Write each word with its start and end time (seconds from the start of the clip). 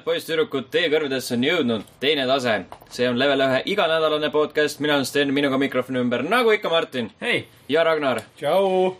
härrad, 0.00 0.04
poisssüdrukud, 0.04 0.70
teie 0.70 0.88
kõrvedesse 0.90 1.34
on 1.36 1.44
jõudnud 1.44 1.84
teine 2.00 2.26
tase. 2.26 2.64
see 2.90 3.08
on 3.08 3.18
level 3.18 3.40
ühe 3.40 3.62
iganädalane 3.66 4.30
podcast, 4.30 4.80
mina 4.80 4.94
olen 4.94 5.04
Sten, 5.04 5.32
minuga 5.32 5.58
mikrofoni 5.58 6.00
ümber, 6.00 6.22
nagu 6.22 6.52
ikka 6.52 6.70
Martin 6.70 7.10
hei, 7.20 7.46
ja 7.68 7.84
Ragnar. 7.84 8.22
tšau. 8.36 8.96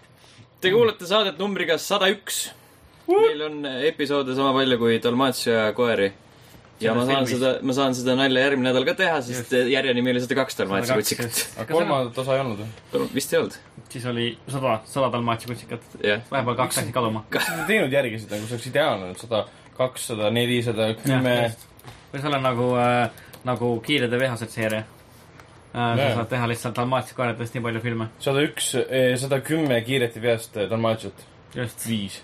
Te 0.61 0.71
kuulate 0.71 1.07
saadet 1.07 1.39
numbriga 1.39 1.79
sada 1.79 2.09
üks. 2.09 2.51
meil 3.09 3.43
on 3.43 3.67
episoode 3.67 4.35
sama 4.35 4.53
palju 4.53 4.79
kui 4.79 4.99
Dalmatia 4.99 5.73
koeri. 5.73 6.13
ja 6.81 6.95
ma 6.95 7.07
saan 7.07 7.27
seda, 7.27 7.59
ma 7.63 7.73
saan 7.73 7.95
seda 7.95 8.15
nalja 8.15 8.41
järgmine 8.41 8.73
nädal 8.73 8.85
ka 8.85 8.95
teha, 8.95 9.23
sest 9.23 9.53
järje 9.53 9.95
nimi 9.95 10.11
oli 10.11 10.21
sada 10.21 10.35
kaks 10.35 10.59
Dalmatia 10.59 10.95
kutsikat. 10.95 11.47
aga 11.59 11.73
kolmandat 11.73 12.19
osa 12.19 12.35
ei 12.35 12.41
olnud 12.41 12.61
või? 12.61 13.09
vist 13.15 13.33
ei 13.33 13.39
olnud, 13.41 13.57
siis 13.89 14.05
oli 14.07 14.37
sada, 14.49 14.81
sada 14.85 15.13
dalmaatsia 15.13 15.49
kutsikat. 15.49 15.83
jah. 16.05 16.21
vahepeal 16.31 16.57
kaks 16.57 16.77
läksid 16.77 16.93
kaduma. 16.93 17.25
kas 17.31 17.49
te 17.49 17.65
teinud 17.67 17.93
järgi 17.93 18.21
seda, 18.21 18.37
kui 18.37 18.47
see 18.47 18.57
oleks 18.57 18.71
ideaalne, 18.73 19.15
sada, 19.17 19.47
kakssada, 19.81 20.31
nelisada, 20.35 20.93
kümme. 21.01 21.35
võiks 22.13 22.27
olla 22.29 22.41
nagu 22.43 22.73
äh,, 22.81 23.27
nagu 23.49 23.75
Kiired 23.85 24.13
ja 24.13 24.21
vihased 24.21 24.53
seeria 24.53 24.83
äh,. 24.83 25.95
sa 25.97 26.09
saad 26.19 26.33
teha 26.33 26.49
lihtsalt 26.51 26.77
dalmaatsia 26.77 27.17
koeradest 27.19 27.57
nii 27.57 27.65
palju 27.69 27.85
filme. 27.85 28.11
sada 28.23 28.43
üks, 28.47 28.73
sada 29.23 29.41
kümme 29.45 29.81
kiireti 29.87 30.23
peast 30.23 30.59
Dalmatiat, 30.71 31.25
just, 31.57 31.87
viis. 31.89 32.21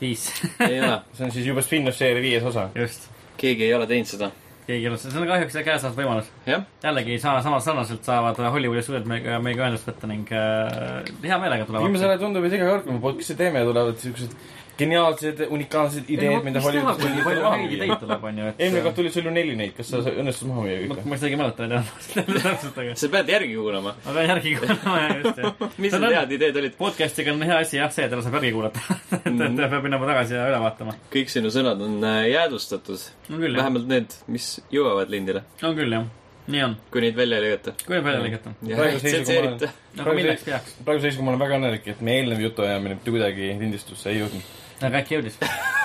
viis, 0.00 0.26
ei 0.66 0.82
ole, 0.82 1.00
see 1.16 1.28
on 1.28 1.32
siis 1.38 1.48
juba 1.48 1.64
spin-off 1.64 1.98
seeria 2.00 2.24
viies 2.24 2.44
osa. 2.50 2.68
just. 2.76 3.08
keegi 3.40 3.68
ei 3.68 3.74
ole 3.78 3.88
teinud 3.88 4.12
seda. 4.12 4.30
keegi 4.66 4.84
ei 4.84 4.92
ole, 4.92 5.00
see 5.00 5.16
on 5.16 5.28
kahjuks 5.32 5.58
käes 5.70 5.88
olev 5.88 6.02
võimalus. 6.02 6.30
jah, 6.50 6.68
jällegi 6.84 7.18
sama, 7.22 7.40
sama 7.46 7.62
sarnaselt 7.64 8.04
saavad 8.04 8.42
Hollywoodi 8.48 8.84
stuudiod 8.84 9.08
meiega, 9.08 9.40
meiega 9.44 9.64
ühendust 9.64 9.88
võtta 9.88 10.10
ning 10.10 10.34
äh, 10.34 11.08
hea 11.24 11.40
meelega 11.40 11.64
viimasel 11.64 11.88
tulevad. 11.88 12.08
ajal 12.12 12.24
tundub, 12.26 12.50
et 12.50 12.58
iga 12.58 12.72
kord, 12.74 12.84
kui 12.84 12.98
me 12.98 13.04
podcast'i 13.08 13.38
teeme, 13.38 13.64
tulevad 13.70 14.02
siuksed 14.02 14.36
geniaalsed, 14.78 15.40
unikaalsed 15.50 16.10
ideed, 16.12 16.44
mida 16.46 16.62
Hollywoodis 16.62 17.10
nii 17.14 17.24
palju 17.26 17.44
onju, 17.48 18.46
et. 18.50 18.60
eelmine 18.62 18.82
kord 18.84 18.96
tuli 18.98 19.12
sul 19.14 19.26
ju 19.28 19.32
neli 19.34 19.56
neid, 19.58 19.74
kas 19.76 19.90
sa 19.92 20.02
sa 20.04 20.12
õnnestus 20.12 20.48
maha 20.48 20.66
müüa 20.66 20.78
ma 20.90 20.98
kõik? 20.98 21.08
ma 21.10 21.18
isegi 21.18 21.36
ei 21.36 21.40
mäleta 21.40 21.66
neid 21.66 21.74
enam 21.78 22.42
täpselt, 22.44 22.78
aga 22.82 22.94
sa 23.02 23.10
pead 23.14 23.32
järgi 23.34 23.56
kuulama. 23.58 23.94
ma 24.04 24.14
pean 24.18 24.30
järgi 24.34 24.54
kuulama 24.58 25.00
ja 25.02 25.16
just 25.22 25.42
jah. 25.42 25.64
mis 25.84 25.96
need 25.96 26.16
head 26.18 26.36
ideed 26.38 26.60
olid? 26.62 26.76
podcast'iga 26.78 27.34
on 27.34 27.42
hea 27.48 27.58
asi 27.64 27.80
jah 27.80 27.90
see, 27.94 28.06
et 28.06 28.14
teda 28.14 28.24
saab 28.26 28.38
järgi 28.40 28.54
kuulata. 28.54 28.84
et 29.18 29.32
et 29.32 29.64
peab 29.64 29.88
minema 29.88 30.12
tagasi 30.12 30.38
ja 30.38 30.46
üle 30.52 30.62
vaatama. 30.62 30.94
kõik 31.14 31.34
sinu 31.34 31.52
sõnad 31.54 31.82
on 31.88 31.98
äh, 32.04 32.20
jäädvustatud. 32.34 33.10
jah, 33.32 33.44
vähemalt 33.48 33.90
need, 33.90 34.16
mis 34.30 34.54
jõuavad 34.74 35.10
lindile, 35.12 35.44
on 35.62 35.76
küll 35.78 35.98
jah, 35.98 36.06
nii 36.48 36.62
on, 36.64 36.76
kui 36.92 37.02
neid 37.04 37.18
välja 37.18 37.38
ei 37.40 37.46
lõigata. 37.46 37.74
kui 37.84 37.98
välja 37.98 38.22
lõigata. 38.24 38.54
ja 38.68 38.78
Praeguse 38.78 39.04
seisuga 39.04 39.24
tsenseerita. 39.24 39.72
aga 39.98 40.62
Praegu 40.86 41.02
seisuga 41.04 41.26
ma 41.26 41.34
olen 41.34 41.42
väga 41.42 41.58
õnnelik, 41.60 41.90
et 41.92 42.00
meie 42.04 42.22
eelnev 42.22 42.40
jutuajamine 42.46 42.96
mitte 42.98 43.14
kuidagi 43.14 43.52
lindistusse 43.60 44.12
ei 44.12 44.22
jõudnud. 44.22 44.54
Aga 44.82 45.02
äkki 45.02 45.18
jõudis? 45.18 45.38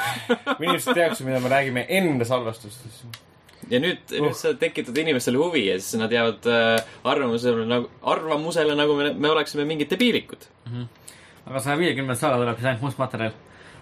kui 0.55 0.67
inimesed 0.67 0.97
teaksid, 0.97 1.27
mida 1.27 1.41
me 1.43 1.51
räägime 1.51 1.85
enne 1.89 2.25
salvestust, 2.27 2.83
siis 2.85 3.21
ja 3.71 3.79
nüüd, 3.81 4.01
nüüd 4.11 4.35
sa 4.37 4.53
tekitad 4.59 4.97
inimestele 5.03 5.39
huvi 5.39 5.65
ja 5.67 5.77
siis 5.79 5.99
nad 6.01 6.11
jäävad 6.13 6.49
äh, 6.51 6.91
arvamusele 7.07 7.65
nagu, 7.69 7.89
arvamusele 8.13 8.75
nagu 8.77 8.97
me, 8.99 9.13
me 9.13 9.31
oleksime 9.31 9.65
mingid 9.69 9.91
debiilikud. 9.93 10.45
aga 11.45 11.59
saja 11.59 11.77
viiekümnenda 11.79 12.15
saade 12.19 12.41
tuleb 12.41 12.59
siis 12.59 12.69
ainult 12.71 12.85
must 12.87 13.01
materjal. 13.01 13.33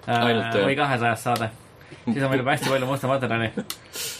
Jah. 0.07 0.55
või 0.65 0.75
kahesajas 0.77 1.23
saade. 1.27 1.51
Siis 2.05 2.23
on 2.23 2.29
meil 2.29 2.41
juba 2.41 2.55
hästi 2.55 2.69
palju 2.69 2.87
musta 2.89 3.09
materjali. 3.09 3.51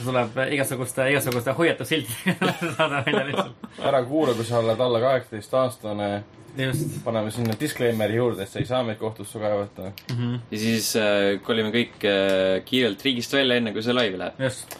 tuleb 0.04 0.38
igasuguste, 0.52 1.08
igasuguste 1.12 1.56
hoiatussiltidega 1.58 2.54
saade 2.78 3.02
välja 3.06 3.24
lihtsalt. 3.30 3.72
ära 3.90 4.04
kuula, 4.06 4.36
kui 4.38 4.46
sa 4.46 4.60
oled 4.60 4.80
alla 4.86 5.02
kaheksateist 5.04 5.58
aastane, 5.62 6.12
just 6.58 7.00
paneme 7.06 7.32
sinna 7.32 7.56
disclaimer'i 7.60 8.20
juurde, 8.20 8.44
et 8.44 8.52
sa 8.52 8.60
ei 8.60 8.70
saa 8.70 8.84
meid 8.84 9.00
kohtusse 9.00 9.40
kaevata. 9.40 9.92
mm, 9.92 10.18
-hmm. 10.18 10.40
ja 10.52 10.58
siis 10.58 10.96
äh, 10.96 11.42
kolime 11.42 11.72
kõik 11.72 12.06
äh, 12.06 12.64
kiirelt 12.66 13.06
riigist 13.06 13.34
välja, 13.34 13.56
enne 13.56 13.74
kui 13.74 13.84
see 13.84 13.94
laivi 13.94 14.18
läheb. 14.18 14.40
just. 14.40 14.78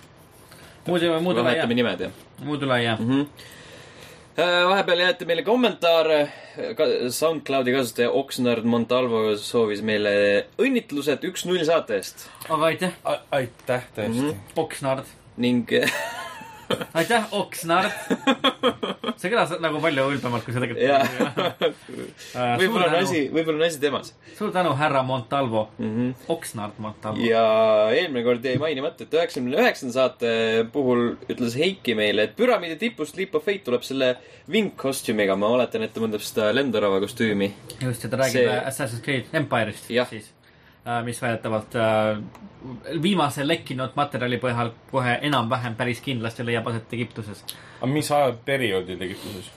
muud 0.88 1.04
ei, 1.04 1.20
muud 1.20 1.38
üle 1.38 1.52
ei 1.52 1.58
jää, 1.58 1.68
nimed 1.68 2.00
ja 2.00 2.10
muud 2.44 2.62
üle 2.62 2.78
ei 2.78 2.86
jää. 2.86 2.98
mm. 3.00 3.10
-hmm. 3.10 4.70
vahepeal 4.70 5.00
jäeti 5.00 5.26
meile 5.26 5.44
kommentaare. 5.44 6.32
SoundCloudi 7.10 7.76
kasutaja 7.76 8.12
Oxnard 8.12 8.68
Montalvo 8.68 9.24
soovis 9.40 9.84
meile 9.86 10.14
õnnitlused 10.62 11.24
üks-null 11.30 11.64
saate 11.68 12.00
eest 12.02 12.28
aga 12.50 12.72
aitäh, 12.72 12.98
aitäh 13.32 13.88
tõesti 13.96 14.20
mm. 14.20 14.28
-hmm. 14.28 14.60
Oksnard. 14.66 15.16
ning 15.38 15.72
aitäh, 17.00 17.28
Oksnard. 17.32 17.92
see 19.22 19.32
kõlas 19.32 19.56
nagu 19.64 19.82
palju 19.84 20.08
ülbemalt, 20.16 20.46
kui 20.46 20.56
see 20.56 20.64
tegelikult. 20.66 21.76
võib-olla 22.62 22.90
on 22.90 23.00
asi, 23.04 23.28
võib-olla 23.34 23.62
on 23.62 23.68
asi 23.70 23.82
temas 23.84 24.14
suur 24.42 24.52
tänu, 24.52 24.74
härra 24.74 25.04
Montalvo. 25.04 25.70
mm. 25.78 25.98
-hmm. 25.98 26.14
Oksnard 26.28 26.74
Montalvo. 26.78 27.22
ja 27.22 27.44
eelmine 27.92 28.24
kord 28.24 28.46
jäi 28.46 28.58
mainimata, 28.58 29.04
et 29.04 29.14
üheksakümne 29.14 29.58
üheksanda 29.58 29.94
saate 29.94 30.32
puhul 30.74 31.16
ütles 31.30 31.58
Heiki 31.58 31.96
meile, 31.96 32.24
et 32.24 32.36
püramiidi 32.36 32.78
tipust 32.80 33.18
Leap 33.18 33.36
of 33.36 33.46
Fate 33.46 33.64
tuleb 33.66 33.84
selle 33.84 34.16
vinkkostüümiga. 34.52 35.36
ma 35.36 35.48
oletan, 35.48 35.82
et 35.84 35.94
ta 35.94 36.02
mõtleb 36.02 36.26
seda 36.26 36.56
lendorava 36.56 37.00
kostüümi. 37.00 37.54
just, 37.82 38.04
ja 38.04 38.10
ta 38.10 38.18
räägib 38.18 38.32
see... 38.32 38.60
Assassin's 38.66 39.04
Creed 39.04 39.26
Empire'ist 39.34 39.90
Jah. 39.90 40.10
siis, 40.86 41.06
mis 41.06 41.22
väidetavalt 41.22 41.76
äh, 41.76 42.18
viimase 43.02 43.48
lekkinud 43.48 43.96
materjali 43.96 44.40
põhjal 44.42 44.72
kohe 44.92 45.18
enam-vähem 45.28 45.76
päris 45.78 46.02
kindlasti 46.02 46.46
leiab 46.46 46.68
aset 46.72 46.94
Egiptuses, 46.98 47.44
aga 47.78 47.90
mis 47.92 48.12
ajaperioodil 48.12 49.02
Egiptuses? 49.02 49.52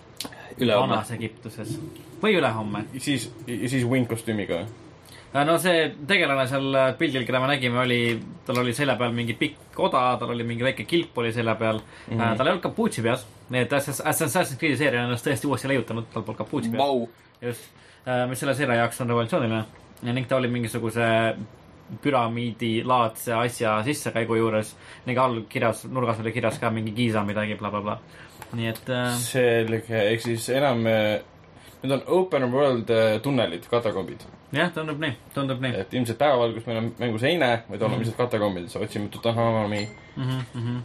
vanas 0.60 1.10
Egiptuses 1.10 1.78
või 2.22 2.36
ülehomme. 2.38 2.84
siis, 2.98 3.30
siis 3.46 3.86
Wing 3.88 4.08
kostüümiga 4.08 4.60
või? 4.60 5.44
no 5.48 5.56
see 5.58 5.86
tegelane 6.06 6.44
seal 6.50 6.76
äh, 6.78 6.90
pildil, 6.98 7.24
keda 7.24 7.40
me 7.40 7.48
nägime, 7.54 7.80
oli, 7.82 8.00
tal 8.46 8.60
oli 8.60 8.74
selja 8.76 8.96
peal 9.00 9.16
mingi 9.16 9.36
pikk 9.38 9.80
oda, 9.80 10.02
tal 10.20 10.34
oli 10.34 10.44
mingi 10.46 10.66
väike 10.66 10.84
kilp 10.88 11.16
oli 11.18 11.32
selja 11.32 11.54
peal 11.60 11.80
mm, 11.80 12.18
-hmm. 12.18 12.36
tal 12.36 12.46
ei 12.46 12.52
olnud 12.52 12.66
kapuutsi 12.66 13.02
peas, 13.02 13.24
nii 13.48 13.64
et 13.64 13.72
Assass- 13.72 14.04
Assassin's 14.04 14.60
Creed'i 14.60 14.76
seeria 14.76 15.00
on 15.00 15.08
ennast 15.08 15.26
tõesti 15.26 15.48
uuesti 15.48 15.72
leiutanud, 15.72 16.12
tal 16.12 16.22
polnud 16.22 16.38
kapuutsi 16.44 16.70
peas. 16.70 16.84
Vau. 16.84 17.08
just, 17.42 17.72
mis 18.28 18.40
selle 18.40 18.54
seeria 18.54 18.84
jaoks 18.84 19.00
on 19.00 19.08
revolutsiooniline 19.08 19.64
ning 20.02 20.28
ta 20.28 20.36
oli 20.36 20.48
mingisuguse 20.48 21.36
püramiidilaadse 22.02 23.34
asja 23.34 23.82
sissekäigu 23.84 24.34
juures 24.34 24.76
ning 25.06 25.18
all 25.18 25.42
kirjas, 25.48 25.84
nurgas 25.84 26.20
oli 26.20 26.32
kirjas 26.32 26.58
ka 26.58 26.70
mingi 26.70 26.92
Giza 26.96 27.24
midagi 27.24 27.54
bla,, 27.60 27.70
blablabla. 27.70 27.98
nii 28.54 28.70
et 28.70 28.88
äh, 28.90 29.18
selge, 29.20 30.00
ehk 30.12 30.22
siis 30.24 30.48
enam, 30.54 30.82
need 30.84 31.92
on 31.92 32.02
open 32.06 32.48
world 32.52 32.90
äh, 32.90 33.20
tunnelid, 33.22 33.68
katakombid. 33.70 34.24
jah, 34.52 34.72
tundub 34.72 35.00
nii, 35.02 35.12
tundub 35.34 35.60
nii 35.60 35.76
et 35.84 35.94
ilmselt 35.94 36.18
päevavalgus 36.18 36.66
meil 36.66 36.80
on 36.80 36.90
mängus 36.98 37.28
ei 37.28 37.38
näe, 37.38 37.62
vaid 37.68 37.82
oleme 37.82 38.00
lihtsalt 38.02 38.22
katakombides, 38.24 38.76
otsime 38.80 39.08
Tutankhamuni. 39.08 39.88
mm. 40.16 40.22
-hmm, 40.22 40.42
mm 40.54 40.66
-hmm. 40.66 40.82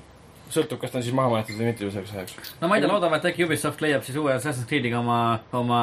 sõltub, 0.53 0.79
kas 0.81 0.93
ta 0.93 0.99
on 0.99 1.05
siis 1.05 1.15
maha 1.15 1.31
maetud 1.33 1.57
või 1.59 1.69
mitte 1.69 1.85
justkui 1.85 2.17
ajaks. 2.17 2.53
no 2.61 2.69
ma 2.71 2.77
ei 2.77 2.83
tea, 2.83 2.91
loodame, 2.91 3.19
et 3.19 3.29
äkki 3.31 3.45
Ubisoft 3.45 3.81
leiab 3.85 4.03
siis 4.07 4.17
uue 4.21 4.33
Assassin's 4.33 4.67
Creed'iga 4.69 4.99
oma, 4.99 5.19
oma 5.57 5.81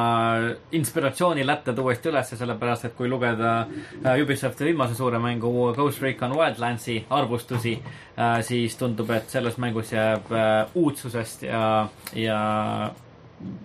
inspiratsioonilätted 0.75 1.79
uuesti 1.83 2.11
ülesse, 2.11 2.37
sellepärast 2.39 2.89
et 2.89 2.95
kui 2.97 3.09
lugeda 3.11 3.55
äh, 3.63 4.21
Ubisofti 4.23 4.67
viimase 4.67 4.97
suure 4.97 5.21
mängu 5.23 5.51
Ghost 5.77 6.01
Recon 6.03 6.35
Wildlandsi 6.37 6.99
arvustusi 7.09 7.77
äh,, 7.79 8.39
siis 8.45 8.77
tundub, 8.79 9.11
et 9.15 9.29
selles 9.31 9.57
mängus 9.61 9.93
jääb 9.95 10.31
äh, 10.31 10.77
uudsusest 10.77 11.47
ja, 11.47 11.87
ja 12.15 12.39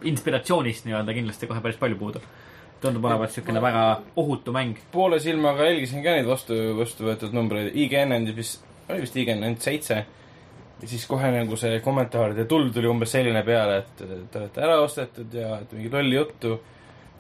inspiratsioonist 0.05 0.87
nii-öelda 0.87 1.15
kindlasti 1.17 1.49
kohe 1.51 1.61
päris 1.65 1.79
palju 1.81 1.99
puudu. 1.99 2.23
tundub 2.83 3.05
olevat 3.05 3.31
niisugune 3.31 3.61
väga 3.63 3.83
ohutu 4.17 4.53
mäng. 4.53 4.77
poole 4.93 5.21
silmaga 5.21 5.65
jälgisin 5.65 6.03
ka 6.03 6.17
neid 6.17 6.27
vastu, 6.27 6.55
vastu 6.79 7.07
võetud 7.07 7.33
numbreid, 7.33 7.71
IGN 7.75 8.13
andis 8.17 8.37
vist, 8.37 8.65
oli 8.89 9.05
vist 9.05 9.17
IGN 9.17 9.45
ainult 9.47 9.63
seitse. 9.63 10.05
Ja 10.83 10.89
siis 10.89 11.07
kohe 11.07 11.31
nagu 11.31 11.57
see 11.59 11.81
kommentaaride 11.85 12.45
tuld 12.51 12.73
tuli 12.75 12.91
umbes 12.91 13.15
selline 13.15 13.43
peale, 13.47 13.79
et 13.83 14.03
te 14.03 14.41
olete 14.41 14.63
ära 14.67 14.79
ostetud 14.83 15.35
ja 15.39 15.57
et 15.63 15.75
mingi 15.77 15.91
lolli 15.93 16.17
juttu. 16.19 16.61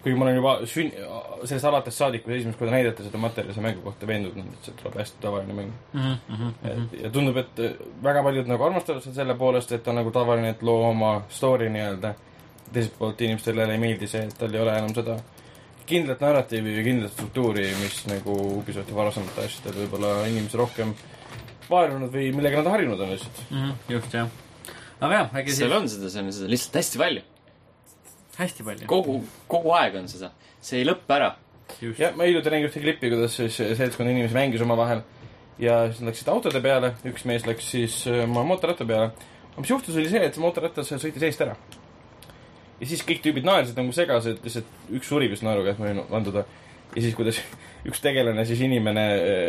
kuigi 0.03 0.19
ma 0.19 0.25
olen 0.25 0.35
juba 0.35 0.53
sünn-, 0.67 0.97
sellest 1.45 1.67
alates 1.69 1.99
saadik, 1.99 2.25
kui 2.25 2.35
esimest 2.35 2.59
korda 2.59 2.73
näidati 2.75 3.05
seda 3.07 3.19
materjali 3.23 3.55
selle 3.55 3.69
mängu 3.69 3.85
kohta 3.85 4.07
veendunud, 4.07 4.49
et 4.57 4.67
see 4.67 4.75
tuleb 4.81 4.97
hästi 4.99 5.21
tavaline 5.23 5.55
mäng. 5.55 5.77
Mm 5.93 6.17
-hmm. 6.29 6.49
et 6.71 6.97
ja 7.05 7.11
tundub, 7.11 7.37
et 7.37 7.63
väga 8.03 8.23
paljud 8.23 8.51
nagu 8.51 8.65
armastavad 8.65 9.03
seda 9.03 9.15
selle 9.15 9.35
poolest, 9.35 9.73
et 9.73 9.89
on 9.89 9.95
nagu 9.95 10.11
tavaline, 10.11 10.49
et 10.51 10.63
loo 10.63 10.89
oma 10.89 11.23
story 11.29 11.69
nii-öelda. 11.69 12.15
teiselt 12.73 12.99
poolt 12.99 13.21
inimestele 13.21 13.73
ei 13.73 13.79
meeldi 13.79 14.07
see, 14.07 14.25
et 14.25 14.39
tal 14.39 14.55
ei 14.55 14.61
ole 14.61 14.79
enam 14.79 14.95
seda 14.95 15.19
kindlat 15.87 16.21
narratiivi 16.21 16.77
või 16.77 16.85
kindlat 16.85 17.13
struktuuri, 17.13 17.67
mis 17.83 18.07
nagu 18.07 18.37
Ubisofti 18.59 18.95
varasemate 18.95 19.45
asjadel 19.45 19.83
võib-olla 19.83 20.27
inimesi 20.27 20.57
rohkem 20.57 20.95
vaevunud 21.73 22.13
või 22.13 22.31
millega 22.37 22.63
nad 22.63 22.73
harjunud 22.75 23.01
on 23.01 23.15
lihtsalt. 23.15 23.45
Mm 23.51 23.63
-hmm. 23.63 23.95
just 23.97 24.15
jah. 24.15 24.29
aga 25.01 25.15
jah, 25.15 25.39
äkki 25.43 25.57
seal 25.57 25.71
siis 25.71 25.81
on 25.81 25.89
seda, 25.95 26.11
seal 26.11 26.29
on 26.29 26.37
seda 26.39 26.51
lihtsalt 26.51 26.81
hästi 26.81 26.99
palju. 27.05 27.23
hästi 28.37 28.69
palju. 28.69 28.87
kogu, 28.87 29.23
kogu 29.49 29.75
aeg 29.79 29.97
on 30.03 30.09
seda. 30.09 30.31
see 30.61 30.83
ei 30.83 30.87
lõppe 30.87 31.19
ära. 31.19 31.35
just, 31.81 31.99
jah, 31.99 32.15
ma 32.17 32.29
hiljuti 32.29 32.51
nägin 32.51 32.71
ühte 32.71 32.85
klippi, 32.85 33.11
kuidas 33.11 33.37
siis 33.37 33.57
seltskond 33.57 34.11
inimesi 34.11 34.35
mängis 34.35 34.63
omavahel 34.63 35.03
ja 35.63 35.87
siis 35.89 36.01
nad 36.01 36.11
läksid 36.11 36.31
autode 36.33 36.61
peale, 36.65 36.95
üks 37.09 37.27
mees 37.29 37.47
läks 37.47 37.69
siis 37.75 38.03
äh, 38.11 38.25
oma 38.25 38.45
mootorratta 38.47 38.87
peale. 38.89 39.13
aga 39.53 39.61
mis 39.65 39.71
juhtus, 39.71 39.97
oli 39.97 40.11
see, 40.11 40.23
et 40.25 40.35
see 40.35 40.43
mootorratas 40.43 40.93
sõitis 40.93 41.27
eest 41.29 41.45
ära. 41.45 41.57
ja 42.81 42.89
siis 42.89 43.05
kõik 43.07 43.23
tüübid 43.25 43.47
naersid 43.47 43.79
nagu 43.79 43.93
segased, 43.95 44.41
lihtsalt 44.45 44.97
üks 44.99 45.11
suri 45.13 45.31
vist 45.31 45.45
naeruga, 45.47 45.75
et 45.75 45.83
ma 45.83 45.91
võin 45.91 46.03
vanduda. 46.11 46.45
Ja 46.97 47.03
siis, 47.03 47.15
kuidas 47.17 47.39
üks 47.89 47.99
tegelane, 48.03 48.45
siis 48.47 48.61
inimene, 48.63 49.05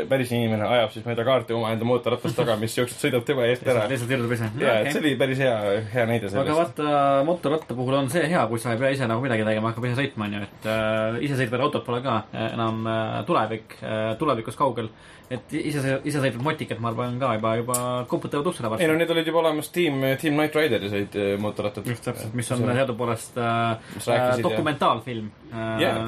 päris 0.09 0.31
inimene 0.33 0.65
ajab 0.65 0.93
siis 0.95 1.05
mööda 1.05 1.25
kaarti 1.27 1.53
omaenda 1.53 1.85
mootorratast 1.85 2.37
taga, 2.37 2.55
mis 2.61 2.73
jookseb, 2.77 2.97
sõidab 3.01 3.25
tema 3.27 3.45
eest 3.45 3.67
ära. 3.69 3.85
lihtsalt 3.91 4.13
irdutab 4.15 4.33
ise. 4.37 4.49
ja, 4.61 4.77
et 4.81 4.89
see 4.95 5.01
oli 5.03 5.13
päris 5.19 5.41
hea, 5.43 5.53
hea 5.93 6.05
näide 6.09 6.29
aga 6.29 6.33
sellest. 6.33 6.57
vaata, 6.57 6.95
mootorratta 7.27 7.77
puhul 7.77 7.99
on 7.99 8.09
see 8.13 8.25
hea, 8.31 8.45
kui 8.49 8.61
sa 8.63 8.73
ei 8.73 8.81
pea 8.81 8.93
ise 8.95 9.09
nagu 9.09 9.21
midagi 9.25 9.45
tegema, 9.45 9.69
hakkab 9.69 9.89
ise 9.89 9.99
sõitma, 10.01 10.29
onju, 10.29 10.45
et 10.47 10.69
äh, 10.73 11.19
isesõitvad 11.29 11.65
autod 11.67 11.85
pole 11.85 12.01
ka 12.05 12.19
äh, 12.23 12.47
enam 12.55 12.87
äh, 12.89 13.19
tulevik 13.29 13.77
äh,, 13.81 14.13
tulevikus 14.21 14.57
kaugel. 14.57 14.89
Et 15.33 15.55
ise, 15.57 15.81
isesõitvad 16.05 16.43
motikad, 16.45 16.79
ma 16.83 16.91
arvan 16.91 17.17
ka 17.21 17.31
juba, 17.37 17.53
juba 17.59 17.77
koputavad 18.11 18.49
uksele 18.51 18.67
ei 18.67 18.69
no 18.69 18.75
varsti. 18.75 18.97
need 19.01 19.13
olid 19.15 19.29
juba 19.31 19.41
olemas, 19.43 19.69
tiim, 19.73 19.99
tiim 20.21 20.37
Knight 20.37 20.57
Rideri 20.59 20.91
sõid 20.91 21.17
eh, 21.19 21.33
mootorrattad. 21.41 21.89
just 21.89 22.05
täpselt, 22.07 22.35
mis 22.37 22.51
on 22.55 22.63
teadupoolest 22.67 23.41
äh, 23.41 24.37
dokumentaalfilm 24.43 25.31
äh, 25.51 25.83
Jaa. 25.83 26.05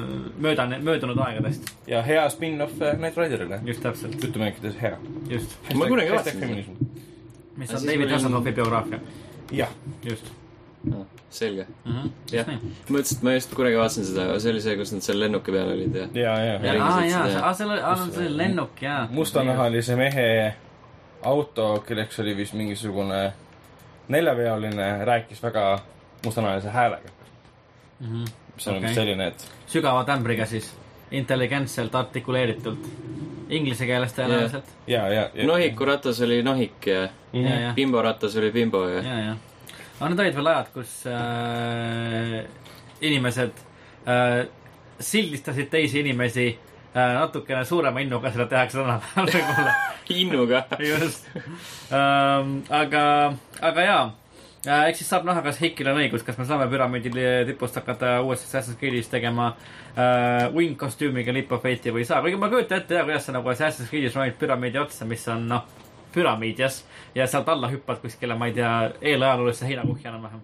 mööda, 0.48 0.68
möödunud 0.76 1.20
aegadest. 1.26 1.70
ja 1.90 2.02
hea 2.06 2.24
spin-off 2.32 2.80
eh, 2.80 2.96
Knight 3.00 3.20
Riderile. 3.20 3.60
just 3.66 3.84
täpselt, 3.84 4.16
jutumärkides 4.22 4.80
hea. 4.82 4.96
just. 5.32 5.58
Ma 5.74 5.90
kunagi 5.90 6.14
vaatasin 6.14 6.74
mis 7.56 7.70
on 7.72 7.86
David 7.88 8.10
Hasselhoffi 8.12 8.52
biograafia, 8.52 9.00
jah, 9.52 9.72
just 10.04 10.34
selge. 11.30 11.66
mm. 11.84 11.92
-hmm. 11.92 12.10
jah, 12.32 12.46
mõtlesin, 12.88 13.16
et 13.16 13.22
ma 13.22 13.32
just 13.32 13.54
kunagi 13.54 13.76
vaatasin 13.76 14.04
seda, 14.04 14.38
see 14.40 14.52
oli 14.52 14.60
see, 14.60 14.76
kus 14.76 14.92
nad 14.92 15.02
seal 15.06 15.20
lennuki 15.20 15.52
peal 15.52 15.72
olid 15.72 15.94
ja. 15.94 16.06
ja, 16.14 16.36
ja, 16.44 16.54
ja 16.62 16.74
ja.. 16.74 16.84
aa 16.84 17.04
jaa, 17.04 17.54
seal 17.54 17.70
oli, 17.70 17.80
aa 17.80 17.96
see 17.96 18.26
oli 18.26 18.36
lennuk 18.36 18.82
jaa. 18.82 19.08
mustanahalise 19.10 19.96
mehe 19.96 20.54
auto, 21.22 21.84
kelleks 21.86 22.20
oli 22.20 22.36
vist 22.36 22.54
mingisugune 22.54 23.32
neljaveoline, 24.08 25.04
rääkis 25.04 25.42
väga 25.42 25.78
mustanahalise 26.24 26.70
häälega. 26.70 27.08
mis 28.00 28.68
on 28.68 28.76
Okei. 28.76 28.84
okay. 28.84 28.94
selline, 28.94 29.26
et 29.26 29.48
sügava 29.66 30.04
tämbriga 30.04 30.46
siis, 30.46 30.70
intelligentselt 31.10 31.94
artikuleeritult, 31.94 32.88
inglise 33.48 33.86
keeles 33.86 34.14
tõenäoliselt 34.14 34.70
ja, 34.86 35.08
ja, 35.08 35.30
ja. 35.34 35.46
nohiku 35.46 35.84
ratas 35.84 36.20
oli 36.20 36.42
nohik 36.42 36.86
ja 36.86 37.08
ja, 37.32 37.60
ja, 37.60 37.72
bimbo 37.74 38.02
ratas 38.02 38.36
oli 38.36 38.50
bimbo 38.50 38.88
ja, 38.88 39.02
ja. 39.02 39.36
Aga 39.98 40.10
need 40.12 40.20
olid 40.20 40.36
veel 40.36 40.50
ajad, 40.52 40.70
kus 40.74 40.92
äh, 41.08 42.44
inimesed 43.00 43.62
äh, 44.04 44.44
sildistasid 45.00 45.70
teisi 45.72 46.02
inimesi 46.02 46.46
äh, 46.50 47.14
natukene 47.16 47.64
suurema 47.64 48.02
innuga, 48.04 48.32
seda 48.34 48.48
tehakse 48.50 48.82
tänapäeval 48.82 49.32
võib-olla 49.32 49.74
innuga. 50.20 50.62
just 50.80 51.28
ähm,. 51.92 52.60
aga, 52.68 53.06
aga 53.60 53.86
jaa 53.88 54.04
äh,, 54.66 54.84
eks 54.90 55.00
siis 55.00 55.10
saab 55.14 55.24
näha, 55.28 55.40
kas 55.46 55.62
Heikil 55.64 55.88
on 55.92 56.02
õigus, 56.02 56.26
kas 56.26 56.36
me 56.36 56.48
saame 56.48 56.68
püramiidi 56.72 57.12
tipust 57.48 57.80
hakata 57.80 58.18
uuesti 58.26 58.50
Assassin's 58.50 58.76
Creed'is 58.80 59.08
tegema 59.12 59.54
äh, 59.96 60.52
wing 60.52 60.76
kostüümiga 60.76 61.32
Leap 61.32 61.56
of 61.56 61.64
Fate'i 61.64 61.94
või 61.94 62.04
ei 62.04 62.12
saa, 62.12 62.20
kuigi 62.24 62.40
ma 62.40 62.50
ei 62.50 62.58
kujuta 62.58 62.82
ette 62.82 63.00
ja 63.00 63.08
kuidas 63.08 63.30
sa 63.30 63.36
nagu 63.38 63.52
Assassin's 63.54 63.88
Creed'is 63.88 64.16
ronid 64.16 64.36
püramiidi 64.40 64.84
otsa, 64.84 65.08
mis 65.08 65.24
on 65.32 65.48
noh, 65.54 65.64
püramiid 66.16 66.64
jas, 66.64 66.80
ja 67.14 67.28
sealt 67.30 67.48
alla 67.52 67.70
hüppad 67.72 68.00
kuskile, 68.02 68.36
ma 68.38 68.50
ei 68.50 68.56
tea, 68.56 68.72
eelajaloolisse 69.12 69.68
heinakuhja 69.68 70.12
enam-vähem. 70.12 70.42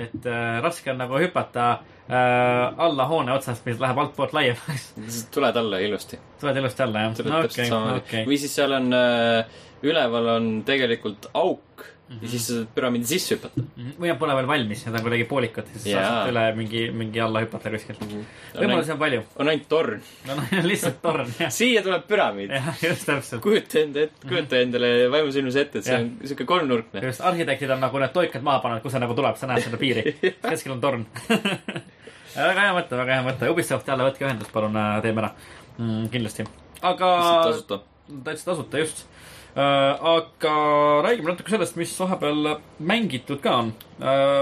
et 0.00 0.26
äh, 0.26 0.60
raske 0.62 0.92
on 0.92 1.00
nagu 1.02 1.18
hüpata 1.18 1.70
äh, 1.72 2.84
alla 2.86 3.06
hoone 3.10 3.32
otsast, 3.34 3.64
mis 3.66 3.80
läheb 3.82 3.98
altpoolt 3.98 4.32
laiemaks. 4.36 4.92
tuled 5.34 5.56
alla 5.56 5.80
ilusti. 5.82 6.18
tuled 6.40 6.56
ilusti 6.62 6.86
alla 6.86 7.06
jah? 7.06 7.16
tuled 7.18 7.32
täpselt 7.32 7.56
okei, 7.58 7.72
samamoodi 7.72 8.04
okei. 8.04 8.26
või 8.28 8.38
siis 8.38 8.54
seal 8.54 8.76
on 8.78 8.92
äh,, 8.94 9.58
üleval 9.82 10.36
on 10.36 10.52
tegelikult 10.68 11.30
auk 11.34 11.88
mm 12.10 12.16
-hmm. 12.16 12.22
ja 12.22 12.28
siis 12.28 12.46
sa 12.46 12.54
püramiidi 12.74 13.06
sisse 13.06 13.34
hüpata. 13.34 13.62
või 14.00 14.08
nad 14.08 14.18
pole 14.18 14.34
veel 14.34 14.46
valmis, 14.46 14.84
need 14.86 14.96
on 14.96 15.02
kuidagi 15.02 15.24
poolikud, 15.24 15.66
siis 15.72 15.86
Jaa. 15.86 16.02
saad 16.08 16.30
üle 16.32 16.44
mingi, 16.56 16.82
mingi 16.90 17.20
alla 17.20 17.40
hüpata 17.44 17.70
kuskilt. 17.70 18.02
on 18.02 18.10
võimalusi 18.54 18.90
ainult, 18.90 18.90
on 18.90 18.98
palju. 18.98 19.22
on 19.36 19.48
ainult 19.48 19.68
torn. 19.68 20.02
no 20.26 20.34
noh, 20.40 20.52
lihtsalt 20.70 21.02
torn, 21.02 21.32
jah. 21.38 21.52
siia 21.52 21.82
tuleb 21.82 22.06
püramiid. 22.08 22.50
jah, 22.50 22.82
just 22.82 23.06
täpselt. 23.06 23.42
kujuta 23.42 23.78
enda 23.78 24.00
ette, 24.00 24.28
kujuta 24.28 24.58
endale 24.58 25.10
vaimusilmas 25.10 25.56
ette, 25.56 25.78
et 25.78 25.84
see 25.84 25.94
Jah. 25.94 26.02
on 26.02 26.32
siuke 26.32 26.44
kolmnurkne. 26.44 27.04
just, 27.06 27.20
arhitektid 27.20 27.70
on 27.70 27.80
nagu 27.80 27.98
need 27.98 28.12
toikad 28.12 28.42
maha 28.42 28.58
pannud, 28.64 28.82
kus 28.82 28.92
see 28.92 29.00
nagu 29.06 29.14
tuleb, 29.14 29.36
sa 29.36 29.46
näed 29.46 29.62
seda 29.62 29.76
piiri. 29.76 30.16
keskel 30.50 30.72
on 30.72 30.80
torn. 30.80 31.06
väga 32.34 32.60
hea 32.66 32.74
mõte, 32.74 32.96
väga 32.96 33.18
hea 33.18 33.26
mõte. 33.26 33.50
Ubisoft 33.50 33.88
jälle 33.88 34.06
võtke 34.06 34.26
ühendust, 34.26 34.52
palun 34.52 34.76
äh, 34.76 34.98
teeme 35.02 35.24
ära 35.24 35.30
mm,. 35.78 36.10
kindlasti. 36.10 36.46
aga. 36.82 37.14
tasuta. 37.44 37.82
täitsa 38.24 38.50
tasuta, 38.50 38.82
just. 38.82 39.06
Aga 39.54 40.54
räägime 41.02 41.32
natuke 41.32 41.50
sellest, 41.50 41.76
mis 41.76 41.94
vahepeal 42.00 42.56
mängitud 42.78 43.40
ka 43.42 43.56
on. 43.64 43.72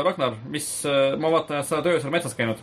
Ragnar, 0.05 0.37
mis, 0.53 0.69
ma 1.19 1.31
vaatan, 1.33 1.63
et 1.63 1.69
sa 1.69 1.79
oled 1.79 1.95
öösel 1.95 2.13
metsas 2.15 2.37
käinud. 2.39 2.61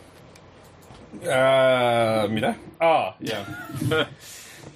äh,. 1.23 2.27
mida? 2.29 2.55
aa, 2.79 3.15
jaa. 3.23 3.45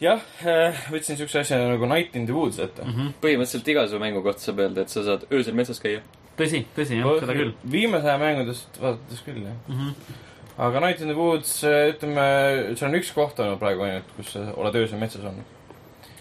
jah, 0.04 0.24
võtsin 0.94 1.19
siukse 1.19 1.42
asja 1.44 1.60
nagu 1.62 1.89
Night 1.89 2.16
in 2.16 2.25
the 2.30 2.36
Woods 2.36 2.60
ette 2.63 2.86
mm. 2.86 2.95
-hmm. 2.95 3.12
põhimõtteliselt 3.24 3.68
iga 3.74 3.86
su 3.88 4.00
mängu 4.00 4.24
kohta 4.24 4.45
saab 4.48 4.63
öelda, 4.63 4.86
et 4.86 4.94
sa 4.94 5.04
saad 5.04 5.27
öösel 5.31 5.57
metsas 5.60 5.81
käia. 5.83 6.01
tõsi, 6.39 6.63
tõsi 6.77 7.00
jah, 7.00 7.19
seda 7.19 7.36
küll. 7.36 7.54
viimase 7.71 8.07
aja 8.07 8.18
mängudest 8.21 8.81
vaadates 8.81 9.21
küll, 9.25 9.44
jah 9.44 9.57
mm. 9.68 9.75
-hmm. 9.75 10.18
aga 10.57 10.80
Night 10.86 11.01
in 11.01 11.12
the 11.12 11.18
Woods, 11.18 11.63
ütleme, 11.63 12.27
seal 12.75 12.89
on 12.89 13.00
üks 13.01 13.13
koht 13.13 13.39
olnud 13.39 13.60
praegu 13.60 13.88
ainult, 13.88 14.12
kus 14.18 14.33
sa 14.38 14.48
oled 14.56 14.75
öösel 14.83 15.00
metsas 15.00 15.25
olnud. 15.25 15.59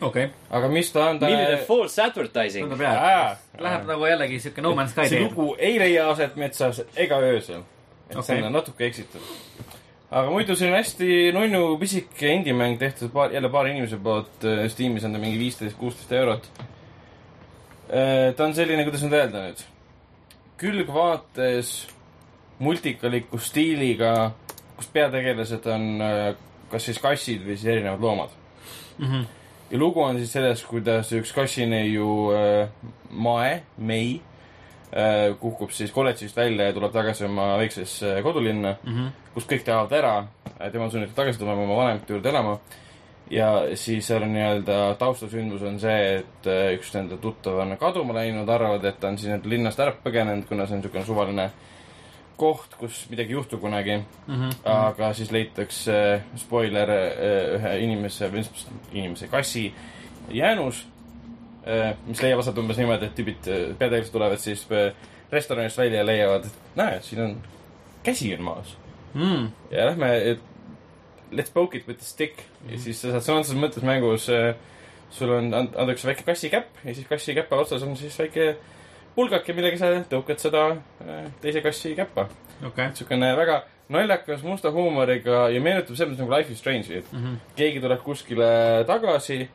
Okei 0.00 0.24
okay., 0.28 0.34
aga 0.50 0.70
mis 0.72 0.92
ta 0.92 1.08
on, 1.10 1.18
ta 1.18 1.30
milline 1.30 1.58
false 1.68 2.02
advertising. 2.02 2.68
tundub 2.68 2.84
hea. 2.84 3.36
Läheb 3.58 3.88
nagu 3.90 4.06
jällegi 4.06 4.40
siuke 4.44 4.64
No 4.64 4.74
Man's 4.78 4.94
Sky 4.94 5.08
see 5.10 5.24
lugu 5.24 5.50
ei 5.58 5.78
leia 5.80 6.08
aset 6.12 6.36
metsas 6.40 6.82
ega 6.96 7.20
öösel. 7.24 7.64
et 8.08 8.16
okay. 8.16 8.36
see 8.36 8.46
on 8.46 8.52
natuke 8.52 8.86
eksitav. 8.86 9.32
aga 10.10 10.30
muidu 10.30 10.56
on 10.56 10.76
hästi 10.78 11.10
nunnu 11.36 11.62
pisike 11.80 12.32
indie-mäng 12.36 12.78
tehtud 12.78 13.12
paar, 13.12 13.32
jälle 13.34 13.48
paari 13.48 13.74
inimese 13.76 13.98
poolt. 14.02 14.46
Steamis 14.68 15.04
on 15.04 15.12
ta 15.12 15.22
mingi 15.22 15.38
viisteist, 15.38 15.76
kuusteist 15.76 16.12
eurot. 16.12 16.50
ta 18.36 18.44
on 18.44 18.54
selline, 18.54 18.84
kuidas 18.84 19.04
nüüd 19.04 19.16
öelda 19.16 19.46
nüüd, 19.48 19.62
külgvaates 20.58 21.72
multikaliku 22.58 23.38
stiiliga, 23.38 24.32
kus 24.76 24.90
peategelased 24.92 25.66
on 25.70 25.88
äh, 26.02 26.36
kas 26.70 26.88
siis 26.88 27.00
kassid 27.02 27.44
või 27.46 27.56
siis 27.56 27.72
erinevad 27.72 28.02
loomad. 28.02 28.38
Mhm. 28.98 29.26
Ja 29.70 29.78
lugu 29.78 30.02
on 30.02 30.16
siis 30.18 30.32
selles, 30.32 30.62
kuidas 30.64 31.12
üks 31.12 31.32
kassineiu 31.36 32.08
äh, 32.32 32.68
Mae, 33.10 33.62
Mei 33.78 34.20
äh, 34.92 35.34
kukub 35.40 35.70
siis 35.76 35.92
kolledžist 35.92 36.36
välja 36.36 36.66
ja 36.70 36.72
tuleb 36.76 36.92
tagasi 36.92 37.24
oma 37.28 37.56
väiksesse 37.60 38.18
kodulinna, 38.22 38.76
Mhm. 38.84 39.06
kus 39.34 39.46
kõik 39.46 39.64
tahavad 39.64 39.92
ära. 39.92 40.26
tema 40.72 40.84
on 40.84 40.90
sunnitud 40.90 41.14
tagasi 41.14 41.38
tulema 41.38 41.62
oma 41.62 41.76
vanemate 41.76 42.12
juurde 42.12 42.28
elama. 42.28 42.58
ja 43.30 43.48
siis 43.76 44.06
seal 44.06 44.22
on 44.22 44.32
nii-öelda 44.32 44.94
taustasündmus 44.98 45.62
on 45.62 45.78
see, 45.80 46.16
et 46.18 46.46
äh, 46.46 46.72
üks 46.78 46.94
nende 46.94 47.16
tuttav 47.20 47.58
on 47.60 47.76
kaduma 47.76 48.14
läinud, 48.14 48.48
arvavad, 48.48 48.84
et 48.84 49.00
ta 49.00 49.08
on 49.08 49.18
siis 49.18 49.28
nii-öelda 49.28 49.48
linnast 49.48 49.80
ära 49.80 49.92
põgenenud, 50.04 50.46
kuna 50.48 50.66
see 50.66 50.74
on 50.74 50.80
niisugune 50.80 51.04
suvaline 51.04 51.50
koht, 52.38 52.74
kus 52.78 53.04
midagi 53.10 53.32
ei 53.34 53.38
juhtu 53.38 53.58
kunagi 53.58 53.98
Mhm. 54.28 54.50
aga 54.64 55.12
siis 55.14 55.30
leitakse, 55.34 56.22
spoiler, 56.36 56.88
ühe 57.58 57.74
inimese, 57.84 58.30
inimese, 58.92 59.28
kassi 59.28 59.74
jäänus, 60.30 60.86
mis 62.06 62.22
leiab 62.22 62.38
aset 62.40 62.58
umbes 62.58 62.78
niimoodi, 62.80 63.06
et 63.10 63.14
tüübid, 63.18 63.48
peategelased 63.78 64.12
tulevad 64.14 64.38
siis 64.40 64.62
äh, 64.72 64.92
restoranist 65.32 65.78
välja 65.78 65.98
ja 66.02 66.06
leiavad, 66.06 66.46
et 66.46 66.76
näe, 66.76 67.00
siin 67.04 67.20
on, 67.24 67.34
käsi 68.06 68.30
on 68.36 68.42
maas. 68.46 68.76
Mm. 69.14 69.48
ja 69.70 69.86
lähme, 69.88 70.38
let's 71.32 71.50
poke 71.52 71.76
it 71.78 71.88
with 71.88 72.00
a 72.00 72.04
stick 72.04 72.42
ja 72.70 72.78
siis 72.78 73.00
sa 73.00 73.10
saad 73.10 73.24
sõna 73.24 73.40
otseses 73.42 73.58
mõttes 73.60 73.84
mängus, 73.84 74.28
sul 75.10 75.30
on, 75.32 75.48
antakse 75.54 76.08
väike 76.08 76.22
kassikäpp 76.26 76.84
ja 76.84 76.94
siis 76.94 77.08
kassikäpa 77.08 77.56
otsas 77.56 77.82
on 77.82 77.96
siis 77.96 78.18
väike 78.20 78.56
pulgake, 79.16 79.52
millega 79.56 79.78
sa 79.80 79.90
tõukad 80.10 80.38
seda 80.42 80.66
äh, 81.04 81.26
teise 81.42 81.60
kassi 81.64 81.94
käppa 81.98 82.28
okei. 82.66 82.88
niisugune 82.92 83.32
väga 83.36 83.62
naljakas 83.88 84.42
musta 84.44 84.70
huumoriga 84.74 85.48
ja 85.52 85.60
meenutab 85.64 85.96
selles 85.96 86.12
mõttes 86.12 86.22
nagu 86.24 86.34
Life 86.36 86.52
is 86.52 86.58
Strange'i, 86.62 86.98
et 87.02 87.12
Mhm. 87.12 87.36
keegi 87.56 87.80
tuleb 87.80 88.02
kuskile 88.04 88.84
tagasi, 88.86 89.48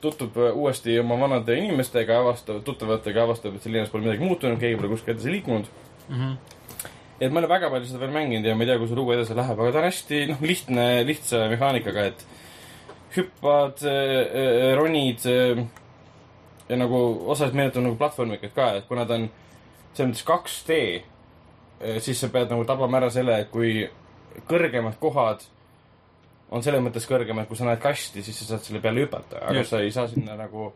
tutvub 0.00 0.36
äh, 0.38 0.54
uuesti 0.56 0.98
oma 0.98 1.16
vanade 1.20 1.54
inimestega, 1.58 2.18
avastab, 2.20 2.62
tuttavatega, 2.64 3.22
avastab, 3.22 3.54
et 3.54 3.62
seal 3.62 3.74
linnas 3.76 3.90
pole 3.92 4.02
midagi 4.08 4.24
muutunud, 4.24 4.58
keegi 4.60 4.76
pole 4.80 4.88
kuskile 4.94 5.14
edasi 5.16 5.30
liikunud. 5.36 5.66
Mhm. 6.08 6.32
et 7.20 7.30
ma 7.32 7.40
ei 7.40 7.44
ole 7.44 7.48
väga 7.52 7.68
palju 7.70 7.84
seda 7.86 7.98
veel 8.00 8.10
mänginud 8.14 8.46
ja 8.48 8.54
ma 8.56 8.64
ei 8.64 8.68
tea, 8.70 8.78
kui 8.78 8.88
see 8.88 8.96
lugu 8.96 9.12
edasi 9.12 9.34
läheb, 9.36 9.58
aga 9.60 9.72
ta 9.72 9.78
on 9.78 9.84
hästi 9.84 10.20
noh, 10.30 10.38
lihtne, 10.40 10.86
lihtsa 11.04 11.48
mehaanikaga, 11.52 12.04
et 12.08 12.24
hüppad, 13.16 13.82
ronid 14.78 15.26
äh, 15.28 15.60
ja 16.70 16.78
nagu 16.78 16.98
osaliselt 17.26 17.56
meenutab 17.58 17.82
nagu 17.86 17.98
platvormikat 18.00 18.52
ka, 18.56 18.68
et 18.80 18.86
kuna 18.88 19.06
ta 19.08 19.18
on 19.18 19.28
selles 19.94 20.12
mõttes 20.12 20.26
2D, 20.28 20.76
siis 22.04 22.20
sa 22.22 22.28
pead 22.32 22.52
nagu 22.52 22.64
tabama 22.68 23.00
ära 23.00 23.08
selle, 23.12 23.40
et 23.42 23.50
kui 23.50 23.82
kõrgemad 24.48 24.98
kohad 25.02 25.42
on 26.50 26.62
selles 26.66 26.82
mõttes 26.82 27.06
kõrgemad, 27.10 27.48
kui 27.48 27.58
sa 27.58 27.66
näed 27.68 27.82
kasti, 27.82 28.22
siis 28.26 28.38
sa 28.42 28.52
saad 28.54 28.64
selle 28.66 28.82
peale 28.82 29.04
hüpata, 29.04 29.42
aga 29.42 29.60
Just. 29.60 29.70
sa 29.74 29.82
ei 29.82 29.92
saa 29.94 30.06
sinna 30.10 30.36
nagu 30.38 30.70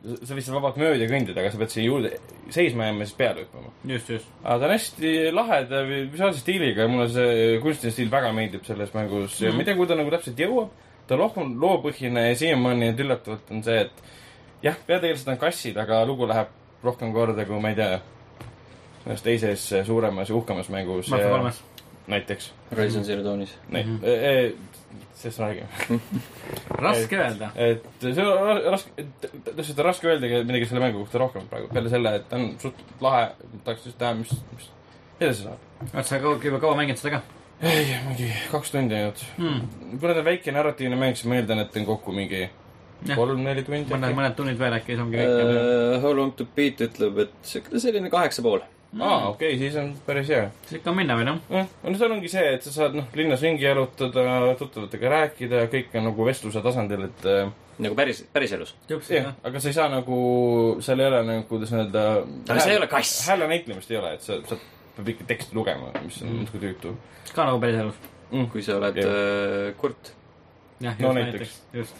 sa 0.00 0.32
seal 0.32 0.56
vabalt 0.56 0.78
mööda 0.80 1.04
kõndida, 1.10 1.42
aga 1.42 1.50
sa 1.52 1.58
pead 1.60 1.72
siia 1.74 1.84
juurde 1.84 2.10
seisma 2.52 2.86
jääma 2.86 3.04
ja 3.04 3.08
siis 3.10 3.18
peale 3.18 3.42
hüppama. 3.44 3.72
just, 3.84 4.08
just. 4.08 4.30
aga 4.42 4.58
ta 4.62 4.68
on 4.68 4.72
hästi 4.72 5.10
laheda 5.36 5.82
visuaalse 5.88 6.40
stiiliga 6.40 6.86
ja 6.86 6.88
mulle 6.88 7.08
see 7.12 7.58
kunstiline 7.60 7.92
stiil 7.92 8.12
väga 8.12 8.30
meeldib 8.32 8.64
selles 8.64 8.94
mängus 8.96 9.36
ja 9.42 9.50
Mhm. 9.50 9.56
ma 9.58 9.62
ei 9.62 9.68
tea, 9.68 9.74
kuhu 9.76 9.86
ta 9.86 9.98
nagu 10.00 10.10
täpselt 10.10 10.40
jõuab. 10.40 10.70
ta 11.06 11.16
on 11.16 11.56
loopõhine 11.60 12.28
ja 12.28 12.34
siiamaani 12.38 12.92
nüüd 12.92 13.00
üllatavalt 13.04 13.50
on 13.50 13.62
see, 13.62 13.80
et 13.80 13.92
jah, 14.62 14.76
peategelased 14.86 15.28
on 15.28 15.38
kassid, 15.40 15.78
aga 15.80 16.02
lugu 16.08 16.28
läheb 16.28 16.48
rohkem 16.84 17.12
korda 17.12 17.44
kui 17.48 17.60
ma 17.60 17.72
ei 17.72 17.78
tea, 17.78 18.00
ühes 19.06 19.22
teises 19.24 19.66
suuremas 19.86 20.30
ja 20.30 20.36
uhkemas 20.36 20.68
mängus. 20.72 21.10
Mafia 21.12 21.28
kolmes. 21.28 21.62
näiteks. 22.10 22.52
Horizon 22.70 23.04
Zero 23.04 23.24
Dawnis. 23.24 23.54
Mhm. 23.68 23.76
mm, 23.76 23.98
-hmm. 24.02 24.56
sellest 25.14 25.38
räägime. 25.38 25.68
raske 26.86 27.16
öelda. 27.16 27.50
et 27.54 27.84
see 28.00 28.26
on 28.26 28.46
ra- 28.48 28.70
raske, 28.70 29.04
täpselt 29.56 29.78
on 29.78 29.84
raske 29.84 30.08
öeldagi 30.08 30.44
midagi 30.44 30.66
selle 30.66 30.80
mängu 30.80 30.98
kohta 30.98 31.18
rohkem 31.18 31.48
praegu, 31.48 31.68
peale 31.68 31.88
selle, 31.88 32.14
et 32.14 32.28
ta 32.28 32.36
on 32.36 32.54
suht 32.58 32.74
lahe, 33.00 33.30
tahaks 33.64 33.86
just 33.86 33.98
teha, 33.98 34.14
mis, 34.14 34.32
mis 34.56 34.70
edasi 35.20 35.42
saab. 35.42 35.58
oled 35.94 36.04
sa 36.04 36.18
kaua, 36.18 36.40
juba 36.44 36.60
kaua 36.60 36.76
mänginud 36.76 36.98
seda 36.98 37.18
ka 37.18 37.22
ei, 37.62 37.96
mingi 38.06 38.32
kaks 38.50 38.70
tundi 38.70 38.94
ainult. 38.94 39.24
hmm.? 39.38 39.68
kuna 40.00 40.14
ta 40.14 40.18
on 40.18 40.24
väike 40.24 40.52
narratiivne 40.52 40.96
mäng, 40.96 41.16
siis 41.16 41.28
ma 41.28 41.36
eeldan, 41.36 41.58
et 41.58 41.76
on 41.76 41.86
kokku 41.86 42.12
mingi. 42.12 42.48
Kolm-neli 43.14 43.62
tundi 43.66 43.86
mõned, 43.94 44.16
mõned 44.18 44.34
tunnid 44.38 44.58
veel 44.60 44.76
äkki, 44.76 44.92
siis 44.94 45.00
ongi 45.04 45.16
kõik. 45.20 45.32
Uh, 45.46 45.94
How 46.02 46.12
long 46.16 46.34
to 46.36 46.46
beat 46.56 46.80
ütleb, 46.84 47.18
et 47.24 47.54
selline 47.80 48.10
kaheksa 48.12 48.42
pool. 48.44 48.60
aa, 49.00 49.28
okei, 49.30 49.54
siis 49.58 49.76
on 49.78 49.92
päris 50.06 50.28
hea. 50.32 50.48
siis 50.66 50.80
ikka 50.80 50.90
on 50.90 50.96
minna 50.98 51.14
või 51.18 51.26
noh. 51.28 51.36
jah, 51.54 51.66
no 51.86 51.94
seal 51.98 52.10
ongi 52.16 52.28
see, 52.32 52.46
et 52.56 52.64
sa 52.66 52.72
saad 52.74 52.96
noh, 52.98 53.06
linnas 53.14 53.42
ringi 53.46 53.62
jalutada, 53.62 54.24
tuttavatega 54.58 55.12
rääkida, 55.14 55.60
kõik 55.70 55.94
on 56.00 56.08
nagu 56.10 56.26
vestluse 56.26 56.62
tasandil, 56.64 57.04
et 57.06 57.26
äh, 57.30 57.52
nagu 57.86 57.94
päris, 57.94 58.24
päriselus. 58.34 58.74
jah, 58.90 59.30
aga 59.46 59.62
sa 59.62 59.70
ei 59.70 59.76
saa 59.78 59.86
nagu, 59.92 60.18
seal 60.82 61.00
ei 61.00 61.06
ole 61.06 61.22
nagu, 61.28 61.46
kuidas 61.52 61.70
öelda. 61.78 62.04
Aga 62.48 62.58
see 62.66 62.74
ei 62.74 62.80
ole 62.82 62.90
kass. 62.90 63.14
hääle 63.30 63.46
näitlemist 63.54 63.90
ei 63.94 64.00
ole, 64.02 64.16
et 64.18 64.26
sa, 64.26 64.40
sa 64.50 64.58
pead 64.98 65.14
ikka 65.14 65.28
teksti 65.30 65.54
lugema, 65.56 65.92
mis 66.04 66.18
on 66.26 66.40
natuke 66.42 66.58
tüütu 66.66 66.96
ka 67.30 67.46
nagu 67.46 67.60
päriselus. 67.62 67.94
kui 68.50 68.62
sa 68.62 68.76
oled 68.82 68.98
Okei. 68.98 69.06
uh, 69.06 69.74
kurt. 69.78 70.12
jah, 70.82 70.98
No 70.98 71.12
just 71.12 71.20
näiteks. 71.20 71.38
näiteks, 71.38 71.60
just. 71.78 71.94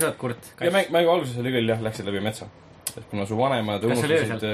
Oled 0.00 0.18
kurt, 0.20 0.52
ja 0.60 0.70
mäng, 0.74 0.92
mängu 0.94 1.12
alguses 1.12 1.38
oli 1.42 1.52
küll 1.54 1.72
jah, 1.72 1.80
läksid 1.84 2.08
läbi 2.08 2.22
metsa. 2.24 2.48
et 2.92 3.04
kuna 3.10 3.26
su 3.26 3.36
vanemad 3.38 3.84
unustasid, 3.88 4.46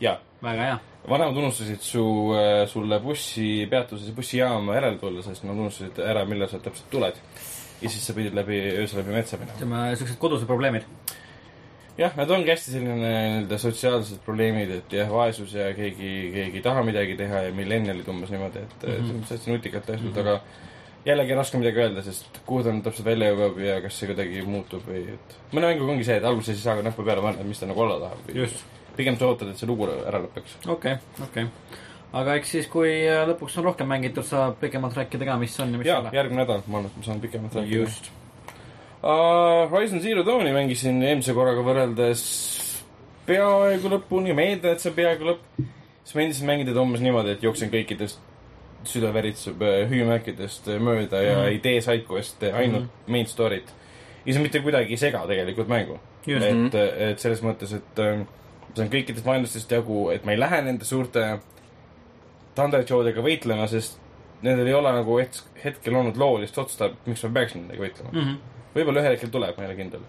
jaa, 0.00 0.16
väga 0.42 0.68
hea. 0.68 0.78
vanemad 1.08 1.36
unustasid 1.42 1.84
su, 1.84 2.06
sulle 2.72 3.00
bussipeatuses, 3.00 4.14
bussijaama 4.16 4.78
järele 4.78 4.98
tulla, 5.00 5.22
sest 5.24 5.44
nad 5.48 5.56
unustasid 5.56 6.00
ära, 6.04 6.24
millal 6.28 6.50
sa 6.52 6.60
täpselt 6.62 6.90
tuled. 6.92 7.20
ja 7.80 7.92
siis 7.92 8.06
sa 8.06 8.16
pidid 8.16 8.36
läbi, 8.36 8.58
öösel 8.80 9.02
läbi 9.02 9.16
metsa 9.16 9.40
minema. 9.40 9.58
ütleme, 9.58 9.86
siuksed 10.00 10.20
kodused 10.20 10.48
probleemid. 10.48 10.88
jah, 11.98 12.12
need 12.16 12.36
ongi 12.36 12.52
hästi 12.52 12.76
selline 12.76 13.00
nii-öelda 13.00 13.58
sotsiaalsed 13.60 14.22
probleemid, 14.24 14.76
et 14.80 15.00
jah, 15.00 15.12
vaesus 15.12 15.56
ja 15.56 15.72
keegi, 15.76 16.12
keegi 16.36 16.62
ei 16.62 16.64
taha 16.64 16.84
midagi 16.84 17.16
teha 17.16 17.46
ja 17.48 17.56
millennialid 17.56 18.08
umbes 18.12 18.32
niimoodi, 18.32 18.64
et 18.64 18.88
mm. 18.88 18.92
-hmm. 18.92 19.08
see 19.08 19.16
on 19.16 19.28
hästi 19.30 19.56
nutikalt 19.56 19.92
tehtud, 19.92 20.24
aga 20.24 20.40
jällegi 21.06 21.36
raske 21.38 21.58
midagi 21.60 21.82
öelda, 21.82 22.02
sest 22.02 22.40
kuhu 22.46 22.64
ta 22.66 22.72
nüüd 22.74 22.86
täpselt 22.86 23.06
välja 23.06 23.30
jõuab 23.30 23.58
ja 23.62 23.78
kas 23.84 23.98
see 24.00 24.08
kuidagi 24.10 24.42
muutub 24.46 24.86
või 24.88 25.04
et 25.14 25.36
mõne 25.54 25.70
mänguga 25.70 25.94
ongi 25.94 26.06
see, 26.08 26.18
et 26.18 26.26
alguses 26.26 26.56
ei 26.56 26.64
saa 26.64 26.76
ka 26.78 26.86
näppu 26.86 27.06
peale 27.06 27.22
panna, 27.22 27.42
et 27.42 27.48
mis 27.48 27.62
ta 27.62 27.68
nagu 27.70 27.84
olla 27.84 27.98
tahab. 28.02 28.56
Pigem 28.96 29.18
sa 29.20 29.28
ootad, 29.28 29.52
et 29.52 29.60
see 29.60 29.68
lugu 29.68 29.86
ära 29.92 30.22
lõpeks. 30.24 30.56
okei, 30.72 30.96
okei. 31.28 31.46
aga 32.16 32.36
eks 32.40 32.54
siis, 32.56 32.68
kui 32.72 32.90
äh, 33.04 33.22
lõpuks 33.30 33.58
on 33.60 33.68
rohkem 33.68 33.90
mängitud, 33.92 34.26
saab 34.26 34.58
pikemalt 34.62 34.96
rääkida 34.98 35.28
ka, 35.28 35.38
mis 35.38 35.58
on 35.60 35.74
ja 35.76 35.82
mis 35.82 35.90
ei 35.90 35.96
ole,. 35.98 36.14
järgmine 36.16 36.42
nädal 36.42 36.64
ma 36.66 36.80
arvan, 36.80 36.90
et 36.90 36.98
ma 36.98 37.08
saan 37.10 37.22
pikemalt 37.22 37.58
rääkida. 37.60 37.82
just. 37.84 38.10
uh,. 39.02 39.70
Horizon 39.70 40.02
Zero 40.02 40.26
Dawni 40.26 40.54
mängisin 40.56 41.02
eelmise 41.04 41.36
korraga 41.36 41.62
võrreldes 41.66 42.24
peaaegu 43.28 43.94
lõpuni, 43.94 44.34
ma 44.34 44.48
eeldan, 44.48 44.74
et 44.74 44.82
see 44.82 44.96
peaaegu 44.96 45.30
lõpp. 45.30 45.66
siis 46.02 46.16
ma 46.16 46.26
endiselt 46.26 46.50
mängin 46.50 46.72
teda 46.72 46.82
umbes 46.82 47.04
niimoodi, 47.04 47.36
et 47.36 47.46
jooksen 47.46 47.70
kõikidest 47.70 48.25
süda 48.90 49.12
veritseb 49.14 49.60
hüüumärkidest 49.90 50.66
mööda 50.80 51.22
ja 51.22 51.36
Mhm. 51.38 51.46
ei 51.48 51.58
tee 51.58 51.80
sidequest'e, 51.80 52.52
ainult 52.52 52.82
mm 52.82 52.88
-hmm. 52.88 53.10
main 53.12 53.26
story't. 53.26 53.70
ja 54.26 54.32
see 54.32 54.42
mitte 54.42 54.60
kuidagi 54.60 54.92
ei 54.92 54.96
sega 54.96 55.26
tegelikult 55.26 55.68
mängu. 55.68 55.98
Et, 56.66 56.74
et 57.10 57.18
selles 57.20 57.42
mõttes, 57.42 57.72
et 57.76 57.98
äh, 57.98 58.18
ma 58.18 58.74
saan 58.76 58.88
kõikidest 58.90 59.24
vaenlastest 59.24 59.70
jagu, 59.70 60.08
et 60.10 60.24
ma 60.24 60.32
ei 60.32 60.38
lähe 60.40 60.62
nende 60.62 60.84
suurte 60.84 61.38
Thunderjawdega 62.56 63.22
võitlema, 63.22 63.66
sest 63.68 63.98
nendel 64.42 64.66
ei 64.66 64.74
ole 64.74 64.92
nagu 64.92 65.18
het- 65.20 65.42
hetkel 65.64 65.94
olnud 65.94 66.16
loolist 66.16 66.58
otstarvet, 66.58 66.98
miks 67.06 67.22
ma 67.24 67.30
peaksin 67.40 67.62
nendega 67.62 67.82
võitlema 67.84 68.12
mm. 68.12 68.20
-hmm. 68.20 68.36
võib-olla 68.76 69.00
ühel 69.02 69.12
hetkel 69.16 69.30
tuleb, 69.30 69.56
ma 69.56 69.64
ei 69.64 69.68
ole 69.70 69.76
kindel. 69.76 70.00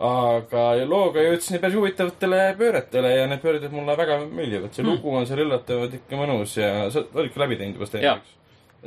Aga 0.00 0.64
looga 0.88 1.22
jõudsin 1.26 1.60
päris 1.60 1.76
huvitavatele 1.76 2.40
pööretele 2.58 3.12
ja 3.18 3.26
need 3.28 3.42
pöörded 3.42 3.72
mulle 3.74 3.96
väga 3.98 4.18
meeldivad. 4.24 4.72
see 4.72 4.84
Hmm. 4.84 4.92
lugu 4.94 5.16
on 5.16 5.26
seal 5.26 5.42
üllatavalt 5.44 5.94
ikka 5.94 6.16
mõnus 6.16 6.56
ja 6.56 6.90
sa 6.90 7.04
olid 7.14 7.34
ka 7.34 7.40
läbi 7.40 7.56
teinud 7.56 7.76
juba 7.76 7.86
seda 7.86 8.02
eelmiseks? 8.04 8.36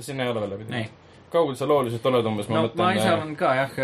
sinna 0.08 0.24
ei 0.24 0.30
ole 0.30 0.42
veel 0.42 0.50
läbi 0.56 0.64
ei 0.64 0.72
teinud?. 0.72 0.90
kaugel 1.34 1.56
sa 1.56 1.68
looliselt 1.68 2.06
oled 2.06 2.26
umbes, 2.26 2.50
ma 2.50 2.56
no 2.56 2.68
mõtlen. 2.68 2.84
ma 2.84 2.94
ise 2.94 3.14
olen 3.14 3.36
ka 3.36 3.54
jah 3.56 3.78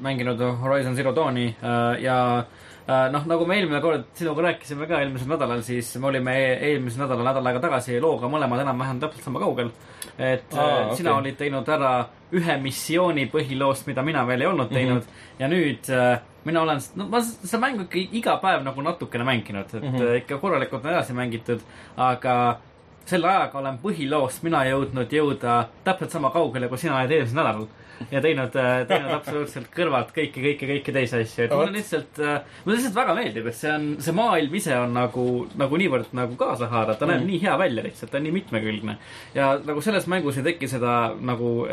mänginud 0.00 0.46
Horizon 0.62 0.94
Zero 0.94 1.14
Dawni 1.14 1.48
äh, 1.62 2.02
ja 2.02 2.18
äh, 2.38 2.65
noh, 2.86 3.24
nagu 3.26 3.46
me 3.46 3.56
eelmine 3.58 3.80
kord 3.82 4.04
sinuga 4.14 4.42
rääkisime 4.42 4.86
ka 4.86 5.00
eelmisel 5.02 5.28
nädalal, 5.32 5.62
siis 5.66 5.88
me 5.98 6.06
olime 6.06 6.34
e- 6.38 6.58
eelmisel 6.70 7.02
nädalal 7.04 7.24
nädal 7.26 7.46
aega 7.50 7.60
tagasi 7.64 8.00
looga 8.00 8.28
mõlemad 8.30 8.62
enam-vähem 8.62 9.00
täpselt 9.02 9.24
sama 9.24 9.40
kaugel. 9.42 9.70
et 10.18 10.54
Aa, 10.54 10.66
Aa, 10.66 10.94
sina 10.94 11.16
olid 11.16 11.36
teinud 11.36 11.68
ära 11.68 12.06
ühe 12.32 12.56
missiooni 12.62 13.26
põhiloost, 13.32 13.86
mida 13.86 14.02
mina 14.06 14.22
veel 14.26 14.40
ei 14.40 14.46
olnud 14.46 14.70
teinud 14.70 15.02
mm 15.02 15.08
-hmm. 15.08 15.40
ja 15.40 15.48
nüüd 15.48 15.90
äh, 15.90 16.20
mina 16.44 16.62
olen, 16.62 16.80
no 16.96 17.08
ma 17.08 17.20
seda 17.22 17.58
mängu 17.58 17.82
ikka 17.82 17.98
iga 18.12 18.36
päev 18.42 18.62
nagu 18.64 18.82
natukene 18.82 19.24
mänginud, 19.24 19.66
et 19.74 19.82
mm 19.82 19.88
Mhm. 19.88 19.96
-hmm. 19.98 20.16
ikka 20.16 20.38
korralikult 20.38 20.84
on 20.84 20.90
edasi 20.90 21.12
mängitud, 21.12 21.60
aga 21.96 22.58
selle 23.04 23.28
ajaga 23.28 23.58
olen 23.58 23.78
põhiloost 23.82 24.42
mina 24.42 24.64
jõudnud 24.64 25.10
jõuda 25.10 25.64
täpselt 25.84 26.10
sama 26.10 26.30
kaugele, 26.30 26.68
kui 26.68 26.78
sina 26.78 26.96
oled 27.00 27.10
eelmisel 27.10 27.36
nädalal. 27.36 27.66
Ja 28.10 28.20
teinud, 28.20 28.52
teinud 28.88 29.12
absoluutselt 29.16 29.68
kõrvalt 29.74 30.10
kõiki, 30.16 30.42
kõiki, 30.44 30.68
kõiki 30.70 30.92
teisi 30.92 31.16
asju, 31.22 31.44
et 31.46 31.54
mulle 31.56 31.72
lihtsalt, 31.78 32.18
mulle 32.64 32.76
lihtsalt 32.78 32.94
väga 32.98 33.14
meeldib, 33.16 33.46
et 33.50 33.54
see 33.58 33.72
on, 33.72 33.86
see 34.04 34.12
maailm 34.16 34.54
ise 34.60 34.74
on 34.78 34.92
nagu, 34.96 35.24
nagu 35.56 35.76
niivõrd 35.80 36.12
nagu 36.16 36.36
kaasahaarav, 36.40 36.98
ta 36.98 37.06
näeb 37.06 37.20
Mhm. 37.22 37.26
nii 37.30 37.40
hea 37.42 37.56
välja 37.58 37.82
lihtsalt, 37.86 38.10
ta 38.10 38.18
on 38.18 38.22
nii 38.28 38.32
mitmekülgne. 38.36 38.96
ja 39.34 39.58
nagu 39.64 39.80
selles 39.80 40.06
mängus 40.06 40.36
ei 40.38 40.42
teki 40.42 40.68
seda 40.68 41.14
nagu 41.20 41.66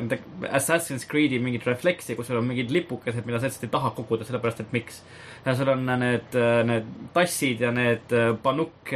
Assassin's 0.51 1.05
Creed'i 1.09 1.39
mingit 1.39 1.65
refleksi, 1.67 2.15
kus 2.15 2.27
sul 2.27 2.37
on 2.37 2.47
mingid 2.47 2.71
lipukesed, 2.71 3.25
mida 3.25 3.39
sa 3.39 3.45
lihtsalt 3.47 3.63
ei 3.67 3.69
taha 3.69 3.91
koguda, 3.95 4.23
sellepärast 4.25 4.59
et 4.61 4.71
miks. 4.73 5.01
ja 5.45 5.55
sul 5.55 5.67
on 5.67 5.85
need, 5.85 6.35
need 6.65 6.85
tassid 7.13 7.59
ja 7.59 7.71
need 7.71 8.13
panukk 8.43 8.93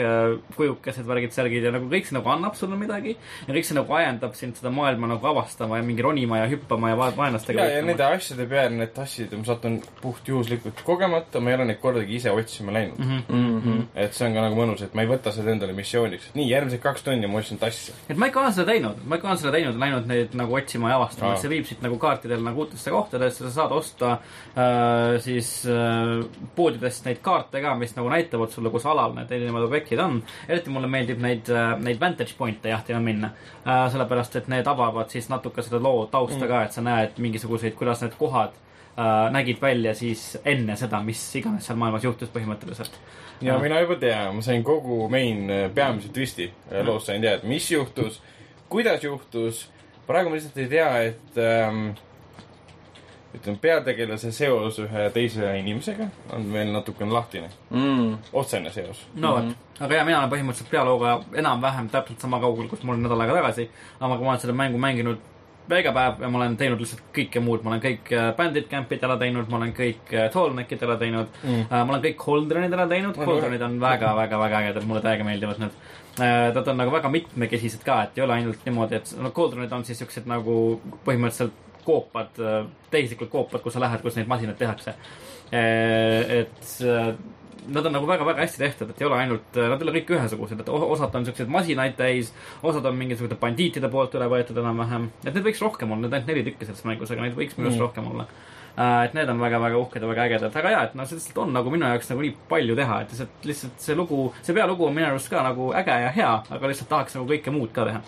kujukesed, 0.56 1.06
värgid, 1.08 1.34
särgid 1.36 1.66
ja 1.68 1.72
nagu 1.76 1.90
kõik 1.92 2.08
see 2.08 2.16
nagu 2.18 2.30
annab 2.32 2.56
sulle 2.56 2.78
midagi. 2.80 3.18
ja 3.48 3.54
kõik 3.54 3.66
see 3.68 3.76
nagu 3.76 3.94
ajendab 3.94 4.36
sind 4.36 4.56
seda 4.56 4.72
maailma 4.74 5.08
nagu 5.12 5.28
avastama 5.28 5.78
ja 5.78 5.84
mingi 5.84 6.02
ronima 6.06 6.38
ja 6.44 6.48
hüppama 6.52 6.90
ja 6.94 6.96
va- 7.00 7.12
vaenlastega 7.18 7.66
ja, 7.66 7.78
ja 7.78 7.86
nende 7.86 8.06
asjade 8.06 8.48
peale, 8.50 8.76
need 8.78 8.94
tassid, 8.96 9.34
ma 9.38 9.48
satun 9.48 9.80
puhtjuhuslikult 10.02 10.84
kogemata, 10.88 11.42
ma 11.44 11.52
ei 11.52 11.60
ole 11.60 11.68
neid 11.72 11.82
kordagi 11.82 12.18
ise 12.20 12.34
otsima 12.34 12.76
läinud 12.76 13.00
mm. 13.00 13.12
mm. 13.12 13.24
-hmm. 13.28 13.46
Mm 13.48 13.62
-hmm. 13.64 13.84
et 13.96 14.14
see 14.14 14.28
on 14.28 14.34
ka 14.34 14.46
nagu 14.46 14.60
mõnus, 14.60 14.84
et 14.84 14.94
ma 14.94 15.06
ei 15.06 15.12
võta 15.12 15.32
seda 15.36 15.52
endale 15.52 15.74
missiooniks, 15.74 16.30
nii, 16.38 16.50
järgmised 16.50 16.82
kaks 16.84 17.04
tundi 17.04 17.28
ma 17.28 17.40
otsin 17.40 17.58
tassi. 17.58 17.94
et 18.10 18.18
ma 18.18 18.28
ikka 18.32 18.40
olen 18.42 18.54
seda 18.54 18.72
teinud, 18.72 19.04
ma 19.06 19.16
ikka 19.16 19.28
olen 19.28 19.38
seda 19.38 19.52
teinud, 19.58 19.80
läinud 19.80 20.08
neid 20.08 20.36
nagu 20.38 20.56
otsima 20.56 20.90
ja 20.90 20.96
avastama, 21.02 21.34
et 21.34 21.44
see 21.44 21.50
viib 21.50 21.66
sind 21.66 21.82
nagu 21.86 21.98
kaartidel 21.98 22.44
nagu 22.44 22.66
uutesse 22.66 22.92
kohtadesse, 22.92 23.44
sa 23.44 23.52
saad 23.52 23.72
osta 23.72 24.12
äh, 24.12 25.20
siis 25.22 25.66
äh, 25.66 26.26
poodidest 26.56 27.06
neid 27.06 27.22
kaarte 27.22 27.62
ka, 27.62 27.76
mis 27.76 27.96
nagu 27.96 28.10
näitavad 28.10 28.52
sulle, 28.54 28.70
kus 28.74 28.86
alal 28.86 29.16
need 29.16 29.32
erinevad 29.32 29.68
objektid 29.68 30.00
on. 30.00 30.24
eriti 30.48 30.70
mulle 30.70 30.88
meeldib 30.88 31.22
neid 31.22 31.50
äh,, 31.50 31.74
neid 31.80 32.00
vantage 32.00 32.36
point'e 32.38 32.70
jahtima 32.70 33.00
minna 33.00 33.32
äh,, 33.68 33.92
sellepärast 33.92 34.36
et 34.36 34.48
need 34.48 34.68
avavad 34.68 35.10
siis 35.10 35.30
natuke 35.30 35.62
seda 35.62 35.80
loo 35.84 36.06
tausta 36.12 36.44
mm. 36.44 36.48
ka, 36.48 36.64
et 36.64 36.78
sa 36.78 36.82
näed 36.82 37.07
mingisuguseid, 37.18 37.76
kuidas 37.80 38.02
need 38.02 38.16
kohad 38.20 38.52
äh, 38.98 39.30
nägid 39.32 39.62
välja 39.62 39.94
siis 39.96 40.38
enne 40.46 40.76
seda, 40.76 41.00
mis 41.04 41.22
iganes 41.36 41.66
seal 41.68 41.78
maailmas 41.80 42.04
juhtus 42.04 42.30
põhimõtteliselt. 42.34 42.98
ja 43.42 43.56
Aa. 43.56 43.62
mina 43.62 43.80
juba 43.84 43.96
tean, 44.02 44.36
ma 44.36 44.42
sain 44.42 44.64
kogu 44.64 45.08
main 45.10 45.50
äh, 45.50 45.68
peamise 45.74 46.10
twisti 46.14 46.52
äh, 46.72 46.86
loos 46.86 47.06
sain 47.06 47.22
teada, 47.22 47.48
mis 47.48 47.72
juhtus, 47.72 48.22
kuidas 48.70 49.04
juhtus. 49.04 49.70
praegu 50.08 50.30
ma 50.30 50.36
lihtsalt 50.36 50.58
ei 50.58 50.68
tea, 50.72 50.90
et 51.12 51.38
ähm, 51.44 51.90
ütleme, 53.36 53.58
peategelase 53.62 54.32
seos 54.32 54.78
ühe 54.80 55.10
teise 55.14 55.50
inimesega 55.60 56.08
on 56.34 56.48
veel 56.54 56.72
natukene 56.74 57.12
lahtine, 57.14 57.50
Mm. 57.70 58.18
otsene 58.34 58.72
seos. 58.72 59.02
no 59.16 59.34
vot, 59.36 59.56
aga 59.80 59.96
ja 60.00 60.06
mina 60.08 60.20
olen 60.20 60.32
põhimõtteliselt 60.32 60.72
dialooga 60.72 61.18
enam-vähem 61.36 61.90
täpselt 61.94 62.24
sama 62.24 62.40
kaugel, 62.40 62.70
kus 62.72 62.84
ma 62.84 62.94
olin 62.94 63.04
nädal 63.04 63.22
aega 63.22 63.36
tagasi. 63.42 63.70
aga 64.00 64.16
ma 64.16 64.30
olen 64.32 64.40
seda 64.40 64.54
mängu 64.54 64.78
mänginud 64.82 65.20
iga 65.76 65.92
päev 65.96 66.22
ja 66.24 66.30
ma 66.32 66.40
olen 66.40 66.56
teinud 66.60 66.82
lihtsalt 66.82 67.04
kõike 67.16 67.42
muud, 67.44 67.64
ma 67.64 67.74
olen 67.74 67.84
kõik 67.84 68.12
äh, 68.16 68.30
Bandit 68.38 68.70
Campid 68.72 69.04
ära 69.04 69.18
teinud, 69.20 69.50
ma 69.52 69.60
olen 69.60 69.74
kõik 69.76 70.14
äh, 70.16 70.30
Tallneckid 70.34 70.84
ära 70.88 70.98
teinud 71.02 71.28
Mm. 71.44 71.54
mm., 71.54 71.70
ma 71.70 71.94
olen 71.94 72.04
kõik 72.04 72.24
Holdrenid 72.26 72.74
ära 72.74 72.88
teinud, 72.90 73.18
Holdrenid 73.20 73.62
on 73.62 73.80
väga, 73.82 74.14
väga, 74.16 74.40
väga 74.40 74.60
ägedad, 74.64 74.88
mulle 74.88 75.02
täiega 75.04 75.26
meeldivad 75.28 75.62
need. 75.62 75.80
Nad 76.18 76.68
on 76.72 76.80
nagu 76.80 76.92
väga 76.92 77.12
mitmekesised 77.14 77.84
ka, 77.86 78.00
et 78.08 78.18
ei 78.18 78.24
ole 78.26 78.34
ainult 78.40 78.64
niimoodi, 78.66 78.98
et 78.98 79.12
no 79.22 79.30
Holdrenid 79.36 79.74
on 79.76 79.86
siis 79.86 80.00
siuksed 80.02 80.26
nagu 80.30 80.56
põhimõtteliselt 81.06 81.54
koopad, 81.86 82.40
tehislikud 82.92 83.30
koopad, 83.32 83.62
kus 83.64 83.78
sa 83.78 83.84
lähed, 83.84 84.02
kus 84.02 84.18
neid 84.18 84.28
masinaid 84.28 84.58
tehakse. 84.60 84.96
et 85.52 86.72
äh, 86.84 87.14
nad 87.68 87.86
on 87.86 87.96
nagu 87.98 88.08
väga-väga 88.10 88.44
hästi 88.44 88.62
tehtud, 88.64 88.92
et 88.92 89.02
ei 89.02 89.08
ole 89.08 89.20
ainult, 89.22 89.56
nad 89.56 89.82
ei 89.82 89.88
ole 89.88 89.96
kõik 90.00 90.12
ühesugused, 90.18 90.60
et 90.64 90.70
osad 90.70 91.16
on 91.16 91.26
siukseid 91.28 91.52
masinaid 91.52 91.96
täis, 92.00 92.34
osad 92.64 92.86
on 92.86 92.98
mingisugused 93.00 93.40
bandiitide 93.42 93.90
poolt 93.94 94.16
üle 94.20 94.30
võetud 94.32 94.60
enam-vähem. 94.62 95.10
et 95.26 95.34
neid 95.34 95.46
võiks 95.46 95.64
rohkem 95.64 95.92
olla, 95.92 96.06
need 96.06 96.14
ainult 96.14 96.32
neli 96.34 96.46
tükki 96.48 96.70
selles 96.70 96.86
mängus, 96.86 97.12
aga 97.12 97.26
neid 97.26 97.36
võiks 97.36 97.58
minu 97.58 97.70
arust 97.70 97.80
Mm. 97.80 97.86
rohkem 97.88 98.08
olla. 98.12 98.28
et 99.04 99.14
need 99.14 99.30
on 99.30 99.40
väga-väga 99.40 99.78
uhked 99.78 100.02
ja 100.02 100.08
väga 100.08 100.26
ägedad, 100.28 100.56
aga 100.56 100.70
jaa, 100.70 100.84
et 100.84 100.96
noh, 100.96 101.06
see 101.06 101.18
lihtsalt 101.18 101.38
on 101.38 101.54
nagu 101.54 101.72
minu 101.74 101.86
jaoks 101.86 102.10
nagu 102.10 102.22
nii 102.22 102.36
palju 102.50 102.76
teha, 102.76 103.02
et 103.02 103.10
lihtsalt, 103.10 103.46
lihtsalt 103.46 103.80
see 103.82 103.96
lugu, 103.96 104.34
see 104.44 104.54
pealugu 104.54 104.86
on 104.86 104.94
minu 104.94 105.08
arust 105.08 105.30
ka 105.30 105.42
nagu 105.42 105.74
äge 105.74 105.96
ja 106.04 106.12
hea, 106.14 106.34
aga 106.50 106.68
lihtsalt 106.68 106.90
tahaks 106.90 107.16
nagu 107.18 107.26
kõike 107.26 107.52
muud 107.52 107.74
ka 107.74 107.86
teha 107.90 108.02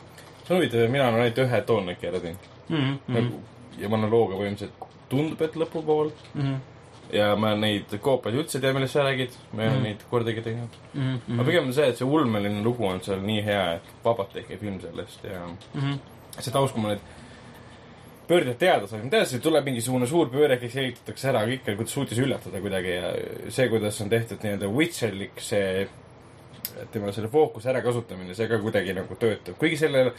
see 0.50 0.56
on 0.56 0.62
huvitav, 0.62 0.89
mina 0.89 1.08
olen 1.08 1.22
ainult 1.22 1.41
ühe 1.44 1.62
toonlaki 1.62 2.08
ära 2.08 2.20
teinud 2.20 2.46
mm. 2.70 2.77
-hmm. 2.77 3.15
nagu 3.18 3.41
ja 3.79 4.10
looga 4.10 4.36
põhimõtteliselt 4.36 4.88
tundub, 5.10 5.41
et 5.41 5.56
lõpupool 5.56 6.12
Mm 6.34 6.41
-hmm. 6.41 6.58
Ja 7.13 7.36
ma 7.36 7.56
neid 7.56 7.94
koopaid 8.01 8.36
üldse 8.36 8.58
ei 8.60 8.62
tea, 8.62 8.74
millest 8.74 8.94
sa 8.94 9.04
räägid, 9.08 9.34
ma 9.54 9.63
ei 9.63 9.70
ole 9.70 9.75
Mhm. 9.80 9.84
neid 9.84 10.04
kordagi 10.10 10.42
teinud. 10.46 10.75
Mm 10.94 11.39
aga 11.39 11.44
pigem 11.48 11.66
on 11.68 11.74
see, 11.74 11.88
et 11.89 11.98
see 11.98 12.06
ulmeline 12.08 12.63
lugu 12.63 12.86
on 12.86 13.01
seal 13.01 13.22
nii 13.22 13.42
hea, 13.46 13.63
et 13.80 13.82
vabalt 14.04 14.34
tehke 14.34 14.58
film 14.58 14.80
sellest 14.82 15.24
ja 15.24 15.42
-hmm. 15.75 15.98
see 16.39 16.51
taust, 16.54 16.74
kui 16.74 16.82
ma 16.84 16.89
need 16.89 17.00
pöörded 18.28 18.58
teada 18.62 18.88
sain, 18.88 19.10
teadsin, 19.10 19.38
et 19.38 19.44
tuleb 19.44 19.66
mingisugune 19.66 20.08
suur 20.08 20.30
pööre, 20.30 20.58
kes 20.62 20.74
selgitatakse 20.74 21.30
ära, 21.32 21.46
kõik 21.50 21.66
nagu 21.68 21.86
suutis 21.88 22.20
üllatada 22.22 22.62
kuidagi 22.62 22.92
ja 22.94 23.13
see, 23.50 23.70
kuidas 23.70 24.01
on 24.01 24.10
tehtud 24.10 24.38
nii-öelda 24.44 24.68
Witcherlik 24.70 25.42
see 25.42 25.88
tema 26.92 27.12
selle 27.12 27.28
fookuse 27.28 27.70
ärakasutamine, 27.70 28.36
see 28.36 28.48
ka 28.48 28.60
kuidagi 28.62 28.94
nagu 28.94 29.16
töötab, 29.16 29.58
kuigi 29.58 29.78
sellel 29.78 30.12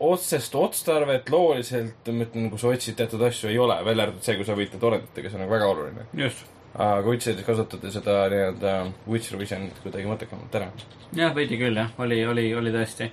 otsest 0.00 0.54
otstarvet 0.56 1.28
looliselt, 1.32 2.08
ma 2.08 2.24
ütlen, 2.26 2.48
kui 2.52 2.60
sa 2.60 2.70
otsid 2.72 2.96
teatud 2.98 3.22
asju, 3.26 3.50
ei 3.50 3.58
ole, 3.60 3.76
välja 3.84 4.06
arvatud 4.06 4.24
see, 4.24 4.38
kui 4.38 4.48
sa 4.48 4.56
võitled 4.58 4.82
torrentitega, 4.82 5.30
see 5.30 5.38
on 5.38 5.44
nagu 5.44 5.54
väga 5.54 5.68
oluline. 5.74 6.06
just, 6.16 6.46
aga 6.74 7.04
Witcheris 7.08 7.46
kasutati 7.46 7.92
seda 7.92 8.22
nii-öelda 8.32 8.76
Witcher 9.10 9.40
Visionit 9.40 9.82
kuidagi 9.84 10.08
mõttekamalt 10.08 10.56
ära. 10.60 10.70
jah, 11.16 11.34
veidi 11.36 11.60
küll 11.60 11.76
jah, 11.82 11.92
oli, 11.98 12.22
oli, 12.26 12.46
oli 12.56 12.72
tõesti. 12.74 13.10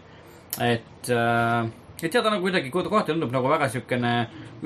et 0.63 1.11
äh,, 1.11 1.67
et 2.03 2.13
ja 2.13 2.21
ta 2.21 2.29
nagu 2.29 2.45
kuidagi 2.45 2.69
kohati 2.71 3.11
tundub 3.11 3.31
nagu 3.33 3.49
väga 3.49 3.69
siukene 3.73 4.11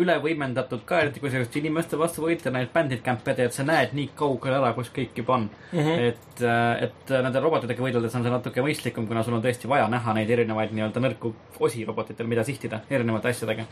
üle 0.01 0.15
võimendatud 0.23 0.83
ka, 0.87 1.01
eriti 1.03 1.19
kui 1.19 1.31
sa 1.31 1.39
just 1.41 1.55
inimeste 1.59 1.99
vastu 1.99 2.23
võitled, 2.23 2.53
neid 2.55 2.71
bandit 2.73 3.03
camp'e 3.03 3.35
teed, 3.35 3.51
sa 3.55 3.63
näed 3.67 3.95
nii 3.95 4.11
kaugele 4.17 4.57
ära, 4.59 4.71
kus 4.75 4.91
kõik 4.95 5.17
juba 5.19 5.35
on 5.37 5.47
mm. 5.47 5.79
-hmm. 5.79 6.05
et, 6.09 6.43
et 6.87 7.13
nende 7.25 7.43
robotitega 7.43 7.83
võideldes 7.83 8.15
on 8.15 8.23
see 8.23 8.33
natuke 8.33 8.63
mõistlikum, 8.63 9.07
kuna 9.07 9.23
sul 9.23 9.35
on 9.35 9.43
tõesti 9.43 9.69
vaja 9.71 9.87
näha 9.91 10.15
neid 10.15 10.29
erinevaid 10.29 10.71
nii-öelda 10.75 11.03
nõrku 11.03 11.33
osi 11.59 11.85
robotitel, 11.85 12.27
mida 12.27 12.43
sihtida 12.43 12.81
erinevate 12.89 13.29
asjadega. 13.29 13.65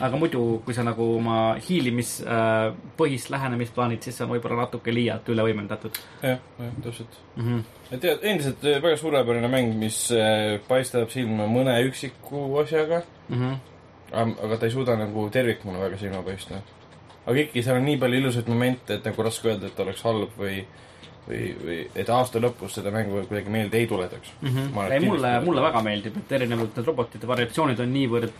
aga 0.00 0.16
muidu, 0.16 0.62
kui 0.64 0.74
sa 0.74 0.82
nagu 0.84 1.16
oma 1.16 1.56
hiilimis 1.68 2.20
äh, 2.22 2.72
põhist 2.96 3.30
lähenemist 3.30 3.74
plaanid, 3.74 4.02
siis 4.02 4.16
see 4.16 4.24
on 4.24 4.32
võib-olla 4.34 4.64
natuke 4.64 4.94
liialt 4.94 5.28
üle 5.28 5.42
võimendatud 5.42 6.00
jah, 6.22 6.38
jah, 6.58 6.72
täpselt. 6.82 7.20
mm. 7.36 7.44
-hmm. 7.44 7.64
tead, 7.90 8.22
endiselt 8.22 8.64
äh, 8.64 8.80
väga 8.82 8.96
suurepärane 9.00 9.50
mäng, 9.52 9.74
mis 9.78 9.98
äh, 10.14 10.56
paistab 10.68 11.10
silma 11.14 11.48
mõne 11.50 11.78
üksiku 11.88 12.48
asjaga, 12.62 13.04
Mm 13.26 13.40
-hmm. 13.42 14.34
aga 14.44 14.56
ta 14.56 14.66
ei 14.66 14.70
suuda 14.70 14.94
nagu 14.96 15.30
tervikuna 15.30 15.80
väga 15.80 15.96
silma 15.98 16.22
paista. 16.22 16.60
aga 17.26 17.40
ikkagi 17.40 17.62
seal 17.62 17.76
on 17.76 17.84
nii 17.84 17.96
palju 17.96 18.18
ilusaid 18.20 18.48
momente, 18.48 18.94
et 18.94 19.04
nagu 19.04 19.22
raske 19.22 19.48
öelda, 19.48 19.66
et 19.66 19.80
oleks 19.80 20.02
halb 20.02 20.30
või 20.38 20.64
või, 21.28 21.56
või 21.64 21.78
et 21.94 22.10
aasta 22.10 22.38
lõpus 22.38 22.76
seda 22.78 22.90
mängu 22.90 23.24
kuidagi 23.26 23.50
meelde 23.50 23.78
ei 23.78 23.86
tuletaks 23.86 24.28
mm. 24.40 24.48
-hmm. 24.48 24.92
ei, 24.92 25.00
mulle 25.00 25.40
mulle 25.40 25.62
väga 25.62 25.82
meeldib, 25.82 26.16
et 26.16 26.32
erinevalt 26.32 26.76
need 26.76 26.86
robotite 26.86 27.26
variatsioonid 27.26 27.80
on 27.80 27.92
niivõrd 27.92 28.32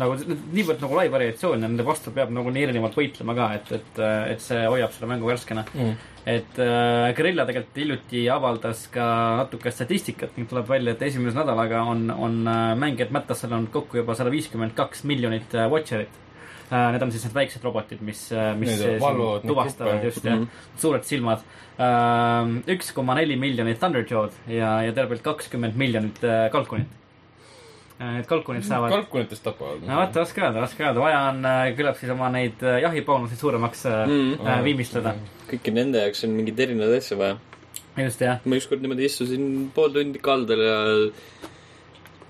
nagu, 0.00 0.16
niivõrd 0.52 0.80
nagu 0.80 0.96
lai 0.96 1.08
variatsioon 1.12 1.60
ja 1.60 1.68
nende 1.68 1.84
vastu 1.84 2.12
peab 2.14 2.30
nagu 2.32 2.50
nii 2.50 2.62
erinevalt 2.68 2.96
võitlema 2.96 3.34
ka, 3.36 3.50
et, 3.58 3.72
et, 3.76 4.00
et 4.32 4.40
see 4.40 4.62
hoiab 4.64 4.94
selle 4.94 5.10
mängu 5.10 5.28
värskena. 5.28 5.64
mm.. 5.74 5.92
et 6.26 6.58
äh, 6.62 7.10
Guerilla 7.18 7.44
tegelikult 7.48 7.76
hiljuti 7.82 8.24
avaldas 8.30 8.86
ka 8.94 9.04
natuke 9.42 9.70
statistikat 9.74 10.36
ning 10.38 10.48
tuleb 10.48 10.68
välja, 10.70 10.94
et 10.94 11.02
esimese 11.02 11.36
nädalaga 11.36 11.82
on, 11.92 12.10
on 12.10 12.42
äh, 12.48 12.72
mängijad 12.78 13.12
mättas 13.12 13.44
olnud 13.44 13.70
kokku 13.74 14.00
juba 14.00 14.14
sada 14.16 14.30
viiskümmend 14.32 14.74
kaks 14.78 15.04
miljonit 15.04 15.54
äh, 15.54 15.68
Watcherit 15.70 16.08
äh,. 16.72 16.88
Need 16.92 17.02
on 17.04 17.10
siis 17.12 17.26
need 17.26 17.34
väiksed 17.36 17.64
robotid, 17.66 18.00
mis, 18.00 18.30
mis 18.56 18.78
äh, 18.80 18.96
valvavad 19.02 19.42
neid 19.44 19.50
tuvastavad 19.52 20.04
just 20.08 20.24
jah 20.24 20.38
Mhm. 20.38 20.48
suured 20.80 21.04
silmad. 21.04 21.42
üks 22.72 22.92
koma 22.94 23.14
neli 23.18 23.36
miljonit 23.36 23.78
Thunderjaw'd 23.80 24.32
ja, 24.48 24.82
ja 24.86 24.92
tervelt 24.96 25.22
kakskümmend 25.24 25.76
miljonit 25.76 26.22
äh, 26.24 26.46
kalkunit. 26.52 26.88
Need 28.02 28.26
kalkunid 28.26 28.64
saavad, 28.66 28.90
kalkunitest 28.96 29.44
tapavad. 29.46 29.82
no 29.86 29.96
vot, 30.00 30.16
raske 30.22 30.40
öelda, 30.42 30.60
raske 30.64 30.82
öelda, 30.84 31.00
vaja 31.00 31.20
on 31.30 31.44
äh, 31.46 31.70
küllap 31.78 31.96
siis 32.00 32.10
oma 32.14 32.28
neid 32.34 32.62
äh, 32.66 32.80
jahiboonuseid 32.86 33.38
suuremaks 33.40 33.84
äh, 33.86 34.02
Mm. 34.08 34.32
äh, 34.46 34.62
viimistleda. 34.64 35.14
kõiki 35.50 35.74
nende 35.76 36.00
jaoks 36.02 36.24
on 36.26 36.34
mingeid 36.38 36.60
erinevaid 36.66 36.98
asju 36.98 37.18
vaja. 37.20 37.36
just 38.02 38.20
jah, 38.24 38.40
ma 38.44 38.56
ükskord 38.58 38.80
niimoodi 38.82 39.04
istusin 39.10 39.70
pool 39.74 39.92
tundi 39.94 40.18
kaldal 40.18 40.62
ja 40.64 40.76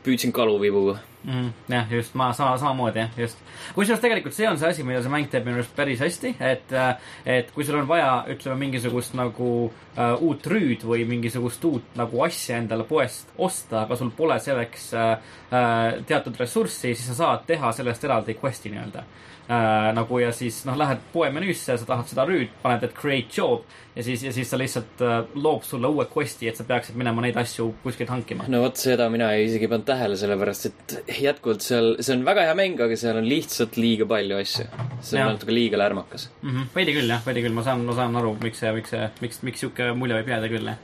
püüdsin 0.04 0.32
kalu 0.34 0.58
vibuga. 0.60 0.98
mm,. 1.24 1.48
jah, 1.68 1.86
just 1.90 2.14
ma 2.18 2.32
sama, 2.36 2.56
samamoodi 2.58 3.02
jah, 3.02 3.16
just. 3.18 3.40
kusjuures 3.76 4.02
tegelikult 4.02 4.36
see 4.36 4.48
on 4.48 4.58
see 4.60 4.68
asi, 4.68 4.86
mida 4.86 5.02
see 5.02 5.12
mäng 5.12 5.28
teeb 5.32 5.46
minu 5.46 5.60
arust 5.60 5.74
päris 5.76 6.02
hästi, 6.02 6.34
et, 6.52 6.76
et 7.24 7.52
kui 7.54 7.66
sul 7.66 7.80
on 7.80 7.88
vaja, 7.88 8.12
ütleme 8.32 8.58
mingisugust 8.64 9.16
nagu 9.18 9.50
uh, 9.68 10.14
uut 10.20 10.46
rüüd 10.52 10.86
või 10.88 11.06
mingisugust 11.08 11.64
uut 11.68 11.98
nagu 11.98 12.24
asja 12.26 12.60
endale 12.62 12.86
poest 12.88 13.32
osta, 13.38 13.84
aga 13.84 13.98
sul 13.98 14.12
pole 14.16 14.38
selleks 14.42 14.88
uh, 14.96 15.12
uh, 15.50 16.00
teatud 16.08 16.38
ressurssi, 16.40 16.94
siis 16.94 17.06
sa 17.12 17.18
saad 17.22 17.46
teha 17.48 17.72
sellest 17.76 18.08
eraldi 18.08 18.38
quest'i 18.40 18.72
nii-öelda 18.72 19.04
uh,. 19.06 19.20
Nagu 19.48 20.18
ja 20.22 20.30
siis 20.32 20.62
noh, 20.68 20.76
lähed 20.78 21.00
poe 21.12 21.30
menüüsse, 21.34 21.76
sa 21.78 21.88
tahad 21.88 22.08
seda 22.08 22.26
rüüd, 22.28 22.52
paned, 22.62 22.84
et 22.86 22.94
create 22.96 23.34
job 23.34 23.64
ja 23.96 24.04
siis, 24.06 24.22
ja 24.24 24.32
siis 24.32 24.50
ta 24.52 24.58
lihtsalt 24.60 25.02
uh, 25.04 25.16
loob 25.34 25.64
sulle 25.66 25.90
uue 25.90 26.06
quest'i, 26.12 26.48
et 26.48 26.56
sa 26.56 26.64
peaksid 26.68 26.96
minema 26.98 27.24
neid 27.24 27.36
asju 27.40 27.68
kuskilt 27.82 28.12
hankima. 28.12 28.46
no 28.52 28.62
vot, 28.64 28.78
seda 28.80 29.08
mina 29.12 29.32
isegi 29.36 29.66
ei 29.66 29.72
pannud 29.72 29.88
tähele, 29.88 30.16
sellepärast 30.20 30.70
et 30.70 30.94
jätkuvalt 31.26 31.66
seal, 31.66 31.90
see 32.00 32.16
on 32.16 32.24
väga 32.28 32.46
hea 32.48 32.54
mäng, 32.58 32.80
aga 32.86 32.96
seal 32.98 33.18
on 33.20 33.28
lihtsalt 33.28 33.76
liiga 33.80 34.08
palju 34.08 34.38
asju. 34.38 34.68
see 35.00 35.20
on 35.20 35.34
natuke 35.34 35.54
liiga 35.54 35.80
lärmakas. 35.80 36.30
mm. 36.40 36.50
-hmm. 36.50 36.70
veidi 36.76 36.96
küll 37.00 37.16
jah, 37.16 37.26
veidi 37.26 37.44
küll, 37.44 37.58
ma 37.58 37.66
saan, 37.66 37.84
ma 37.88 37.98
saan 37.98 38.16
aru, 38.22 38.36
miks 38.42 38.62
see, 38.64 38.72
miks 38.78 38.94
see, 38.94 39.10
miks, 39.20 39.42
miks 39.42 39.66
sihuke 39.66 39.92
mulje 39.92 40.22
võib 40.22 40.34
jääda 40.36 40.54
küll 40.54 40.72
jah 40.72 40.80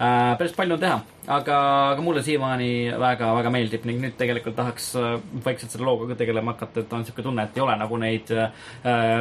äh,. 0.00 0.38
päris 0.38 0.54
palju 0.56 0.74
on 0.76 0.80
teha, 0.80 0.96
aga, 1.36 1.58
aga 1.92 2.02
mulle 2.04 2.22
siiamaani 2.26 2.70
väga, 3.00 3.30
väga 3.38 3.52
meeldib 3.54 3.86
ning 3.88 4.00
nüüd 4.02 4.16
tegelikult 4.18 4.56
tahaks 4.58 4.90
äh, 5.00 5.14
vaikselt 5.44 5.74
selle 5.74 5.86
looga 5.88 6.10
ka 6.12 6.18
tegelema 6.22 6.54
hakata, 6.54 6.82
et 6.84 6.92
on 6.92 7.06
sihuke 7.06 7.22
tunne, 7.26 7.46
et 7.46 7.56
ei 7.56 7.62
ole 7.64 7.76
nagu 7.80 8.00
neid 8.00 8.32
äh, 8.34 8.50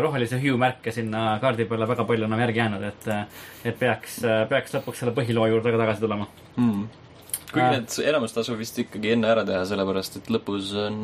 rohelise 0.01 0.39
hue 0.41 0.57
märke 0.59 0.91
sinna 0.95 1.37
kaardi 1.43 1.67
peale 1.69 1.87
väga 1.89 2.07
palju 2.09 2.27
enam 2.29 2.43
järgi 2.45 2.63
jäänud, 2.63 2.83
et, 2.89 3.07
et 3.65 3.79
peaks, 3.79 4.19
peaks 4.49 4.75
lõpuks 4.77 5.03
selle 5.03 5.15
põhiloo 5.15 5.47
juurde 5.51 5.73
ka 5.73 5.81
tagasi 5.85 6.05
tulema 6.05 6.27
mm.. 6.57 6.83
kuigi 7.53 7.65
Äh. 7.65 7.73
need 7.77 7.97
enamus 8.09 8.33
tasub 8.35 8.57
vist 8.57 8.79
ikkagi 8.81 9.13
enne 9.15 9.29
ära 9.29 9.45
teha, 9.47 9.63
sellepärast 9.69 10.21
et 10.21 10.29
lõpus 10.33 10.73
on, 10.85 11.01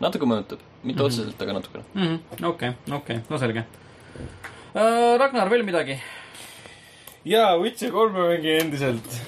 natuke 0.00 0.28
mõjutab. 0.30 0.62
mitte 0.82 1.00
Mhm. 1.00 1.06
otseselt, 1.06 1.42
aga 1.42 1.52
natukene. 1.60 1.84
mm 1.94 2.04
-hmm.. 2.06 2.44
okei, 2.52 2.72
okei, 3.00 3.22
no 3.30 3.38
selge 3.38 3.64
äh,. 4.74 5.18
Ragnar, 5.18 5.50
veel 5.50 5.62
midagi? 5.66 5.98
jaa, 7.24 7.56
Witcher 7.60 7.90
kolme 7.90 8.28
mängin 8.28 8.60
endiselt. 8.60 9.20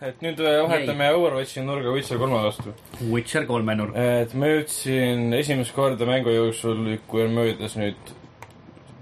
et 0.00 0.20
nüüd 0.22 0.38
äh, 0.38 0.60
vahetame 0.62 1.08
Overwatchi 1.14 1.62
nurga 1.66 1.92
Witcher 1.92 2.18
kolme 2.18 2.42
vastu. 2.44 2.74
Witcher 3.10 3.46
kolme 3.46 3.74
nurk. 3.76 3.96
et 3.96 4.34
ma 4.34 4.52
jõudsin 4.52 5.32
esimest 5.38 5.74
korda 5.76 6.06
mängu 6.08 6.32
jooksul, 6.34 6.84
kui 7.10 7.24
on 7.26 7.34
möödas 7.36 7.76
nüüd, 7.80 8.14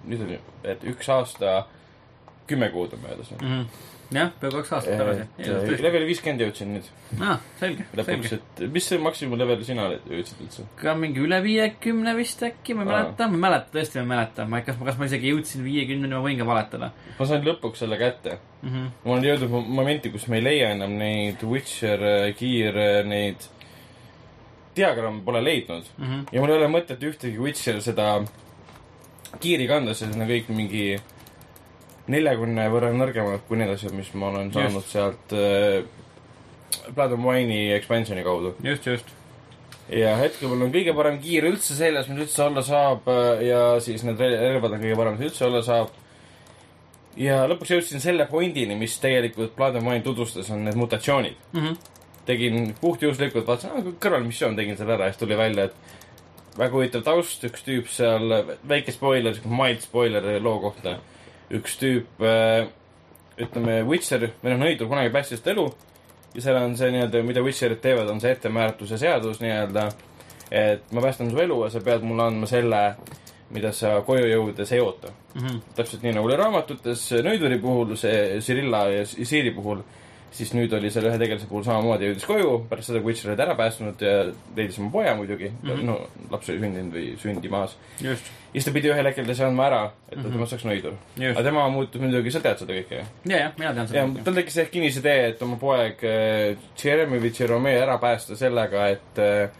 nüüd 0.08 0.36
ju, 0.36 0.40
et 0.64 0.86
üks 0.88 1.10
aasta, 1.12 1.58
kümme 2.48 2.70
kuud 2.74 2.96
on 2.96 3.04
möödas 3.04 3.30
nüüd. 3.34 3.42
mm. 3.42 3.60
-hmm. 3.60 3.95
jah, 4.14 4.30
peaaegu 4.40 4.60
kaks 4.60 4.72
aastat 4.76 5.00
tagasi. 5.00 5.24
et 5.38 5.82
level 5.82 6.06
viiskümmend 6.06 6.44
jõudsin 6.44 6.72
nüüd 6.76 6.90
aa, 7.20 7.38
selge, 7.60 7.86
lõpuks, 7.98 8.36
et 8.36 8.62
mis 8.74 8.86
see 8.92 9.00
maksimum 9.02 9.38
level 9.40 9.64
sina 9.66 9.88
jõudsid 9.96 10.44
üldse? 10.44 10.66
ka 10.80 10.94
mingi 10.98 11.24
üle 11.24 11.40
viiekümne 11.42 12.14
vist 12.18 12.44
äkki, 12.46 12.76
ma 12.78 12.86
ei 12.86 12.92
mäleta, 12.92 13.28
ma 13.32 13.38
ei 13.40 13.44
mäleta, 13.46 13.72
tõesti 13.74 13.98
ma 13.98 14.04
ei 14.04 14.12
mäleta, 14.14 14.46
ma 14.46 14.60
ei, 14.60 14.68
kas, 14.68 14.78
kas 14.90 15.00
ma 15.00 15.10
isegi 15.10 15.34
jõudsin 15.34 15.66
viiekümneni, 15.66 16.14
ma 16.14 16.22
võin 16.28 16.38
ka 16.38 16.48
valetada 16.48 16.92
ma 17.18 17.28
sain 17.28 17.44
lõpuks 17.46 17.82
selle 17.82 17.98
kätte. 18.00 18.38
mm. 18.62 18.70
-hmm. 18.70 18.88
ma 19.04 19.12
olen 19.12 19.28
jõudnud 19.30 19.52
mo- 19.56 19.66
momenti, 19.80 20.10
kus 20.14 20.28
me 20.28 20.40
ei 20.40 20.44
leia 20.44 20.70
enam 20.76 20.96
neid 20.98 21.42
Witcher 21.42 22.02
äh, 22.02 22.34
kiire 22.36 23.02
neid 23.04 23.50
diagramme 24.76 25.22
pole 25.24 25.44
leidnud. 25.44 25.84
Mm 25.98 26.06
-hmm. 26.06 26.26
ja 26.32 26.40
mul 26.40 26.50
ei 26.50 26.56
ole 26.56 26.68
mõtet 26.68 27.02
ühtegi 27.02 27.38
Witcher 27.40 27.80
seda 27.82 28.22
kiiri 29.40 29.66
kanda, 29.68 29.94
sest 29.94 30.14
need 30.14 30.22
on 30.22 30.32
kõik 30.34 30.48
mingi 30.48 30.84
neljakümne 32.12 32.68
võrra 32.72 32.92
nõrgemad 32.94 33.44
kui 33.48 33.58
need 33.60 33.72
asjad, 33.72 33.94
mis 33.96 34.12
ma 34.14 34.30
olen 34.30 34.52
saanud 34.54 34.82
Just. 34.82 34.92
sealt 34.94 35.36
äh, 35.36 35.84
Blood 36.94 37.16
and 37.16 37.24
Wine'i 37.24 37.72
expansion'i 37.74 38.24
kaudu. 38.26 38.54
just, 38.62 38.86
just. 38.86 39.12
ja 39.90 40.16
hetkel 40.20 40.50
mul 40.50 40.66
on 40.66 40.72
kõige 40.74 40.94
parem 40.96 41.18
kiir 41.22 41.48
üldse 41.50 41.76
seljas, 41.78 42.08
mis 42.10 42.26
üldse 42.26 42.44
olla 42.46 42.62
saab 42.66 43.08
äh, 43.10 43.46
ja 43.48 43.62
siis 43.82 44.04
need 44.06 44.20
rel- 44.22 44.38
relvad 44.42 44.76
on 44.76 44.82
kõige 44.84 44.98
parem, 44.98 45.18
mis 45.18 45.30
üldse 45.30 45.46
olla 45.48 45.62
saab. 45.66 45.92
ja 47.16 47.42
lõpuks 47.50 47.74
jõudsin 47.74 48.02
selle 48.02 48.28
pointini, 48.30 48.78
mis 48.78 48.98
tegelikult 49.02 49.56
Blood 49.58 49.80
and 49.80 49.88
Wine 49.88 50.04
tutvustas, 50.06 50.50
on 50.54 50.64
need 50.64 50.78
mutatsioonid. 50.78 51.36
Mm 51.52 51.62
-hmm. 51.62 51.92
tegin 52.26 52.74
puhtjuhuslikult, 52.80 53.46
vaatasin, 53.46 53.94
kõrvalmissioon 54.02 54.56
tegin 54.56 54.76
selle 54.76 54.94
ära 54.94 55.06
ja 55.06 55.12
siis 55.12 55.20
tuli 55.20 55.36
välja, 55.38 55.64
et 55.64 55.74
väga 56.58 56.72
huvitav 56.72 57.04
taust, 57.06 57.44
üks 57.44 57.64
tüüp 57.66 57.88
seal, 57.92 58.32
väike 58.68 58.92
spoiler, 58.92 59.34
siuke 59.34 59.52
mild 59.52 59.84
spoiler 59.84 60.28
loo 60.42 60.58
kohta. 60.60 60.98
Üks 61.54 61.76
tüüp 61.80 62.22
äh,, 62.24 62.66
ütleme, 63.38 63.82
Witcher, 63.86 64.30
või 64.42 64.54
noh, 64.54 64.64
nõidur 64.64 64.88
kunagi 64.90 65.12
päästis 65.12 65.44
elu 65.46 65.66
ja 66.36 66.42
seal 66.44 66.58
on 66.60 66.76
see 66.76 66.90
nii-öelda, 66.92 67.22
mida 67.24 67.42
Witcherid 67.44 67.80
teevad, 67.84 68.08
on 68.12 68.20
see 68.20 68.32
ettemääratuse 68.36 68.98
seadus 69.00 69.40
nii-öelda, 69.42 69.86
et 70.50 70.92
ma 70.92 71.04
päästan 71.04 71.30
su 71.32 71.40
elu 71.42 71.62
ja 71.64 71.70
sa 71.72 71.82
pead 71.84 72.04
mulle 72.06 72.26
andma 72.28 72.48
selle, 72.50 72.82
mida 73.54 73.72
sa 73.76 74.00
koju 74.06 74.26
jõudes 74.28 74.72
ei 74.74 74.82
oota. 74.82 75.12
Mhm. 75.36 75.60
täpselt 75.76 76.02
nii 76.02 76.14
nagu 76.16 76.26
oli 76.26 76.36
raamatutes 76.36 77.10
Nõiduri 77.24 77.60
puhul, 77.60 77.94
see 78.00 78.40
Cyrilla 78.40 78.86
ja 78.88 79.04
Siiri 79.06 79.52
puhul, 79.54 79.82
siis 80.36 80.52
nüüd 80.56 80.72
oli 80.76 80.90
selle 80.92 81.10
ühe 81.10 81.18
tegelase 81.20 81.48
puhul 81.50 81.64
samamoodi, 81.66 82.10
jõudis 82.10 82.26
koju 82.28 82.50
pärast 82.70 82.90
seda, 82.90 83.00
kui 83.02 83.12
Witcher 83.12 83.32
oli 83.32 83.42
ära 83.44 83.54
päästnud 83.58 84.02
ja 84.04 84.14
leidis 84.56 84.78
oma 84.82 84.90
poja 84.92 85.14
muidugi 85.18 85.48
mm, 85.50 85.70
-hmm. 85.70 85.86
no 85.88 85.96
laps 86.32 86.50
oli 86.52 86.60
sündinud 86.62 86.96
või 86.96 87.06
sündimas. 87.22 87.76
ja 88.04 88.14
siis 88.16 88.64
ta 88.64 88.72
pidi 88.72 88.90
ühel 88.92 89.08
hetkel 89.10 89.34
see 89.34 89.46
andma 89.46 89.66
ära, 89.70 89.82
et 90.08 90.16
mm. 90.16 90.22
-hmm. 90.22 90.36
temast 90.36 90.54
saaks 90.54 90.66
nõidur. 90.68 90.96
aga. 91.30 91.42
tema 91.48 91.68
muutus 91.72 92.00
muidugi, 92.00 92.30
sa 92.30 92.40
tead 92.44 92.62
seda 92.62 92.78
kõike 92.78 93.00
ju? 93.00 93.04
ja, 93.32 93.38
jah, 93.38 93.52
mina 93.58 93.74
tean 93.74 93.86
ja 93.86 94.06
seda. 94.06 94.24
tal 94.28 94.40
tekkis 94.40 94.58
ehk 94.64 94.72
kinnisidee, 94.76 95.28
et 95.32 95.42
oma 95.42 95.56
poeg 95.60 96.04
äh, 96.04 96.68
Jeremy 96.84 97.20
või 97.24 97.32
Jerome 97.40 97.76
ära 97.80 97.98
päästa 97.98 98.36
sellega, 98.36 98.88
et 98.88 99.20
äh, 99.22 99.50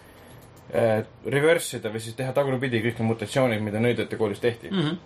äh, 0.75 1.05
reverse 1.27 1.81
ida 1.81 1.93
või 1.93 2.05
siis 2.05 2.17
teha 2.19 2.33
tagurpidi 2.33 2.83
kõik 2.85 3.01
need 3.01 3.13
mutatsioonid, 3.15 3.63
mida 3.63 3.83
nõidurite 3.83 4.17
koolis 4.17 4.41
tehti. 4.41 4.73
Mhm. 4.73 4.97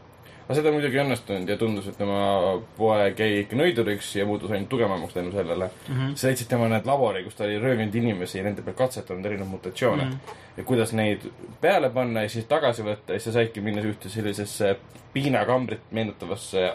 Aga 0.51 0.57
seda 0.59 0.71
muidugi 0.75 0.99
ei 0.99 1.05
õnnestunud 1.05 1.51
ja 1.53 1.55
tundus, 1.55 1.85
et 1.87 1.95
tema 1.95 2.57
poeg 2.75 3.21
jäi 3.23 3.45
ikka 3.45 3.55
nõiduriks 3.55 4.09
ja 4.17 4.25
muutus 4.27 4.51
ainult 4.51 4.67
tugevamaks 4.73 5.15
tänu 5.15 5.31
sellele. 5.31 5.69
Mhm. 5.87 6.09
siis 6.19 6.25
leidsid 6.27 6.49
tema 6.51 6.67
need 6.73 6.89
labori, 6.91 7.23
kus 7.23 7.39
ta 7.39 7.45
oli 7.47 7.61
röövinud 7.63 7.95
inimesi 7.95 8.41
ja 8.41 8.45
nende 8.49 8.65
peal 8.67 8.75
katsetanud 8.81 9.29
erinevaid 9.31 9.51
mutatsioone 9.53 10.05
mm. 10.05 10.11
-hmm. 10.11 10.57
ja 10.57 10.65
kuidas 10.65 10.93
neid 10.93 11.29
peale 11.61 11.91
panna 11.91 12.25
ja 12.27 12.29
siis 12.29 12.49
tagasi 12.51 12.83
võtta 12.83 13.15
ja 13.15 13.21
siis 13.21 13.31
sa 13.31 13.37
saidki 13.39 13.61
minna 13.61 13.85
ühte 13.87 14.11
sellisesse 14.11 14.77
piinakambrit 15.13 15.87
meenutavasse 15.91 16.73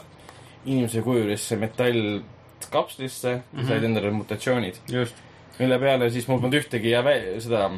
inimese 0.66 1.02
kujulisse 1.02 1.56
metallkapslisse 1.56 3.36
mm, 3.36 3.60
-hmm. 3.60 3.68
said 3.68 3.84
endale 3.84 4.12
mutatsioonid, 4.12 4.80
mille 5.60 5.80
peale 5.80 6.10
siis 6.10 6.28
mul 6.28 6.40
polnud 6.40 6.62
ühtegi 6.62 6.96
ja 6.96 7.04
seda 7.40 7.72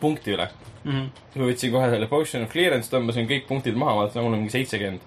punkti 0.00 0.32
üle. 0.32 0.48
Mhm. 0.84 1.06
ma 1.34 1.46
võtsin 1.50 1.72
kohe 1.72 1.90
selle 1.92 2.06
potion 2.08 2.44
of 2.44 2.52
clearance, 2.52 2.90
tõmbasin 2.92 3.28
kõik 3.28 3.46
punktid 3.48 3.76
maha, 3.76 3.96
vaatasin, 4.02 4.22
mul 4.24 4.36
on 4.36 4.44
mingi 4.44 4.54
seitsekümmend, 4.54 5.00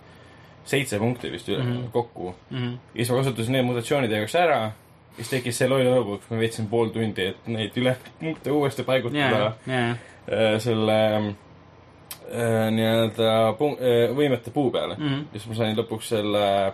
seitse 0.70 1.00
punkti 1.00 1.32
vist 1.32 1.50
üle 1.50 1.64
mm. 1.64 1.72
-hmm. 1.72 1.92
kokku. 1.92 2.36
Mhm. 2.50 2.72
ja 2.94 3.00
siis 3.00 3.12
ma 3.12 3.18
kasutasin 3.18 3.58
need 3.58 3.66
mutatsioonid 3.66 4.12
jaoks 4.12 4.36
ära 4.36 4.60
ja 4.64 4.72
siis 5.18 5.30
tekkis 5.30 5.58
see 5.58 5.70
loll 5.70 5.86
lõbu, 5.86 6.18
kus 6.18 6.30
ma 6.32 6.40
veetsin 6.42 6.68
pool 6.68 6.90
tundi, 6.94 7.26
et 7.34 7.48
neid 7.48 7.78
üle 7.78 7.96
punkte 8.20 8.52
uuesti 8.52 8.84
paigutada 8.84 9.42
ja, 9.68 9.74
ja, 9.74 9.90
äh, 9.90 10.56
selle 10.64 11.00
äh, 11.18 12.70
nii-öelda 12.72 13.34
äh, 13.50 14.16
võimete 14.16 14.52
puu 14.52 14.72
peale 14.72 14.96
mm. 14.98 15.08
-hmm. 15.08 15.26
ja 15.34 15.40
siis 15.40 15.50
ma 15.52 15.56
sain 15.56 15.78
lõpuks 15.78 16.10
selle 16.16 16.74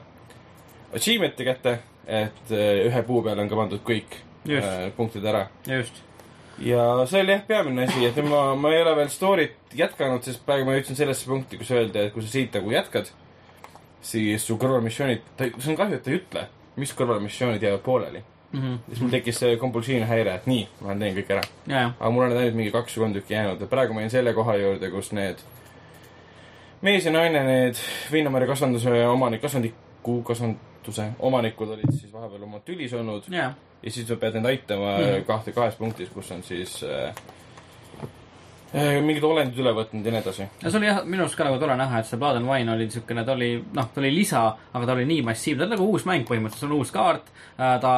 achievement'i 0.95 1.45
kätte, 1.45 1.79
et 2.07 2.51
äh, 2.51 2.85
ühe 2.87 3.03
puu 3.03 3.23
peale 3.23 3.41
on 3.41 3.49
ka 3.49 3.55
pandud 3.55 3.83
kõik 3.85 4.21
Just. 4.45 4.67
äh, 4.67 4.91
punktid 4.95 5.25
ära. 5.25 5.47
just. 5.67 6.03
Ja 6.61 6.83
see 7.09 7.23
oli 7.23 7.33
jah 7.35 7.43
peamine 7.47 7.87
asi, 7.87 8.05
et 8.05 8.17
ma, 8.25 8.43
ma 8.59 8.73
ei 8.73 8.81
ole 8.83 8.95
veel 8.99 9.11
story't 9.13 9.75
jätkanud, 9.77 10.23
sest 10.25 10.43
praegu 10.45 10.67
ma 10.67 10.77
jõudsin 10.77 10.97
sellesse 10.99 11.29
punkti, 11.29 11.59
kus 11.59 11.71
öeldi, 11.75 12.07
et 12.07 12.13
kui 12.13 12.25
sa 12.25 12.31
siit 12.33 12.55
nagu 12.57 12.73
jätkad, 12.73 13.11
siis 14.01 14.45
su 14.45 14.57
kõrvalmissioonid, 14.59 15.23
ta, 15.37 15.47
see 15.57 15.73
on 15.73 15.79
kahju, 15.79 15.99
et 15.99 16.03
ta 16.05 16.11
ei 16.11 16.19
ütle, 16.19 16.45
mis 16.79 16.93
kõrvalmissioonid 16.97 17.63
jäävad 17.63 17.85
pooleli. 17.85 18.23
siis 18.87 19.01
mul 19.01 19.11
tekkis 19.13 19.37
see 19.37 19.57
kompulsiivne 19.61 20.07
häire, 20.09 20.39
et 20.39 20.47
nii, 20.49 20.63
ma 20.81 20.95
teinud 20.97 21.19
kõik 21.19 21.31
ära. 21.35 21.41
ja, 21.67 21.81
ja, 21.83 21.91
aga 21.99 22.09
mul 22.09 22.25
on 22.25 22.37
ainult 22.37 22.55
mingi 22.57 22.71
kaks 22.73 22.97
või 22.97 23.03
kolm 23.03 23.13
tükki 23.19 23.33
jäänud. 23.33 23.61
Ja 23.61 23.67
praegu 23.69 23.93
ma 23.93 24.01
jäin 24.01 24.13
selle 24.15 24.33
koha 24.33 24.55
juurde, 24.57 24.89
kus 24.89 25.11
need 25.13 25.43
mees 26.81 27.05
ja 27.05 27.11
naine, 27.13 27.43
need 27.45 27.81
Viinamäe 28.11 28.47
kasvanduse 28.49 29.05
omanik, 29.07 29.41
kasvandiku 29.43 30.21
kasvanduse 30.25 31.11
omanikud 31.19 31.75
olid 31.75 31.91
siis 31.93 32.13
vahepeal 32.13 32.43
oma 32.47 32.63
tülis 32.65 32.93
olnud. 32.97 33.29
Ja, 33.29 33.51
ja 33.83 33.91
siis 33.91 34.07
sa 34.07 34.19
pead 34.19 34.39
neid 34.39 34.53
aitama 34.53 34.95
mm 34.97 35.27
kahte 35.27 35.51
kahes 35.55 35.75
punktis, 35.75 36.09
kus 36.13 36.31
on 36.31 36.41
siis 36.43 36.79
äh, 36.83 37.13
äh, 38.73 38.97
mingid 39.03 39.23
olendid 39.23 39.57
üle 39.61 39.73
võtnud 39.75 40.05
ja 40.05 40.13
nii 40.13 40.21
edasi. 40.21 40.47
no 40.63 40.71
see 40.71 40.79
oli 40.79 40.87
jah, 40.89 41.01
minu 41.05 41.23
arust 41.25 41.37
ka 41.37 41.45
nagu 41.47 41.59
tore 41.61 41.75
näha, 41.79 41.99
et 41.99 42.09
see 42.09 42.19
Blood 42.19 42.39
and 42.39 42.49
Wine 42.49 42.73
oli 42.73 42.87
niisugune, 42.87 43.25
ta 43.25 43.35
oli, 43.35 43.49
noh, 43.75 43.89
ta 43.93 44.01
oli 44.01 44.11
lisa, 44.13 44.43
aga 44.73 44.87
ta 44.87 44.95
oli 44.95 45.05
nii 45.09 45.25
massiivne, 45.27 45.61
ta 45.61 45.67
on 45.67 45.73
nagu 45.75 45.87
uus 45.93 46.05
mäng 46.09 46.25
põhimõtteliselt, 46.29 46.65
see 46.65 46.69
on 46.69 46.77
uus 46.79 46.93
kaart. 46.95 47.31
ta 47.59 47.93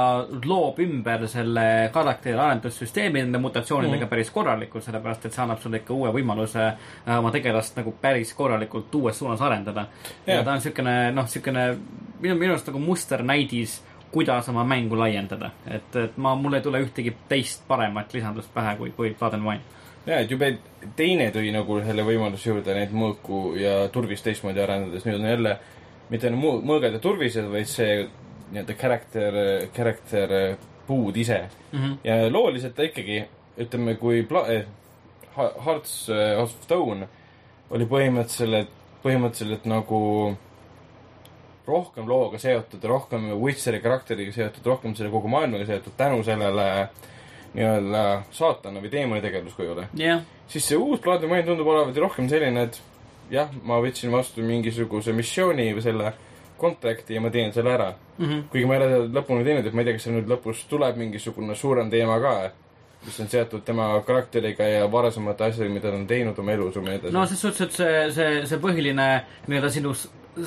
loob 0.45 0.79
ümber 0.81 1.27
selle 1.29 1.65
karakteri 1.93 2.39
arendussüsteemi 2.39 3.21
nende 3.21 3.41
mutatsioonidega 3.43 4.05
mm. 4.05 4.09
Päris 4.09 4.31
korralikult, 4.33 4.83
sellepärast 4.87 5.27
et 5.27 5.35
see 5.35 5.43
annab 5.43 5.61
sulle 5.61 5.83
ikka 5.83 5.93
uue 5.93 6.13
võimaluse 6.15 6.63
äh, 6.65 7.17
oma 7.17 7.31
tegelast 7.31 7.77
nagu 7.77 7.93
päris 8.01 8.33
korralikult 8.33 8.95
uues 8.95 9.19
suunas 9.19 9.41
arendada. 9.41 9.87
ja 10.25 10.39
Jah. 10.39 10.45
ta 10.45 10.55
on 10.55 10.63
niisugune, 10.63 10.95
noh, 11.13 11.29
niisugune 11.29 11.67
minu, 12.21 12.35
minu 12.37 12.55
arust 12.55 12.69
nagu 12.71 12.81
musternäidis, 12.81 13.81
kuidas 14.12 14.50
oma 14.50 14.63
mängu 14.63 14.95
laiendada. 15.00 15.52
et, 15.67 15.95
et 15.95 16.17
ma, 16.17 16.36
mul 16.36 16.54
ei 16.54 16.62
tule 16.62 16.82
ühtegi 16.84 17.13
teist 17.30 17.63
paremat 17.67 18.13
lisandust 18.13 18.54
pähe 18.54 18.76
kui, 18.78 18.91
kui 18.91 19.15
Blood 19.19 19.34
and 19.34 19.45
Wine. 19.47 19.62
ja, 20.06 20.19
et 20.19 20.32
jube 20.32 20.58
teine 20.95 21.30
tõi 21.32 21.52
nagu 21.54 21.80
selle 21.86 22.04
võimaluse 22.04 22.50
juurde 22.50 22.74
neid 22.76 22.91
mõõku 22.91 23.56
ja 23.60 23.88
turvist 23.93 24.24
teistmoodi 24.24 24.60
arendades, 24.62 25.06
nüüd 25.06 25.19
on 25.19 25.30
jälle 25.30 25.58
mitte 26.10 26.28
ainult 26.28 26.43
mõõ- 26.43 26.63
mõõgad 26.65 26.93
ja 26.93 27.00
turvised, 27.00 27.45
vaid 27.52 27.67
see 27.71 28.08
nii-öelda 28.52 28.74
character, 28.76 29.34
character 29.76 30.58
puud 30.88 31.15
ise 31.17 31.47
Mm 31.71 31.80
-hmm. 31.80 31.97
ja 32.04 32.32
looliselt 32.32 32.76
ta 32.76 32.84
ikkagi, 32.84 33.24
ütleme, 33.58 33.95
kui 33.95 34.24
pla- 34.24 34.47
eh,, 34.52 34.65
Hearts 35.65 36.10
of 36.38 36.52
Stone 36.63 37.08
oli 37.69 37.86
põhimõtteliselt, 37.86 38.67
põhimõtteliselt 39.04 39.65
nagu 39.65 40.36
rohkem 41.71 42.10
looga 42.10 42.39
seotud, 42.41 42.84
rohkem 42.91 43.31
Witcheri 43.41 43.79
karakteriga 43.84 44.36
seotud, 44.36 44.67
rohkem 44.73 44.95
selle 44.97 45.12
kogu 45.13 45.31
maailmaga 45.31 45.65
seotud 45.69 45.97
tänu 45.97 46.21
sellele 46.27 46.67
nii-öelda 47.55 48.03
saatana 48.31 48.79
või 48.84 48.91
teemani 48.91 49.23
tegevuskujule. 49.23 49.89
jah, 49.99 50.21
siis 50.47 50.67
see 50.67 50.77
uus 50.79 51.03
Wine 51.03 51.43
tundub 51.47 51.67
olevat 51.67 51.97
rohkem 51.97 52.29
selline, 52.31 52.63
et 52.69 52.81
jah, 53.31 53.51
ma 53.63 53.79
võtsin 53.84 54.12
vastu 54.12 54.43
mingisuguse 54.45 55.13
missiooni 55.15 55.71
või 55.75 55.84
selle 55.84 56.13
contract'i 56.62 57.17
ja 57.17 57.21
ma 57.21 57.31
teen 57.34 57.53
selle 57.53 57.73
ära. 57.73 57.93
Mhm. 58.17 58.47
kuigi 58.51 58.65
ma 58.69 58.75
ei 58.75 58.81
ole 58.81 58.89
seda 58.91 59.19
lõpuni 59.19 59.45
teinud, 59.47 59.65
et 59.65 59.73
ma 59.73 59.81
ei 59.81 59.86
tea, 59.86 59.97
kas 59.97 60.03
seal 60.07 60.17
nüüd 60.19 60.29
lõpus 60.29 60.65
tuleb 60.69 60.99
mingisugune 61.01 61.55
suurem 61.57 61.89
teema 61.89 62.19
ka, 62.21 62.36
mis 63.05 63.19
on 63.19 63.29
seotud 63.31 63.63
tema 63.65 63.88
karakteriga 64.05 64.67
ja 64.69 64.88
varasemate 64.91 65.47
asjadega, 65.47 65.73
mida 65.73 65.89
ta 65.89 65.97
on 65.97 66.07
teinud 66.07 66.39
oma 66.39 66.53
elus 66.53 66.75
ja 66.77 66.84
nii 66.86 66.99
edasi 66.99 67.15
no 67.15 67.25
ses 67.25 67.41
suhtes, 67.41 67.62
et 67.65 67.79
see, 67.79 68.01
see, 68.17 68.41
see 68.51 68.62
põhiline 68.62 69.07
nii-öelda 69.47 69.71
sinu 69.73 69.95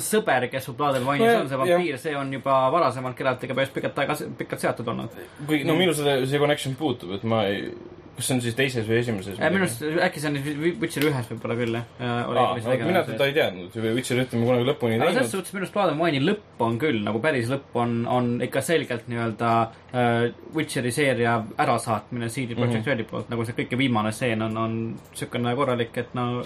sõber, 0.01 0.47
kes 0.51 0.65
su 0.65 0.75
and 0.79 1.05
Wine'is 1.05 1.25
Nojah, 1.25 1.41
on, 1.41 1.49
see 1.49 1.57
vampiir, 1.61 1.97
see 2.01 2.15
on 2.17 2.31
juba 2.33 2.59
varasemalt 2.73 3.17
kelleltki 3.17 3.53
päris 3.53 3.69
pikalt 3.75 3.99
aega, 4.01 4.15
pikalt 4.37 4.63
seatud 4.65 4.87
olnud. 4.87 5.19
kuigi 5.47 5.67
no 5.67 5.75
minul 5.77 5.93
seda, 5.97 6.17
see 6.25 6.39
connection 6.41 6.75
puutub, 6.79 7.11
et 7.19 7.23
ma 7.23 7.43
ei, 7.45 7.69
kas 8.15 8.29
see 8.29 8.35
on 8.37 8.41
siis 8.41 8.55
teises 8.55 8.85
või 8.87 8.97
esimeses? 9.01 9.37
minu 9.37 9.65
arust 9.67 9.81
äkki 10.07 10.21
see 10.23 10.29
on 10.31 10.37
Witcher 10.81 11.05
ühes 11.09 11.29
võib-olla 11.29 11.57
küll, 11.59 11.75
jah. 11.75 11.85
aa, 12.01 12.53
mina 12.85 13.03
teda 13.05 13.27
ei 13.29 13.33
teadnud, 13.35 13.75
Witcher 13.97 14.21
ütleme 14.23 14.47
kunagi 14.49 14.69
lõpuni 14.71 14.95
ei 14.95 15.01
aga 15.01 15.09
selles 15.11 15.29
teinud. 15.29 15.33
suhtes 15.35 15.53
minu 15.53 15.65
arust 15.65 15.75
Blood 15.75 15.91
and 15.93 16.01
Wine'i 16.01 16.21
lõpp 16.23 16.63
on 16.65 16.77
küll 16.81 17.01
nagu 17.05 17.21
päris 17.21 17.51
lõpp 17.51 17.75
on, 17.83 17.97
on 18.07 18.31
ikka 18.47 18.63
selgelt 18.65 19.09
nii-öelda 19.11 19.51
äh, 19.93 20.29
Witcheri 20.55 20.91
seeria 20.95 21.41
ärasaatmine 21.61 22.29
CD 22.33 22.55
Projekt 22.55 22.79
Mhm. 22.81 22.87
Redi 22.89 23.03
poolt, 23.11 23.29
nagu 23.29 23.45
see 23.45 23.53
kõige 23.59 23.77
viimane 23.77 24.11
stseen 24.15 24.41
on, 24.47 24.57
on 24.57 24.79
niisugune 25.11 25.53
korralik, 25.59 25.97
et 25.97 26.15
no 26.17 26.43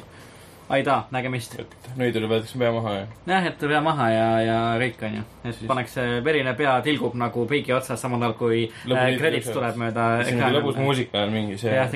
aidaa, 0.70 1.00
nägemist. 1.14 1.56
nõidule 1.98 2.30
võetakse 2.30 2.60
pea 2.62 2.70
maha 2.74 2.94
ja. 2.94 3.06
jah, 3.32 3.48
jätta 3.50 3.70
pea 3.72 3.82
maha 3.84 4.10
ja, 4.14 4.28
ja 4.46 4.58
kõik 4.82 5.02
onju. 5.08 5.24
ja 5.44 5.54
siis 5.54 5.70
pannakse 5.70 6.06
verine 6.26 6.54
pea 6.60 6.76
tilgub 6.86 7.16
nagu 7.20 7.46
peigi 7.50 7.74
otsas, 7.76 8.02
samal 8.02 8.22
ajal 8.28 8.36
kui 8.40 8.62
äh, 8.70 9.06
kredits 9.18 9.50
tuleb 9.54 9.80
mööda. 9.82 10.08
siin 10.28 10.44
on 10.46 10.58
lõbus 10.60 10.80
muusika 10.82 11.26
on 11.26 11.34
mingi 11.36 11.58
see. 11.62 11.74
jah, 11.74 11.90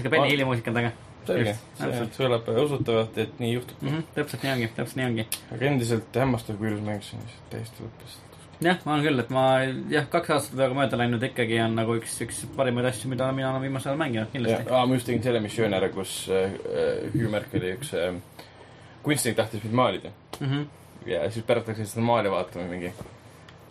siuke 0.00 0.12
Benny 0.12 0.34
Hilli 0.34 0.48
muusika 0.48 0.72
on 0.72 0.80
taga. 0.80 0.92
selge, 1.24 1.56
see 1.80 2.10
kõlab 2.18 2.52
äh, 2.52 2.60
usutavalt, 2.66 3.22
et 3.24 3.40
nii 3.40 3.54
juhtub. 3.54 3.80
Mhm, 3.86 4.04
täpselt 4.18 4.44
nii 4.44 4.54
ongi, 4.58 4.70
täpselt 4.76 5.00
nii 5.00 5.08
ongi. 5.12 5.26
aga 5.56 5.72
endiselt 5.72 6.20
hämmastav, 6.24 6.60
kui 6.60 6.72
ilus 6.72 6.84
mäng 6.84 7.08
see 7.08 7.20
on, 7.20 7.34
täiesti 7.54 7.86
lõppes 7.86 8.20
jah, 8.60 8.78
ma 8.84 8.92
olen 8.94 9.04
küll, 9.04 9.20
et 9.20 9.30
ma 9.30 9.44
jah, 9.90 10.06
kaks 10.10 10.30
aastat 10.30 10.56
peaaegu 10.58 10.74
mööda 10.78 10.96
läinud 11.00 11.22
ikkagi 11.22 11.60
on 11.64 11.74
nagu 11.78 11.96
üks, 11.98 12.20
üks 12.26 12.44
parimaid 12.56 12.86
asju, 12.90 13.08
mida 13.10 13.32
mina 13.32 13.50
olen 13.50 13.62
viimasel 13.62 13.92
ajal 13.92 13.98
mänginud, 14.04 14.30
kindlasti. 14.32 14.70
aa, 14.70 14.86
ma 14.86 14.94
just 14.94 15.06
tegin 15.06 15.22
selle 15.22 15.40
missiooni 15.40 15.76
ära, 15.80 15.88
kus 15.94 16.14
äh, 16.30 16.56
Hugh 17.14 17.30
Merkeli 17.30 17.74
üks 17.76 17.92
äh, 17.98 18.14
kunstnik 19.02 19.36
tahtis 19.36 19.64
mind 19.64 19.74
maalida 19.74 20.10
Mm 20.40 20.48
-hmm. 20.50 20.64
ja 21.06 21.30
siis 21.30 21.44
pärast 21.46 21.68
läksin 21.68 21.86
seda 21.86 22.02
maali 22.02 22.30
vaatama 22.30 22.64
mingi. 22.66 22.92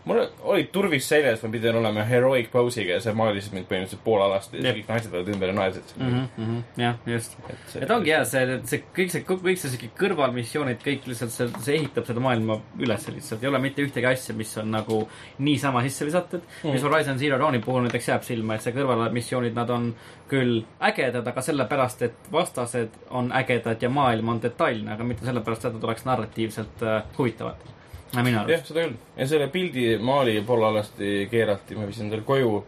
Mul 0.06 0.22
olid 0.42 0.70
turvis 0.76 1.08
seljas, 1.08 1.44
ma 1.44 1.50
pidin 1.54 1.78
olema 1.80 2.04
heroic 2.08 2.50
pose'iga 2.52 2.98
ja 2.98 3.04
see 3.04 3.14
maalis 3.18 3.50
mind 3.54 3.68
põhimõtteliselt 3.70 4.04
pool 4.06 4.24
alast 4.26 4.56
ja 4.58 4.74
kõik 4.76 4.90
naised 4.92 5.14
olid 5.16 5.32
ümber 5.36 5.52
ja 5.52 5.58
naersed 5.58 5.94
mm. 5.98 6.10
-hmm, 6.10 6.28
mm 6.38 6.50
-hmm. 6.50 6.82
jah, 6.84 6.98
just. 7.14 7.38
et 7.50 7.76
et 7.84 7.92
ongi 7.92 8.12
hea 8.12 8.24
see, 8.26 8.60
see 8.72 8.84
kõik 8.98 9.14
see, 9.16 9.24
kõik 9.30 9.62
see 9.62 9.74
siuke 9.76 9.92
kõrvalmissioonid, 10.00 10.82
kõik 10.86 11.08
lihtsalt 11.12 11.32
see, 11.36 11.48
see 11.60 11.78
ehitab 11.80 12.10
seda 12.10 12.24
maailma 12.24 12.60
üles 12.80 13.08
lihtsalt, 13.08 13.44
ei 13.44 13.50
ole 13.50 13.60
mitte 13.60 13.86
ühtegi 13.86 14.10
asja, 14.10 14.36
mis 14.36 14.58
on 14.58 14.72
nagu 14.72 15.00
niisama 15.40 15.84
sisse 15.88 16.06
visatud 16.06 16.42
mm.. 16.42 16.72
mis 16.72 16.84
Horizon 16.84 17.20
Zero 17.20 17.40
Dawni 17.40 17.60
puhul 17.60 17.88
näiteks 17.88 18.08
jääb 18.08 18.28
silma, 18.28 18.56
et 18.56 18.62
see 18.66 18.76
kõrvalmissioonid, 18.76 19.56
nad 19.56 19.70
on 19.70 19.94
küll 20.34 20.64
ägedad, 20.82 21.28
aga 21.28 21.42
sellepärast, 21.42 22.02
et 22.02 22.32
vastased 22.32 22.98
on 23.10 23.32
ägedad 23.36 23.82
ja 23.82 23.90
maailm 23.90 24.30
on 24.34 24.42
detailne, 24.42 24.94
aga 24.94 25.06
mitte 25.08 25.26
sellepärast, 25.28 25.66
et 25.70 25.78
nad 25.78 25.88
oleks 25.90 26.06
narratiivselt 26.10 26.84
äh, 26.84 27.04
huvitavad. 27.18 27.72
jah, 28.14 28.66
seda 28.68 28.86
küll. 28.86 28.98
ja 29.18 29.28
selle 29.28 29.50
pildi 29.54 29.98
maali 29.98 30.38
pool 30.48 30.64
alasti 30.70 31.28
keerati, 31.32 31.78
ma 31.80 31.88
viisin 31.90 32.12
selle 32.14 32.26
koju, 32.28 32.64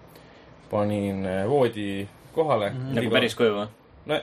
panin 0.72 1.26
äh, 1.26 1.44
voodi 1.50 2.08
kohale 2.36 2.72
mm. 2.74 2.96
nagu 2.98 3.12
päris 3.14 3.38
koju 3.38 3.60
või? 3.60 3.68
no 4.12 4.22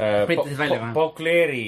eh. 0.00 0.26
Printisid 0.26 0.58
välja 0.58 0.80
või? 0.80 0.92
Paucleri 0.96 1.62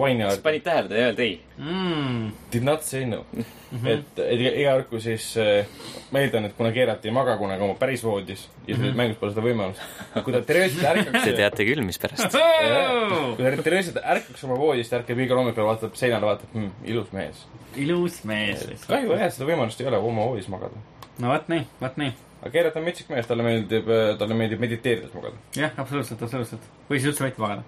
vaini 0.00 0.24
kas 0.26 0.36
all. 0.38 0.42
panid 0.48 0.62
tähele, 0.66 0.88
ta 0.88 0.94
ei 0.96 1.02
öelnud 1.04 1.24
ei? 1.26 1.40
Mm. 1.60 2.28
Did 2.52 2.64
not 2.64 2.82
say 2.88 3.04
no. 3.06 3.24
Mhm. 3.70 3.86
et, 3.86 4.16
et 4.18 4.40
iga- 4.42 4.72
kord, 4.72 4.86
kui 4.90 4.98
siis 5.04 5.24
äh, 5.38 5.60
ma 6.10 6.18
eeldan, 6.18 6.48
et 6.48 6.56
kuna 6.58 6.72
keerati 6.74 7.06
ei 7.06 7.12
maga 7.14 7.36
kunagi 7.38 7.62
oma 7.62 7.76
päris 7.78 8.02
voodis 8.02 8.48
ja 8.66 8.74
Mhm. 8.74 8.80
selles 8.80 8.96
mängus 8.98 9.18
pole 9.20 9.30
seda 9.30 9.44
võimalust, 9.44 9.84
kui 10.24 10.32
ta 10.34 10.40
tervislikult 10.42 10.88
ärkaks 10.90 11.28
teate 11.38 11.66
küll, 11.68 11.84
mispärast. 11.86 12.34
kui 13.36 13.44
ta 13.46 13.62
tervislikult 13.62 14.02
ärkaks 14.16 14.42
oma 14.48 14.56
voodist, 14.58 14.92
ärkab 14.98 15.22
igal 15.22 15.38
hommikul, 15.38 15.68
vaatab 15.70 15.94
seinale, 15.94 16.26
vaatab 16.32 16.50
hm,, 16.56 16.66
ilus 16.90 17.12
mees. 17.14 17.44
ilus 17.78 18.18
mees 18.26 18.66
kahju 18.90 19.14
jah, 19.14 19.30
seda 19.30 19.46
võimalust 19.52 19.78
ei 19.84 19.86
ole 19.92 20.02
oma 20.02 20.26
voodis 20.32 20.50
magada. 20.50 20.82
no 21.22 21.30
vot 21.30 21.46
nii, 21.54 21.62
vot 21.80 21.96
nii. 22.02 22.10
Aga 22.40 22.50
Geralt 22.54 22.76
on 22.80 22.84
metsik 22.86 23.08
mees, 23.12 23.28
talle 23.28 23.44
meeldib, 23.44 23.88
talle 24.20 24.36
meeldib 24.36 24.60
mediteerides 24.62 25.14
magada. 25.16 25.40
jah, 25.56 25.72
absoluutselt, 25.76 26.22
absoluutselt. 26.22 26.68
või 26.88 27.00
siis 27.00 27.10
üldse 27.12 27.26
mitte 27.26 27.42
magada. 27.42 27.64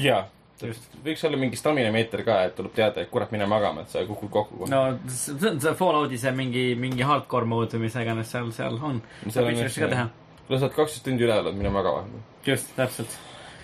jaa, 0.00 0.22
just. 0.62 0.86
võiks 1.04 1.24
olla 1.28 1.40
mingi 1.40 1.60
stamina 1.60 1.92
meeter 1.94 2.24
ka, 2.26 2.40
et 2.48 2.56
tuleb 2.56 2.74
teada, 2.76 3.04
et 3.04 3.12
kurat, 3.12 3.32
mine 3.34 3.48
magama, 3.50 3.84
et 3.84 3.92
sa 3.92 4.04
kukud 4.08 4.32
kokku 4.32 4.62
kohe. 4.62 4.70
no 4.72 4.84
see 5.08 5.36
on 5.52 5.60
see 5.60 5.74
Fallouti 5.78 6.20
see 6.20 6.32
mingi, 6.36 6.66
mingi 6.80 7.06
hardcore 7.06 7.48
mode 7.48 7.76
või 7.76 7.88
mis 7.88 7.98
iganes 8.00 8.32
seal, 8.32 8.52
seal 8.56 8.80
on. 8.80 9.02
Kui 9.24 10.58
sa 10.58 10.66
oled 10.66 10.74
kaksteist 10.74 11.04
tundi 11.06 11.22
üleval, 11.26 11.52
et 11.52 11.58
mine 11.58 11.72
magama. 11.74 12.22
just, 12.46 12.72
täpselt. 12.78 13.18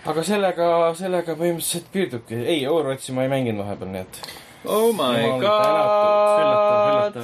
aga 0.06 0.22
sellega, 0.26 0.72
sellega 0.98 1.38
põhimõtteliselt 1.38 1.88
piirdubki. 1.94 2.42
ei, 2.44 2.66
Overwatchi 2.68 3.16
ma 3.16 3.24
ei 3.24 3.32
mänginud 3.32 3.64
vahepeal, 3.64 3.94
nii 3.94 4.04
et 4.04 4.20
Oh 4.66 4.92
my 4.92 5.22
Jumal 5.22 5.40
god. 5.40 7.14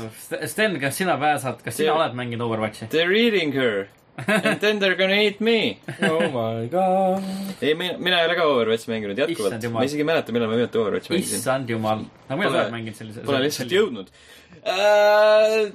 Sten, 0.48 0.78
kas 0.80 0.96
sina 0.96 1.16
pääsad, 1.20 1.62
kas 1.64 1.74
sina 1.76 1.92
See- 1.92 1.96
oled 1.96 2.14
mänginud 2.14 2.40
Overwatchi? 2.46 2.86
They're 2.88 3.12
eating 3.12 3.52
her 3.54 3.88
and 4.28 4.60
then 4.60 4.78
they're 4.78 4.94
gonna 4.96 5.16
eat 5.26 5.40
me. 5.40 5.78
oh 6.02 6.20
my 6.30 6.68
god. 6.68 7.22
ei, 7.62 7.74
mina, 7.74 8.20
ei 8.20 8.26
ole 8.28 8.36
ka 8.38 8.44
Overwatchi 8.46 8.90
mänginud 8.92 9.18
jätkuvalt 9.18 9.68
ma 9.72 9.84
isegi 9.88 10.02
ei 10.04 10.08
mäleta, 10.10 10.32
millal 10.36 10.48
ma 10.52 10.56
viimati 10.60 10.78
Overwatchi 10.78 11.12
mängisin. 11.14 11.38
issand 11.38 11.70
jumal. 11.70 12.04
no 12.28 12.36
mina 12.36 12.50
olen 12.50 12.72
mänginud 12.76 12.96
sellise. 12.98 13.20
Pole 13.26 13.40
lihtsalt. 13.46 13.72
jõudnud 13.72 14.08
uh,. 14.62 15.72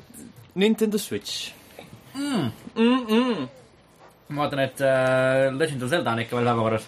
Nintendo 0.56 0.98
Switch 0.98 1.54
Mm. 2.18 2.50
mm. 2.76 3.06
-mm. 3.08 3.48
ma 4.30 4.42
vaatan, 4.42 4.60
et 4.64 4.80
äh, 4.82 5.54
Legend 5.54 5.84
of 5.84 5.90
Zelda 5.92 6.12
on 6.12 6.20
ikka 6.24 6.36
veel 6.36 6.48
päevakorras 6.50 6.88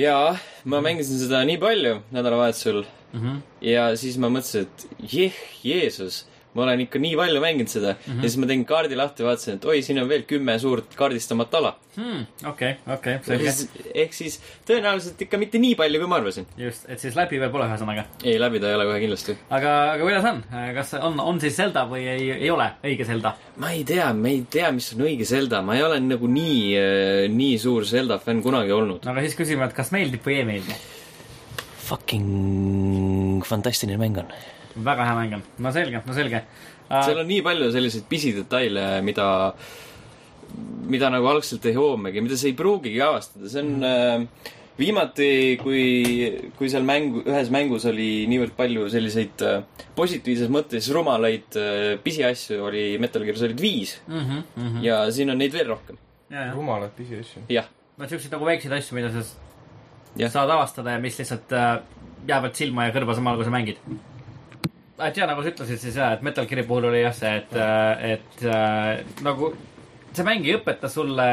jaa, 0.00 0.38
ma 0.64 0.80
mängisin 0.84 1.20
seda 1.20 1.42
nii 1.48 1.58
palju 1.60 2.00
nädalavahetusel 2.14 2.82
mm. 2.84 3.20
-hmm. 3.20 3.38
ja 3.72 3.90
siis 3.96 4.18
ma 4.18 4.30
mõtlesin, 4.32 4.66
et 4.66 5.12
jeh, 5.12 5.40
Jeesus, 5.64 6.24
ma 6.54 6.64
olen 6.64 6.82
ikka 6.86 6.98
nii 7.02 7.14
palju 7.18 7.40
mänginud 7.42 7.70
seda 7.70 7.92
mm. 7.94 8.00
-hmm. 8.06 8.22
ja 8.24 8.28
siis 8.28 8.40
ma 8.42 8.48
tegin 8.50 8.64
kaardi 8.66 8.96
lahti, 8.98 9.24
vaatasin, 9.26 9.58
et 9.58 9.64
oi, 9.64 9.82
siin 9.86 10.02
on 10.02 10.08
veel 10.08 10.24
kümme 10.28 10.58
suurt 10.58 10.96
kaardistamata 10.98 11.58
ala. 11.58 11.72
Hmm, 11.96 12.26
okei, 12.46 12.76
okei, 12.94 13.16
selge. 13.26 13.52
ehk 13.94 14.14
siis 14.14 14.38
tõenäoliselt 14.66 15.22
ikka 15.26 15.38
mitte 15.38 15.58
nii 15.62 15.74
palju, 15.78 16.00
kui 16.02 16.10
ma 16.10 16.18
arvasin. 16.20 16.46
just, 16.58 16.86
et 16.88 17.02
siis 17.02 17.16
läbi 17.18 17.40
veel 17.40 17.50
pole, 17.54 17.66
ühesõnaga. 17.70 18.06
ei, 18.24 18.38
läbi 18.40 18.60
ta 18.60 18.70
ei 18.70 18.78
ole 18.78 18.86
kohe 18.90 19.00
kindlasti. 19.04 19.36
aga, 19.50 19.74
aga 19.94 20.04
kuidas 20.04 20.28
on, 20.32 20.44
kas 20.74 20.94
on, 21.00 21.20
on 21.20 21.40
siis 21.40 21.56
Zelda 21.56 21.86
või 21.90 22.06
ei, 22.10 22.30
ei 22.36 22.50
ole 22.50 22.70
õige 22.82 23.06
Zelda? 23.06 23.34
ma 23.56 23.72
ei 23.74 23.84
tea, 23.84 24.12
ma 24.14 24.30
ei 24.30 24.44
tea, 24.50 24.70
mis 24.74 24.92
on 24.94 25.04
õige 25.06 25.26
Zelda, 25.28 25.62
ma 25.66 25.78
ei 25.78 25.82
ole 25.86 26.00
nagu 26.02 26.30
nii, 26.30 26.78
nii 27.34 27.58
suur 27.58 27.86
Zelda 27.86 28.18
fänn 28.22 28.42
kunagi 28.42 28.74
olnud. 28.74 29.04
no 29.04 29.14
aga 29.14 29.26
siis 29.26 29.38
küsime, 29.38 29.66
et 29.66 29.76
kas 29.76 29.92
meeldib 29.94 30.26
või 30.26 30.40
ei 30.42 30.48
meeldi. 30.54 30.80
Fucking 31.90 33.42
fantastiline 33.46 33.98
mäng 33.98 34.18
on. 34.22 34.34
Väga 34.76 35.06
hea 35.08 35.16
mäng 35.18 35.38
on, 35.38 35.42
no 35.64 35.72
selge, 35.74 36.02
no 36.06 36.16
selge 36.16 36.44
seal 36.90 37.16
uh,. 37.16 37.22
on 37.22 37.28
nii 37.30 37.42
palju 37.46 37.70
selliseid 37.74 38.06
pisidetaile, 38.10 38.86
mida, 39.06 39.26
mida 40.90 41.10
nagu 41.12 41.28
algselt 41.30 41.66
ei 41.70 41.76
hoomagi, 41.78 42.22
mida 42.24 42.38
sa 42.38 42.48
ei 42.50 42.56
pruugigi 42.58 43.02
avastada, 43.04 43.50
see 43.50 43.62
on 43.62 43.86
äh, 43.86 44.54
viimati, 44.80 45.30
kui, 45.60 45.84
kui 46.58 46.70
seal 46.72 46.86
mängu, 46.88 47.22
ühes 47.28 47.52
mängus 47.54 47.86
oli 47.90 48.10
niivõrd 48.30 48.56
palju 48.58 48.88
selliseid 48.92 49.44
äh, 49.46 49.84
positiivses 49.98 50.50
mõttes 50.52 50.88
rumalaid 50.94 51.58
äh, 51.60 51.92
pisiasju, 52.02 52.62
oli 52.70 52.84
Metal 53.02 53.26
Gear 53.26 53.38
Solid 53.38 53.60
viis 53.60 53.98
mm. 54.06 54.16
-hmm, 54.16 54.42
mm 54.56 54.68
-hmm. 54.68 54.82
ja 54.86 55.04
siin 55.12 55.30
on 55.30 55.38
neid 55.38 55.52
veel 55.52 55.68
rohkem. 55.68 55.98
ja, 56.30 56.46
ja, 56.46 56.52
rumalad 56.54 56.90
pisiasju. 56.96 57.46
jah, 57.48 57.70
no 57.96 58.08
siukseid 58.08 58.32
nagu 58.32 58.44
väikseid 58.44 58.72
asju, 58.72 58.94
mida 58.98 59.12
sa 59.12 59.24
Jah. 60.16 60.30
saad 60.30 60.50
avastada 60.50 60.90
ja 60.90 60.98
mis 60.98 61.18
lihtsalt 61.18 61.52
äh, 61.52 61.82
jäävad 62.26 62.54
silma 62.54 62.84
ja 62.88 62.94
kõrva 62.94 63.14
samal 63.14 63.32
ajal, 63.32 63.38
kui 63.38 63.44
sa 63.44 63.54
mängid. 63.54 63.76
Et 65.06 65.16
ja 65.16 65.28
nagu 65.30 65.42
sa 65.44 65.52
ütlesid 65.52 65.80
siis 65.82 65.96
jah, 65.96 66.14
et 66.16 66.22
Metal 66.26 66.48
Gear'i 66.48 66.66
puhul 66.66 66.90
oli 66.90 67.04
jah 67.04 67.14
see, 67.16 67.32
et, 67.42 67.56
et 68.14 68.44
äh, 68.46 69.00
nagu 69.26 69.54
see 70.10 70.26
mäng 70.26 70.46
ei 70.46 70.58
õpeta 70.58 70.90
sulle 70.90 71.30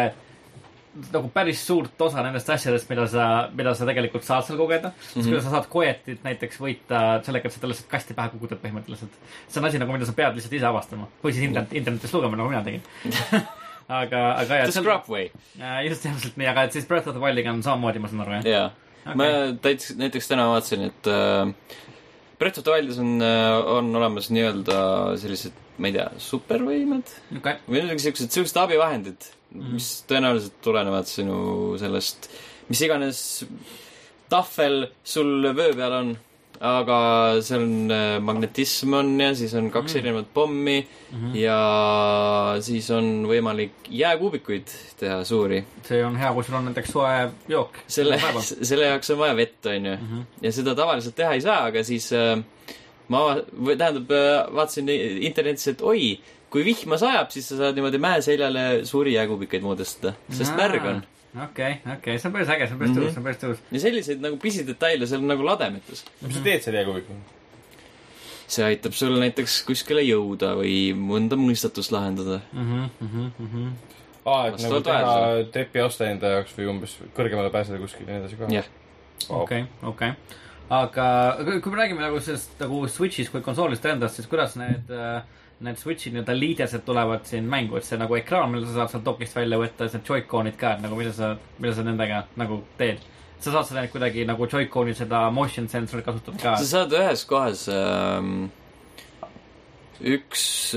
nagu 1.14 1.30
päris 1.34 1.60
suurt 1.68 2.02
osa 2.02 2.24
nendest 2.26 2.50
asjadest, 2.50 2.88
mida 2.90 3.06
sa, 3.12 3.26
mida 3.54 3.74
sa 3.78 3.86
tegelikult 3.88 4.26
saad 4.26 4.46
seal 4.48 4.58
kogeda 4.60 4.90
mm. 4.90 5.04
-hmm. 5.14 5.28
kuidas 5.30 5.46
sa 5.46 5.54
saad 5.54 5.70
Coetit 5.72 6.24
näiteks 6.26 6.60
võita 6.62 7.04
sellega, 7.26 7.48
et 7.48 7.54
sa 7.54 7.62
talle 7.62 7.76
lihtsalt 7.76 7.92
kasti 7.92 8.18
pähe 8.18 8.34
kukutad 8.34 8.62
põhimõtteliselt. 8.64 9.14
see 9.48 9.62
on 9.62 9.70
asi 9.70 9.80
nagu, 9.82 9.94
mida 9.94 10.10
sa 10.10 10.16
pead 10.18 10.36
lihtsalt 10.36 10.58
ise 10.58 10.66
avastama 10.66 11.08
või 11.24 11.36
siis 11.36 11.46
internet, 11.50 11.74
internetist 11.74 12.14
lugema, 12.14 12.40
nagu 12.40 12.50
mina 12.50 12.64
tegin. 12.64 12.82
aga, 14.02 14.22
aga 14.42 14.62
jah. 14.62 14.70
The 14.72 14.82
Scrub 14.82 15.10
Way. 15.10 15.30
just 15.88 16.04
täpselt 16.04 16.38
nii, 16.38 16.48
aga 16.54 16.68
et 16.68 16.78
siis 16.78 16.88
Breath 16.88 17.08
of 17.08 17.16
the 17.16 17.24
Wildiga 17.24 17.54
on 17.54 17.64
samamoodi, 17.64 18.00
ma 18.00 18.12
saan 18.12 18.26
aru, 18.26 18.40
jah? 18.40 18.48
jaa, 18.54 19.14
ma 19.16 19.30
täitsa, 19.62 19.98
näiteks 20.02 20.34
täna 20.34 20.50
vaatasin, 20.52 20.90
et 20.90 21.12
äh, 21.14 21.78
Breath 22.38 22.60
of 22.60 22.68
the 22.68 22.74
Wildis 22.76 23.00
on 23.02 23.18
äh,, 23.24 23.72
on 23.78 23.90
olemas 23.98 24.30
nii-öelda 24.34 24.78
sellised, 25.22 25.56
ma 25.82 25.90
ei 25.90 25.96
tea, 25.96 26.06
supervõimed? 26.22 27.16
Okei, 27.40 27.58
või 27.66 27.82
midagi 27.82 28.06
siuksed, 28.06 28.34
siuksed 28.34 28.60
abivahendid 28.62 29.18
mm, 29.18 29.58
-hmm. 29.58 29.74
mis 29.78 29.90
tõenäoliselt 30.10 30.60
tulenevad 30.66 31.10
sinu 31.10 31.40
sellest, 31.82 32.30
mis 32.70 32.84
iganes 32.86 33.22
tahvel 34.30 34.90
sul 35.08 35.50
vöö 35.56 35.74
peal 35.74 35.98
on, 36.02 36.14
aga 36.60 36.98
seal 37.46 37.62
on 37.62 37.92
äh, 37.94 38.18
magnetism 38.24 38.96
on 38.98 39.12
ja 39.22 39.30
siis 39.38 39.54
on 39.58 39.70
kaks 39.72 39.94
mm. 39.94 40.00
erinevat 40.00 40.30
pommi 40.34 40.78
mm 40.80 41.18
-hmm. 41.18 41.36
ja 41.38 41.60
siis 42.62 42.90
on 42.92 43.28
võimalik 43.30 43.90
jääkuubikuid 43.90 44.68
teha 45.00 45.24
suuri. 45.24 45.64
see 45.84 46.06
on 46.06 46.18
hea, 46.18 46.34
kui 46.34 46.44
sul 46.44 46.56
on 46.56 46.66
näiteks 46.66 46.90
soe 46.92 47.30
jook. 47.48 47.78
selle, 47.88 48.22
selle 48.70 48.86
jaoks 48.86 49.10
on 49.10 49.18
vaja 49.18 49.36
vett, 49.36 49.66
onju 49.66 49.92
mm. 49.92 50.08
-hmm. 50.08 50.24
ja 50.42 50.52
seda 50.52 50.76
tavaliselt 50.76 51.16
teha 51.16 51.34
ei 51.34 51.42
saa, 51.42 51.64
aga 51.66 51.84
siis 51.84 52.14
äh, 52.14 52.44
ma, 53.08 53.38
või 53.64 53.78
tähendab, 53.78 54.10
vaatasin 54.54 54.90
internetis, 54.90 55.68
et 55.68 55.82
oi, 55.82 56.20
kui 56.50 56.66
vihma 56.66 56.98
sajab, 56.98 57.30
siis 57.34 57.48
sa 57.50 57.60
saad 57.60 57.78
niimoodi 57.78 58.00
mäe 58.02 58.22
seljale 58.22 58.86
suuri 58.88 59.14
jääkuubikeid 59.14 59.64
moodustada, 59.66 60.14
sest 60.30 60.56
märg 60.58 60.86
on. 60.86 61.04
okei, 61.44 61.78
okei, 61.98 62.18
see 62.20 62.28
on 62.30 62.34
päris 62.34 62.50
äge, 62.54 62.68
see 62.68 62.74
on 62.74 62.80
päris 62.80 62.92
Mhm. 62.94 63.00
tõus, 63.02 63.12
see 63.14 63.20
on 63.22 63.24
päris 63.28 63.42
tõus. 63.42 63.58
ja 63.72 63.80
selliseid 63.80 64.22
nagu 64.22 64.38
pisidetaile 64.42 65.08
seal 65.08 65.22
nagu 65.22 65.44
lademetes. 65.46 66.06
mis 66.22 66.36
sa 66.36 66.42
teed 66.44 66.62
selle 66.66 66.80
jääkubikuga? 66.84 67.20
see 68.48 68.64
aitab 68.64 68.94
sul 68.96 69.18
näiteks 69.20 69.58
kuskile 69.68 70.02
jõuda 70.08 70.54
või 70.56 70.94
mõnda 70.96 71.36
mõistatust 71.36 71.92
lahendada. 71.92 72.40
Mhm, 72.54 73.68
aa, 74.26 74.48
et 74.48 74.62
nagu 74.64 74.80
teha 74.82 75.02
vajadusele. 75.04 75.52
trepioste 75.52 76.06
enda 76.12 76.28
jaoks 76.38 76.54
või 76.58 76.70
umbes 76.72 76.98
kõrgemale 77.16 77.52
pääseda 77.52 77.80
kuskile 77.82 78.08
ja 78.12 78.20
nii 78.20 78.26
edasi 78.26 78.36
ka. 78.40 78.48
jah, 78.52 78.66
okei, 79.30 79.66
okei. 79.84 80.14
aga 80.70 81.38
kui 81.64 81.72
me 81.72 81.78
räägime 81.82 82.00
nagu 82.04 82.20
sellest 82.20 82.60
nagu 82.60 82.86
Switch'ist 82.88 83.32
kui 83.32 83.42
konsoolist 83.42 83.86
endast, 83.86 84.16
siis 84.16 84.28
kuidas 84.28 84.56
need, 84.60 84.90
need 85.66 85.80
Switch'i 85.82 86.12
nii-öelda 86.14 86.36
liidesed 86.38 86.84
tulevad 86.86 87.26
siin 87.26 87.48
mängu, 87.50 87.80
et 87.80 87.86
see 87.88 87.98
nagu 87.98 88.16
ekraan, 88.18 88.52
mille 88.54 88.68
sa 88.68 88.82
saad 88.84 88.92
sealt 88.94 89.06
dokist 89.08 89.36
välja 89.38 89.58
võtta, 89.58 89.88
siis 89.88 89.98
need 89.98 90.12
Joy-Conid 90.12 90.58
ka, 90.60 90.76
et 90.78 90.84
nagu 90.86 91.00
mida 91.00 91.14
sa, 91.18 91.32
mida 91.58 91.74
sa 91.78 91.86
nendega 91.88 92.26
nagu 92.38 92.62
teed? 92.78 93.06
sa 93.38 93.52
saad 93.54 93.68
seda 93.70 93.84
kuidagi 93.94 94.24
nagu 94.26 94.48
Joy-Conil 94.50 94.96
seda 94.98 95.28
motion 95.34 95.68
sensor'it 95.70 96.06
kasutada 96.06 96.40
ka 96.42 96.56
sa? 96.58 96.70
saad 96.72 96.94
ühes 96.98 97.26
kohas 97.30 97.68
ähm, 97.74 98.48
üks, 100.02 100.74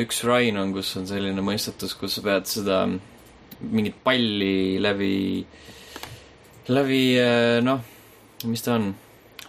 üks 0.00 0.22
Rain 0.28 0.60
on, 0.60 0.74
kus 0.76 0.92
on 1.00 1.08
selline 1.08 1.44
mõistatus, 1.44 1.96
kus 1.98 2.18
sa 2.18 2.24
pead 2.24 2.48
seda 2.50 2.82
mingit 3.62 3.98
palli 4.04 4.78
läbi, 4.82 5.14
läbi 6.72 7.02
äh, 7.20 7.58
noh, 7.64 7.82
mis 8.50 8.64
ta 8.64 8.76
on, 8.78 8.92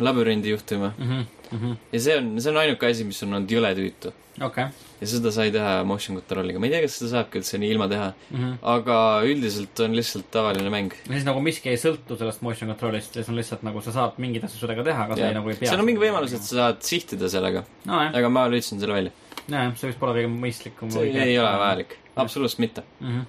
labürindi 0.03 0.53
juhtima. 0.53 0.93
Mhm. 0.97 1.23
Mhm. 1.53 1.73
ja 1.93 1.99
see 2.01 2.17
on, 2.17 2.29
see 2.41 2.49
on 2.49 2.57
ainuke 2.63 2.87
asi, 2.89 3.05
mis 3.05 3.19
on 3.23 3.35
olnud 3.37 3.51
jõle 3.51 3.73
tüütu. 3.77 4.13
okei. 4.41 4.65
ja 5.01 5.07
seda 5.07 5.31
sai 5.31 5.51
teha 5.51 5.83
motion 5.85 6.17
control'iga, 6.17 6.59
ma 6.59 6.65
ei 6.65 6.71
tea, 6.73 6.81
kas 6.85 6.95
seda 6.99 7.09
saabki 7.11 7.37
üldse 7.41 7.59
nii 7.61 7.71
ilma 7.75 7.87
teha, 7.91 8.13
Mhm. 8.31 8.53
aga 8.61 8.97
üldiselt 9.27 9.79
on 9.85 9.95
lihtsalt 9.97 10.31
tavaline 10.31 10.69
mäng. 10.73 10.93
ja 11.07 11.13
siis 11.13 11.25
nagu 11.27 11.41
miski 11.41 11.69
ei 11.69 11.77
sõltu 11.77 12.17
sellest 12.17 12.41
motion 12.41 12.69
control'ist 12.73 13.15
ja 13.15 13.23
see 13.23 13.31
on 13.33 13.37
lihtsalt 13.37 13.63
nagu 13.63 13.81
sa 13.81 13.91
saad 13.91 14.17
mingeid 14.17 14.43
asju 14.47 14.59
sellega 14.65 14.83
teha, 14.83 15.03
aga 15.05 15.15
sa 15.15 15.27
ei 15.27 15.33
nagu 15.37 15.49
ei 15.49 15.55
pea. 15.55 15.69
seal 15.69 15.79
on 15.79 15.85
mingi 15.85 16.01
võimalus, 16.01 16.33
et 16.33 16.41
sa 16.41 16.55
saad 16.55 16.81
sihtida 16.81 17.29
sellega, 17.29 17.63
nojah, 17.85 18.15
aga 18.15 18.29
ma 18.29 18.47
lülitasin 18.47 18.79
selle 18.79 18.93
välja. 18.93 19.11
nojah, 19.47 19.75
see 19.77 19.87
vist 19.91 19.99
pole 19.99 20.13
kõige 20.17 20.33
mõistlikum. 20.39 20.91
see 20.91 21.11
ei 21.13 21.37
ole 21.39 21.53
vajalik, 21.59 21.97
absoluutselt 22.15 22.59
mitte. 22.59 22.83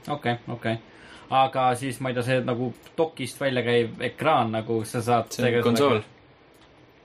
okei, 0.09 0.37
okei. 0.49 0.79
aga 1.31 1.75
siis 1.75 2.01
ma 2.01 2.09
ei 2.11 2.15
tea, 2.15 2.23
see 2.23 2.41
nagu 2.45 2.73
dokist 2.97 3.41
välja 3.41 3.63
käiv 3.63 4.01
ekraan 4.01 4.53
nagu 4.53 4.85
sa 4.85 5.03
saad. 5.03 5.31
see 5.33 5.57
on 5.57 5.63
konsool. 5.63 6.01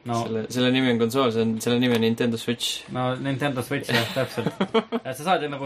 no, 0.08 0.20
selle, 0.24 0.44
selle 0.54 0.70
nimi 0.74 0.92
on 0.94 1.00
konsool, 1.02 1.32
see 1.36 1.44
on, 1.44 1.52
selle 1.64 1.78
nimi 1.82 1.96
on 1.98 2.04
Nintendo 2.06 2.38
Switch. 2.40 2.68
no 2.96 3.02
Nintendo 3.20 3.64
Switch 3.66 3.88
jah, 3.94 4.08
täpselt. 4.16 4.50
sa 5.06 5.18
saad 5.18 5.44
ju 5.44 5.48
nagu, 5.52 5.66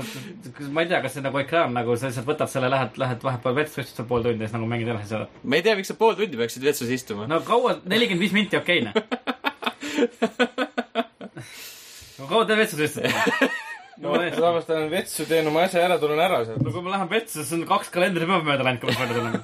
ma 0.73 0.79
ei 0.85 0.91
tea, 0.91 0.99
kas 1.05 1.11
see 1.17 1.25
nagu 1.25 1.37
ekraan 1.41 1.71
nagu 1.77 1.89
sa 1.99 2.09
lihtsalt 2.09 2.29
võtad 2.29 2.49
selle, 2.51 2.67
lähed, 2.73 2.91
lähed 3.01 3.19
vahepeal 3.25 3.57
vetsu, 3.61 3.77
istud 3.83 3.97
seal 4.01 4.09
pool 4.09 4.21
tundi 4.25 4.41
ja 4.43 4.47
siis 4.49 4.57
nagu 4.57 4.67
mängid 4.69 4.89
edasi 4.93 5.09
seda. 5.13 5.25
ma 5.43 5.53
ei 5.59 5.65
tea, 5.65 5.75
miks 5.79 5.89
sa 5.93 5.99
pool 5.99 6.15
tundi 6.19 6.35
peaksid 6.39 6.65
vetsus 6.65 6.89
istuma. 6.93 7.23
no 7.29 7.35
kaua, 7.45 7.71
nelikümmend 7.83 8.23
viis 8.25 8.35
minti 8.35 8.55
okei 8.59 8.79
noh. 8.87 8.95
no 12.19 12.23
kaua 12.31 12.43
te 12.49 12.53
vetsus 12.63 12.81
istute? 12.89 13.09
no 14.03 14.09
samas 14.37 14.65
on 14.73 14.89
vetsu, 14.91 15.21
teen 15.29 15.47
oma 15.47 15.59
asja 15.67 15.79
ära, 15.85 15.95
tulen 16.01 16.21
ära 16.21 16.37
sealt. 16.47 16.61
no 16.63 16.69
kui 16.73 16.83
ma 16.85 16.89
lähen 16.97 17.09
vetsu, 17.11 17.35
siis 17.41 17.53
on 17.59 17.63
kaks 17.69 17.87
kalendripäeva 17.93 18.43
mööda 18.45 18.63
läinud, 18.67 18.81
kui 18.81 18.89
ma 18.93 18.99
välja 19.05 19.15
tulen. 19.19 19.35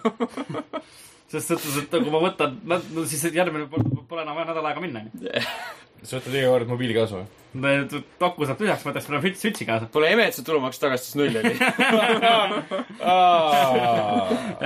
Selles 1.29 1.49
suhtes, 1.49 1.75
et 1.83 1.91
kui 1.93 2.13
ma 2.13 2.21
võtan, 2.23 2.55
no 2.65 3.05
siis 3.09 3.27
järgmine 3.29 3.67
pole, 3.69 4.23
enam 4.23 4.37
vaja 4.37 4.49
nädal 4.49 4.69
aega 4.71 4.83
minna. 4.83 5.05
sa 6.07 6.17
võtad 6.17 6.35
iga 6.39 6.49
kord 6.53 6.69
mobiili 6.69 6.95
kaasa 6.95 7.19
või? 7.19 7.27
doku 8.21 8.45
saab 8.45 8.59
tühjaks, 8.59 8.83
võtaks 8.85 9.07
praegu 9.09 9.29
switch'i 9.33 9.65
kaasa. 9.65 9.87
Pole 9.89 10.11
ime, 10.13 10.27
et 10.29 10.35
see 10.37 10.45
tulumaksustagastus 10.45 11.15
null 11.17 11.39
oli. 11.39 11.49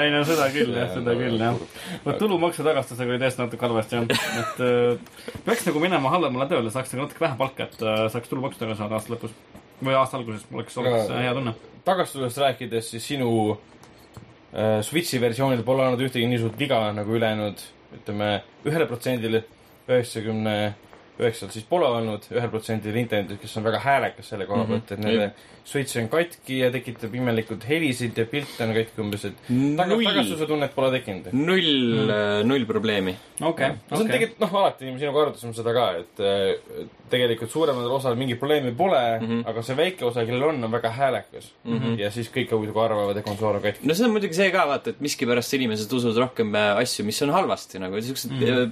ei 0.04 0.12
no 0.12 0.20
seda 0.28 0.50
küll 0.52 0.76
jah, 0.76 0.90
seda 0.92 1.16
küll 1.16 1.40
jah. 1.40 1.56
vot 2.04 2.20
tulumaksu 2.20 2.66
tagastusega 2.68 3.16
oli 3.16 3.22
tõesti 3.24 3.44
natuke 3.44 3.68
halvasti 3.68 4.02
jah, 4.02 4.28
et 4.44 4.64
äh, 4.68 5.32
peaks 5.48 5.64
nagu 5.70 5.84
minema 5.84 6.12
halvemale 6.12 6.50
tööle, 6.52 6.74
saaks 6.76 6.92
nagu 6.94 7.08
natuke 7.08 7.24
vähem 7.24 7.40
palka, 7.40 7.70
et 7.72 7.86
äh, 7.88 8.04
saaks 8.12 8.32
tulumaksu 8.32 8.66
tagasi 8.66 8.84
saada 8.84 9.00
aasta 9.00 9.16
lõpus. 9.16 9.32
või 9.84 9.96
aasta 10.00 10.20
alguses, 10.20 10.44
oleks, 10.52 10.76
oleks 10.84 11.08
Aga- 11.08 11.24
hea 11.24 11.34
tunne. 11.40 11.56
tagastusest 11.88 12.44
rääkides, 12.44 12.92
siis 12.92 13.04
sinu 13.14 13.30
äh, 13.56 13.73
Switchi 14.54 15.18
versioonil 15.18 15.64
pole 15.66 15.82
olnud 15.88 16.02
ühtegi 16.06 16.28
nii 16.30 16.38
suurt 16.44 16.60
viga 16.60 16.78
nagu 16.94 17.16
ülejäänud, 17.18 17.62
ütleme, 17.98 18.28
ühele 18.70 18.86
protsendile 18.86 19.42
üheksakümne 19.90 20.58
üheksal 21.20 21.52
siis 21.54 21.66
pole 21.70 21.86
olnud, 21.86 22.30
ühel 22.34 22.50
protsendil 22.50 22.96
internetis, 22.96 23.42
kes 23.42 23.58
on 23.60 23.68
väga 23.68 23.82
häälekas 23.84 24.32
selle 24.34 24.48
koha 24.50 24.66
pealt, 24.70 24.96
et 24.96 25.04
nende 25.04 25.34
Switch 25.64 25.96
on 25.96 26.10
katki 26.12 26.58
ja 26.60 26.68
tekitab 26.74 27.14
imelikult 27.16 27.64
helisid 27.70 28.18
ja 28.20 28.26
pilte 28.28 28.66
on 28.66 28.74
katki 28.76 29.00
umbes, 29.00 29.26
et 29.30 29.46
taga-, 29.48 29.88
null, 29.94 30.04
tagastuse 30.10 30.48
tunnet 30.50 30.74
pole 30.76 30.90
tekkinud. 30.98 31.30
null, 31.38 32.10
null 32.50 32.66
probleemi. 32.68 33.16
okei, 33.42 33.70
no 33.70 33.98
see 33.98 34.04
on 34.04 34.12
tegelikult, 34.12 34.42
noh, 34.44 34.58
alati 34.64 34.90
sinuga 34.90 35.24
arutasime 35.28 35.56
seda 35.56 35.76
ka, 35.78 35.86
et 36.02 36.24
äh, 36.24 36.90
tegelikult 37.14 37.54
suuremal 37.54 37.96
osal 37.96 38.18
mingit 38.20 38.42
probleemi 38.42 38.74
pole 38.76 39.04
mm, 39.20 39.34
Mhm. 39.34 39.40
-hmm. 39.42 39.50
aga 39.50 39.62
see 39.62 39.78
väike 39.78 40.06
osa, 40.06 40.26
kellel 40.26 40.44
on, 40.50 40.64
on 40.64 40.72
väga 40.72 40.90
häälekas 40.90 41.52
mm. 41.64 41.80
-hmm. 41.80 42.00
ja 42.00 42.12
siis 42.12 42.30
kõik 42.32 42.52
muidugi 42.52 42.80
arvavad, 42.80 43.18
et 43.18 43.26
konsool 43.26 43.56
on 43.56 43.62
katki. 43.62 43.88
no 43.88 43.94
see 43.94 44.06
on 44.06 44.12
muidugi 44.12 44.34
see 44.34 44.52
ka, 44.52 44.68
vaata, 44.68 44.90
et 44.90 45.02
miskipärast 45.02 45.54
inimesed 45.54 45.94
usuvad 45.94 46.18
rohkem 46.26 46.56
äh, 46.56 46.78
asju, 46.84 47.06
mis 47.06 47.22
on 47.22 47.30
halvasti 47.30 47.80
nagu 47.80 48.02
siuksed 48.02 48.32
mm 48.32 48.40
-hmm. 48.40 48.72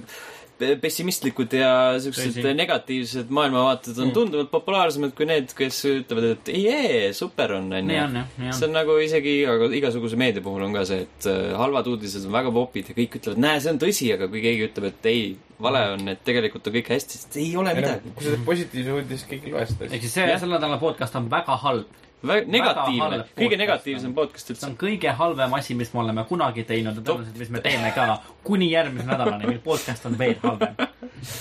Pessimistlikud 0.82 1.54
ja 1.56 1.70
siuksed 2.02 2.44
negatiivsed 2.56 3.30
maailmavaated 3.34 4.00
on 4.02 4.12
tunduvalt 4.16 4.50
populaarsemad 4.52 5.14
kui 5.16 5.28
need, 5.28 5.52
kes 5.56 5.80
ütlevad, 5.90 6.28
et 6.36 6.52
ei, 6.52 6.64
ei, 6.72 7.00
super 7.16 7.56
on, 7.58 7.70
onju 7.78 8.24
see 8.50 8.68
on. 8.68 8.74
nagu 8.74 8.96
isegi 9.02 9.38
iga, 9.42 9.70
igasuguse 9.78 10.18
meedia 10.20 10.44
puhul 10.44 10.66
on 10.66 10.76
ka 10.76 10.84
see, 10.88 11.06
et 11.06 11.30
äh, 11.30 11.54
halvad 11.58 11.88
uudised 11.92 12.26
on 12.28 12.36
väga 12.36 12.52
popid 12.54 12.92
ja 12.92 12.98
kõik 12.98 13.18
ütlevad, 13.20 13.42
näe, 13.46 13.62
see 13.62 13.74
on 13.74 13.80
tõsi, 13.82 14.10
aga 14.16 14.28
kui 14.32 14.44
keegi 14.44 14.68
ütleb, 14.68 14.90
et 14.92 15.10
ei, 15.12 15.24
vale 15.62 15.82
on, 15.94 16.06
et 16.12 16.22
tegelikult 16.26 16.68
on 16.68 16.76
kõik 16.78 16.92
hästi, 16.96 17.20
siis 17.20 17.40
ei 17.42 17.56
ole 17.60 17.74
midagi. 17.78 18.14
kui 18.16 18.26
sa 18.26 18.34
teed 18.34 18.46
positiivse 18.48 18.96
uudise, 18.98 19.28
kõik 19.30 19.48
ei 19.48 19.56
loe 19.56 19.66
seda 19.70 19.90
ehk 19.92 20.06
siis 20.06 20.16
see, 20.18 20.38
selle 20.42 20.56
nädala 20.58 20.78
podcast 20.82 21.18
on 21.20 21.28
väga 21.32 21.58
halb. 21.64 22.00
Negatiivne 22.22 23.22
kõige 23.36 23.58
negatiivsem 23.58 24.10
on. 24.10 24.16
podcast 24.16 24.46
see 24.46 24.54
üldse 24.54 24.68
on. 24.68 24.76
kõige 24.80 25.14
halvem 25.18 25.54
asi, 25.58 25.76
mis 25.78 25.92
me 25.94 26.02
oleme 26.04 26.24
kunagi 26.28 26.64
teinud 26.68 26.98
ja 26.98 27.04
tõenäoliselt, 27.04 27.38
mis 27.42 27.52
me 27.54 27.62
teeme 27.64 27.92
ka 27.96 28.18
kuni 28.46 28.70
järgmise 28.70 29.08
nädalani, 29.08 29.48
mil 29.50 29.62
podcast 29.64 30.06
on 30.06 30.18
veel 30.18 30.38
halvem. 30.42 30.76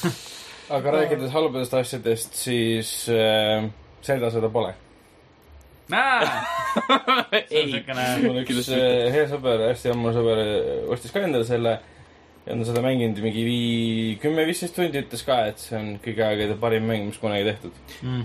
aga 0.78 0.96
rääkides 0.98 1.34
halbadest 1.36 1.76
asjadest, 1.82 2.39
siis 2.39 2.94
äh, 3.13 3.67
Zelda 4.06 4.32
seda 4.34 4.50
pole. 4.50 4.74
see 7.52 7.82
on 7.91 7.98
ei, 8.00 8.22
mul 8.24 8.41
üks 8.46 8.70
äh, 8.72 9.10
hea 9.12 9.26
sõber, 9.28 9.65
hästi 9.70 9.91
ammu 9.91 10.13
sõber 10.15 10.39
äh, 10.39 10.70
ostis 10.94 11.12
ka 11.12 11.26
endale 11.26 11.44
selle 11.48 11.74
ja 12.46 12.54
on 12.56 12.63
seda 12.65 12.84
mänginud 12.86 13.20
mingi 13.22 13.44
vii-, 13.46 14.20
kümme-viisteist 14.24 14.78
tundi, 14.78 15.02
ütles 15.04 15.26
ka, 15.28 15.41
et 15.52 15.62
see 15.62 15.78
on 15.78 15.91
kõigi 16.04 16.24
aegade 16.26 16.56
parim 16.62 16.88
mäng, 16.89 17.10
mis 17.10 17.20
kunagi 17.22 17.50
tehtud. 17.52 17.76
mm. 18.02 18.24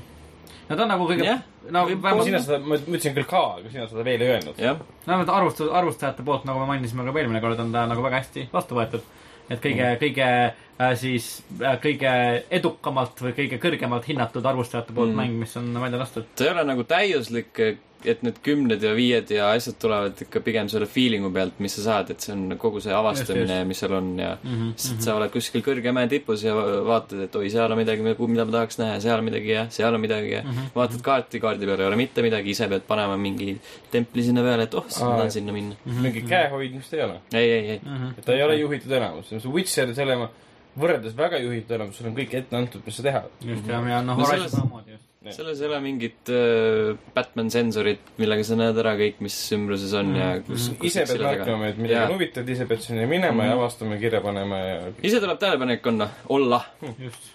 No 0.68 0.76
ta 0.76 0.82
on 0.82 0.90
nagu 0.92 1.08
kõige 1.08 1.26
Jah., 1.26 1.42
no 1.70 1.84
Võib- 1.88 2.02
sina 2.02 2.14
vähemalt, 2.14 2.44
seda, 2.46 2.58
ma 2.62 2.78
ütlesin 2.78 3.16
küll 3.16 3.28
ka, 3.28 3.42
aga 3.60 3.72
sina 3.72 3.86
seda 3.90 4.04
veel 4.06 4.22
ei 4.24 4.32
öelnud. 4.34 4.60
jah, 4.62 4.80
vähemalt 5.06 5.32
arvustus, 5.34 5.70
arvustajate 5.80 6.26
poolt, 6.26 6.44
nagu 6.48 6.62
me 6.62 6.70
mainisime 6.72 7.06
ka 7.06 7.14
eelmine 7.18 7.42
kord, 7.44 7.62
on 7.62 7.72
ta 7.74 7.86
nagu 7.90 8.04
väga 8.06 8.22
hästi 8.22 8.48
vastu 8.52 8.78
võetud. 8.78 9.08
et 9.48 9.60
kõige 9.62 9.82
mm., 9.84 9.98
kõige 10.02 10.28
äh, 10.28 10.94
siis 10.98 11.28
äh, 11.62 11.78
kõige 11.82 12.12
edukamalt 12.50 13.22
või 13.22 13.34
kõige 13.36 13.60
kõrgemalt 13.62 14.08
hinnatud 14.10 14.46
arvustajate 14.46 14.92
poolt. 14.92 15.14
Mm. 15.14 15.22
mäng, 15.22 15.42
mis 15.44 15.56
on 15.56 15.70
välja 15.80 16.02
lastud. 16.02 16.26
ta 16.34 16.48
ei 16.48 16.54
ole 16.54 16.64
nagu 16.66 16.84
täiuslik, 16.84 17.62
et 18.06 18.22
need 18.22 18.38
kümned 18.44 18.82
ja 18.82 18.92
viied 18.96 19.30
ja 19.34 19.50
asjad 19.54 19.76
tulevad 19.82 20.20
ikka 20.26 20.40
pigem 20.46 20.68
selle 20.72 20.86
feeling'u 20.90 21.30
pealt, 21.34 21.58
mis 21.64 21.74
sa 21.78 21.82
saad, 21.86 22.10
et 22.14 22.20
see 22.24 22.32
on 22.34 22.56
kogu 22.60 22.80
see 22.84 22.94
avastamine, 22.94 23.58
mis 23.68 23.82
seal 23.82 23.96
on 23.98 24.12
ja 24.18 24.36
Mm 24.42 24.54
-hmm. 24.54 24.72
sest 24.76 25.02
sa 25.02 25.16
oled 25.16 25.30
kuskil 25.32 25.62
kõrge 25.62 25.92
mäe 25.92 26.08
tipus 26.08 26.44
ja 26.44 26.54
vaatad, 26.86 27.20
et 27.26 27.36
oi, 27.36 27.50
seal 27.50 27.72
on 27.72 27.78
midagi, 27.78 28.02
mida 28.02 28.44
ma 28.44 28.52
tahaks 28.52 28.78
näha, 28.78 29.00
seal 29.00 29.18
on 29.18 29.24
midagi 29.24 29.50
ja 29.50 29.66
seal 29.70 29.94
on 29.94 30.00
midagi 30.00 30.30
ja 30.30 30.42
Mm 30.42 30.50
-hmm. 30.50 30.70
vaatad 30.74 31.00
kaarti, 31.02 31.40
kaardi 31.40 31.66
peal 31.66 31.80
ei 31.80 31.86
ole 31.86 31.96
mitte 31.96 32.22
midagi, 32.22 32.50
ise 32.50 32.68
pead 32.68 32.82
panema 32.88 33.16
mingi 33.16 33.60
templi 33.90 34.22
sinna 34.22 34.42
peale, 34.42 34.62
et 34.62 34.74
oh, 34.74 34.84
siis 34.88 35.02
ma 35.02 35.16
tahan 35.16 35.30
sinna 35.30 35.52
minna. 35.52 35.74
mingit 35.86 36.28
käehoidmist 36.28 36.94
ei 36.94 37.02
ole. 37.02 37.20
ei, 37.32 37.50
ei, 37.50 37.70
ei. 37.70 37.80
Mm 37.84 37.96
-hmm. 37.96 38.18
et 38.18 38.24
ta 38.24 38.32
ei 38.32 38.42
ole 38.42 38.56
juhitud 38.56 38.92
enamus, 38.92 39.28
see 39.28 39.52
Witcher 39.52 39.94
selle 39.94 40.28
võrreldes 40.76 41.16
väga 41.16 41.40
juhitud 41.40 41.74
enamus, 41.78 41.98
sul 41.98 42.10
on 42.10 42.16
kõik 42.16 42.34
ette 42.36 42.56
antud, 42.58 42.84
mis 42.86 42.98
sa 42.98 43.06
teha. 43.06 43.22
just 43.40 43.68
ja, 43.68 43.80
ja 43.80 44.02
noh, 44.02 44.18
No 44.18 44.24
Horizon 44.24 44.50
samamoodi 44.50 44.96
just. 44.96 45.05
Selles 45.32 45.60
ei 45.60 45.66
ole 45.68 45.80
mingit 45.80 46.28
äh, 46.30 46.96
Batman 47.14 47.50
sensorit, 47.50 48.00
millega 48.18 48.44
sa 48.44 48.56
näed 48.58 48.78
ära 48.82 48.92
kõik, 48.98 49.20
mis 49.24 49.36
ümbruses 49.56 49.92
on 49.98 50.14
ja 50.16 50.28
Mhm. 50.36 50.42
kus, 50.46 50.68
kus 50.78 50.86
ise 50.92 51.04
pead 51.08 51.20
märkama, 51.24 51.68
et 51.72 51.78
midagi 51.78 52.04
on 52.06 52.12
huvitav, 52.18 52.48
ise 52.48 52.66
pead 52.66 52.80
sinna 52.84 53.06
minema 53.10 53.44
ja 53.48 53.56
avastama, 53.56 53.96
kirja 53.98 54.20
panema 54.20 54.56
ja 54.58 54.76
ise 55.02 55.20
tuleb 55.20 55.38
tähelepanek 55.38 55.86
olla, 55.86 56.08
olla. 56.28 56.60
just. 56.98 57.32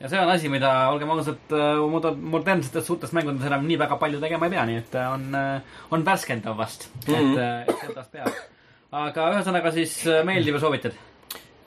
ja 0.00 0.08
see 0.08 0.20
on 0.20 0.30
asi, 0.30 0.48
mida, 0.52 0.72
olgem 0.92 1.10
ausad, 1.10 1.38
moder-, 1.90 2.16
modernsetes 2.36 2.84
suurtes 2.86 3.12
mängudes 3.16 3.46
enam 3.46 3.64
nii 3.66 3.78
väga 3.78 3.96
palju 3.96 4.20
tegema 4.20 4.46
ei 4.46 4.50
pea, 4.56 4.64
nii 4.66 4.76
et 4.82 4.94
äh, 4.94 5.12
on, 5.12 5.30
on 5.90 6.04
värskendav 6.04 6.56
vast 6.58 6.88
mm, 7.06 7.14
Mhm. 7.14 7.34
-hmm. 7.34 7.62
et, 7.62 7.68
et 7.68 7.86
sellest 7.88 8.12
peab. 8.12 8.28
aga 8.92 9.30
ühesõnaga 9.34 9.72
siis 9.72 10.06
äh, 10.06 10.24
meeldiv 10.24 10.54
ja 10.54 10.60
soovitad. 10.60 10.92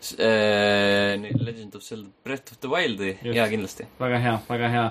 Legend 0.02 1.76
of 1.76 1.84
Zelda 1.84 2.10
Breath 2.24 2.52
of 2.52 2.60
the 2.62 2.70
Wild'i, 2.70 3.18
jaa, 3.34 3.48
kindlasti. 3.50 3.88
väga 4.00 4.20
hea, 4.22 4.36
väga 4.50 4.70
hea. 4.70 4.86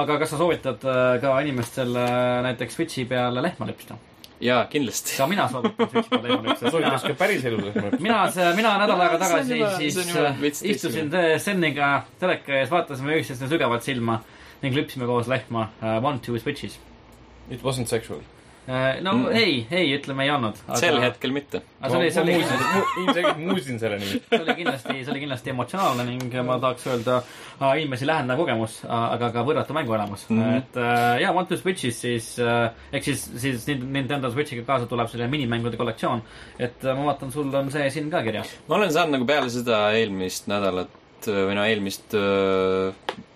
aga 0.00 0.18
kas 0.22 0.30
sa 0.30 0.38
soovitad 0.38 0.84
äh, 0.86 1.20
ka 1.20 1.32
inimestel 1.42 1.96
äh, 1.96 2.42
näiteks 2.46 2.76
Switchi 2.78 3.04
peale 3.10 3.42
lehma 3.42 3.66
lüpsta? 3.68 3.96
jaa, 4.42 4.64
kindlasti. 4.70 5.16
ka 5.18 5.26
mina 5.26 5.48
soovitan 5.50 5.90
Switchi 5.90 6.10
peale 6.14 6.28
lehma 6.28 6.48
lüpsta. 6.48 6.70
soovitas 6.70 7.02
ka 7.08 7.14
päris 7.18 7.44
elus. 7.44 7.74
mina, 8.00 8.20
mina 8.56 8.76
nädal 8.84 9.00
aega 9.06 9.18
tagasi 9.24 9.58
juba- 9.58 9.74
siis 9.78 9.98
äh, 10.14 10.46
istusin 10.74 11.10
Steniga 11.42 11.90
teleka 12.20 12.60
ees, 12.60 12.70
vaatasime 12.70 13.18
üksteisele 13.18 13.50
sügavalt 13.56 13.82
silma 13.86 14.20
ning 14.62 14.74
lüpsime 14.78 15.06
koos 15.10 15.26
lehma 15.28 15.68
One 16.02 16.18
Two 16.22 16.38
Switch'is 16.38 16.78
It 17.50 17.60
wasn't 17.64 17.88
sexual. 17.90 18.20
uh,. 18.68 19.02
no 19.02 19.12
Mm. 19.12 19.26
ei, 19.36 19.66
ei, 19.70 19.88
ütleme 19.96 20.24
ei 20.24 20.30
olnud. 20.30 20.56
sel 20.78 21.00
hetkel 21.02 21.32
mitte. 21.34 21.60
aga 21.80 21.90
see 21.90 21.98
oli, 22.00 22.10
see 22.12 22.22
oli 22.22 22.34
ilmselgelt 23.02 23.38
muusin 23.42 23.78
selle 23.82 23.98
nimi. 23.98 24.20
see 24.30 24.40
oli 24.42 24.54
kindlasti, 24.60 24.96
see 25.04 25.12
oli 25.14 25.20
kindlasti 25.24 25.50
emotsionaalne 25.54 26.04
ning 26.08 26.36
ma 26.46 26.58
tahaks 26.62 26.86
öelda 26.90 27.16
uh, 27.22 27.72
inimesi 27.78 28.06
lähendav 28.06 28.38
kogemus 28.40 28.78
uh,, 28.84 28.94
aga 29.16 29.30
ka 29.34 29.44
võrratu 29.48 29.76
mänguelamus 29.76 30.26
mm. 30.30 30.40
-hmm. 30.42 30.58
et 30.62 30.76
uh, 30.80 31.20
ja 31.22 31.32
One 31.32 31.46
Two 31.50 31.58
Switch'is 31.60 32.00
siis 32.06 32.30
uh,, 32.42 32.70
ehk 32.92 33.04
siis, 33.10 33.26
siis 33.42 33.66
Nin- 33.68 33.86
Nintendo 33.98 34.30
Switch'iga 34.30 34.64
kaasa 34.66 34.86
tuleb 34.90 35.08
selline 35.10 35.30
minimängude 35.30 35.76
kollektsioon. 35.76 36.22
et 36.58 36.84
uh, 36.84 36.96
ma 36.96 37.04
vaatan, 37.12 37.32
sul 37.32 37.54
on 37.54 37.70
see 37.70 37.90
siin 37.90 38.10
ka 38.10 38.22
kirjas. 38.22 38.56
ma 38.68 38.76
olen 38.80 38.92
saanud 38.92 39.18
nagu 39.18 39.26
peale 39.26 39.50
seda 39.50 39.84
eelmist 39.98 40.46
nädalat 40.50 40.98
või 41.26 41.54
no 41.54 41.62
eelmist 41.64 42.14
öö, 42.18 42.90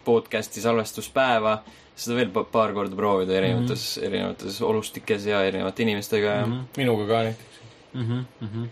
podcast'i 0.04 0.60
salvestuspäeva 0.60 1.60
seda 1.96 2.16
veel 2.18 2.28
pa- 2.34 2.44
paar 2.52 2.72
korda 2.76 2.96
proovida 2.96 3.32
erinevates 3.38 3.84
mm, 3.96 4.02
-hmm. 4.02 4.06
erinevates 4.08 4.58
olustikes 4.62 5.26
ja 5.26 5.42
erinevate 5.48 5.82
inimestega 5.82 6.34
ja 6.40 6.46
mm. 6.46 6.52
-hmm. 6.52 6.76
minuga 6.76 7.06
ka 7.12 7.22
näiteks. 7.22 7.60
mm. 7.94 8.02
-hmm. 8.02 8.24
Mm 8.40 8.48
-hmm. 8.54 8.68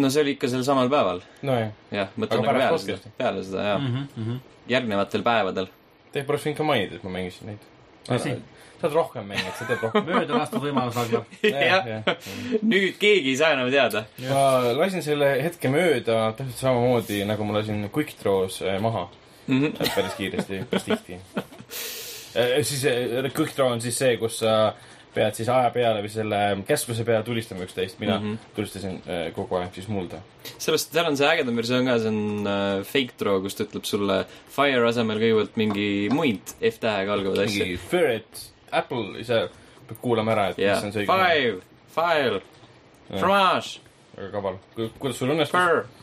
no 0.00 0.10
see 0.10 0.22
oli 0.22 0.30
ikka 0.34 0.48
sel 0.48 0.64
samal 0.64 0.88
päeval, 0.90 1.20
nojah, 1.42 1.68
jah, 1.90 2.08
Aga 2.08 2.26
mõtlen 2.26 2.42
nagu 2.42 2.58
peale 2.58 2.78
seda 2.78 2.92
podcast'i?, 2.92 3.10
peale 3.18 3.44
seda 3.44 3.62
jaa, 3.62 3.78
Mhm, 3.78 4.36
järgnevatel 4.68 5.22
päevadel. 5.22 5.66
te 6.12 6.22
poleks 6.24 6.44
võinud 6.46 6.56
ka 6.56 6.64
mainida, 6.64 6.94
et 6.96 7.04
ma 7.04 7.10
mängisin 7.10 7.46
neid. 7.46 7.58
Sa 8.06 8.86
oled 8.86 8.94
rohkem 8.94 9.24
mänginud, 9.26 9.54
sa 9.58 9.64
tead 9.64 9.78
rohkem. 9.82 10.04
mööda 10.04 10.38
lastud 10.38 10.62
võimalus 10.62 10.96
algab. 10.96 11.24
jah, 11.42 11.84
nüüd 12.62 12.98
keegi 12.98 13.28
ei 13.30 13.36
saa 13.36 13.52
enam 13.52 13.70
teada. 13.70 14.04
ma 14.30 14.72
lasin 14.72 15.02
selle 15.02 15.42
hetke 15.42 15.68
mööda 15.68 16.32
täpselt 16.36 16.56
samamoodi, 16.58 17.24
nagu 17.24 17.44
ma 17.44 17.58
lasin 17.58 17.88
Quick 17.94 18.18
Draws 18.22 18.62
äh, 18.62 18.80
maha 18.80 19.08
Mhm. 19.48 19.66
päris 19.94 20.14
kiiresti, 20.18 20.64
päris 20.70 20.84
tihti. 20.84 21.16
siis 22.62 22.84
äh, 22.84 23.30
Quick 23.32 23.56
Draw 23.56 23.72
on 23.76 23.82
siis 23.84 23.98
see, 23.98 24.16
kus 24.20 24.40
sa 24.42 24.74
pead 25.16 25.36
siis 25.38 25.48
aja 25.48 25.70
peale 25.72 26.02
või 26.04 26.10
selle 26.12 26.40
käskluse 26.68 27.04
peale 27.08 27.24
tulistama 27.24 27.64
üksteist. 27.64 27.98
mina 28.02 28.18
mm. 28.18 28.32
-hmm. 28.32 28.54
tulistasin 28.56 28.98
äh, 29.08 29.22
kogu 29.34 29.56
aeg 29.56 29.74
siis 29.74 29.88
mulda. 29.88 30.20
sellest, 30.58 30.92
seal 30.92 31.08
on 31.08 31.16
see 31.16 31.28
ägedam 31.28 31.56
versioon 31.56 31.88
ka, 31.88 31.98
see 32.02 32.12
on 32.12 32.50
äh, 32.52 32.84
fake 32.84 33.16
draw, 33.20 33.40
kus 33.42 33.56
ta 33.56 33.64
ütleb 33.64 33.88
sulle 33.88 34.18
fire 34.58 34.84
asemel 34.88 35.22
kõigepealt 35.22 35.56
mingi 35.56 35.88
muid 36.12 36.56
F-tähega 36.60 37.16
algavaid 37.16 37.46
asju. 37.46 37.64
mingi 37.64 37.80
Ferret, 37.90 38.44
Apple, 38.70 39.20
ise 39.24 39.46
pead 39.88 40.02
kuulama 40.02 40.36
ära, 40.36 40.48
et 40.52 40.60
jah 40.60 40.82
mis 40.82 40.90
on, 40.90 40.96
see 40.96 41.08
five, 41.08 41.60
file, 41.96 42.42
fromage, 43.16 43.80
väga 44.16 44.32
kaval. 44.36 44.60
kuidas 44.98 45.22
sul 45.22 45.32
õnnestus? 45.32 45.94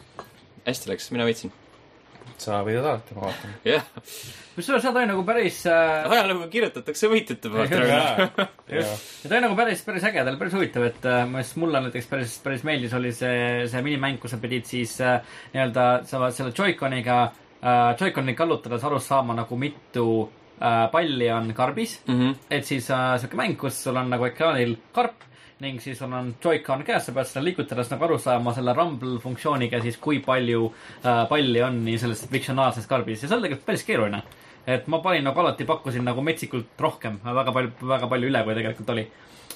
hästi 0.64 0.90
läks, 0.90 1.12
mina 1.12 1.28
võitsin. 1.28 1.54
Sa 2.42 2.62
võidad 2.66 2.86
alati, 2.88 3.16
ma 3.18 3.28
vaatan. 3.28 3.54
jah, 3.68 3.86
kusjuures 4.56 4.84
seal 4.86 4.98
oli 4.98 5.10
nagu 5.10 5.24
päris 5.28 5.60
äh,, 5.70 6.06
ajalugu 6.10 6.48
kirjutatakse 6.54 7.10
võitjate 7.12 7.52
poolt. 7.54 7.74
ja 8.74 8.86
ta 8.86 9.32
oli 9.32 9.42
nagu 9.46 9.58
päris, 9.60 9.84
päris 9.88 10.08
äge, 10.10 10.24
ta 10.24 10.32
oli 10.34 10.42
päris 10.42 10.56
huvitav, 10.58 10.88
et 10.90 11.08
äh, 11.10 11.24
mis 11.30 11.56
mulle 11.62 11.82
näiteks 11.88 12.10
päris, 12.12 12.38
päris 12.44 12.66
meeldis, 12.68 12.96
oli 12.98 13.14
see, 13.16 13.66
see 13.72 13.84
minimäng, 13.86 14.22
kus 14.22 14.36
sa 14.36 14.40
pidid 14.44 14.70
siis 14.70 14.96
äh, 15.04 15.20
nii-öelda 15.56 15.88
sa 16.10 16.24
selle 16.36 16.56
Joy-Coniga 16.56 17.20
äh,, 17.26 17.92
Joy-Coni 18.00 18.38
kallutades 18.38 18.88
aru 18.88 19.02
saama 19.04 19.36
nagu 19.38 19.60
mitu 19.60 20.08
äh, 20.60 20.88
palli 20.94 21.30
on 21.34 21.54
karbis. 21.58 22.00
Mhm. 22.08 22.40
et 22.50 22.66
siis 22.66 22.90
äh, 22.92 23.14
sihuke 23.20 23.40
mäng, 23.40 23.58
kus 23.60 23.84
sul 23.86 24.00
on 24.00 24.10
nagu 24.14 24.30
ekraanil 24.30 24.78
karp 24.96 25.30
ning 25.64 25.80
siis 25.82 25.98
sul 26.00 26.12
on 26.14 26.34
Joy-Con 26.44 26.84
käes, 26.88 27.06
sa 27.08 27.14
pead 27.16 27.30
seda 27.30 27.44
liigutades 27.46 27.92
nagu 27.94 28.08
aru 28.08 28.18
saama 28.22 28.54
selle 28.56 28.76
rumble 28.76 29.20
funktsiooniga 29.24 29.80
siis, 29.84 29.98
kui 30.02 30.20
palju 30.24 30.66
äh, 30.68 31.24
palli 31.30 31.62
on 31.64 31.80
nii 31.86 32.00
selles 32.02 32.26
fiktsionaalses 32.32 32.88
karbis 32.90 33.24
ja 33.24 33.30
see 33.30 33.38
on 33.38 33.46
tegelikult 33.46 33.70
päris 33.70 33.86
keeruline. 33.88 34.22
et 34.68 34.88
ma 34.88 35.00
panin 35.04 35.26
nagu 35.28 35.40
alati, 35.40 35.68
pakkusin 35.68 36.06
nagu 36.08 36.24
metsikult 36.24 36.80
rohkem, 36.80 37.20
väga 37.24 37.52
palju, 37.56 37.74
väga 37.94 38.08
palju 38.12 38.30
üle, 38.32 38.44
kui 38.44 38.58
tegelikult 38.60 38.94
oli. 38.96 39.08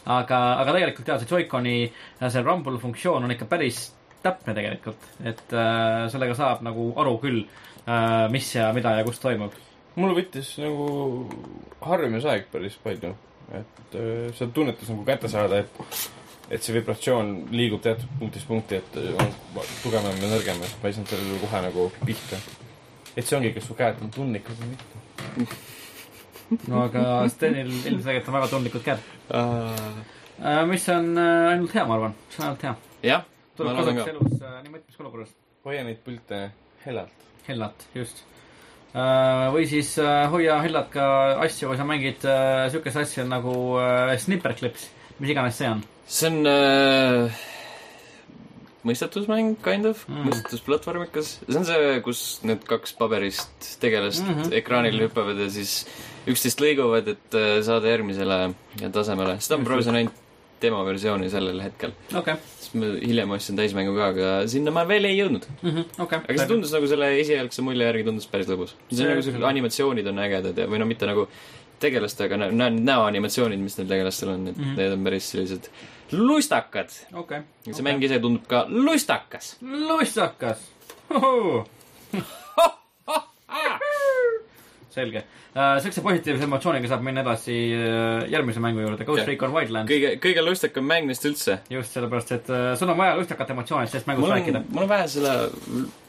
aga, 0.06 0.42
aga 0.64 0.80
tegelikult 0.80 1.14
jah, 1.14 1.22
see 1.22 1.32
Joy-Coni 1.36 1.78
äh, 1.84 2.28
see 2.32 2.44
rumble 2.46 2.80
funktsioon 2.82 3.28
on 3.28 3.36
ikka 3.36 3.50
päris 3.52 3.86
täpne 4.24 4.56
tegelikult, 4.58 5.08
et 5.24 5.46
äh, 5.54 6.08
sellega 6.12 6.36
saab 6.40 6.64
nagu 6.66 6.92
aru 7.00 7.18
küll 7.24 7.44
äh,, 7.44 8.28
mis 8.34 8.50
ja 8.56 8.72
mida 8.76 8.98
ja 8.98 9.06
kus 9.08 9.20
toimub. 9.24 9.56
mul 9.98 10.16
võttis 10.18 10.56
nagu 10.62 10.90
harjumisaeg 11.84 12.52
päris 12.54 12.80
palju, 12.84 13.16
et 13.56 13.96
äh, 13.96 14.28
seda 14.36 14.52
tunnetus 14.54 14.90
nagu 14.92 15.06
kätte 15.08 15.30
saada, 15.32 15.62
et 15.64 16.10
et 16.48 16.64
see 16.64 16.76
vibratsioon 16.78 17.32
liigub 17.52 17.82
teatud 17.84 18.12
punktist 18.20 18.48
punkti, 18.48 18.80
et 18.80 19.00
äh, 19.00 19.16
on 19.20 19.72
tugevam 19.84 20.16
ja 20.16 20.32
nõrgem, 20.32 20.62
et 20.64 20.76
ma 20.82 20.90
ei 20.90 20.96
saanud 20.96 21.12
sellele 21.12 21.40
kohe 21.44 21.64
nagu 21.68 21.88
pihta. 22.04 22.40
et 23.16 23.26
see 23.26 23.38
ongi, 23.40 23.54
kas 23.56 23.68
su 23.68 23.76
käed 23.78 24.04
on 24.04 24.14
tundlikud 24.16 24.62
või 24.62 24.76
mitte. 24.76 25.58
no 26.72 26.86
aga 26.86 27.02
Stenil 27.32 27.72
ilmselgelt 27.72 28.30
on 28.30 28.40
väga 28.40 28.52
tundlikud 28.54 28.86
käed. 28.86 29.04
jah, 29.32 30.64
mis 30.70 30.88
on 30.94 31.12
ainult 31.18 31.76
hea, 31.76 31.88
ma 31.88 32.00
arvan, 32.00 32.16
see 32.32 32.44
on 32.44 32.50
ainult 32.50 32.68
hea. 32.68 33.20
ma 33.20 33.60
tuleb 33.60 33.82
loodan 33.82 34.02
kasuks 34.02 34.14
ka. 34.14 34.16
elus 34.16 34.64
nii 34.64 34.74
mitmeski 34.78 35.04
olukorras. 35.04 35.36
hoia 35.68 35.84
neid 35.88 36.04
pilte 36.06 36.48
hellalt. 36.86 37.30
hellalt, 37.48 37.88
just. 37.96 38.24
Või 39.54 39.68
siis 39.70 39.98
äh, 40.00 40.30
hoia 40.32 40.62
hellalt 40.64 40.90
ka 40.94 41.06
asju, 41.44 41.68
kui 41.70 41.78
sa 41.78 41.84
mängid 41.86 42.24
äh, 42.26 42.70
siukest 42.72 42.98
asja 42.98 43.26
nagu 43.28 43.54
äh, 43.82 44.16
Snipperclips, 44.18 44.90
mis 45.20 45.30
iganes 45.34 45.58
see 45.60 45.70
on. 45.70 45.84
see 46.08 46.28
on 46.32 46.48
äh, 46.48 47.32
mõistatusmäng, 48.88 49.56
kind 49.64 49.86
of 49.90 50.06
Mm. 50.08 50.30
mõistatusplatvormikas. 50.30 51.34
see 51.50 51.58
on 51.60 51.66
see, 51.68 52.02
kus 52.06 52.40
need 52.48 52.64
kaks 52.66 52.94
paberist 52.98 53.74
tegelast 53.82 54.24
mm 54.24 54.30
Mhm. 54.32 54.42
-hmm. 54.44 54.54
ekraanil 54.62 55.00
hüppavad 55.08 55.38
ja 55.44 55.50
siis 55.50 55.86
üksteist 56.28 56.60
lõiguvad, 56.62 57.08
et 57.08 57.34
äh, 57.36 57.62
saada 57.64 57.88
järgmisele 57.88 58.54
tasemele. 58.92 59.40
seda 59.40 59.58
ma 59.58 59.64
proovisin 59.66 59.96
ainult 59.96 60.14
demoversiooni 60.62 61.30
sellel 61.32 61.60
hetkel. 61.62 61.94
okei, 62.18 62.36
siis 62.60 62.74
ma 62.78 62.90
hiljem 63.02 63.36
ostsin 63.36 63.60
täismängu 63.60 63.94
ka, 63.98 64.10
aga 64.14 64.32
sinna 64.52 64.74
ma 64.76 64.86
veel 64.90 65.10
ei 65.10 65.18
jõudnud. 65.20 65.46
okei. 66.06 66.20
aga 66.24 66.38
see 66.40 66.50
tundus 66.50 66.74
nagu 66.76 66.90
selle 66.90 67.12
esialgse 67.22 67.66
mulje 67.66 67.88
järgi 67.88 68.08
tundus 68.08 68.30
päris 68.32 68.50
lõbus. 68.52 68.74
see 68.90 69.06
on 69.06 69.14
nagu 69.14 69.26
siuke, 69.26 69.44
animatsioonid 69.52 70.10
on 70.14 70.24
ägedad 70.26 70.64
ja, 70.64 70.70
või 70.72 70.82
no 70.82 70.90
mitte 70.90 71.10
nagu 71.10 71.28
tegelastega, 71.80 72.40
näen 72.50 72.80
näoanimatsioonid, 72.86 73.62
mis 73.62 73.78
neil 73.78 73.92
tegelastel 73.92 74.34
on, 74.34 74.48
et 74.50 74.58
mm. 74.58 74.64
-hmm. 74.64 74.78
need 74.82 74.96
on 74.96 75.04
päris 75.06 75.30
sellised 75.32 75.70
lustakad. 76.12 76.90
okei. 77.14 77.42
see 77.72 77.86
mäng 77.86 78.04
ise 78.04 78.20
tundub 78.20 78.48
ka 78.48 78.66
lustakas. 78.70 79.56
lussakas. 79.62 80.72
selge. 84.98 85.22
siukse 85.82 86.02
positiivse 86.06 86.44
emotsiooniga 86.46 86.90
saab 86.92 87.02
minna 87.06 87.22
edasi 87.24 87.56
äh, 87.74 88.26
järgmise 88.34 88.62
mängu 88.62 88.82
juurde, 88.84 89.06
Ghost 89.08 89.24
Okei. 89.24 89.34
Recon 89.34 89.54
Wildlands. 89.56 89.90
kõige, 89.92 90.12
kõige 90.22 90.44
lustakam 90.46 90.86
mäng 90.90 91.08
neist 91.10 91.26
üldse. 91.30 91.60
just 91.74 91.96
sellepärast, 91.98 92.32
et 92.36 92.50
äh, 92.54 92.68
sul 92.80 92.92
on 92.94 92.98
vaja 93.00 93.16
lustakat 93.18 93.54
emotsiooni, 93.56 93.88
sellest 93.90 94.10
mängust 94.12 94.32
rääkida 94.34 94.62
on, 94.62 94.68
mul 94.76 94.84
on 94.86 94.92
vaja 94.92 95.08
selle, 95.14 95.34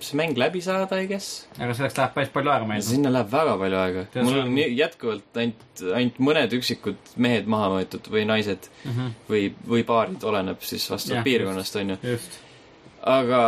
see 0.01 0.19
mäng 0.21 0.37
läbi 0.41 0.61
saada, 0.65 0.99
I 1.01 1.07
guess. 1.11 1.47
aga 1.59 1.77
selleks 1.79 1.97
läheb 2.01 2.15
päris 2.19 2.33
palju 2.35 2.53
aega 2.57 2.69
meil. 2.73 2.83
sinna 2.89 3.13
läheb 3.15 3.31
väga 3.33 3.57
palju 3.63 3.81
aega. 3.85 4.05
Mul 4.19 4.41
on 4.43 4.53
on- 4.53 4.59
jätkuvalt 4.83 5.41
ainult, 5.45 5.85
ainult 5.95 6.19
mõned 6.31 6.59
üksikud 6.59 7.15
mehed 7.17 7.47
maha 7.47 7.71
võetud 7.79 8.09
või 8.13 8.27
naised 8.29 8.69
Mhm. 8.85 9.15
või, 9.31 9.53
või 9.69 9.85
paarid, 9.89 10.23
oleneb 10.25 10.61
siis 10.67 10.85
vastavalt 10.91 11.25
piirkonnast, 11.25 11.77
onju. 11.77 11.99
just. 12.03 12.39
Aga 13.09 13.43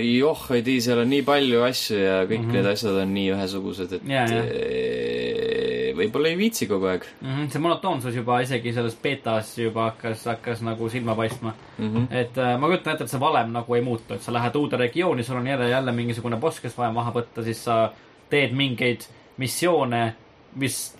joh, 0.00 0.44
ei 0.56 0.62
tea, 0.64 0.80
seal 0.84 1.02
on 1.02 1.10
nii 1.12 1.24
palju 1.26 1.64
asju 1.66 1.98
ja 1.98 2.16
kõik 2.24 2.40
mm. 2.40 2.48
-hmm. 2.48 2.56
need 2.56 2.68
asjad 2.70 3.00
on 3.02 3.14
nii 3.14 3.26
ühesugused, 3.34 3.92
et 3.98 4.08
ja. 4.08 4.24
eh, 4.30 5.92
võib-olla 5.98 6.32
ei 6.32 6.38
viitsi 6.40 6.68
kogu 6.70 6.88
aeg 6.90 7.06
Mhm, 7.20 7.50
see 7.52 7.60
monotoonsus 7.60 8.16
juba 8.16 8.40
isegi 8.44 8.72
selles 8.72 8.96
betas 9.02 9.52
juba 9.58 9.90
hakkas, 9.90 10.24
hakkas 10.32 10.64
nagu 10.64 10.88
silma 10.88 11.14
paistma. 11.14 11.54
mm. 11.78 11.94
-hmm. 11.94 12.06
et 12.10 12.38
äh, 12.38 12.58
ma 12.58 12.66
kujutan 12.66 12.94
ette, 12.94 13.04
et 13.04 13.10
see 13.10 13.20
valem 13.20 13.52
nagu 13.52 13.74
ei 13.74 13.82
muutu, 13.82 14.14
et 14.14 14.22
sa 14.22 14.32
lähed 14.32 14.56
uude 14.56 14.76
regiooni, 14.76 15.22
sul 15.22 15.36
on 15.36 15.46
jälle, 15.46 15.68
jälle 15.68 15.92
mingisugune 15.92 16.36
boss, 16.36 16.60
kes 16.60 16.78
vaja 16.78 16.92
maha 16.92 17.12
võtta, 17.12 17.44
siis 17.44 17.64
sa 17.64 17.92
teed 18.30 18.52
mingeid 18.52 19.04
missioone, 19.36 20.14
mis 20.54 20.96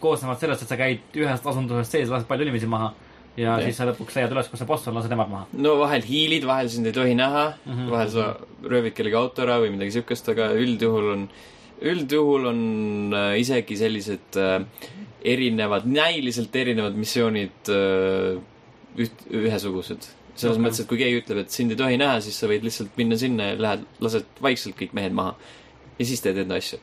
koosnevad 0.00 0.38
sellest, 0.40 0.64
et 0.64 0.68
sa 0.68 0.76
käid 0.76 1.16
ühest 1.16 1.46
asundusest 1.46 1.96
sees, 1.96 2.10
lased 2.12 2.28
palju 2.28 2.46
inimesi 2.46 2.68
maha. 2.70 2.92
Ja 3.36 3.56
Jah. 3.56 3.64
siis 3.66 3.78
sa 3.78 3.86
lõpuks 3.88 4.16
leiad 4.18 4.32
üles, 4.34 4.48
kus 4.50 4.62
see 4.62 4.68
boss 4.68 4.88
on, 4.90 4.96
lased 4.98 5.12
nemad 5.12 5.30
maha. 5.30 5.46
no 5.66 5.74
vahel 5.80 6.04
hiilid, 6.06 6.46
vahel 6.48 6.70
sind 6.70 6.86
ei 6.90 6.94
tohi 6.96 7.16
näha 7.18 7.44
mm. 7.56 7.72
-hmm. 7.72 7.90
vahel 7.90 8.10
sa 8.12 8.26
röövid 8.62 8.94
kellegi 8.94 9.18
auto 9.18 9.42
ära 9.42 9.58
või 9.62 9.74
midagi 9.74 9.96
siukest, 9.98 10.28
aga 10.34 10.52
üldjuhul 10.54 11.10
on, 11.16 11.28
üldjuhul 11.94 12.50
on 12.52 12.60
äh, 13.18 13.38
isegi 13.42 13.78
sellised 13.80 14.38
äh, 14.38 14.60
erinevad, 15.24 15.88
näiliselt 15.88 16.54
erinevad 16.56 16.94
missioonid 16.94 17.72
äh, 17.72 18.38
üht, 18.96 19.26
ühesugused. 19.30 20.10
selles 20.34 20.56
okay. 20.56 20.64
mõttes, 20.64 20.80
et 20.82 20.88
kui 20.90 20.98
keegi 20.98 21.20
ütleb, 21.22 21.44
et 21.44 21.50
sind 21.50 21.74
ei 21.74 21.78
tohi 21.78 21.98
näha, 21.98 22.20
siis 22.22 22.38
sa 22.38 22.50
võid 22.50 22.66
lihtsalt 22.66 22.96
minna 22.98 23.18
sinna 23.18 23.52
ja 23.52 23.60
lähed, 23.66 23.86
lased 24.02 24.42
vaikselt 24.42 24.78
kõik 24.78 24.94
mehed 24.94 25.14
maha. 25.14 25.34
ja 25.98 26.06
siis 26.06 26.22
teed 26.22 26.38
enda 26.38 26.58
asju 26.62 26.78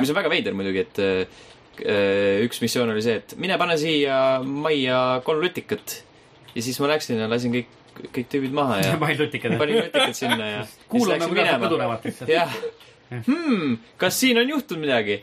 mis 0.00 0.10
on 0.12 0.18
väga 0.18 0.30
veider 0.32 0.56
muidugi, 0.56 0.84
et 0.84 1.00
äh, 1.02 1.44
üks 1.82 2.60
missioon 2.62 2.92
oli 2.94 3.02
see, 3.04 3.18
et 3.22 3.36
mine 3.40 3.58
pane 3.60 3.76
siia 3.80 4.18
majja 4.44 5.00
kolm 5.26 5.42
lutikat. 5.42 6.00
ja 6.54 6.62
siis 6.62 6.78
ma 6.80 6.92
läksin 6.94 7.22
ja 7.22 7.28
lasin 7.30 7.54
kõik, 7.54 7.70
kõik 8.14 8.30
tüübid 8.30 8.54
maha 8.54 8.80
ja 8.82 8.96
panin 9.02 9.22
lutikad. 9.24 9.58
lutikad 9.58 10.16
sinna 10.16 10.50
ja 10.50 10.66
kuulame, 10.88 11.26
kuidas 11.26 11.26
nad 11.26 11.36
minema. 11.36 11.62
põdunevad 11.66 12.08
lihtsalt. 12.08 12.30
jah, 12.30 12.58
hmm, 13.10 13.78
kas 14.00 14.20
siin 14.20 14.38
on 14.42 14.54
juhtunud 14.56 14.86
midagi? 14.86 15.22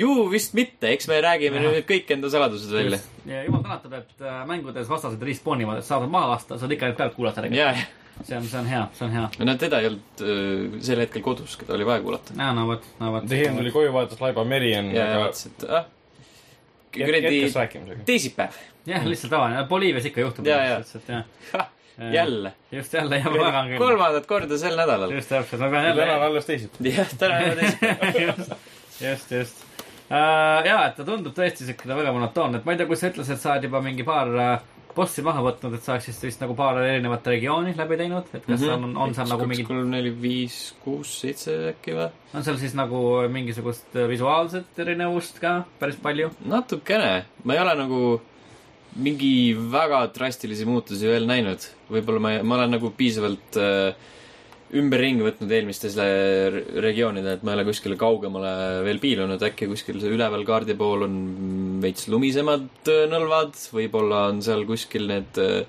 ju 0.00 0.28
vist 0.30 0.54
mitte, 0.54 0.88
eks 0.94 1.08
me 1.10 1.20
räägime 1.20 1.60
Jah. 1.60 1.72
nüüd 1.74 1.86
kõik 1.88 2.12
enda 2.14 2.30
saladused 2.32 2.72
välja. 2.72 3.00
ja 3.26 3.42
jumal 3.44 3.64
tänatud, 3.66 3.96
et 3.98 4.24
äh, 4.24 4.42
mängudes 4.48 4.88
vastased 4.88 5.22
respawn 5.26 5.64
ivad, 5.64 5.82
et 5.82 5.88
saavad 5.88 6.12
maha 6.12 6.34
lasta, 6.34 6.58
saad 6.60 6.72
ikka 6.72 6.90
neid 6.90 6.98
pealt 7.00 7.16
kuulata 7.16 7.44
ja, 7.54 7.72
see 8.24 8.36
on, 8.36 8.44
see 8.44 8.58
on 8.60 8.66
hea, 8.66 8.82
see 8.98 9.06
on 9.06 9.12
hea. 9.14 9.28
no 9.46 9.54
teda 9.60 9.80
ei 9.80 9.90
olnud 9.90 10.24
äh, 10.24 10.78
sel 10.84 11.02
hetkel 11.04 11.24
kodus, 11.24 11.56
keda 11.60 11.74
oli 11.76 11.86
vaja 11.88 12.02
kuulata. 12.04 12.36
ja 12.36 12.52
no 12.56 12.66
vot, 12.68 12.86
no 13.00 13.12
vot. 13.16 13.26
ta 13.28 13.38
hiljem 13.38 13.58
tuli 13.60 13.72
koju, 13.74 13.92
vaatas 13.96 14.20
Laiba 14.22 14.44
Merian, 14.44 14.92
ja, 14.94 15.00
ja 15.00 15.08
aga 15.10 15.24
vaatas, 15.24 15.46
et 15.50 15.66
ah, 15.68 15.88
kuradi 16.94 17.42
teisipäev, 18.08 18.58
jah, 18.90 19.06
lihtsalt 19.08 19.34
tavaline, 19.34 19.66
Boliivias 19.70 20.08
ikka 20.10 20.24
juhtub. 20.24 20.48
Ja, 20.48 20.62
ja. 20.66 20.80
et 20.80 21.12
jah. 21.14 21.68
jälle. 22.12 22.52
just 22.72 22.92
jälle, 22.92 23.16
jah, 23.16 23.30
ma 23.32 23.44
väga 23.44 23.64
küll. 23.68 23.78
kolmandat 23.78 24.26
korda 24.26 24.58
sel 24.58 24.76
nädalal. 24.76 25.12
just 25.12 25.28
täpselt, 25.28 25.60
ma 25.60 25.70
pean 25.70 25.90
täna 25.90 26.02
on 26.02 26.08
jälle. 26.08 26.26
alles 26.26 26.46
teisipäev. 26.46 26.92
jah, 26.96 27.16
täna 27.18 27.40
on 27.44 27.58
teisipäev. 27.58 28.20
just, 28.26 28.52
just, 29.00 29.30
just 29.30 29.64
uh,. 30.10 30.66
ja, 30.66 30.78
et 30.86 30.96
ta 30.96 31.06
tundub 31.06 31.36
tõesti 31.36 31.68
siukene 31.68 31.96
väga 32.00 32.12
monotoonne, 32.16 32.60
et 32.60 32.68
ma 32.68 32.74
ei 32.74 32.80
tea, 32.80 32.88
kui 32.90 33.00
sa 33.00 33.10
ütlesid, 33.12 33.36
et 33.36 33.42
sa 33.42 33.54
oled 33.54 33.68
juba 33.68 33.82
mingi 33.84 34.06
paar 34.06 34.32
uh, 34.32 34.79
bossi 34.96 35.22
maha 35.26 35.42
võtnud, 35.44 35.74
et 35.76 35.84
sa 35.84 35.94
oleks 35.94 36.08
siis 36.10 36.20
vist 36.24 36.42
nagu 36.42 36.54
paar 36.58 36.80
erinevat 36.82 37.26
regiooni 37.32 37.74
läbi 37.78 37.98
teinud, 38.00 38.30
et 38.36 38.46
kas 38.46 38.62
seal 38.62 38.76
on, 38.76 38.96
on 38.96 39.14
seal 39.16 39.28
nagu 39.30 39.44
kaks, 39.44 39.52
mingid, 39.52 39.68
kolm, 39.68 39.90
neli, 39.92 40.12
viis, 40.22 40.58
kuus, 40.84 41.12
seitse 41.22 41.56
äkki 41.72 41.96
või? 41.98 42.08
on 42.34 42.46
seal 42.46 42.58
siis 42.60 42.74
nagu 42.78 43.02
mingisugust 43.32 43.96
visuaalset 44.10 44.82
erinevust 44.84 45.40
ka 45.42 45.60
päris 45.82 46.00
palju? 46.02 46.32
natukene, 46.50 47.12
ma 47.44 47.56
ei 47.56 47.62
ole 47.62 47.76
nagu 47.82 48.02
mingi 49.00 49.54
väga 49.70 50.04
drastilisi 50.14 50.66
muutusi 50.66 51.06
veel 51.06 51.28
näinud. 51.30 51.66
võib-olla 51.90 52.22
ma, 52.22 52.32
ma 52.42 52.58
olen 52.58 52.74
nagu 52.78 52.90
piisavalt 52.96 53.58
äh, 53.60 54.08
ümberringi 54.78 55.24
võtnud 55.26 55.50
eelmistes 55.50 55.96
le- 55.98 56.64
regioonidel, 56.84 57.38
et 57.38 57.42
ma 57.46 57.52
ei 57.54 57.58
ole 57.60 57.64
kuskile 57.70 57.96
kaugemale 57.98 58.50
veel 58.86 59.00
piilunud, 59.02 59.42
äkki 59.42 59.66
kuskil 59.70 59.98
üleval 60.06 60.44
kaardi 60.46 60.76
pool 60.78 61.02
on 61.08 61.16
veits 61.82 62.06
lumisemad 62.12 62.68
äh, 62.92 63.06
nõlvad, 63.10 63.56
võib-olla 63.74 64.28
on 64.30 64.42
seal 64.46 64.62
kuskil 64.68 65.08
need 65.10 65.40
äh, 65.42 65.64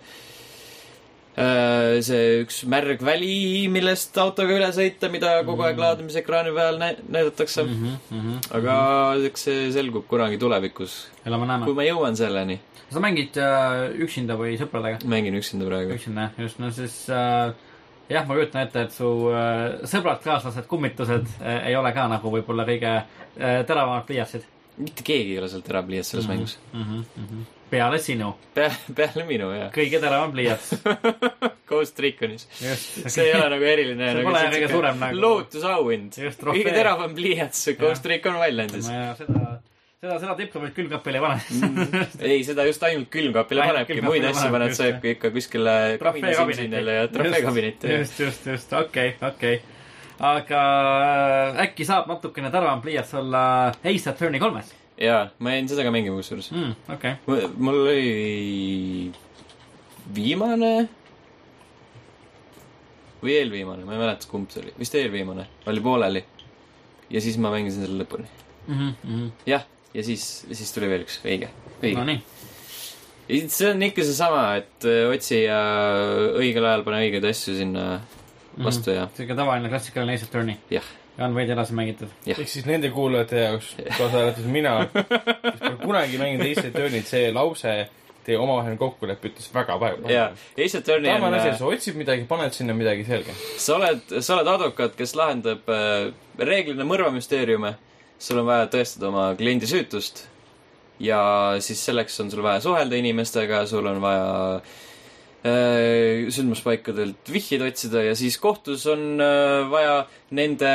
äh, 1.40 2.00
see 2.06 2.42
üks 2.44 2.62
märg 2.70 3.02
väli, 3.06 3.68
millest 3.72 4.18
autoga 4.22 4.54
üle 4.58 4.70
sõita, 4.76 5.10
mida 5.14 5.38
kogu 5.48 5.66
aeg 5.68 5.80
laadimisekraani 5.82 6.54
peal 6.56 6.78
nä- 6.82 6.98
näidatakse. 7.08 7.66
aga 8.60 8.76
eks 9.30 9.48
see 9.48 9.72
selgub 9.74 10.06
kunagi 10.12 10.38
tulevikus, 10.42 11.08
kui 11.66 11.78
ma 11.78 11.88
jõuan 11.88 12.16
selleni. 12.20 12.60
sa 12.92 13.00
mängid 13.00 13.38
äh, 13.40 13.90
üksinda 14.04 14.36
või 14.38 14.58
sõpradega? 14.60 15.06
mängin 15.08 15.36
üksinda 15.40 15.66
praegu. 15.70 15.96
üksinda, 15.96 16.30
just, 16.38 16.60
no 16.60 16.70
siis 16.76 17.06
äh, 17.10 17.54
jah, 18.12 18.26
ma 18.28 18.36
kujutan 18.38 18.66
ette, 18.68 18.82
et 18.88 18.92
su 18.96 19.10
äh, 19.32 19.82
sõbrad, 19.90 20.22
kaaslased, 20.24 20.68
kummitused 20.70 21.28
äh, 21.42 21.68
ei 21.72 21.76
ole 21.80 21.92
ka 21.96 22.08
nagu 22.12 22.32
võib-olla 22.34 22.66
kõige 22.68 22.96
äh, 22.98 23.62
teravamad 23.68 24.06
pliiatsid 24.10 24.44
mitte 24.82 25.04
keegi 25.06 25.34
ei 25.36 25.40
ole 25.42 25.50
seal 25.52 25.62
terapliias 25.62 26.08
selles 26.10 26.26
Mhm. 26.28 26.32
mängus. 26.34 26.54
mm. 26.74 26.84
-hmm, 26.84 27.04
mm 27.18 27.26
-hmm. 27.32 27.42
peale 27.70 27.98
sinu, 28.00 28.30
peale, 28.56 28.76
peale 28.96 29.24
minu, 29.28 29.50
jah. 29.54 29.72
kõige 29.76 30.00
teravam 30.00 30.32
pliiats. 30.32 30.72
Ghost 31.72 32.00
Recon'is. 32.00 32.48
see 33.08 33.24
ei 33.26 33.34
ole 33.36 33.50
nagu 33.50 33.64
eriline. 33.64 34.12
See 34.16 34.24
pole 34.24 34.40
kõige 34.56 34.70
suurem 34.72 34.98
nagu- 35.00 35.20
lootusauhind. 35.22 36.14
Kõige 36.44 36.74
teravam 36.74 37.14
pliiats 37.16 37.68
Ghost 37.80 38.06
Recon 38.06 38.40
Wildlandis. 38.42 38.86
seda, 39.18 39.60
seda, 40.02 40.16
seda 40.18 40.36
diplomit 40.38 40.74
külmkapile 40.74 41.20
ei 41.20 41.26
pane. 41.26 42.06
ei, 42.32 42.42
seda 42.46 42.66
just 42.66 42.82
ainult 42.88 43.10
külmkapile 43.14 43.68
panebki, 43.70 44.02
muid 44.02 44.26
asju 44.32 44.50
paned 44.54 44.74
sa 44.74 44.90
ikka 44.98 45.30
kuskile 45.36 45.76
kaminasinsinile 46.02 46.96
ja 46.96 47.08
trofeekabinetti. 47.12 47.92
just, 48.00 48.20
just, 48.20 48.48
just, 48.50 48.74
okei, 48.74 49.14
okei. 49.28 49.60
aga 50.18 50.62
äh, 51.06 51.60
äkki 51.68 51.86
saab 51.86 52.10
natukene 52.10 52.50
teravam 52.54 52.82
pliiats 52.82 53.14
olla 53.20 53.44
Ace 53.70 54.10
Attorney 54.10 54.42
kolmes 54.42 54.72
jaa, 55.02 55.28
ma 55.38 55.54
jäin 55.54 55.70
seda 55.70 55.86
ka 55.86 55.94
mängima 55.94 56.18
kusjuures. 56.18 56.50
mm,? 56.54 56.96
okei 56.96 57.14
okay., 57.28 57.52
mul 57.58 57.78
oli 57.84 59.12
viimane 60.16 60.72
või 63.22 63.36
eelviimane, 63.38 63.86
ma 63.86 63.94
ei 63.94 64.02
mäleta, 64.02 64.26
kumb 64.30 64.50
see 64.50 64.64
oli, 64.64 64.74
vist 64.82 64.98
eelviimane, 64.98 65.46
oli 65.70 65.86
pooleli. 65.86 66.26
ja 67.14 67.22
siis 67.22 67.38
ma 67.38 67.54
mängisin 67.54 67.86
selle 67.86 68.02
lõpuni. 68.02 68.26
mm. 68.66 68.82
mm 68.82 68.96
-hmm. 69.06 69.30
jah, 69.46 69.70
ja 69.94 70.06
siis, 70.06 70.28
siis 70.52 70.72
tuli 70.76 70.90
veel 70.92 71.06
üks, 71.06 71.20
õige, 71.26 71.52
õige 71.82 71.98
no. 72.00 72.08
nii, 72.08 72.22
see 73.52 73.70
on 73.72 73.86
ikka 73.88 74.06
seesama, 74.08 74.48
et 74.62 74.88
öö, 74.88 75.12
otsi 75.14 75.44
ja 75.44 75.62
õigel 76.40 76.68
ajal 76.68 76.86
pane 76.88 77.04
õigeid 77.06 77.30
asju 77.32 77.56
sinna 77.60 77.86
vastu 78.62 78.96
ja 78.96 79.08
siuke 79.16 79.38
tavaline 79.38 79.72
klassikaline 79.72 80.18
Ace 80.18 80.28
Attorney. 80.28 80.58
jah, 80.74 80.88
ja 81.18 81.26
on 81.28 81.36
veidi 81.36 81.56
edasi 81.56 81.76
mängitud. 81.78 82.12
Ehk 82.28 82.44
siis 82.50 82.68
nende 82.68 82.92
kuulajate 82.94 83.46
jaoks, 83.46 83.74
kaasa 83.98 84.26
arvatud 84.26 84.52
mina, 84.52 84.78
kes 84.92 85.64
pole 85.64 85.76
kunagi 85.86 86.22
mänginud 86.22 86.48
Ace 86.50 86.68
Attorney't, 86.70 87.10
see 87.10 87.32
lause 87.36 87.76
teie 88.26 88.38
omavaheline 88.38 88.78
kokkulepe 88.78 89.32
ütles 89.32 89.48
väga 89.54 89.78
palju. 89.82 90.10
ja 90.12 90.28
Ace 90.58 90.78
Attorney 90.78 91.10
on 91.10 91.22
tavaline 91.22 91.40
asi, 91.40 91.54
äh, 91.54 91.58
sa 91.58 91.70
otsid 91.70 91.98
midagi, 91.98 92.26
paned 92.30 92.54
sinna 92.54 92.76
midagi 92.78 93.06
selge. 93.08 93.34
sa 93.58 93.78
oled, 93.80 94.04
sa 94.20 94.36
oled 94.38 94.52
advokaat, 94.56 94.98
kes 94.98 95.16
lahendab 95.18 95.72
äh, 95.72 96.12
reeglina 96.38 96.86
mõrvamüsteeriume. 96.90 97.76
Sul 98.22 98.42
on 98.42 98.48
vaja 98.50 98.70
tõestada 98.72 99.10
oma 99.10 99.32
kliendi 99.40 99.70
süütust. 99.70 100.28
ja 101.02 101.58
siis 101.66 101.82
selleks 101.82 102.20
on 102.22 102.30
sul 102.30 102.44
vaja 102.46 102.62
suhelda 102.62 102.96
inimestega, 103.00 103.64
sul 103.66 103.88
on 103.90 104.02
vaja 104.04 104.28
äh, 105.42 106.28
sündmuspaikadelt 106.30 107.32
vihjeid 107.34 107.64
otsida 107.66 108.04
ja 108.06 108.16
siis 108.16 108.38
kohtus 108.38 108.86
on 108.92 109.18
äh, 109.18 109.66
vaja 109.72 110.04
nende 110.38 110.74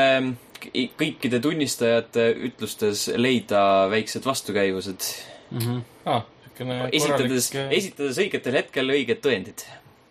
kõikide 0.98 1.38
tunnistajate 1.42 2.30
ütlustes 2.48 3.06
leida 3.16 3.86
väiksed 3.92 4.26
vastukäivused. 4.26 5.10
Mhm. 5.50 5.82
aa, 6.10 6.24
siukene 6.46 6.78
esitades, 6.90 7.50
korralik, 7.52 7.76
esitades 7.78 8.18
õigetel 8.24 8.58
hetkel 8.58 8.94
õiged 8.96 9.20
tõendid. 9.22 9.62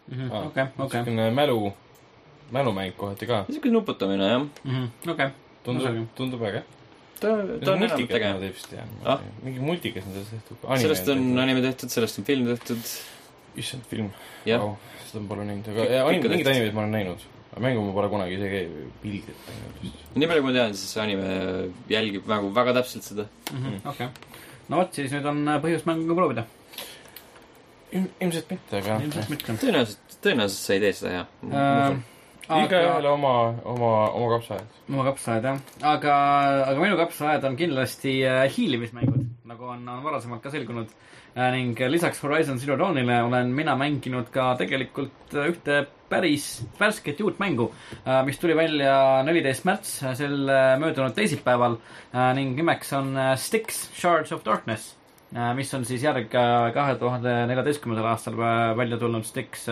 Mhm. 0.08 0.30
Aa, 0.32 0.46
okei, 0.52 0.68
okei, 0.78 1.02
siukene 1.02 1.28
mälu, 1.36 1.74
mälumäng 2.56 2.96
kohati 2.96 3.28
ka. 3.28 3.44
niisugune 3.50 3.76
nuputamine, 3.76 4.32
jah. 4.32 4.88
okei. 5.12 5.30
tundub, 5.66 6.08
tundub 6.16 6.48
äge. 6.48 6.64
ta, 7.20 7.34
ta 7.66 7.74
on 7.76 7.84
enam 7.88 8.08
tegev. 8.08 8.40
teeb 8.42 8.56
vist 8.58 8.74
jah 8.76 8.88
Ah?. 9.06 9.22
mingi 9.44 9.60
multikas 9.64 10.08
on 10.08 10.14
sellest 10.18 10.34
tehtud. 10.36 10.58
sellest 10.86 11.14
on 11.14 11.24
anime 11.46 11.62
tehtud, 11.66 11.90
sellest 11.94 12.20
on 12.20 12.28
film 12.32 12.50
tehtud. 12.54 12.96
issand, 13.64 13.84
film. 13.92 14.10
jah, 14.46 14.66
seda 15.08 15.24
ma 15.24 15.28
pole 15.34 15.46
näinud, 15.52 15.70
aga 15.74 15.86
ja, 15.92 16.04
anim, 16.08 16.20
Ikka 16.20 16.30
mingeid 16.34 16.46
tehtud. 16.46 16.56
animeid 16.56 16.76
ma 16.80 16.84
olen 16.86 16.96
näinud. 17.00 17.28
aga 17.52 17.64
mängu 17.68 17.86
ma 17.88 17.94
pole 18.00 18.10
kunagi 18.16 18.36
isegi 18.40 18.64
pildilt 19.04 19.48
näinud 19.52 20.02
nii 20.16 20.28
palju 20.32 20.44
kui 20.44 20.52
ma 20.52 20.56
tean, 20.58 20.76
siis 20.80 20.98
anime 21.04 21.30
jälgib 21.92 22.28
nagu 22.32 22.52
väga 22.56 22.74
täpselt 22.80 23.04
seda. 23.08 23.26
okei. 23.92 24.08
no 24.70 24.80
vot, 24.82 24.94
siis 24.96 25.12
nüüd 25.16 25.28
on 25.32 25.42
äh, 25.48 25.62
põhjust 25.64 25.88
mängu 25.90 26.16
proovida. 26.18 26.46
ilmselt 27.96 28.50
mitte, 28.52 28.80
aga 28.82 29.00
ilmselt 29.04 29.30
mitte. 29.34 29.56
tõenäoliselt, 29.64 30.20
tõenäoliselt 30.24 30.62
sa 30.68 30.76
ei 30.76 30.84
tee 30.84 30.94
seda, 31.00 31.12
jah. 31.20 31.28
Ähm, 31.52 32.04
aga 32.46 32.66
igaühele 32.68 33.10
oma, 33.10 33.34
oma, 33.66 33.92
oma 34.14 34.28
kapsaaed. 34.36 34.78
oma 34.92 35.06
kapsaaed 35.08 35.48
jah, 35.50 35.60
aga, 35.82 36.16
aga 36.70 36.78
minu 36.78 36.98
kapsaaed 37.00 37.48
on 37.48 37.58
kindlasti 37.58 38.20
äh, 38.28 38.46
hiilimismängud, 38.54 39.26
nagu 39.50 39.70
on, 39.74 39.82
on 39.90 40.04
varasemalt 40.06 40.44
ka 40.44 40.54
selgunud 40.54 40.92
äh,. 41.34 41.50
ning 41.56 41.80
lisaks 41.90 42.22
Horizon 42.22 42.60
Zero 42.62 42.78
Dawnile 42.78 43.24
olen 43.26 43.54
mina 43.56 43.76
mänginud 43.80 44.30
ka 44.34 44.52
tegelikult 44.62 45.34
äh, 45.34 45.50
ühte 45.54 45.86
päris 46.10 46.62
värsket 46.78 47.22
uut 47.26 47.40
mängu 47.42 47.72
mis 48.28 48.38
tuli 48.38 48.54
välja 48.54 49.24
neliteist 49.26 49.66
märts 49.66 49.96
sel 50.14 50.36
möödunud 50.78 51.16
teisipäeval 51.18 51.80
ning 52.38 52.54
nimeks 52.54 52.94
on 52.94 53.18
Styx 53.42 53.88
Shards 53.98 54.32
of 54.32 54.46
Darkness 54.46 54.94
mis 55.58 55.74
on 55.74 55.82
siis 55.90 56.06
järg 56.06 56.30
kahe 56.30 56.94
tuhande 57.02 57.34
neljateistkümnendal 57.50 58.12
aastal 58.12 58.38
välja 58.78 59.02
tulnud 59.02 59.26
Styx 59.26 59.66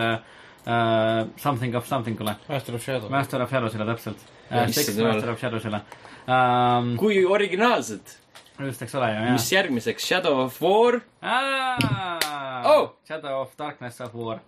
äh, 0.66 1.20
äh, 1.20 1.26
Something 1.36 1.74
of 1.76 1.86
Something 1.86 2.20
ule. 2.20 2.36
Master 2.48 2.74
of 2.74 2.82
Shadow. 2.84 3.08
Master 3.10 3.42
of 3.42 3.50
Shadows'ile 3.52 3.86
täpselt. 3.92 4.16
Issand 4.50 4.74
Six 4.74 4.96
jumal. 4.96 5.12
Master 5.14 5.30
of 5.32 5.40
Shadows'ile 5.40 5.80
um,. 6.26 6.96
kui 6.96 7.24
originaalsed, 7.24 8.16
just, 8.60 8.82
eks 8.82 8.94
ole 8.94 9.10
ju, 9.12 9.20
jah 9.20 9.32
mis 9.32 9.52
järgmiseks, 9.52 10.06
Shadow 10.08 10.40
of 10.44 10.60
War? 10.62 11.00
Oh! 12.64 12.94
Shadow 13.08 13.40
of 13.42 13.54
Darkness 13.58 14.00
of 14.00 14.14
War 14.14 14.38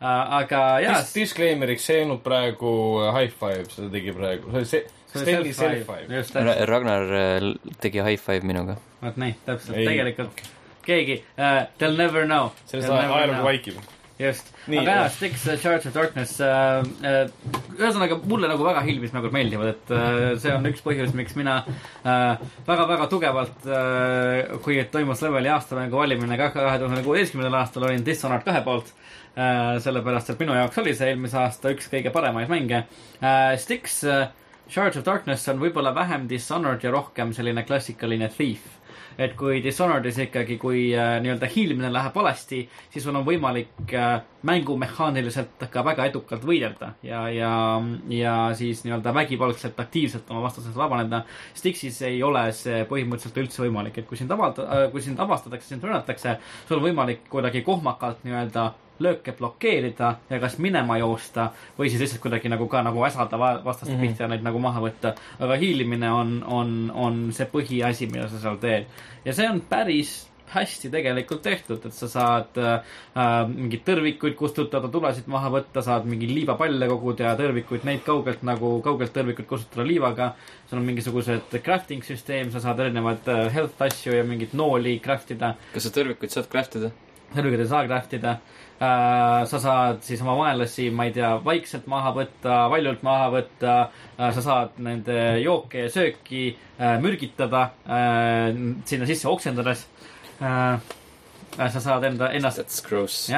uh,. 0.00 0.38
aga 0.40 0.62
jaa, 0.84 0.98
Dis- 1.00 1.14
Disclaimeriks, 1.14 1.84
see 1.88 2.00
ei 2.00 2.04
olnud 2.06 2.22
praegu 2.24 2.72
High 3.16 3.32
Five, 3.32 3.68
seda 3.74 3.90
tegi 3.92 4.14
praegu, 4.16 4.52
see 4.52 4.64
oli 4.64 4.70
see, 4.72 4.84
Stelli 5.16 5.52
Self-Five. 5.56 6.08
just 6.12 6.34
täpselt, 6.36 6.68
Ragnar 6.68 7.12
äh, 7.16 7.48
tegi 7.80 8.02
high 8.04 8.20
five 8.20 8.44
minuga. 8.48 8.76
vot 9.02 9.16
nii, 9.20 9.36
täpselt, 9.46 9.76
tegelikult 9.76 10.42
keegi 10.86 11.20
uh,, 11.36 11.66
they'll 11.78 11.96
never 11.98 12.24
know. 12.28 12.52
sellest 12.70 12.92
ajalugu 12.92 13.44
vaikib. 13.44 13.80
just, 14.18 14.48
aga 14.68 14.84
jah., 14.84 15.08
Styx 15.12 15.46
uh, 15.46 15.56
Charge 15.60 15.88
of 15.88 15.94
Darkness 15.94 16.38
uh,. 16.40 16.82
Uh, 17.02 17.26
ühesõnaga, 17.76 18.16
mulle 18.24 18.48
nagu 18.48 18.64
väga 18.64 18.82
hiilmismängud 18.86 19.34
meeldivad, 19.34 19.74
et 19.74 19.92
uh, 19.92 20.30
see 20.40 20.54
on 20.54 20.64
üks 20.70 20.80
põhjus, 20.84 21.12
miks 21.16 21.36
mina 21.36 21.58
väga-väga 22.04 23.08
tugevalt 23.12 23.68
uh,, 23.68 24.56
kui 24.64 24.78
toimus 24.92 25.20
leveli 25.24 25.52
aastamängu 25.52 26.00
valimine 26.00 26.38
ka 26.40 26.48
kahe 26.54 26.78
tuhande 26.80 27.04
kuueteistkümnendal 27.04 27.60
aastal, 27.60 27.88
olin 27.88 28.06
Dishonored 28.06 28.46
kahe 28.46 28.64
poolt 28.64 28.88
uh,. 28.92 29.76
sellepärast, 29.84 30.32
et 30.32 30.40
minu 30.44 30.56
jaoks 30.56 30.80
oli 30.84 30.96
see 30.96 31.12
eelmise 31.12 31.40
aasta 31.42 31.74
üks 31.76 31.90
kõige 31.92 32.14
paremaid 32.14 32.52
mänge 32.52 32.86
uh,. 32.86 33.52
Styx 33.60 34.00
uh, 34.08 34.26
Charge 34.72 34.98
of 34.98 35.04
Darkness 35.06 35.46
on 35.52 35.60
võib-olla 35.62 35.92
vähem 35.94 36.24
Dishonored 36.30 36.82
ja 36.82 36.90
rohkem 36.94 37.36
selline 37.36 37.62
klassikaline 37.68 38.32
Thief 38.32 38.75
et 39.18 39.34
kui 39.38 39.60
Dishonored'is 39.64 40.18
ikkagi, 40.26 40.58
kui 40.60 40.88
äh, 40.96 41.16
nii-öelda 41.24 41.48
hiilimine 41.50 41.90
läheb 41.92 42.14
valesti, 42.16 42.62
siis 42.92 43.04
sul 43.04 43.16
on 43.16 43.26
võimalik 43.26 43.94
äh, 43.96 44.20
mängumehaaniliselt 44.46 45.66
ka 45.72 45.84
väga 45.86 46.06
edukalt 46.10 46.44
võidelda 46.46 46.92
ja, 47.06 47.24
ja, 47.32 47.52
ja 48.12 48.36
siis 48.58 48.84
nii-öelda 48.84 49.14
vägivaldselt 49.16 49.80
aktiivselt 49.80 50.30
oma 50.30 50.44
vastasest 50.46 50.76
vabaneda. 50.76 51.24
Stixis 51.56 52.00
ei 52.06 52.22
ole 52.22 52.46
see 52.56 52.84
põhimõtteliselt 52.90 53.42
üldse 53.44 53.64
võimalik, 53.64 54.00
et 54.00 54.08
kui 54.08 54.20
sind 54.20 54.32
avald-, 54.32 54.62
kui 54.92 55.04
sind 55.04 55.20
avastatakse, 55.22 55.72
sind 55.72 55.86
rünnatakse, 55.86 56.38
sul 56.68 56.80
on 56.80 56.88
võimalik 56.90 57.24
kuidagi 57.32 57.64
kohmakalt 57.66 58.26
nii-öelda 58.26 58.70
lööke 59.02 59.32
blokeerida 59.38 60.12
ja 60.30 60.38
kas 60.40 60.58
minema 60.62 60.98
joosta 60.98 61.50
või 61.78 61.90
siis 61.90 62.00
lihtsalt 62.00 62.22
kuidagi 62.24 62.52
nagu 62.52 62.68
ka 62.68 62.82
nagu 62.86 63.02
äsada 63.06 63.38
va- 63.38 63.58
vastaste 63.64 63.94
mm. 63.94 64.00
-hmm. 64.00 64.06
pihta 64.06 64.24
ja 64.24 64.28
neid 64.28 64.46
nagu 64.46 64.58
maha 64.58 64.80
võtta. 64.80 65.14
aga 65.40 65.56
hiilimine 65.56 66.12
on, 66.12 66.38
on, 66.46 66.92
on 66.94 67.32
see 67.32 67.46
põhiasi, 67.52 68.10
mida 68.12 68.28
sa 68.28 68.38
seal 68.38 68.56
teed. 68.56 68.86
ja 69.24 69.32
see 69.32 69.48
on 69.50 69.60
päris, 69.60 70.26
hästi 70.48 70.90
tegelikult 70.90 71.42
tehtud, 71.42 71.84
et 71.86 71.94
sa 71.94 72.08
saad 72.08 72.58
äh, 72.60 72.74
äh, 73.18 73.38
mingeid 73.50 73.82
tõrvikuid 73.86 74.36
kustutada, 74.38 74.88
tulesid 74.92 75.26
maha 75.30 75.50
võtta, 75.56 75.82
saad 75.82 76.06
mingeid 76.08 76.32
liivapalle 76.34 76.88
koguda 76.90 77.30
ja 77.30 77.38
tõrvikuid, 77.38 77.86
neid 77.88 78.04
kaugelt 78.06 78.44
nagu, 78.46 78.76
kaugelt 78.84 79.14
tõrvikuid 79.16 79.48
kustutada 79.50 79.86
liivaga. 79.88 80.34
sul 80.70 80.78
on 80.78 80.86
mingisugused 80.86 81.58
crafting 81.62 82.04
süsteem, 82.04 82.50
sa 82.50 82.60
saad 82.60 82.80
erinevaid 82.80 83.28
äh, 83.28 83.46
health 83.54 83.82
asju 83.82 84.14
ja 84.14 84.24
mingeid 84.24 84.54
nooli 84.54 84.98
craft 85.00 85.34
ida 85.34 85.54
kas 85.74 85.88
sa 85.88 85.94
tõrvikuid 85.98 86.30
saad 86.30 86.48
craft 86.50 86.78
ida? 86.80 86.92
Tõrvikuid 87.34 87.64
ei 87.64 87.70
saa 87.70 87.86
craft 87.86 88.16
ida. 88.18 88.36
sa 88.76 89.58
saad 89.60 90.02
siis 90.04 90.20
oma 90.20 90.34
vaenlasi, 90.36 90.90
ma 90.92 91.06
ei 91.08 91.14
tea, 91.16 91.30
vaikselt 91.44 91.86
maha 91.88 92.12
võtta, 92.18 92.58
valjult 92.68 93.02
maha 93.06 93.30
võtta. 93.32 93.76
sa 94.18 94.44
saad 94.44 94.76
nende 94.84 95.16
jooke 95.40 95.86
ja 95.86 95.92
sööki 95.92 96.50
äh, 96.52 96.98
mürgitada 97.00 97.70
äh, 97.88 98.52
sinna 98.84 99.08
sisse 99.08 99.28
oksendades 99.28 99.86
äh,. 100.42 100.78
sa 101.56 101.80
saad 101.80 102.04
enda, 102.04 102.30
ennast, 102.32 102.58
That's 102.58 102.80
gross. 102.84 103.28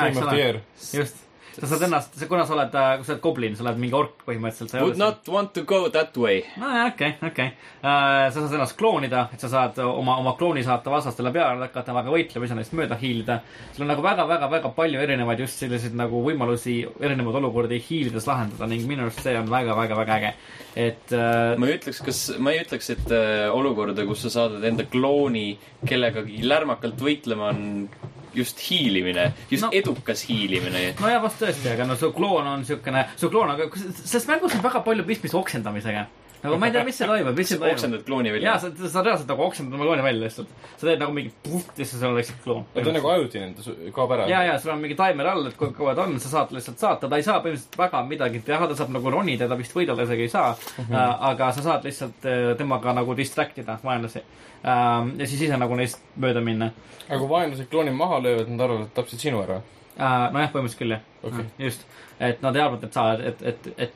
Just, 0.95 1.28
sa 1.61 1.71
saad 1.73 1.87
ennast, 1.89 2.19
kuna 2.31 2.47
sa 2.47 2.55
oled, 2.57 2.75
kui 3.01 3.07
sa 3.07 3.15
oled 3.15 3.23
goblin, 3.25 3.57
sa 3.59 3.65
oled 3.65 3.81
mingi 3.83 3.97
ork 3.99 4.25
põhimõtteliselt. 4.27 4.79
Would 4.85 5.01
not 5.01 5.29
want 5.33 5.55
to 5.57 5.65
go 5.69 5.81
that 5.95 6.17
way. 6.17 6.43
nojah, 6.61 6.93
okei, 6.93 7.17
okei. 7.31 7.49
sa 7.83 8.35
saad 8.35 8.55
ennast 8.59 8.77
kloonida, 8.79 9.27
et 9.35 9.43
sa 9.43 9.51
saad 9.53 9.81
oma, 9.85 10.19
oma 10.23 10.35
klooni 10.39 10.63
saata 10.67 10.93
vastastele 10.93 11.33
peale, 11.35 11.67
hakata 11.67 11.89
temaga 11.91 12.13
võitlema, 12.15 12.49
ise 12.49 12.59
neist 12.59 12.77
mööda 12.79 12.99
hiilida. 13.01 13.41
sul 13.73 13.87
on 13.87 13.93
nagu 13.95 14.05
väga-väga-väga 14.05 14.73
palju 14.77 15.03
erinevaid 15.03 15.43
just 15.45 15.63
selliseid 15.63 15.97
nagu 15.99 16.23
võimalusi 16.25 16.81
erinevaid 17.01 17.41
olukordi 17.43 17.81
hiilides 17.83 18.29
lahendada 18.29 18.69
ning 18.71 18.87
minu 18.89 19.07
arust 19.07 19.23
see 19.25 19.37
on 19.39 19.51
väga-väga-väga 19.51 20.19
äge. 20.19 20.35
et 20.77 21.13
äh, 21.13 21.57
ma 21.59 21.67
ei 21.67 21.79
ütleks, 21.79 22.03
kas, 22.05 22.21
ma 22.39 22.53
ei 22.55 22.63
ütleks, 22.63 22.91
et 22.95 23.11
äh, 23.15 23.49
olukorda, 23.55 24.07
kus 24.07 24.27
sa 24.27 24.35
saadad 24.37 24.65
enda 24.69 24.87
klooni 24.87 25.49
kellegagi 25.87 26.43
lärmakalt 26.47 27.03
võitlema, 27.03 27.53
on 27.55 28.18
just 28.39 28.63
hiilimine, 28.69 29.33
just 29.51 29.65
No. 29.67 29.71
no. 29.71 29.77
edukas 29.83 30.23
hiilimine. 30.29 30.95
nojah, 31.01 31.21
vast 31.27 31.43
tõesti, 31.43 31.73
aga 31.75 31.87
no 31.89 31.97
su 31.99 32.13
kloon 32.17 32.47
on 32.55 32.65
siukene, 32.69 33.05
su 33.19 33.31
kloon 33.33 33.51
on, 33.57 33.65
selles 34.05 34.29
mängus 34.31 34.55
on 34.59 34.65
väga 34.65 34.81
palju 34.87 35.05
pistmist 35.09 35.35
oksendamisega. 35.39 36.07
Nagu 36.43 36.59
ma 36.59 36.69
ei 36.69 36.75
tea, 36.75 36.85
mis 36.87 36.99
see 36.99 37.09
toimub, 37.09 37.37
mis 37.37 37.49
see 37.51 37.59
toimub. 37.59 37.75
oksendad 37.75 38.03
klooni 38.07 38.33
välja 38.33 38.53
jaa,. 38.53 38.59
sa, 38.63 38.89
sa 38.93 39.03
reaalselt 39.03 39.31
nagu 39.33 39.43
oksendad 39.43 39.75
oma 39.75 39.87
klooni 39.89 40.05
välja 40.07 40.25
lihtsalt. 40.25 40.51
sa 40.71 40.87
teed 40.87 41.01
nagu 41.03 41.15
mingi 41.17 41.33
puht 41.43 41.73
ja 41.81 41.87
siis 41.87 41.95
sul 42.01 42.11
on 42.11 42.19
lihtsalt 42.19 42.43
kloon. 42.45 42.67
ta 42.75 42.85
on 42.85 42.97
nagu 42.99 43.11
ajutine, 43.15 43.49
ta 43.57 43.75
kaob 43.97 44.15
ära. 44.17 44.29
ja, 44.31 44.43
ja 44.47 44.59
sul 44.63 44.73
on 44.75 44.83
mingi 44.83 44.97
taimer 44.99 45.31
all, 45.33 45.49
et 45.51 45.57
kui 45.59 45.73
kaua 45.77 45.95
ta 45.99 46.05
on, 46.07 46.15
sa 46.23 46.31
saad 46.35 46.55
lihtsalt 46.55 46.85
saata, 46.85 47.11
ta 47.11 47.19
ei 47.19 47.27
saa 47.27 47.41
põhimõtteliselt 47.45 47.79
väga 47.81 48.03
midagi 48.11 48.43
teha, 48.47 48.69
ta 48.71 48.79
saab 48.79 48.95
nagu 48.95 49.15
ronida, 49.15 49.49
ta 49.51 49.59
vist 49.59 49.75
võidelda 49.77 50.07
isegi 50.07 50.29
ei 50.29 50.35
saa 50.35 50.53
mm. 50.53 50.85
-hmm. 50.85 51.17
aga 51.33 51.51
sa 51.57 51.67
saad 51.67 51.89
lihtsalt 51.91 52.31
äh, 52.31 52.53
temaga 52.61 52.95
nagu 53.01 53.17
distract 53.19 53.59
ida 53.59 53.79
vaenlasi. 53.85 54.23
ja 54.63 55.27
siis 55.27 55.43
ise 55.49 55.57
nagu 55.57 55.75
neist 55.75 55.99
mööda 56.17 56.41
minna. 56.45 56.71
aga 57.09 57.19
kui 57.19 57.29
vaenlased 57.35 57.67
klooni 57.71 57.91
maha 57.91 58.23
löövad, 58.23 58.49
nad 58.49 58.61
arvavad, 58.61 58.87
et 58.87 58.95
tapsid 58.95 59.27
sinu 59.27 59.43
ära. 59.43 59.61
nojah, 59.99 60.53
põhimõtteliselt 60.53 60.79
küll 60.79 60.95
jah 60.95 61.03
okay., 61.23 61.45
just, 61.59 61.85
et 62.21 62.43
nad 62.43 62.57
ei 62.57 62.63
arva, 62.63 62.79
et 62.83 62.93
sa, 62.93 63.13
et, 63.13 63.43
et, 63.43 63.71
et 63.77 63.95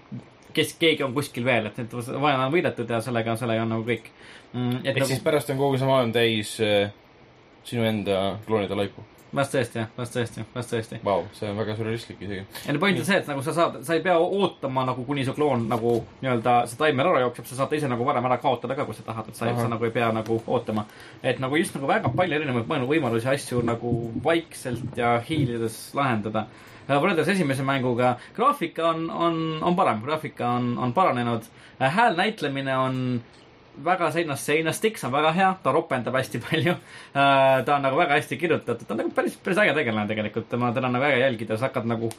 kes, 0.57 0.75
keegi 0.81 1.05
on 1.07 1.15
kuskil 1.17 1.45
veel, 1.47 1.71
et, 1.71 1.79
et 1.85 1.95
vaenlane 1.95 2.49
on 2.49 2.55
võidetud 2.55 2.91
ja 2.91 3.01
sellega, 3.05 3.37
sellega 3.41 3.65
on 3.67 3.75
nagu 3.77 3.87
kõik 3.87 4.11
mm,. 4.53 4.83
et 4.83 4.93
ehk 4.93 5.05
nagu 5.05 5.15
siis, 5.15 5.25
pärast 5.25 5.55
on 5.55 5.61
kogu 5.61 5.81
see 5.81 5.89
maailm 5.89 6.13
täis 6.15 6.59
äh, 6.65 6.93
sinu 7.65 7.85
enda 7.85 8.21
kloonide 8.47 8.77
laipu. 8.77 9.05
vast 9.33 9.55
tõesti 9.55 9.79
jah, 9.81 9.87
vast 9.97 10.13
tõesti, 10.13 10.43
vast 10.53 10.73
tõesti. 10.75 10.99
Vau, 11.05 11.23
see 11.33 11.49
on 11.49 11.57
väga 11.57 11.77
sürrealistlik 11.79 12.19
isegi. 12.27 12.43
ja 12.67 12.75
point 12.81 12.99
on 13.01 13.07
see, 13.09 13.21
et 13.23 13.31
nagu 13.31 13.45
sa 13.45 13.55
saad, 13.57 13.79
sa 13.87 13.97
ei 13.97 14.03
pea 14.05 14.19
ootama 14.21 14.85
nagu 14.89 15.07
kuni 15.09 15.25
su 15.25 15.33
kloon 15.37 15.65
nagu 15.71 15.95
nii-öelda 16.21 16.57
see 16.69 16.81
taimer 16.81 17.09
ära 17.13 17.23
jookseb, 17.25 17.49
sa 17.49 17.63
saad 17.63 17.73
ta 17.73 17.79
ise 17.79 17.89
nagu 17.89 18.05
varem 18.09 18.29
ära 18.29 18.37
kaotada 18.43 18.77
ka, 18.77 18.85
kui 18.89 18.99
sa 18.99 19.07
tahad, 19.07 19.31
et 19.33 19.39
sa, 19.39 19.49
sa 19.57 19.71
nagu 19.73 19.89
ei 19.89 19.95
pea 19.95 20.11
nagu 20.13 20.37
ootama. 20.47 20.85
et 21.23 21.41
nagu 21.41 21.57
just 21.57 21.79
nagu 21.79 21.89
väga 21.89 22.13
palju 22.17 22.41
erinevaid 22.41 22.89
võimalusi 22.93 23.31
asju 23.33 23.65
nagu 23.65 23.95
vaikselt 24.25 25.01
ja 25.01 25.17
hiilides 25.29 25.81
lahendada. 25.97 26.47
Võrreldes 26.89 27.29
esimese 27.35 27.67
mänguga, 27.67 28.17
graafika 28.37 28.89
on, 28.91 29.07
on, 29.11 29.39
on 29.63 29.77
parem, 29.79 30.03
graafika 30.05 30.57
on, 30.59 30.73
on 30.79 30.93
paranenud. 30.93 31.47
hääl 31.79 32.17
näitlemine 32.17 32.77
on 32.77 32.99
väga 33.85 34.11
seinast 34.11 34.45
seina, 34.45 34.73
Stix 34.73 35.05
on 35.05 35.13
väga 35.13 35.33
hea, 35.33 35.55
ta 35.63 35.73
ropendab 35.73 36.17
hästi 36.19 36.43
palju. 36.43 36.75
ta 37.13 37.77
on 37.77 37.83
nagu 37.83 37.97
väga 37.97 38.19
hästi 38.19 38.37
kirjutatud, 38.37 38.87
ta 38.87 38.95
on 38.95 39.03
nagu 39.05 39.11
päris, 39.15 39.39
päris 39.45 39.63
äge 39.65 39.75
tegelane 39.75 40.09
tegelikult, 40.09 40.49
tema, 40.49 40.73
teda 40.73 40.91
on 40.91 40.99
nagu 40.99 41.09
äge 41.09 41.23
jälgida, 41.23 41.57
sa 41.57 41.71
hakkad 41.71 41.89
nagu 41.89 42.11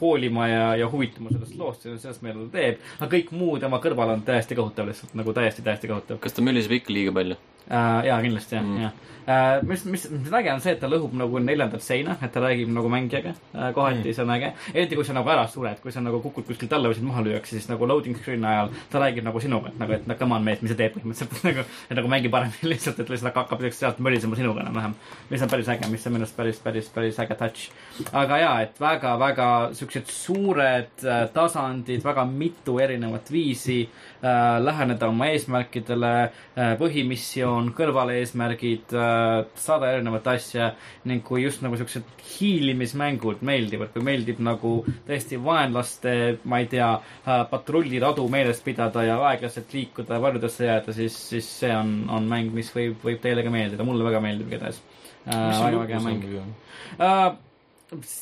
hoolima 0.00 0.48
ja, 0.48 0.76
ja 0.76 0.88
huvituma 0.90 1.30
sellest 1.30 1.56
loost 1.58 1.82
sellest, 1.84 2.22
mida 2.24 2.38
ta 2.38 2.48
teeb. 2.54 2.84
aga 2.98 3.10
kõik 3.16 3.32
muu 3.36 3.58
tema 3.60 3.80
kõrval 3.82 4.14
on 4.14 4.22
täiesti 4.24 4.56
kohutav 4.56 4.88
lihtsalt 4.88 5.16
nagu 5.18 5.34
täiesti, 5.36 5.64
täiesti 5.66 5.90
kohutav 5.90 6.20
kas 6.22 6.36
ta 6.36 6.44
möliseb 6.44 6.78
ikka 6.78 6.94
liiga 6.94 7.12
palju? 7.12 7.36
uh,. 7.68 8.02
jaa, 8.06 8.20
kindlasti 8.22 8.56
jah 8.56 8.64
Mm. 8.64 8.82
jah 8.82 8.92
uh,. 9.26 9.68
mis, 9.68 9.84
mis, 9.84 10.06
mis 10.10 10.32
äge 10.32 10.52
on 10.52 10.60
see, 10.62 10.74
et 10.74 10.80
ta 10.82 10.88
lõhub 10.90 11.14
nagu 11.18 11.40
neljandat 11.42 11.82
seina, 11.84 12.16
et 12.22 12.32
ta 12.32 12.42
räägib 12.42 12.70
nagu 12.72 12.90
mängijaga 12.92 13.34
uh,. 13.34 13.70
kohati 13.76 14.02
mm. 14.02 14.14
see 14.16 14.24
on 14.24 14.34
äge. 14.36 14.52
eriti 14.74 14.98
kui 14.98 15.06
sa 15.06 15.16
nagu 15.16 15.30
ära 15.32 15.46
sured, 15.48 15.80
kui 15.82 15.94
sa 15.94 16.02
nagu 16.04 16.20
kukud 16.24 16.46
kuskilt 16.48 16.72
alla 16.76 16.90
või 16.90 16.98
sind 16.98 17.08
maha 17.08 17.24
lüüakse, 17.26 17.56
siis 17.56 17.68
nagu 17.70 17.88
loading 17.88 18.18
screen'i 18.18 18.48
ajal 18.50 18.72
ta 18.92 19.02
räägib 19.04 19.26
nagu 19.26 19.42
sinuga, 19.42 19.72
et 19.72 19.80
nagu, 19.82 19.96
et 19.96 20.06
no 20.10 20.16
come 20.20 20.36
on 20.36 20.46
mees, 20.46 20.62
mis 20.64 20.74
sa 20.74 20.78
teed 20.80 20.96
põhimõtteliselt, 20.96 21.36
et 21.40 21.48
nagu, 21.50 21.66
et 21.88 22.00
nagu 22.00 22.12
mängi 22.14 22.32
paremini 22.32 22.70
lihtsalt, 22.74 23.02
et 23.02 23.14
lihtsalt 23.14 23.40
hakkab 23.42 23.66
sealt 23.70 24.02
mölisema 24.02 24.38
sinuga 24.38 24.64
enam-vähem. 24.64 24.96
mis 25.30 25.46
on 25.46 25.52
päris 25.52 25.72
äge, 25.74 25.90
mis 25.92 26.06
on 26.06 26.16
minu 26.16 26.26
arust 26.26 26.36
päris, 26.36 26.62
päris, 26.64 26.92
päris 26.94 27.20
äge 27.22 27.38
touch. 27.40 27.70
aga 28.12 28.40
jaa, 28.44 28.54
et 28.66 28.80
väga-väga 28.80 29.50
siuksed 29.78 30.10
suured 30.10 31.06
äh, 31.06 31.26
tasandid, 31.34 32.04
väga 32.04 32.24
mitu 32.28 32.78
erinevat 32.82 33.32
viisi 33.32 33.82
äh, 33.84 34.09
läheneda 34.22 35.08
oma 35.08 35.30
eesmärkidele 35.32 36.12
äh,, 36.20 36.74
põhimissioon, 36.80 37.70
kõrvaleesmärgid 37.76 38.92
äh,, 38.92 39.46
saada 39.56 39.92
erinevat 39.94 40.28
asja 40.34 40.72
ning 41.08 41.24
kui 41.24 41.44
just 41.46 41.64
nagu 41.64 41.78
siuksed 41.80 42.04
hiilimismängud 42.34 43.40
meeldivad, 43.46 43.92
kui 43.94 44.04
meeldib 44.04 44.42
nagu 44.44 44.74
tõesti 45.08 45.40
vaenlaste, 45.40 46.14
ma 46.44 46.60
ei 46.60 46.68
tea 46.72 46.90
äh,, 46.98 47.42
patrulliradu 47.50 48.26
meeles 48.32 48.60
pidada 48.64 49.06
ja 49.06 49.18
aeglaselt 49.30 49.72
liikuda 49.76 50.18
ja 50.18 50.24
varjudesse 50.26 50.68
jääda, 50.68 50.96
siis, 50.96 51.16
siis 51.32 51.50
see 51.62 51.72
on, 51.76 51.94
on 52.12 52.28
mäng, 52.28 52.52
mis 52.54 52.72
võib, 52.76 53.00
võib 53.04 53.22
teile 53.24 53.46
ka 53.46 53.52
meeldida, 53.54 53.86
mulle 53.88 54.06
väga 54.06 54.20
meeldib 54.24 54.52
igatahes. 54.52 54.82
Äh,. 55.28 55.64
väga 55.64 55.94
hea 55.94 56.04
mäng. 56.04 56.26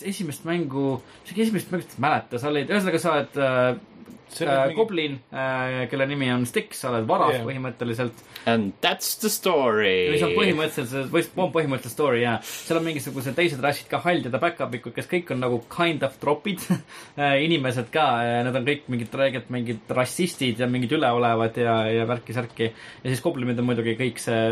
esimest 0.09 0.47
mängu, 0.49 0.99
isegi 1.27 1.43
esimest 1.45 1.73
mängu 1.73 1.85
ei 1.85 2.03
mäleta, 2.03 2.39
sa 2.41 2.49
olid, 2.49 2.71
ühesõnaga 2.71 3.01
sa 3.03 3.17
oled 3.19 3.41
uh, 3.43 3.98
uh, 4.45 4.69
goblin 4.77 5.19
uh,, 5.33 5.85
kelle 5.91 6.07
nimi 6.11 6.31
on 6.33 6.45
Styx, 6.49 6.83
sa 6.83 6.93
oled 6.93 7.09
varas 7.09 7.37
yeah. 7.37 7.47
põhimõtteliselt. 7.47 8.23
And 8.49 8.73
that's 8.85 9.17
the 9.23 9.31
story. 9.33 10.09
mis 10.13 10.25
on 10.25 10.35
põhimõtteliselt, 10.37 11.11
või 11.13 11.25
on 11.45 11.53
põhimõtteliselt 11.55 11.95
story 11.97 12.23
jaa. 12.23 12.39
seal 12.45 12.81
on 12.81 12.87
mingisugused 12.87 13.37
teised 13.37 13.63
rassid 13.65 13.91
ka, 13.91 14.01
haldjad 14.05 14.35
ja 14.35 14.43
back-up'ikud, 14.43 14.95
kes 14.97 15.11
kõik 15.11 15.35
on 15.35 15.43
nagu 15.45 15.61
kind 15.73 16.07
of 16.07 16.17
tropid 16.23 16.65
inimesed 17.49 17.93
ka, 17.95 18.07
nad 18.49 18.57
on 18.57 18.69
kõik 18.69 18.89
mingid 18.93 19.19
räiged 19.21 19.53
mingid 19.53 19.93
rassistid 19.99 20.63
ja 20.63 20.71
mingid 20.71 20.95
üleolevad 20.97 21.61
ja, 21.61 21.77
ja 21.93 22.09
värki-särki. 22.09 22.73
ja 23.03 23.13
siis 23.13 23.25
goblinid 23.25 23.61
on 23.61 23.69
muidugi 23.69 23.97
kõik 23.99 24.23
see, 24.23 24.43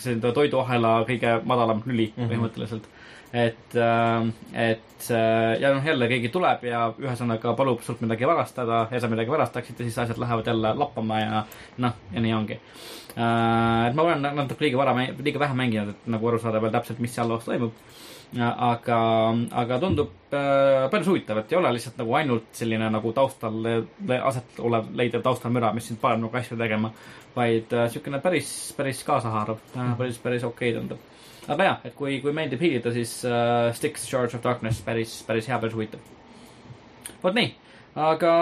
see 0.00 0.18
toiduahela 0.24 1.00
kõige 1.08 1.38
madalam 1.46 1.82
lüli 1.86 2.10
mm. 2.10 2.16
-hmm. 2.16 2.32
põhimõtteliselt 2.32 2.92
et, 3.34 3.76
et 4.52 5.10
äh, 5.10 5.60
ja 5.60 5.72
noh, 5.74 5.84
jälle 5.84 6.06
keegi 6.10 6.30
tuleb 6.32 6.62
ja 6.68 6.84
ühesõnaga 7.02 7.54
palub 7.58 7.82
sult 7.82 8.02
midagi 8.04 8.28
varastada 8.30 8.84
ja 8.92 9.00
sa 9.02 9.10
midagi 9.10 9.32
varastaksid 9.32 9.80
ja 9.80 9.86
siis 9.88 9.98
asjad 10.04 10.20
lähevad 10.22 10.46
jälle 10.46 10.70
lappama 10.78 11.18
ja 11.18 11.40
noh, 11.82 11.96
ja 12.14 12.22
nii 12.22 12.34
ongi. 12.34 12.60
et 13.14 13.96
ma 13.98 14.04
olen 14.06 14.22
natuke 14.22 14.66
liiga 14.66 14.78
vara, 14.78 14.94
liiga 15.18 15.42
vähe 15.42 15.56
mänginud, 15.58 15.90
et 15.90 16.06
nagu 16.14 16.28
aru 16.30 16.38
saada 16.42 16.60
veel 16.62 16.74
täpselt, 16.74 17.02
mis 17.02 17.14
seal 17.14 17.28
loos 17.30 17.46
toimub. 17.48 17.74
aga, 18.38 18.98
aga 19.62 19.78
tundub 19.82 20.34
äh, 20.34 20.86
päris 20.90 21.10
huvitav, 21.10 21.38
et 21.42 21.52
ei 21.52 21.58
ole 21.58 21.72
lihtsalt 21.74 21.98
nagu 21.98 22.14
ainult 22.18 22.48
selline 22.52 22.90
nagu 22.90 23.12
taustal 23.14 23.66
aset 24.20 24.58
olev 24.58 24.88
leidev 24.94 25.22
taustalmüra, 25.26 25.72
mis 25.74 25.90
sind 25.90 26.00
paneb 26.02 26.22
nagu 26.22 26.38
asju 26.38 26.58
tegema, 26.58 26.90
vaid 27.34 27.74
äh, 27.74 27.90
siukene 27.90 28.22
päris, 28.22 28.54
päris 28.76 29.02
kaasahaarav 29.06 29.58
äh,, 29.74 29.92
päris, 29.98 30.22
päris 30.22 30.46
okei 30.46 30.70
okay 30.70 30.80
tundub 30.80 31.13
aga 31.48 31.68
jah, 31.70 31.80
et 31.84 31.94
kui, 31.98 32.20
kui 32.24 32.32
meeldib 32.36 32.62
hiilida, 32.64 32.92
siis 32.92 33.16
uh, 33.28 33.72
Styx 33.76 34.08
Charge 34.10 34.38
of 34.38 34.44
Darkness 34.44 34.80
päris, 34.84 35.22
päris 35.26 35.48
hea, 35.50 35.58
päris 35.58 35.74
huvitav. 35.74 36.00
vot 37.22 37.34
nii, 37.36 37.50
aga 37.94 38.34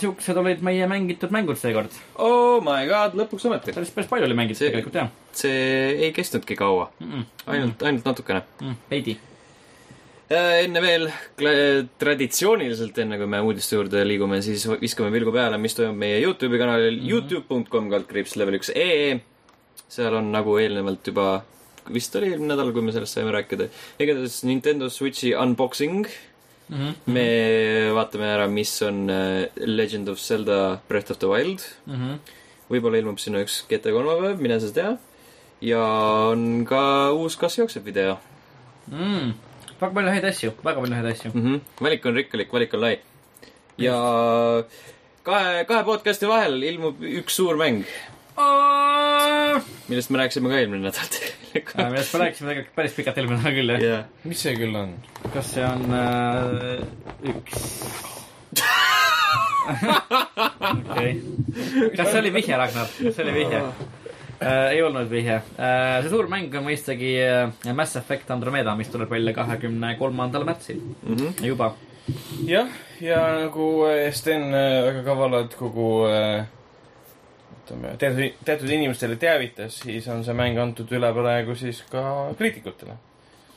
siuksed 0.00 0.36
olid 0.36 0.62
meie 0.66 0.86
mängitud 0.90 1.34
mängud 1.34 1.58
seekord. 1.60 1.94
oh 2.16 2.60
my 2.64 2.84
god, 2.90 3.16
lõpuks 3.18 3.48
ometi. 3.50 3.74
päris, 3.74 3.90
päris 3.94 4.10
palju 4.10 4.28
oli 4.28 4.38
mängitud 4.38 4.62
See- 4.62 4.70
tegelikult 4.70 5.02
jah 5.02 5.10
see 5.38 5.94
ei 6.04 6.12
kestnudki 6.12 6.56
kaua, 6.56 6.90
mm. 7.00 7.12
-mm. 7.12 7.24
ainult, 7.46 7.82
ainult 7.82 8.04
natukene. 8.04 8.42
mm,. 8.60 8.76
veidi. 8.90 9.18
enne 10.30 10.80
veel 10.84 11.06
traditsiooniliselt, 11.98 12.98
enne 13.00 13.16
kui 13.16 13.26
me 13.26 13.40
uudiste 13.40 13.76
juurde 13.76 14.02
liigume, 14.04 14.42
siis 14.44 14.66
viskame 14.80 15.08
pilgu 15.14 15.32
peale, 15.32 15.56
mis 15.58 15.76
toimub 15.76 15.96
meie 15.96 16.18
Youtube'i 16.20 16.60
kanalil 16.60 16.98
mm 16.98 17.04
-hmm. 17.04 17.10
Youtube.com 17.10 17.90
kaldkriips 17.90 18.36
level 18.36 18.58
üks 18.60 18.72
ee. 18.74 19.20
seal 19.88 20.14
on 20.14 20.32
nagu 20.32 20.58
eelnevalt 20.58 21.06
juba, 21.06 21.42
vist 21.94 22.16
oli 22.18 22.32
eelmine 22.32 22.52
nädal, 22.52 22.72
kui 22.72 22.84
me 22.84 22.94
sellest 22.94 23.18
saime 23.18 23.32
rääkida, 23.34 23.68
igatahes 24.00 24.42
Nintendo 24.48 24.90
Switchi 24.92 25.34
unboxing. 25.36 26.08
Mm 26.68 26.76
-hmm. 26.76 26.94
me 27.06 27.28
vaatame 27.96 28.26
ära, 28.28 28.46
mis 28.46 28.82
on 28.82 29.08
äh, 29.10 29.48
Legend 29.56 30.08
of 30.08 30.18
Zelda 30.20 30.80
Breath 30.88 31.10
of 31.10 31.18
the 31.18 31.26
Wild. 31.26 31.60
Mm 31.86 31.94
-hmm. 31.94 32.18
võib-olla 32.70 32.98
ilmub 32.98 33.18
sinna 33.18 33.40
üks 33.40 33.64
GT 33.68 33.92
kolmapäev, 33.92 34.40
mine 34.40 34.60
sa 34.60 34.72
tea. 34.72 34.96
ja 35.60 35.82
on 36.30 36.64
ka 36.64 37.12
uus 37.12 37.36
Kas 37.36 37.58
jookseb 37.58 37.84
video 37.84 38.18
mm.. 38.90 39.32
väga 39.80 39.94
palju 39.94 40.12
häid 40.12 40.26
asju, 40.28 40.52
väga 40.64 40.80
palju 40.80 40.98
häid 40.98 41.10
asju. 41.12 41.30
mm. 41.34 41.44
-hmm. 41.44 41.60
valik 41.80 42.06
on 42.06 42.14
rikkalik, 42.14 42.52
valik 42.52 42.74
on 42.74 42.80
lai. 42.80 42.98
ja 43.78 43.96
kahe, 45.22 45.64
kahe 45.64 45.84
podcast'i 45.84 46.28
vahel 46.28 46.62
ilmub 46.62 47.02
üks 47.02 47.36
suur 47.40 47.56
mäng, 47.56 47.84
millest 49.88 50.10
me 50.10 50.18
rääkisime 50.22 50.48
ka 50.52 50.58
eelmine 50.60 50.82
nädal 50.88 51.08
tegelikult. 51.14 51.84
millest 51.90 52.14
me 52.14 52.20
rääkisime 52.24 52.48
tegelikult 52.52 52.74
päris 52.76 52.96
pikalt 52.98 53.18
eelmine 53.22 53.38
nädal 53.42 53.56
küll, 53.58 53.70
jah. 53.74 53.82
jah, 53.88 54.04
mis 54.24 54.42
see 54.46 54.54
küll 54.58 54.76
on? 54.82 54.94
kas 55.34 55.52
see 55.54 55.64
on 55.64 55.82
äh, 55.98 57.32
üks? 57.34 57.68
okei. 59.78 61.10
kas 61.96 62.10
see 62.12 62.20
oli 62.22 62.32
vihje, 62.34 62.56
Ragnar? 62.56 62.88
kas 62.98 63.16
see 63.16 63.24
oli 63.26 63.34
vihje 63.40 63.60
äh,? 63.62 64.70
ei 64.72 64.82
olnud 64.86 65.10
vihje 65.10 65.36
äh,. 65.40 65.98
see 66.04 66.12
suur 66.12 66.28
mäng 66.30 66.52
on 66.58 66.64
mõistagi 66.68 67.12
äh, 67.24 67.74
Mass 67.76 67.96
Effect 68.00 68.30
Andromeda, 68.34 68.74
mis 68.78 68.90
tuleb 68.92 69.10
välja 69.12 69.34
kahekümne 69.36 69.94
kolmandal 70.00 70.46
märtsil 70.48 70.80
Mhm. 71.02 71.34
juba. 71.44 71.72
jah, 72.48 72.68
ja 73.04 73.18
nagu 73.44 73.66
äh, 73.90 74.08
Sten 74.16 74.48
äh, 74.54 74.84
väga 74.88 75.02
kavalalt 75.10 75.56
kogu 75.58 76.06
äh, 76.08 76.46
ütleme, 77.68 77.94
teatud, 78.00 78.40
teatud 78.44 78.70
inimestele 78.72 79.18
teavitas, 79.20 79.80
siis 79.84 80.08
on 80.12 80.24
see 80.26 80.36
mäng 80.36 80.58
antud 80.60 80.90
üle 80.94 81.10
praegu 81.14 81.56
siis 81.58 81.82
ka 81.90 82.02
kriitikutele. 82.38 82.96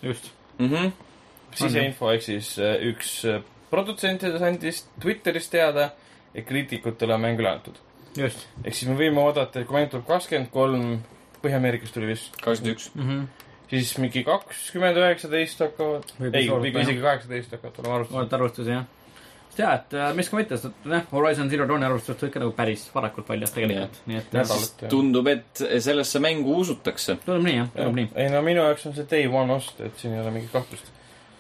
just. 0.01 0.31
Mhm. 0.59 0.91
siseinfo 1.55 2.11
ehk 2.13 2.23
siis 2.23 2.53
äh, 2.59 2.77
üks 2.91 3.25
äh, 3.25 3.41
produtsentidest 3.71 4.43
andis 4.43 4.85
Twitteris 5.01 5.49
teada, 5.49 5.89
et 6.35 6.45
kriitikutele 6.47 7.15
on 7.15 7.21
mäng 7.21 7.39
üle 7.39 7.49
antud. 7.49 7.79
just 8.17 8.47
ehk 8.63 8.75
siis 8.75 8.89
me 8.89 8.97
võime 8.99 9.23
oodata, 9.23 9.59
et 9.59 9.67
kui 9.67 9.79
mäng 9.79 9.91
tuleb 9.91 10.07
kakskümmend 10.07 10.51
kolm, 10.51 11.01
Põhja-Ameerikas 11.41 11.93
tuli 11.95 12.11
vist, 12.11 12.35
kakskümmend 12.41 12.77
üks. 12.77 12.89
mm. 12.95 13.09
-hmm. 13.09 13.45
siis 13.69 13.97
mingi 13.97 14.23
kakskümmend 14.23 14.97
üheksateist 14.97 15.59
hakkavad, 15.59 16.11
ei, 16.33 16.47
isegi 16.47 17.01
kaheksateist 17.01 17.51
hakkavad 17.57 17.79
olema 17.79 17.95
arvustatud. 17.95 18.19
olete 18.21 18.35
arvustusi, 18.35 18.71
jah? 18.71 18.85
jaa, 19.57 19.73
et 19.75 19.93
äh, 19.97 20.13
mis 20.15 20.29
ka 20.31 20.39
mitte, 20.39 20.57
sest 20.59 20.87
jah, 20.87 21.03
Horizon 21.11 21.49
Zero 21.51 21.67
Dawni 21.69 21.87
arvustused 21.87 22.19
tulid 22.21 22.33
ka 22.33 22.41
nagu 22.43 22.53
päris 22.55 22.85
varakult 22.93 23.29
väljas 23.31 23.53
tegelikult, 23.55 23.99
nii 24.07 24.21
et 24.21 24.33
Nädal. 24.37 24.63
äh, 24.63 24.89
tundub, 24.91 25.27
et 25.31 25.63
sellesse 25.83 26.21
mängu 26.23 26.55
usutakse. 26.63 27.17
tundub 27.25 27.45
nii 27.47 27.57
jah, 27.57 27.69
tundub 27.75 27.99
nii. 27.99 28.09
ei 28.15 28.31
no 28.33 28.41
minu 28.45 28.63
jaoks 28.65 28.87
on 28.89 28.97
see 28.97 29.07
day 29.11 29.27
one 29.27 29.53
ost, 29.57 29.79
et 29.83 29.97
siin 30.01 30.15
ei 30.15 30.23
ole 30.23 30.33
mingit 30.37 30.53
kahtlust. 30.55 30.91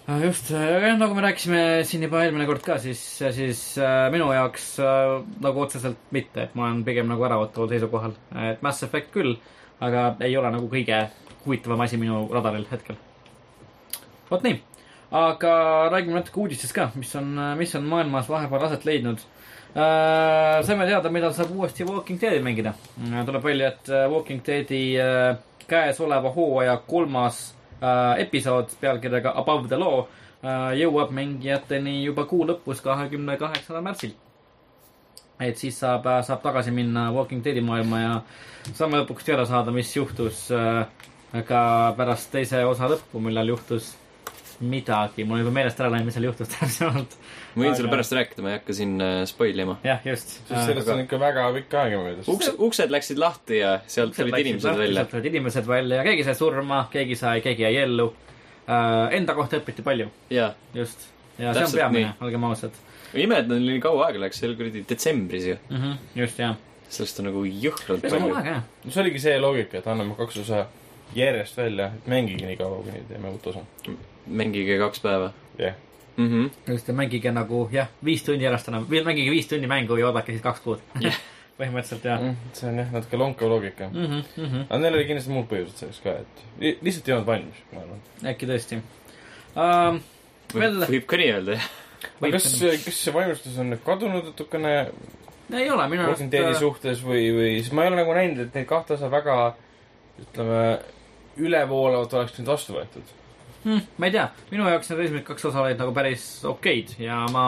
Ah, 0.09 0.17
just, 0.25 0.49
aga 0.57 0.89
jah, 0.89 0.97
nagu 0.97 1.15
me 1.15 1.23
rääkisime 1.23 1.59
siin 1.87 2.03
juba 2.03 2.23
eelmine 2.25 2.47
kord 2.49 2.63
ka, 2.65 2.79
siis, 2.81 2.99
siis 3.37 3.61
äh, 3.79 4.07
minu 4.11 4.31
jaoks 4.33 4.73
äh, 4.81 5.17
nagu 5.45 5.61
otseselt 5.61 5.99
mitte, 6.11 6.47
et 6.47 6.55
ma 6.57 6.67
olen 6.67 6.81
pigem 6.87 7.07
nagu 7.11 7.23
äraootaval 7.27 7.69
seisukohal. 7.71 8.17
et 8.49 8.63
Mass 8.65 8.83
Effect 8.83 9.13
küll, 9.13 9.37
aga 9.79 10.15
ei 10.25 10.35
ole 10.37 10.51
nagu 10.51 10.67
kõige 10.71 11.05
huvitavam 11.45 11.85
asi 11.85 12.01
minu 12.01 12.25
radaril 12.33 12.65
hetkel. 12.71 12.97
vot 14.31 14.43
nii, 14.43 14.57
aga 15.11 15.53
räägime 15.91 16.15
natuke 16.15 16.39
uudistest 16.39 16.73
ka, 16.75 16.89
mis 16.95 17.11
on, 17.19 17.35
mis 17.59 17.75
on 17.75 17.87
maailmas 17.91 18.29
vahepeal 18.31 18.63
aset 18.69 18.85
leidnud 18.87 19.19
äh,. 19.75 20.61
saime 20.63 20.87
teada, 20.87 21.11
millal 21.11 21.33
saab 21.35 21.51
uuesti 21.51 21.83
Walking 21.87 22.21
Deadi 22.21 22.39
mängida. 22.39 22.73
tuleb 23.25 23.43
välja, 23.43 23.67
et 23.67 23.89
äh, 23.89 24.07
Walking 24.11 24.41
Deadi 24.47 24.95
äh, 24.99 25.35
käesoleva 25.67 26.31
hooaja 26.31 26.77
kolmas 26.87 27.43
äh, 27.83 28.21
episood 28.23 28.71
pealkirjaga 28.79 29.33
Above 29.35 29.67
the 29.67 29.79
Law 29.79 29.99
äh, 29.99 30.79
jõuab 30.79 31.11
mängijateni 31.11 32.03
juba 32.05 32.25
kuu 32.25 32.47
lõpus, 32.47 32.79
kahekümne 32.83 33.37
kaheksandal 33.37 33.83
märtsil. 33.83 34.15
et 35.41 35.57
siis 35.57 35.79
saab, 35.79 36.05
saab 36.23 36.41
tagasi 36.41 36.71
minna 36.71 37.09
Walking 37.11 37.43
Deadi 37.43 37.61
maailma 37.61 37.99
ja 37.99 38.19
saame 38.73 39.01
lõpuks 39.01 39.25
teada 39.27 39.45
saada, 39.45 39.71
mis 39.75 39.91
juhtus 39.95 40.47
äh, 40.55 40.85
ka 41.47 41.93
pärast 41.97 42.31
teise 42.31 42.63
osa 42.65 42.87
lõppu, 42.87 43.19
millal 43.19 43.51
juhtus 43.51 43.97
midagi, 44.61 45.25
mul 45.27 45.39
on 45.39 45.43
juba 45.43 45.53
meelest 45.55 45.79
ära 45.81 45.91
läinud, 45.93 46.09
mis 46.09 46.17
seal 46.17 46.27
juhtus 46.29 46.51
täpsemalt. 46.55 47.15
ma 47.55 47.63
võin 47.63 47.75
sulle 47.75 47.87
Aga- 47.89 47.95
pärast 47.95 48.15
rääkida, 48.17 48.45
ma 48.45 48.51
ei 48.53 48.59
hakka 48.59 48.75
siin 48.77 48.93
äh, 49.01 49.13
spoil 49.29 49.63
ima. 49.65 49.77
jah, 49.87 50.03
just. 50.07 50.35
sest 50.47 50.69
sellest 50.71 50.91
on 50.93 51.03
ikka 51.05 51.19
väga 51.21 51.47
pikk 51.59 51.77
aeg 51.83 51.97
möödas. 51.99 52.29
uks, 52.31 52.51
uksed 52.69 52.93
läksid 52.93 53.21
lahti 53.21 53.61
ja 53.61 53.77
sealt 53.87 54.15
tulid 54.17 54.37
inimesed 54.45 54.77
välja. 54.83 55.01
sealt 55.01 55.15
tulid 55.15 55.31
inimesed 55.33 55.67
välja 55.67 56.01
ja 56.01 56.07
keegi 56.09 56.27
sai 56.27 56.37
surma, 56.39 56.85
keegi 56.93 57.19
sai, 57.19 57.39
keegi 57.45 57.67
jäi 57.67 57.75
ellu 57.85 58.11
äh,. 58.67 59.17
Enda 59.17 59.35
kohta 59.35 59.59
õpiti 59.59 59.83
palju, 59.85 60.11
just. 60.29 61.09
ja 61.37 61.51
see 61.51 61.51
on 61.51 61.61
Täpselt 61.63 61.79
peamine 61.81 62.15
olgem 62.21 62.49
ausad 62.51 62.79
ime, 63.19 63.39
et 63.41 63.49
neil 63.49 63.65
nii 63.67 63.81
kaua 63.83 64.07
aega 64.07 64.21
läks, 64.25 64.39
see 64.39 64.49
oli 64.49 64.59
kuradi 64.59 64.83
detsembris 64.87 65.47
ju. 65.49 65.57
mm. 65.69 65.81
-hmm, 65.81 65.97
just, 66.21 66.39
jah. 66.39 66.55
sellest 66.89 67.19
on 67.19 67.27
nagu 67.31 67.43
jõhkralt 67.45 68.07
palju. 68.07 68.35
no 68.37 68.91
see 68.91 69.01
oligi 69.03 69.19
see 69.19 69.39
loogika, 69.39 69.81
et 69.81 69.87
anname 69.87 70.15
kaks 70.19 70.37
osa 70.45 70.65
järjest 71.15 71.57
välja, 71.57 71.91
et 71.97 72.07
mängige 72.07 72.47
nii 72.47 72.57
kaua, 72.59 72.83
kuni 72.83 73.03
teeme 73.09 73.29
uut 73.29 73.47
osa. 73.47 73.65
Mängige 74.27 74.77
kaks 74.81 74.99
päeva 75.03 75.31
jah, 75.57 75.75
mm. 76.17 76.29
-hmm. 76.29 76.71
just, 76.71 76.87
ja 76.87 76.93
mängige 76.93 77.31
nagu 77.31 77.67
jah, 77.71 77.87
viis 78.05 78.23
tundi 78.23 78.43
järjest 78.45 78.67
enam, 78.67 78.87
mängige 78.89 79.31
viis 79.31 79.47
tundi 79.47 79.67
mängu 79.67 79.97
ja 79.97 80.07
oodake 80.07 80.31
siis 80.31 80.43
kaks 80.43 80.59
kuud 80.65 80.79
Jah. 80.99 81.19
põhimõtteliselt 81.59 82.05
jah 82.05 82.21
mm 82.21 82.53
see 82.57 82.69
on 82.69 82.79
jah, 82.81 82.91
natuke 82.91 83.17
lonkav 83.17 83.49
loogika. 83.49 83.87
-hmm, 83.87 84.23
mm 84.37 84.45
-hmm. 84.45 84.65
aga 84.69 84.79
neil 84.79 84.93
oli 84.93 85.05
kindlasti 85.05 85.31
muud 85.31 85.47
põhjused 85.51 85.77
selleks 85.77 85.99
ka, 86.03 86.09
et 86.09 86.43
li- 86.59 86.77
lihtsalt 86.81 87.07
ei 87.07 87.13
olnud 87.13 87.27
valmis, 87.27 87.63
ma 87.73 87.81
arvan. 87.81 88.01
äkki 88.33 88.49
tõesti 88.49 88.81
uh,. 89.55 90.01
Veel- 90.53 90.87
võib 90.89 91.05
ka 91.07 91.17
nii 91.17 91.31
öelda, 91.31 91.51
jah. 91.51 91.69
aga 92.21 92.31
kas, 92.31 92.59
kas 92.85 93.03
see 93.03 93.13
valmistus 93.13 93.57
on 93.57 93.69
nüüd 93.69 93.83
kadunud 93.85 94.25
natukene 94.25 94.73
ei 95.59 95.69
ole 95.71 95.87
minu 95.89 96.07
Walking 96.07 96.31
Deadi 96.31 96.45
arust. 96.45 96.59
suhtes 96.63 97.03
või, 97.03 97.27
või, 97.35 97.51
siis 97.59 97.71
ma 97.75 97.83
ei 97.85 97.91
ole 97.91 98.01
nagu 98.01 98.13
näinud, 98.15 98.39
et 98.45 98.55
neid 98.55 98.67
kahte 98.69 98.95
osa 98.95 99.09
väga, 99.11 99.37
ütleme, 100.21 100.61
ülevoolavalt 101.41 102.13
oleks 102.19 102.37
nüüd 102.39 102.51
vastu 102.51 102.75
võetud. 102.77 103.15
Hmm, 103.63 103.81
ma 103.97 104.07
ei 104.09 104.15
tea, 104.15 104.25
minu 104.49 104.65
jaoks 104.69 104.89
need 104.89 105.03
esimesed 105.05 105.27
kaks 105.27 105.45
osa 105.51 105.61
olid 105.61 105.77
nagu 105.77 105.93
päris 105.93 106.23
okeid 106.49 106.95
ja 107.01 107.19
ma 107.29 107.43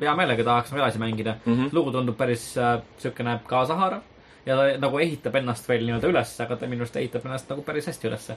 hea 0.00 0.14
meelega 0.18 0.44
tahaks 0.44 0.72
nagu 0.72 0.82
edasi 0.82 1.00
mängida 1.00 1.36
mm. 1.44 1.54
-hmm. 1.54 1.72
lugu 1.72 1.92
tundub 1.94 2.16
päris 2.18 2.44
äh, 2.58 2.80
siukene 2.98 3.38
kaasahaarav 3.46 4.02
ja 4.46 4.56
ta 4.56 4.68
nagu 4.80 5.00
ehitab 5.02 5.34
ennast 5.40 5.68
veel 5.68 5.84
nii-öelda 5.86 6.12
üles, 6.12 6.34
aga 6.44 6.56
ta 6.56 6.68
minu 6.70 6.84
arust 6.84 6.96
ehitab 7.00 7.26
ennast 7.26 7.50
nagu 7.52 7.64
päris 7.66 7.88
hästi 7.90 8.08
ülesse. 8.08 8.36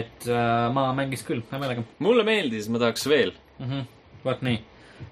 et 0.00 0.28
äh, 0.28 0.72
ma 0.72 0.90
mängiks 0.96 1.24
küll 1.28 1.42
hea 1.52 1.60
meelega 1.62 1.84
mulle 1.98 2.24
meeldis, 2.24 2.68
ma 2.68 2.78
tahaks 2.78 3.06
veel 3.08 3.32
mm. 3.58 3.70
-hmm. 3.70 3.86
vot 4.24 4.42
nii, 4.42 4.60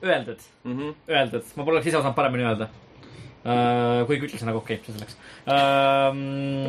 öeldud, 0.03 0.45
mm. 0.65 0.79
-hmm. 0.79 0.95
öeldud, 1.09 1.57
ma 1.57 1.65
poleks 1.65 1.87
ise 1.87 1.99
osanud 1.99 2.15
paremini 2.15 2.45
öelda 2.45 2.69
uh,. 3.45 4.07
kuigi 4.07 4.27
ütlesin, 4.27 4.49
aga 4.49 4.59
okei 4.59 4.77
okay,, 4.77 4.85
see 4.87 4.95
selleks 4.95 5.17
uh,. 5.47 5.57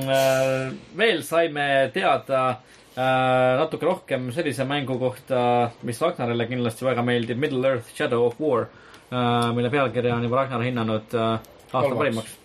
Uh, 0.10 0.74
veel 0.98 1.24
saime 1.24 1.92
teada 1.94 2.60
natuke 2.96 3.86
rohkem 3.86 4.32
sellise 4.36 4.66
mängu 4.68 4.98
kohta, 5.00 5.70
mis 5.88 6.02
Ragnarile 6.02 6.48
kindlasti 6.50 6.86
väga 6.86 7.04
meeldib, 7.06 7.38
Middle 7.40 7.68
Earth 7.70 7.94
Shadow 7.96 8.26
of 8.26 8.42
War 8.42 8.66
uh,, 8.66 9.54
mille 9.56 9.70
pealkirja 9.70 10.16
on 10.16 10.26
juba 10.28 10.42
Ragnar 10.42 10.66
hinnanud 10.66 11.16
uh, 11.16 11.38
aasta 11.70 11.78
Halvaks. 11.78 11.98
parimaks 11.98 12.40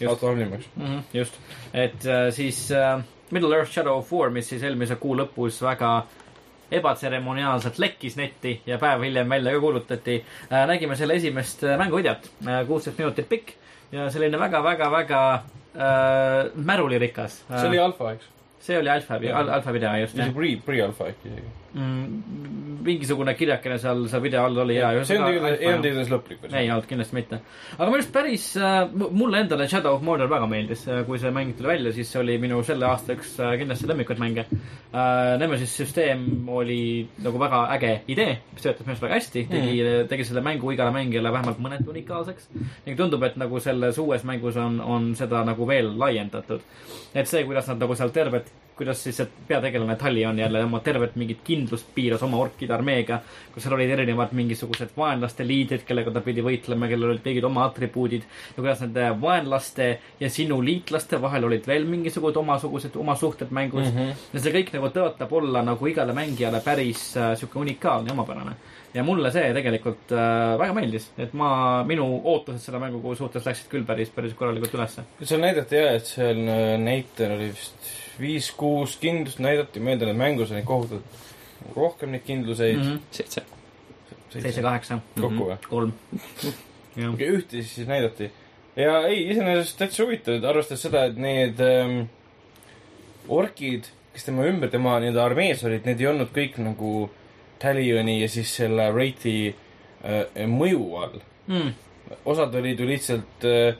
just 0.00 0.22
halvimaks. 0.22 0.68
mm. 0.76 0.84
-hmm, 0.84 1.02
just, 1.12 1.34
et 1.74 2.06
äh, 2.06 2.30
siis 2.30 2.70
äh, 2.72 3.00
Middle 3.30 3.56
Earth 3.56 3.72
Shadow 3.72 3.98
of 3.98 4.12
War, 4.12 4.30
mis 4.30 4.48
siis 4.48 4.62
eelmise 4.62 4.96
kuu 4.96 5.16
lõpus 5.16 5.62
väga 5.62 6.06
ebatseremoniaalselt 6.70 7.78
lekkis 7.78 8.16
netti 8.16 8.60
ja 8.66 8.78
päev 8.78 9.02
hiljem 9.02 9.28
välja 9.28 9.52
ka 9.52 9.60
kuulutati 9.60 10.24
äh,. 10.52 10.66
nägime 10.66 10.96
selle 10.96 11.14
esimest 11.14 11.64
äh, 11.64 11.78
mänguvideot 11.78 12.30
äh,, 12.46 12.66
kuusteist 12.66 12.98
minutit 12.98 13.28
pikk 13.28 13.52
ja 13.92 14.10
selline 14.10 14.38
väga-väga-väga 14.38 15.34
äh, 15.34 16.50
märulirikas 16.54 17.44
äh, 17.50 17.60
see 17.60 17.68
oli. 17.68 17.78
alfa, 17.78 18.12
eks? 18.12 18.35
See 18.66 18.76
oli 18.78 18.88
alfa, 18.90 19.14
alfa 19.56 19.72
video 19.72 19.92
just 20.02 20.16
jah 20.16 20.26
isegi. 20.26 20.34
pre, 20.38 20.56
pre-alfa 20.66 21.04
äkki 21.12 21.28
isegi. 21.32 21.42
mm, 21.42 21.65
mingisugune 21.76 23.34
kirjakene 23.36 23.76
seal, 23.80 24.06
seal 24.08 24.22
video 24.24 24.44
all 24.46 24.60
oli 24.62 24.78
ja. 24.78 24.92
see 25.04 25.18
on 25.18 25.28
igatahes, 25.28 25.58
ei 25.60 25.68
olnud 25.68 25.88
igatahes 25.90 26.12
lõplik 26.12 26.46
ei. 26.48 26.70
olnud 26.72 26.88
kindlasti 26.88 27.16
mitte. 27.18 27.40
aga 27.76 27.88
minu 27.88 27.98
arust 27.98 28.12
päris 28.14 28.46
äh,, 28.56 28.78
mulle 28.94 29.42
endale 29.44 29.66
Shadow 29.68 29.98
of 29.98 30.06
Mordor 30.06 30.30
väga 30.30 30.48
meeldis, 30.48 30.86
kui 31.08 31.20
see 31.20 31.32
mäng 31.36 31.52
tuli 31.58 31.72
välja, 31.74 31.92
siis 31.96 32.10
see 32.12 32.22
oli 32.22 32.38
minu 32.40 32.62
selle 32.66 32.88
aasta 32.88 33.16
üks 33.16 33.36
äh, 33.42 33.56
kindlasti 33.60 33.90
lemmikuid 33.90 34.22
mänge 34.22 34.46
äh,. 34.46 35.36
Nemesis 35.40 35.76
süsteem 35.82 36.48
oli 36.48 36.80
nagu 37.24 37.40
väga 37.40 37.62
äge 37.76 37.92
idee, 38.14 38.38
mis 38.54 38.64
töötas 38.64 38.86
minu 38.86 38.94
arust 38.94 39.06
väga 39.08 39.20
hästi, 39.20 39.46
tegi 39.52 39.78
mm., 39.82 40.10
tegi 40.12 40.28
selle 40.28 40.44
mängu 40.46 40.72
igale 40.72 40.94
mängijale 40.96 41.32
vähemalt 41.34 41.60
mõneti 41.62 41.90
unikaalseks. 41.92 42.48
ning 42.86 42.96
tundub, 42.96 43.26
et 43.28 43.36
nagu 43.40 43.60
selles 43.60 43.98
uues 44.00 44.24
mängus 44.24 44.56
on, 44.60 44.80
on 44.80 45.12
seda 45.18 45.44
nagu 45.44 45.68
veel 45.68 45.92
laiendatud. 45.98 46.64
et 47.14 47.28
see, 47.28 47.44
kuidas 47.44 47.68
nad 47.68 47.84
nagu 47.84 47.98
seal 47.98 48.14
tervet 48.16 48.48
kuidas 48.76 49.00
siis 49.04 49.16
see 49.16 49.28
peategelane 49.48 49.96
Tali 49.96 50.24
on 50.26 50.38
jälle 50.38 50.60
oma 50.64 50.80
tervet 50.84 51.16
mingit 51.16 51.40
kindlust 51.44 51.88
piiras 51.94 52.22
oma 52.22 52.36
orkide 52.42 52.74
armeega, 52.76 53.20
kus 53.54 53.64
seal 53.64 53.74
olid 53.76 53.90
erinevad 53.94 54.34
mingisugused 54.36 54.92
vaenlaste 54.96 55.46
liidrid, 55.48 55.86
kellega 55.88 56.12
ta 56.12 56.20
pidi 56.24 56.44
võitlema, 56.44 56.88
kellel 56.90 57.14
olid 57.14 57.24
mingid 57.24 57.48
oma 57.48 57.64
atribuudid 57.70 58.26
ja 58.26 58.58
kuidas 58.58 58.84
nende 58.84 59.08
vaenlaste 59.22 59.88
ja 60.20 60.30
sinu 60.32 60.60
liitlaste 60.64 61.20
vahel 61.22 61.48
olid 61.48 61.68
veel 61.68 61.88
mingisugused 61.88 62.40
omasugused 62.42 63.00
oma 63.00 63.16
suhted 63.16 63.50
mängus 63.50 63.88
mm. 63.88 63.98
-hmm. 63.98 64.24
ja 64.36 64.44
see 64.44 64.56
kõik 64.60 64.72
nagu 64.76 64.92
tõotab 65.00 65.36
olla 65.40 65.64
nagu 65.64 65.88
igale 65.88 66.12
mängijale 66.12 66.60
päris 66.60 67.08
äh, 67.16 67.32
sihuke 67.36 67.58
unikaalne 67.58 68.12
ja 68.12 68.18
omapärane. 68.18 68.56
ja 68.94 69.02
mulle 69.04 69.30
see 69.32 69.52
tegelikult 69.54 70.12
äh, 70.12 70.58
väga 70.58 70.72
meeldis, 70.72 71.10
et 71.18 71.32
ma, 71.32 71.82
minu 71.84 72.20
ootused 72.24 72.60
selle 72.60 72.78
mängu 72.78 73.14
suhtes 73.14 73.46
läksid 73.46 73.72
küll 73.72 73.84
päris, 73.84 74.10
päris 74.10 74.34
korralikult 74.34 74.74
ülesse. 74.74 75.04
seal 75.22 75.40
näidati 75.40 75.76
jah, 75.76 75.94
et 75.96 76.12
seal 76.16 76.42
äh, 76.44 76.74
Nathan 76.80 77.40
oli 77.40 77.54
vist 77.56 77.95
viis-kuus 78.20 78.96
kindlust 79.02 79.40
näidati, 79.42 79.80
ma 79.80 79.92
eeldan, 79.92 80.12
et 80.12 80.20
mängus 80.20 80.52
on 80.52 80.60
neid 80.60 80.68
kohutavalt 80.68 81.24
rohkem 81.76 82.12
neid 82.14 82.24
kindluseid 82.26 82.80
mm. 82.80 82.98
seitse. 83.10 83.42
Mhm. 83.42 84.42
seitse, 84.42 84.62
kaheksa, 84.62 84.98
kokku 85.20 85.50
või? 85.50 85.58
kolm. 85.68 85.94
okei, 87.12 87.28
ühte 87.28 87.62
siis, 87.62 87.86
näidati. 87.88 88.30
ja 88.76 89.00
ei, 89.08 89.22
iseenesest 89.30 89.78
täitsa 89.80 90.04
huvitav, 90.04 90.44
arvestades 90.44 90.84
seda, 90.86 91.06
et 91.10 91.20
need 91.20 91.62
ähm, 91.64 92.02
orkid, 93.32 93.88
kes 94.14 94.28
tema 94.28 94.46
ümber, 94.48 94.70
tema 94.72 94.98
nii-öelda 95.02 95.24
armees 95.24 95.64
olid, 95.66 95.86
need 95.88 96.02
ei 96.02 96.10
olnud 96.12 96.32
kõik 96.36 96.60
nagu 96.62 97.08
Talioni 97.60 98.18
ja 98.20 98.28
siis 98.28 98.50
selle 98.58 98.90
Wraiti 98.92 99.38
äh, 99.48 100.44
mõju 100.50 100.86
all. 101.00 101.20
mm.. 101.48 101.74
osad 102.28 102.54
olid 102.60 102.80
ju 102.80 102.88
lihtsalt 102.88 103.48
äh, 103.48 103.78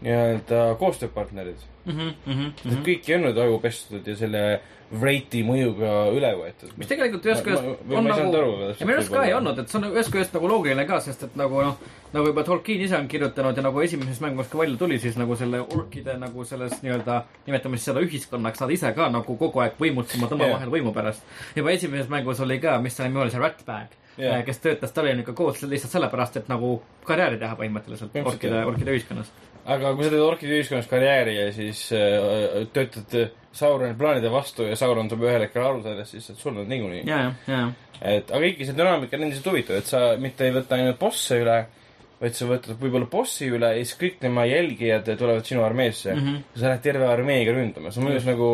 nii-öelda 0.00 0.74
koostööpartnerid 0.80 1.70
Mm 1.84 1.92
-hmm, 1.92 2.12
mm 2.26 2.32
-hmm, 2.32 2.64
mm. 2.64 2.70
-hmm. 2.70 2.84
kõik 2.84 3.08
ei 3.08 3.14
olnud 3.14 3.38
aju 3.38 3.58
pestud 3.58 4.06
ja 4.06 4.16
selle 4.16 4.60
Wraiti 5.00 5.42
mõjuga 5.42 5.90
üle 6.14 6.30
võetud. 6.38 6.70
mis 6.76 6.88
tegelikult 6.88 7.26
ühest 7.26 7.44
küljest 7.44 7.64
on 7.64 8.04
nagu 8.04 8.30
minu 8.84 8.94
arust 8.94 9.10
ka 9.12 9.24
ei 9.24 9.34
olnud, 9.34 9.58
et 9.58 9.68
see 9.68 9.78
on 9.78 9.86
ühest 9.90 10.12
küljest 10.12 10.34
nagu 10.36 10.48
loogiline 10.48 10.84
ka, 10.86 11.00
sest 11.00 11.22
et 11.22 11.36
nagu 11.36 11.62
noh, 11.62 11.78
nagu 12.12 12.26
juba 12.26 12.44
Tolkien 12.44 12.80
ise 12.80 12.96
on 12.96 13.08
kirjutanud 13.08 13.56
ja 13.56 13.62
nagu 13.62 13.80
esimeses 13.80 14.20
mängus 14.20 14.48
ka 14.48 14.58
välja 14.58 14.76
tuli, 14.76 14.98
siis 14.98 15.16
nagu 15.16 15.36
selle 15.36 15.60
orkide 15.60 16.16
nagu 16.18 16.44
selles 16.44 16.82
nii-öelda, 16.82 17.22
nimetame 17.46 17.76
siis 17.76 17.90
seda 17.90 18.00
ühiskonnaks, 18.00 18.60
nad 18.60 18.70
ise 18.70 18.92
ka 18.92 19.08
nagu 19.08 19.36
kogu 19.36 19.60
aeg 19.64 19.72
võimutsevad 19.80 20.32
omavahel 20.32 20.70
võimu 20.70 20.94
pärast. 20.94 21.22
juba 21.56 21.70
esimeses 21.70 22.08
mängus 22.08 22.40
oli 22.40 22.58
ka, 22.58 22.78
mis 22.78 22.96
ta 22.96 23.08
nimi 23.08 23.20
oli, 23.20 23.30
see 23.30 23.40
Ratbag 23.40 23.98
yeah., 24.18 24.44
kes 24.44 24.58
töötas 24.58 24.92
Tallinniga 24.92 25.32
koos 25.32 25.62
lihtsalt 25.62 25.92
sellepärast, 25.92 26.36
et 26.36 26.48
nagu 26.48 26.82
karjääri 27.04 27.38
teha 27.38 27.56
põhimõtteliselt 27.56 28.24
orkide, 28.24 28.64
orkide 28.64 28.90
ühiskonnas. 28.90 29.32
Aga 29.64 29.94
kui 29.94 30.04
sa 30.04 30.12
teed 30.12 30.24
orkide 30.24 30.58
ühiskonnas 30.58 30.90
karjääri 30.90 31.38
ja 31.38 31.46
siis 31.54 31.86
äh, 31.96 32.66
töötad 32.74 33.16
Sauroni 33.54 33.94
plaanide 33.94 34.32
vastu 34.32 34.66
ja 34.66 34.76
Sauron 34.76 35.08
saab 35.10 35.22
ühel 35.28 35.44
hetkel 35.46 35.62
aru 35.62 35.82
sellest, 35.84 36.10
siis 36.10 36.26
sa 36.26 36.32
oled 36.32 36.42
surnud 36.42 36.70
niikuinii. 36.72 37.04
ja, 37.06 37.20
ja, 37.46 37.54
ja, 37.54 37.62
et 38.16 38.32
aga 38.34 38.50
ikkagi 38.50 38.68
see 38.68 38.76
dünaamika 38.78 39.16
on 39.16 39.26
endiselt 39.28 39.46
huvitav, 39.46 39.78
et 39.78 39.90
sa 39.90 40.02
mitte 40.20 40.48
ei 40.48 40.54
võta 40.56 40.74
ainult 40.76 40.98
bosse 40.98 41.38
üle, 41.38 41.58
vaid 42.20 42.36
sa 42.38 42.48
võtad 42.50 42.80
võib-olla 42.80 43.08
bossi 43.10 43.48
üle 43.54 43.70
ja 43.76 43.84
siis 43.84 44.00
kõik 44.00 44.18
tema 44.22 44.46
jälgijad 44.50 45.12
tulevad 45.20 45.46
sinu 45.46 45.62
armeesse 45.66 46.14
mm. 46.14 46.26
-hmm. 46.26 46.58
sa 46.58 46.66
lähed 46.68 46.84
terve 46.88 47.06
armeega 47.10 47.54
ründama, 47.54 47.94
see 47.94 48.02
on 48.02 48.10
mõjus 48.10 48.26
nagu 48.28 48.50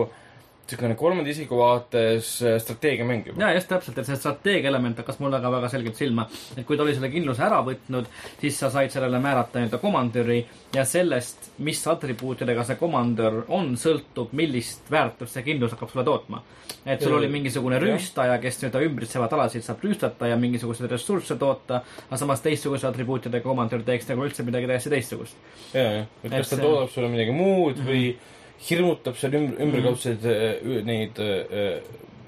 niisugune 0.70 0.94
kolmanda 0.94 1.30
isiku 1.30 1.58
vaates 1.58 2.42
äh, 2.42 2.58
strateegiamäng 2.62 3.26
juba. 3.26 3.42
ja 3.42 3.54
just 3.54 3.68
täpselt, 3.68 3.98
et 3.98 4.06
see 4.06 4.16
strateegia 4.16 4.70
element 4.70 4.98
hakkas 5.02 5.18
mulle 5.18 5.40
ka 5.40 5.50
väga 5.52 5.68
selgelt 5.68 5.96
silma. 5.96 6.26
et 6.56 6.66
kui 6.66 6.76
ta 6.76 6.84
oli 6.84 6.94
selle 6.94 7.10
kindluse 7.10 7.42
ära 7.42 7.60
võtnud, 7.66 8.08
siis 8.40 8.58
sa 8.58 8.70
said 8.70 8.92
sellele 8.94 9.18
määrata 9.22 9.58
nii-öelda 9.58 9.80
komandöri 9.82 10.40
ja 10.74 10.84
sellest, 10.84 11.50
mis 11.58 11.82
atribuutidega 11.90 12.64
see 12.64 12.78
komandör 12.80 13.42
on, 13.48 13.74
sõltub, 13.80 14.32
millist 14.36 14.90
väärtust 14.90 15.36
see 15.36 15.46
kindlus 15.46 15.74
hakkab 15.74 15.92
sulle 15.92 16.04
tootma. 16.06 16.42
et 16.86 17.02
sul 17.02 17.14
oli 17.18 17.28
mingisugune 17.28 17.78
rüüstaja, 17.82 18.38
kes 18.40 18.62
nii-öelda 18.62 18.84
ümbritsevad 18.86 19.32
alasid 19.36 19.66
saab 19.66 19.82
rüüstata 19.84 20.30
ja 20.30 20.36
mingisuguseid 20.40 20.90
ressursse 20.90 21.36
toota, 21.36 21.82
aga 22.08 22.16
samas 22.16 22.40
teistsuguse 22.44 22.86
atribuutidega 22.88 23.44
komandör 23.44 23.82
teeks 23.84 24.08
nagu 24.08 24.24
üldse 24.24 24.46
midagi 24.46 24.70
täiesti 24.70 24.94
teistsugust. 24.94 25.36
ja, 25.74 25.82
ja, 25.82 26.04
et 26.24 26.36
kas 26.36 26.54
ta 26.54 26.60
toodab 26.62 26.90
sulle 26.90 27.08
midagi 27.08 27.34
muud 27.36 27.76
mm 27.76 27.86
-hmm. 27.86 28.38
Hirmutab 28.68 29.16
seal 29.16 29.34
ümber, 29.38 29.60
ümberkaudseid 29.64 30.24
äh, 30.28 30.80
neid 30.86 31.20
äh, 31.24 31.80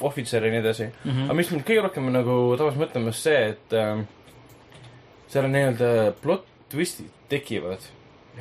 ohvitsere 0.02 0.48
ja 0.48 0.52
nii 0.52 0.62
edasi 0.64 0.84
mm. 0.84 0.92
Mhm. 1.04 1.16
-hmm. 1.16 1.24
aga 1.24 1.38
mis 1.38 1.50
mind 1.50 1.64
kõige 1.68 1.86
rohkem 1.86 2.12
nagu 2.12 2.36
tabas 2.58 2.78
mõtlema, 2.80 3.12
see, 3.16 3.42
et 3.54 3.76
äh, 3.76 4.04
seal 5.32 5.48
on 5.48 5.52
nii-öelda 5.56 5.90
plot 6.22 6.46
twist'id 6.72 7.10
tekivad 7.28 7.84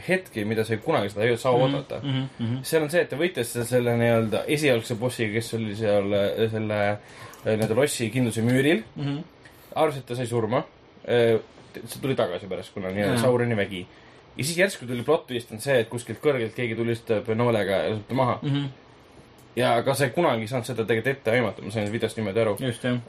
hetki, 0.07 0.45
mida 0.47 0.63
sa 0.63 0.73
ei 0.73 0.79
kunagi 0.83 1.11
seda 1.11 1.27
ei 1.27 1.37
saa 1.37 1.51
oodata 1.51 1.99
mm. 2.03 2.09
Mhm, 2.09 2.27
-hmm. 2.39 2.63
seal 2.63 2.83
on 2.83 2.89
see, 2.89 3.01
et 3.01 3.09
ta 3.09 3.19
võitles 3.19 3.53
seal 3.53 3.67
selle 3.67 3.95
nii-öelda 3.99 4.45
esialgse 4.47 4.95
bossiga, 4.95 5.33
kes 5.33 5.53
oli 5.59 5.75
seal 5.75 6.13
äh, 6.13 6.51
selle 6.51 6.81
äh, 6.91 7.55
nii-öelda 7.55 7.75
lossi 7.75 8.09
kindluse 8.09 8.41
müüril. 8.41 8.83
mhm. 8.95 9.17
arvas, 9.75 9.97
et 9.97 10.05
ta 10.05 10.15
sai 10.15 10.27
surma. 10.27 10.63
see 11.05 12.01
tuli 12.01 12.15
tagasi 12.15 12.47
pärast, 12.47 12.73
kuna 12.73 12.89
nii-öelda 12.91 13.15
Jaa. 13.15 13.21
Sauroni 13.21 13.57
vägi. 13.57 13.85
Ja 14.37 14.43
siis 14.43 14.57
järsku 14.57 14.87
tuli 14.87 15.03
plot 15.07 15.27
twist 15.27 15.51
on 15.51 15.63
see, 15.63 15.81
et 15.83 15.89
kuskilt 15.89 16.21
kõrgelt 16.23 16.55
keegi 16.55 16.77
tulistab 16.77 17.27
noolega 17.35 17.83
ja 17.83 17.89
laseb 17.91 18.07
ta 18.07 18.17
maha. 18.17 18.37
Mhm. 18.41 18.69
ja 19.55 19.73
aga 19.81 19.93
sa 19.93 20.05
ei 20.07 20.13
kunagi 20.15 20.47
saanud 20.47 20.65
seda 20.69 20.85
tegelikult 20.87 21.17
ette 21.17 21.31
aimata, 21.31 21.61
ma 21.61 21.71
sain 21.71 21.89
videost 21.91 22.17
niimoodi 22.17 22.39
aru. 22.39 22.55
just 22.59 22.83
jah. 22.83 22.99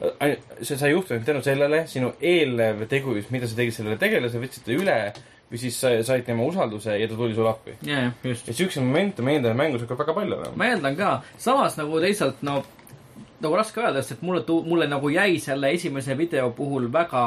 see 0.61 0.77
sai 0.77 0.91
juhtunud 0.91 1.23
tänu 1.25 1.41
sellele, 1.41 1.85
sinu 1.87 2.13
eelnev 2.21 2.87
tegu, 2.91 3.15
mida 3.29 3.47
sa 3.47 3.55
tegid 3.55 3.73
sellele 3.77 3.97
tegelasele, 3.97 4.43
võtsid 4.43 4.65
ta 4.65 4.75
üle 4.75 4.97
või 5.53 5.59
siis 5.61 5.79
sa 5.79 5.91
said 6.03 6.25
tema 6.25 6.43
usalduse 6.49 6.97
ja 6.97 7.07
ta 7.07 7.15
tuli 7.15 7.35
sulle 7.35 7.49
appi. 7.49 7.77
ja, 7.87 7.99
ja 8.07 8.11
just. 8.23 8.47
ja 8.47 8.53
siukseid 8.53 8.85
momente 8.85 9.23
eeldan, 9.23 9.51
et 9.51 9.57
mängus 9.57 9.85
hakkab 9.85 10.03
väga 10.03 10.13
palju 10.19 10.37
olema. 10.39 10.55
ma 10.55 10.71
eeldan 10.71 10.95
ka, 10.99 11.11
samas 11.37 11.77
nagu 11.77 11.99
teisalt 12.03 12.41
no 12.41 12.63
nagu 13.43 13.55
raske 13.59 13.81
öelda, 13.81 14.01
sest 14.01 14.17
et 14.17 14.23
mulle, 14.25 14.43
mulle 14.65 14.87
nagu 14.87 15.09
jäi 15.11 15.39
selle 15.43 15.71
esimese 15.75 16.17
video 16.17 16.49
puhul 16.55 16.87
väga 16.93 17.23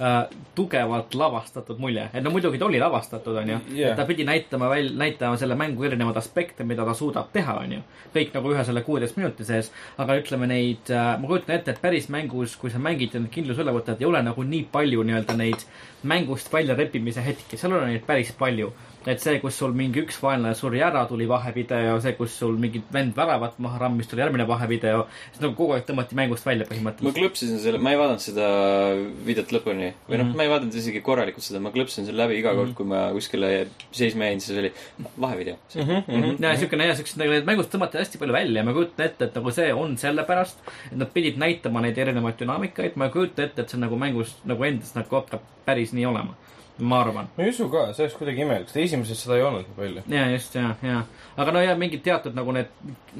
äh, 0.00 0.16
tugevalt 0.54 1.14
lavastatud 1.14 1.78
mulje, 1.82 2.08
et 2.14 2.24
no 2.24 2.32
muidugi 2.34 2.58
ta 2.58 2.66
oli 2.66 2.80
lavastatud, 2.82 3.36
onju. 3.42 3.58
Et 3.76 3.96
ta 3.96 4.06
pidi 4.08 4.26
näitama 4.28 4.70
väl-, 4.72 4.92
näitama 4.98 5.38
selle 5.40 5.56
mängu 5.58 5.86
erinevaid 5.88 6.18
aspekte, 6.20 6.64
mida 6.64 6.86
ta 6.88 6.94
suudab 6.96 7.32
teha, 7.32 7.58
onju. 7.64 7.80
kõik 8.14 8.34
nagu 8.34 8.54
ühe 8.54 8.64
selle 8.66 8.82
kuueteist 8.86 9.18
minuti 9.20 9.46
sees, 9.46 9.70
aga 10.02 10.16
ütleme 10.18 10.48
neid, 10.50 10.90
ma 10.90 11.28
kujutan 11.30 11.56
ette, 11.56 11.74
et 11.74 11.82
päris 11.82 12.08
mängus, 12.10 12.56
kui 12.58 12.72
sa 12.72 12.82
mängid 12.82 13.14
ja 13.14 13.22
need 13.22 13.32
kindluse 13.34 13.62
üle 13.62 13.74
võtad, 13.76 14.00
ei 14.00 14.08
ole 14.08 14.22
nagu 14.26 14.42
nii 14.42 14.66
palju 14.72 15.04
nii-öelda 15.06 15.36
neid 15.38 15.66
mängust 16.02 16.52
välja 16.52 16.74
repimise 16.78 17.22
hetki, 17.24 17.58
seal 17.60 17.76
on 17.76 17.86
neid 17.86 18.06
päris 18.08 18.32
palju 18.38 18.72
et 19.06 19.20
see, 19.20 19.38
kus 19.40 19.56
sul 19.56 19.72
mingi 19.72 20.02
üks 20.02 20.18
vaenlane 20.22 20.54
suri 20.54 20.80
ära, 20.84 21.06
tuli 21.08 21.26
vahevideo, 21.28 22.00
see, 22.04 22.12
kus 22.18 22.34
sul 22.38 22.56
mingi 22.60 22.82
vend 22.92 23.14
väravat 23.16 23.58
maha 23.58 23.78
rammis, 23.78 24.06
tuli 24.10 24.20
järgmine 24.22 24.46
vahevideo. 24.48 25.06
siis 25.30 25.40
nagu 25.40 25.54
kogu 25.54 25.72
aeg 25.76 25.86
tõmmati 25.88 26.14
mängust 26.18 26.44
välja 26.46 26.66
ma 26.68 26.74
põhimõtteliselt. 26.74 27.16
klõpsisin 27.20 27.58
selle, 27.62 27.78
ma 27.78 27.90
ei 27.94 27.96
vaadanud 28.00 28.20
seda 28.20 28.48
videot 29.26 29.52
lõpuni 29.56 29.92
või 30.08 30.18
noh, 30.18 30.26
Mhm. 30.26 30.36
ma 30.36 30.42
ei 30.42 30.48
vaadanud 30.52 30.74
isegi 30.74 31.00
korralikult 31.00 31.42
seda, 31.46 31.60
ma 31.60 31.70
klõpsisin 31.70 32.06
selle 32.06 32.22
läbi 32.24 32.38
iga 32.38 32.54
kord, 32.54 32.74
kui 32.74 32.86
ma 32.86 33.10
kuskile 33.12 33.68
seisma 33.92 34.24
jäin, 34.30 34.40
siis 34.40 34.58
oli 34.58 34.72
vahevideo. 35.20 35.56
ja 36.40 36.56
siukene 36.56 36.86
ja 36.86 36.94
siuksed 36.94 37.18
nagu 37.18 37.30
need 37.30 37.46
mängust 37.48 37.70
tõmmati 37.72 37.98
hästi 38.00 38.18
palju 38.18 38.32
välja 38.36 38.60
ja 38.60 38.64
ma 38.64 38.72
kujutan 38.76 39.06
ette, 39.06 39.24
et 39.24 39.34
nagu 39.34 39.50
see 39.50 39.72
on 39.72 39.96
sellepärast, 39.96 40.58
et 40.92 40.96
nad 40.98 41.08
pidid 41.12 41.38
näitama 41.40 41.80
neid 41.80 41.98
erinevaid 41.98 42.36
dünaamikaid, 42.40 42.96
ma 42.96 43.06
ei 43.08 43.10
kujuta 43.10 43.42
ette, 43.44 43.62
et 43.62 43.68
see 43.70 43.78
nagu 43.80 43.96
mängus 43.96 44.34
nagu 44.44 44.64
endas 44.64 44.94
nagu 44.94 45.16
hakkab 45.16 45.40
päris 45.66 45.92
nii 45.92 46.06
olema. 46.06 46.34
Ma 46.80 47.00
arvan. 47.04 47.30
ma 47.36 47.44
ei 47.44 47.52
usu 47.52 47.68
ka, 47.72 47.90
see 47.94 48.04
oleks 48.06 48.16
kuidagi 48.18 48.44
imelik, 48.44 48.68
sest 48.70 48.82
esimeses 48.84 49.22
seda 49.24 49.36
ei 49.38 49.44
olnud 49.46 49.68
nii 49.68 49.76
palju. 49.76 50.04
ja 50.14 50.26
just, 50.32 50.54
ja, 50.54 50.74
ja. 50.82 51.02
aga 51.36 51.54
no 51.54 51.62
ja 51.64 51.76
mingid 51.78 52.02
teatud 52.06 52.36
nagu 52.36 52.54
need, 52.56 52.70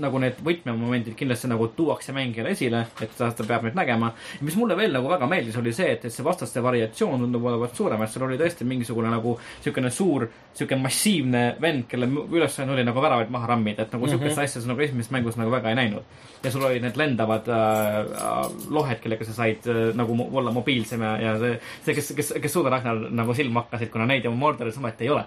nagu 0.00 0.20
need 0.22 0.40
võtmemomendid 0.44 1.16
kindlasti 1.18 1.50
nagu 1.50 1.68
tuuakse 1.76 2.14
mängijale 2.16 2.54
esile, 2.56 2.84
et 3.02 3.16
ta, 3.18 3.30
ta 3.36 3.46
peab 3.46 3.66
neid 3.66 3.78
nägema. 3.78 4.12
mis 4.40 4.56
mulle 4.58 4.76
veel 4.78 4.94
nagu 4.96 5.10
väga 5.10 5.28
meeldis, 5.30 5.58
oli 5.60 5.74
see, 5.76 5.92
et, 5.96 6.04
et 6.04 6.14
see 6.14 6.26
vastaste 6.26 6.62
variatsioon 6.64 7.26
tundub 7.26 7.48
olevat 7.52 7.76
suurem, 7.76 8.02
et 8.02 8.12
seal 8.12 8.26
oli 8.28 8.38
tõesti 8.40 8.68
mingisugune 8.68 9.12
nagu 9.12 9.36
siukene 9.64 9.90
suur, 9.94 10.26
siuke 10.56 10.78
massiivne 10.80 11.44
vend, 11.62 11.86
kelle 11.90 12.08
ülesanne 12.08 12.74
oli 12.74 12.84
nagu 12.86 13.02
väravaid 13.02 13.30
maha 13.32 13.52
rammida, 13.54 13.86
et 13.86 13.92
nagu 13.92 14.06
mm 14.06 14.18
-hmm. 14.18 14.42
asja 14.42 14.60
sa 14.60 14.68
nagu 14.68 14.80
esimeses 14.80 15.10
mängus 15.10 15.36
nagu 15.36 15.50
väga 15.50 15.70
ei 15.70 15.74
näinud. 15.74 16.04
ja 16.44 16.50
sul 16.50 16.62
olid 16.64 16.82
need 16.82 16.96
lendavad 16.96 17.48
äh, 17.48 17.56
äh, 17.56 18.70
lohed, 18.70 19.00
kellega 19.00 19.24
sa 19.24 19.32
said 19.32 19.66
äh, 19.66 19.94
nagu 19.94 20.16
olla 20.32 20.50
mobiilsem 20.50 21.02
ja, 21.02 21.16
ja 21.20 21.38
see, 21.38 21.60
see, 21.84 21.94
kes, 21.94 22.12
kes, 22.16 22.32
kes 22.42 22.52
suudarahval 22.52 23.10
nagu 23.10 23.34
silma 23.34 23.49
hakkasid, 23.56 23.90
kuna 23.90 24.06
neid 24.06 24.24
ju 24.24 24.30
Mordoris 24.30 24.78
ometi 24.78 25.04
ei 25.04 25.10
ole 25.10 25.24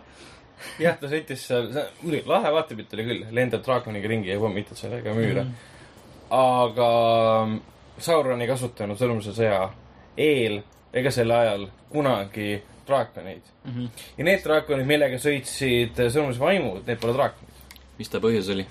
jah, 0.79 0.97
ta 0.99 1.09
sõitis 1.11 1.45
seal, 1.47 1.69
muidugi 2.01 2.29
lahe 2.29 2.51
vaatepilt 2.55 2.93
oli 2.95 3.05
küll, 3.07 3.23
lendab 3.35 3.63
draakoniga 3.65 4.11
ringi 4.11 4.31
ja 4.31 4.39
pommitad 4.41 4.79
sellega 4.79 5.15
müüre 5.15 5.43
mm. 5.43 5.49
-hmm. 5.49 6.37
aga 6.39 6.89
Sauron 8.03 8.41
ei 8.41 8.49
kasutanud 8.49 8.97
sõrmuse 8.97 9.35
sõja 9.37 9.67
eel 10.17 10.61
ega 10.93 11.11
selle 11.11 11.35
ajal 11.37 11.67
kunagi 11.89 12.61
draakoneid 12.87 13.41
mm. 13.41 13.71
Mhm. 13.71 13.79
-hmm. 13.79 13.89
ja 14.17 14.23
need 14.23 14.43
draakonid, 14.43 14.87
millega 14.87 15.17
sõitsid 15.17 15.99
sõrmuse 16.09 16.39
vaimud, 16.39 16.87
need 16.87 16.99
pole 16.99 17.13
draakonid. 17.13 17.53
mis 17.97 18.09
ta 18.09 18.19
põhjus 18.19 18.49
oli? 18.53 18.67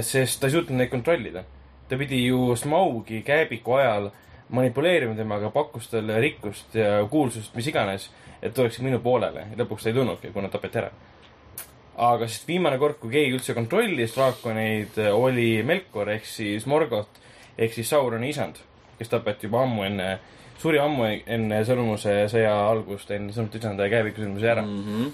sest 0.00 0.40
ta 0.40 0.46
ei 0.46 0.52
suutnud 0.52 0.78
neid 0.78 0.90
kontrollida. 0.90 1.44
ta 1.88 1.96
pidi 1.96 2.26
ju 2.26 2.56
Smaugi 2.56 3.22
kääbiku 3.22 3.72
ajal 3.72 4.10
manipuleerima 4.48 5.14
temaga, 5.16 5.50
pakkus 5.50 5.88
talle 5.92 6.20
rikkust 6.20 6.74
ja 6.78 7.00
kuulsust, 7.10 7.54
mis 7.56 7.68
iganes, 7.70 8.10
et 8.42 8.54
tuleks 8.54 8.80
minu 8.84 9.00
poolele 9.04 9.46
ja 9.50 9.58
lõpuks 9.62 9.86
ta 9.86 9.90
ei 9.90 9.96
tulnudki, 9.96 10.32
kuna 10.34 10.50
tapeti 10.52 10.82
ära. 10.82 10.90
aga 11.96 12.26
siis 12.26 12.46
viimane 12.48 12.78
kord, 12.78 12.98
kui 13.00 13.10
keegi 13.10 13.36
üldse 13.36 13.54
kontrollis 13.54 14.14
draakoneid, 14.16 14.98
oli 15.12 15.62
Melkor 15.62 16.10
ehk 16.10 16.26
siis 16.26 16.66
Morgoth 16.66 17.22
ehk 17.58 17.72
siis 17.72 17.90
Sauroni 17.90 18.28
isand, 18.34 18.58
kes 18.98 19.08
tapeti 19.08 19.46
juba 19.46 19.62
ammu 19.62 19.84
enne, 19.86 20.08
suri 20.58 20.80
ammu 20.82 21.06
enne 21.26 21.62
sõrmuse 21.64 22.24
sõja 22.32 22.54
algust, 22.68 23.10
enne 23.14 23.32
sõrmuse 23.32 23.62
isanda 23.62 23.86
ja 23.86 23.96
kääbiku 23.96 24.24
sõrmuse 24.24 24.50
ära 24.50 24.62
mm. 24.66 24.84
-hmm. 24.84 25.12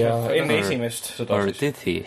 ja 0.00 0.14
enne 0.34 0.58
esimest 0.64 1.12
sõda 1.18 1.36
Or 1.36 1.52
did 1.52 1.82
he? 1.86 2.00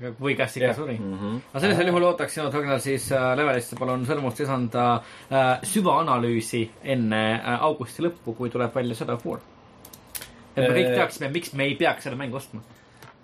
Või 0.00 0.34
kas 0.38 0.56
ikka 0.56 0.70
Jah. 0.70 0.76
suri. 0.76 0.96
Mhm. 0.98 1.36
aga 1.52 1.62
sellisel 1.62 1.90
juhul 1.90 2.06
ootaks 2.08 2.34
sinu 2.34 2.50
Ragnar 2.52 2.80
siis 2.80 3.10
äh, 3.12 3.30
levelisse 3.36 3.76
palun 3.78 4.04
sõrmust 4.08 4.40
lisanda 4.40 4.84
äh, 4.96 5.62
süvaanalüüsi 5.62 6.62
enne 6.84 7.22
äh, 7.34 7.62
augusti 7.68 8.04
lõppu, 8.06 8.34
kui 8.36 8.50
tuleb 8.50 8.74
välja 8.74 8.94
Shadow 8.94 9.20
of 9.20 9.26
War. 9.26 9.40
et 10.56 10.62
me 10.64 10.70
kõik 10.74 10.94
teaksime, 10.96 11.32
miks 11.32 11.52
me 11.54 11.68
ei 11.68 11.74
peaks 11.80 12.08
seda 12.08 12.16
mängu 12.16 12.40
ostma. 12.40 12.62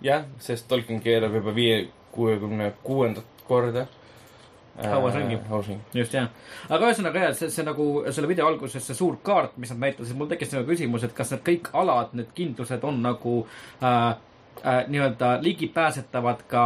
jah, 0.03 0.27
sest 0.39 0.69
Tolkien 0.69 1.01
keerab 1.01 1.35
juba 1.35 1.55
viie, 1.55 1.87
kuuekümne 2.13 2.73
kuuendat 2.83 3.47
korda. 3.49 3.87
Hauasringi. 4.77 5.39
hauasringi. 5.49 5.83
just 5.97 6.13
jah, 6.13 6.29
aga 6.69 6.91
ühesõnaga 6.91 7.21
jah, 7.23 7.35
see, 7.39 7.49
see 7.51 7.65
nagu 7.65 7.87
selle 8.13 8.29
video 8.29 8.45
alguses 8.51 8.85
see 8.85 8.97
suur 8.99 9.17
kaart, 9.25 9.57
mis 9.57 9.73
nad 9.73 9.87
näitasid, 9.87 10.17
mul 10.19 10.29
tekkis 10.29 10.53
nagu 10.53 10.69
küsimus, 10.69 11.07
et 11.07 11.15
kas 11.17 11.33
need 11.33 11.45
kõik 11.47 11.71
alad, 11.73 12.13
need 12.19 12.29
kindlused 12.37 12.85
on 12.85 13.01
nagu 13.01 13.39
äh, 13.81 14.11
äh, 14.65 14.85
nii-öelda 14.89 15.39
ligipääsetavad 15.43 16.47
ka 16.49 16.65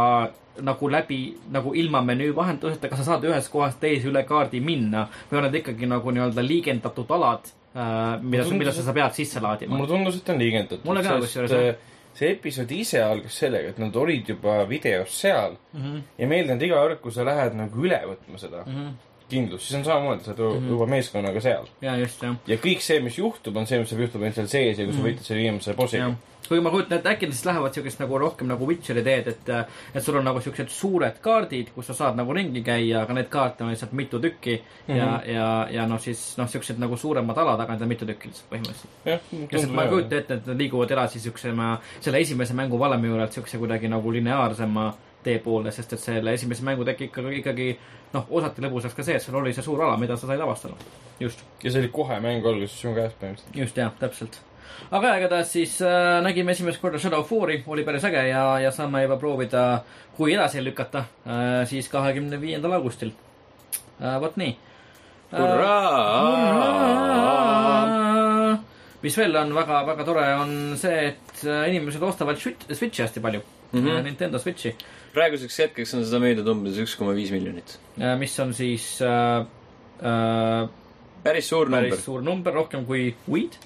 nagu 0.61 0.91
läbi, 0.91 1.37
nagu 1.51 1.73
ilma 1.73 2.01
menüü 2.05 2.35
vahenduseta, 2.35 2.89
kas 2.89 3.01
sa 3.01 3.13
saad 3.13 3.25
ühest 3.27 3.51
kohast 3.53 3.79
teise 3.81 4.09
üle 4.09 4.23
kaardi 4.27 4.61
minna 4.63 5.05
või 5.29 5.39
on 5.39 5.47
need 5.47 5.61
ikkagi 5.61 5.89
nagu 5.89 6.13
nii-öelda 6.13 6.43
liigendatud 6.45 7.13
alad 7.17 7.47
äh,, 7.75 8.17
mida, 8.21 8.47
mida 8.57 8.73
sa 8.75 8.95
pead 8.95 9.15
sisse 9.17 9.41
laadima? 9.43 9.77
mulle 9.77 9.91
tundus, 9.93 10.19
et 10.19 10.33
on 10.33 10.41
liigendatud. 10.41 10.83
Mulle 10.87 11.05
ka 11.05 11.19
kusjuures, 11.23 11.55
jah. 11.55 11.85
see 12.17 12.33
episood 12.35 12.73
ise 12.75 13.03
algas 13.03 13.37
sellega, 13.43 13.71
et 13.71 13.79
nad 13.81 13.95
olid 13.95 14.33
juba 14.33 14.57
videos 14.69 15.15
seal 15.21 15.55
mm. 15.73 15.85
-hmm. 15.85 16.01
ja 16.17 16.27
meelde 16.27 16.57
on 16.57 16.65
iga 16.67 16.81
kord, 16.81 16.99
kui 17.05 17.15
sa 17.15 17.25
lähed 17.25 17.55
nagu 17.57 17.87
üle 17.87 18.01
võtma 18.09 18.41
seda 18.41 18.65
Mm 18.65 18.75
-hmm. 18.75 18.91
kindlust, 19.29 19.67
siis 19.67 19.79
on 19.79 19.85
samamoodi, 19.85 20.23
sa 20.23 20.35
oled 20.37 20.67
juba 20.69 20.85
meeskonnaga 20.85 21.41
seal. 21.41 21.67
ja 21.81 21.95
just 21.97 22.23
jah 22.23 22.35
ja 22.47 22.57
kõik 22.57 22.81
see, 22.81 22.99
mis 22.99 23.17
juhtub, 23.17 23.55
on 23.55 23.67
see, 23.67 23.79
mis 23.79 23.89
saab 23.89 24.01
ainult 24.21 24.35
seal 24.35 24.47
sees 24.47 24.79
ja 24.79 24.85
kui 24.85 24.93
sa 24.93 25.07
võitled 25.07 25.23
selle 25.23 25.41
viimase 25.41 25.73
bossiga 25.73 26.03
jah. 26.03 26.15
Kuigi 26.47 26.63
ma 26.63 26.71
kujutan 26.73 26.97
ette, 26.97 27.09
äkki 27.09 27.27
nad 27.29 27.35
siis 27.35 27.45
lähevad 27.45 27.75
siukest 27.75 27.99
nagu 28.01 28.17
rohkem 28.19 28.49
nagu 28.51 28.67
Witcheri 28.67 29.03
teed, 29.05 29.27
et, 29.31 29.51
et 29.93 30.03
sul 30.03 30.17
on 30.19 30.25
nagu 30.25 30.41
siuksed 30.41 30.71
suured 30.73 31.19
kaardid, 31.23 31.69
kus 31.75 31.91
sa 31.91 31.95
saad 31.97 32.17
nagu 32.19 32.33
ringi 32.35 32.63
käia, 32.65 33.03
aga 33.03 33.15
neid 33.17 33.29
kaarte 33.31 33.63
on 33.63 33.71
lihtsalt 33.71 33.93
mitu 33.97 34.19
tükki 34.19 34.57
mm 34.57 34.93
-hmm. 34.93 34.97
ja, 34.97 35.21
ja, 35.33 35.67
ja 35.71 35.87
noh, 35.87 35.99
siis 36.01 36.37
noh, 36.37 36.49
siuksed 36.49 36.79
nagu 36.79 36.97
suuremad 36.97 37.37
alad, 37.37 37.59
aga 37.59 37.73
neid 37.73 37.81
on 37.81 37.93
mitu 37.93 38.05
tükki 38.05 38.27
lihtsalt 38.27 38.51
põhimõtteliselt. 38.51 39.31
lihtsalt 39.51 39.73
ma 39.75 39.83
ei 39.83 39.89
kujuta 39.89 40.17
ette, 40.17 40.33
et 40.33 40.45
nad 40.45 40.57
liiguvad 40.57 40.91
edasi 40.91 41.19
siuksema, 41.19 41.77
selle 41.99 42.19
esimese 42.19 42.53
mängu 42.53 42.79
valemi 42.79 43.07
juurelt 43.07 43.31
siukse 43.31 43.57
kuidagi 43.57 43.87
nagu 43.87 44.11
lineaarsema 44.11 44.93
tee 45.23 45.39
poole, 45.39 45.71
sest 45.71 45.93
et 45.93 45.99
selle 45.99 46.33
esimese 46.33 46.63
mängu 46.65 46.85
tegi 46.85 47.09
ikkagi, 47.09 47.35
ikkagi 47.41 47.67
noh, 48.13 48.27
osati 48.29 48.63
lõbusaks 48.65 48.95
ka 48.97 49.03
see, 49.03 49.15
et 49.15 49.23
sul 49.23 49.37
oli 49.39 49.53
see 49.53 49.65
suur 49.65 49.81
ala, 49.85 49.97
mida 49.97 50.17
sa 50.17 50.27
said 50.27 50.41
avastada. 50.41 50.75
just 51.19 51.43
ja 51.63 51.71
see 51.71 51.83
oli 51.83 51.91
kohe 51.93 52.19
mängu 52.19 52.49
alguses 52.49 52.79
sinu 52.81 52.95
käes 52.97 53.13
põhimõtteliselt. 53.19 53.59
just 53.63 53.77
jah, 53.77 53.93
täpselt. 53.99 54.41
Aga 54.91 55.07
jah, 55.07 55.17
igatahes 55.21 55.51
siis 55.55 55.77
äh, 55.85 56.21
nägime 56.25 56.51
esimest 56.55 56.81
korda 56.81 56.99
Shadow 56.99 57.19
of 57.23 57.31
War'i, 57.31 57.61
oli 57.67 57.83
päris 57.87 58.05
äge 58.07 58.23
ja, 58.29 58.43
ja 58.63 58.71
saame 58.75 59.03
juba 59.05 59.17
proovida, 59.21 59.83
kui 60.17 60.33
edasi 60.35 60.63
lükata 60.63 61.05
äh,, 61.25 61.67
siis 61.69 61.89
kahekümne 61.91 62.41
viiendal 62.41 62.73
augustil 62.79 63.11
äh,. 64.01 64.19
vot 64.21 64.37
nii. 64.41 64.57
hurraa. 65.31 66.21
mis 69.01 69.17
veel 69.17 69.35
on 69.35 69.55
väga-väga 69.55 70.03
tore, 70.05 70.25
on 70.41 70.51
see, 70.77 70.97
et 71.13 71.45
äh, 71.45 71.69
inimesed 71.71 72.03
ostavad 72.03 72.37
Switch- 72.41 72.67
Switch'i 72.69 73.05
hästi 73.05 73.23
palju 73.23 73.41
mm. 73.71 73.79
-hmm. 73.79 74.03
Nintendo 74.03 74.39
Switch'i, 74.39 74.75
praeguseks 75.13 75.59
hetkeks 75.65 75.95
on 75.95 76.05
seda 76.05 76.19
müüdud 76.23 76.47
umbes 76.51 76.77
üks 76.83 76.97
koma 76.99 77.15
viis 77.15 77.31
miljonit. 77.31 77.79
mis 78.19 78.39
on 78.39 78.53
siis 78.53 79.01
äh, 79.01 79.45
äh, 80.03 80.69
päris 81.23 81.49
suur 81.49 81.69
number 81.69 81.89
päris. 81.89 82.05
suur 82.05 82.21
number, 82.25 82.53
rohkem 82.53 82.85
kui 82.85 83.13
Weed. 83.29 83.57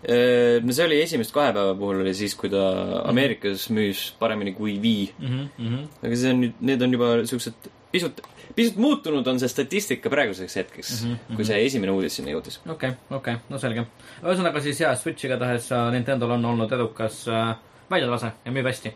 No 0.00 0.72
see 0.72 0.86
oli 0.86 1.02
esimest 1.02 1.34
kahe 1.34 1.52
päeva 1.52 1.74
puhul 1.76 2.00
oli 2.00 2.14
siis, 2.16 2.32
kui 2.38 2.48
ta 2.52 2.62
Ameerikas 3.10 3.66
müüs 3.74 4.06
paremini 4.18 4.54
kui 4.56 4.78
Wii. 4.80 5.10
Mm 5.18 5.48
-hmm. 5.58 5.82
aga 6.06 6.16
see 6.16 6.32
on 6.32 6.40
nüüd, 6.44 6.54
need 6.60 6.82
on 6.82 6.92
juba 6.92 7.10
siuksed 7.24 7.70
pisut, 7.92 8.22
pisut 8.54 8.78
muutunud 8.80 9.26
on 9.26 9.40
see 9.40 9.50
statistika 9.50 10.10
praeguseks 10.10 10.56
hetkeks 10.56 11.04
mm, 11.04 11.12
-hmm. 11.12 11.36
kui 11.36 11.44
see 11.44 11.60
esimene 11.66 11.92
uudis 11.92 12.16
sinna 12.16 12.32
jõudis. 12.32 12.60
okei, 12.68 12.92
okei, 13.10 13.36
no 13.48 13.58
selge. 13.58 13.86
ühesõnaga 14.22 14.60
siis 14.60 14.80
jah, 14.80 14.96
Switch 14.98 15.24
igatahes 15.24 15.70
äh, 15.72 15.92
Nintendo'l 15.92 16.36
on 16.38 16.44
olnud 16.44 16.72
edukas 16.72 17.22
äh, 17.28 17.54
väljalase 17.90 18.32
ja 18.44 18.52
müüb 18.52 18.66
hästi. 18.66 18.94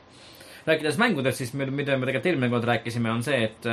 rääkides 0.66 0.98
mängudest, 0.98 1.38
siis 1.38 1.52
mida 1.54 1.96
me 1.98 2.06
tegelikult 2.06 2.26
eelmine 2.26 2.50
kord 2.50 2.64
rääkisime, 2.64 3.10
on 3.10 3.22
see, 3.22 3.42
et, 3.44 3.66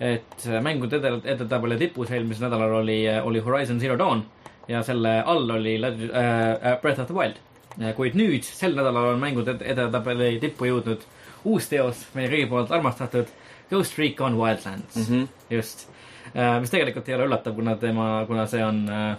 et 0.00 0.46
mängude 0.64 0.96
edetabeli 1.24 1.76
tipus 1.76 2.10
eelmisel 2.10 2.46
nädalal 2.46 2.78
oli, 2.78 3.04
oli 3.22 3.40
Horizon 3.40 3.80
Zero 3.80 3.98
Dawn 3.98 4.24
ja 4.68 4.82
selle 4.82 5.22
all 5.26 5.50
oli 5.50 5.78
Leg- 5.80 6.10
äh, 6.10 6.80
Breath 6.80 7.00
of 7.00 7.06
the 7.06 7.14
Wild. 7.14 7.36
kuid 7.96 8.14
nüüd, 8.14 8.44
sel 8.44 8.74
nädalal 8.76 9.14
on 9.14 9.20
mängude 9.20 9.50
ed- 9.56 9.62
edetabeli 9.72 10.38
tippu 10.40 10.64
jõudnud 10.68 11.00
uus 11.44 11.68
teos, 11.68 12.02
meie 12.14 12.28
kõigi 12.28 12.48
poolt 12.50 12.70
armastatud 12.70 13.26
Ghost 13.70 13.98
Recon 13.98 14.36
Wildlands 14.36 14.96
mm. 14.96 15.02
-hmm. 15.08 15.28
just, 15.50 15.88
mis 16.60 16.70
tegelikult 16.70 17.08
ei 17.08 17.14
ole 17.14 17.24
üllatav, 17.30 17.54
kuna 17.54 17.76
tema, 17.76 18.24
kuna 18.26 18.46
see 18.46 18.64
on 18.64 18.88
äh, 18.88 19.16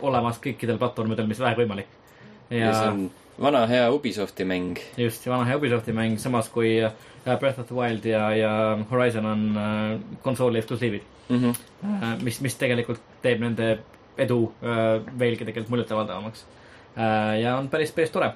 olemas 0.00 0.40
kõikidel 0.42 0.78
platvormidel, 0.78 1.26
mis 1.26 1.38
vähegi 1.40 1.60
võimalik. 1.62 1.86
ja 2.50 2.72
see 2.74 2.88
on 2.88 3.10
vana 3.40 3.66
hea 3.66 3.90
Ubisofti 3.92 4.44
mäng. 4.44 4.78
just, 4.96 5.26
vana 5.26 5.44
hea 5.44 5.56
Ubisofti 5.56 5.92
mäng, 5.92 6.18
samas 6.18 6.48
kui 6.48 6.78
äh, 6.84 6.92
Breath 7.38 7.60
of 7.60 7.66
the 7.66 7.74
Wild 7.74 8.04
ja, 8.04 8.30
ja 8.36 8.78
Horizon 8.90 9.26
on 9.26 9.56
äh, 9.56 10.00
konsooli 10.22 10.58
eksklusiivid 10.58 11.02
Mm 11.28 11.36
-hmm. 11.40 11.54
äh,, 12.02 12.22
mis, 12.22 12.40
mis 12.40 12.54
tegelikult 12.56 13.00
teeb 13.22 13.40
nende 13.40 13.78
edu 14.20 14.40
äh, 14.62 15.00
veelgi 15.18 15.44
tegelikult 15.44 15.72
muljetavaldavamaks 15.74 16.44
äh,. 16.96 17.40
ja 17.42 17.56
on 17.58 17.68
päris, 17.72 17.92
päris 17.94 18.12
tore 18.14 18.32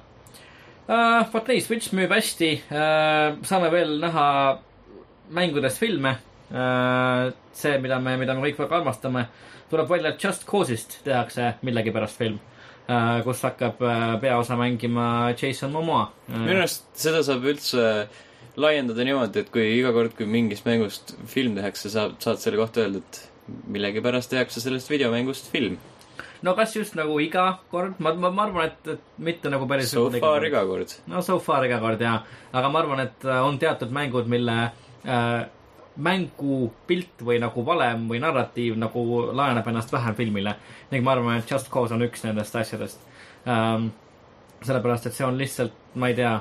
äh,. 0.89 1.25
vot 1.33 1.51
nii, 1.51 1.61
Switch 1.63 1.93
müüb 1.95 2.13
hästi 2.13 2.51
äh,, 2.71 3.39
saame 3.47 3.71
veel 3.73 3.97
näha 4.01 4.27
mängudest 5.35 5.81
filme 5.81 6.17
äh,. 6.51 7.31
see, 7.53 7.77
mida 7.79 7.99
me, 8.03 8.17
mida 8.19 8.35
me 8.35 8.45
kõik 8.47 8.61
väga 8.63 8.81
armastame, 8.81 9.27
tuleb 9.71 9.89
välja, 9.89 10.13
et 10.13 10.23
Just 10.23 10.47
Cause'ist 10.49 10.99
tehakse 11.07 11.53
millegipärast 11.65 12.19
film 12.19 12.39
äh,, 12.89 13.19
kus 13.27 13.43
hakkab 13.47 13.83
äh, 13.83 14.15
peaosa 14.21 14.59
mängima 14.59 15.35
Jason 15.35 15.71
Momoa 15.75 16.09
minu 16.31 16.57
äh,. 16.57 16.65
arust 16.65 16.89
seda 16.97 17.23
saab 17.23 17.47
üldse 17.53 17.85
laiendada 18.59 19.05
niimoodi, 19.05 19.43
et 19.43 19.51
kui 19.53 19.65
iga 19.77 19.91
kord, 19.95 20.15
kui 20.17 20.27
mingist 20.29 20.65
mängust 20.67 21.13
film 21.29 21.55
tehakse, 21.57 21.91
saab, 21.93 22.17
saad 22.23 22.41
selle 22.41 22.59
kohta 22.59 22.83
öelda, 22.83 23.01
et 23.03 23.19
millegipärast 23.67 24.31
tehakse 24.31 24.61
sellest 24.61 24.89
videomängust 24.89 25.51
film. 25.51 25.77
no 26.41 26.53
kas 26.55 26.75
just 26.75 26.95
nagu 26.95 27.19
iga 27.19 27.59
kord, 27.71 27.99
ma, 27.99 28.13
ma, 28.13 28.31
ma 28.31 28.47
arvan, 28.47 28.71
et, 28.71 28.87
et 28.95 29.23
mitte 29.29 29.51
nagu 29.51 29.67
päris 29.67 29.91
So 29.91 30.09
far 30.11 30.45
iga 30.45 30.65
kord. 30.65 30.97
no 31.07 31.21
so 31.21 31.39
far 31.39 31.65
iga 31.67 31.79
kord 31.79 32.01
jaa, 32.01 32.19
aga 32.53 32.69
ma 32.69 32.83
arvan, 32.83 33.05
et 33.07 33.25
äh, 33.25 33.45
on 33.45 33.59
teatud 33.59 33.91
mängud, 33.95 34.27
mille 34.31 34.59
äh, 34.63 35.47
mängupilt 35.99 37.23
või 37.25 37.39
nagu 37.43 37.63
valem 37.65 38.05
või 38.09 38.21
narratiiv 38.23 38.77
nagu 38.79 39.05
laenab 39.35 39.67
ennast 39.67 39.91
vähem 39.91 40.15
filmile. 40.15 40.55
ning 40.91 41.03
ma 41.03 41.11
arvan, 41.11 41.39
et 41.39 41.51
Just 41.51 41.69
Cause 41.71 41.93
on 41.93 42.05
üks 42.05 42.23
nendest 42.23 42.55
asjadest 42.55 43.01
ähm,. 43.47 43.91
sellepärast, 44.63 45.05
et 45.07 45.15
see 45.15 45.25
on 45.25 45.37
lihtsalt, 45.39 45.75
ma 45.95 46.09
ei 46.11 46.15
tea, 46.15 46.33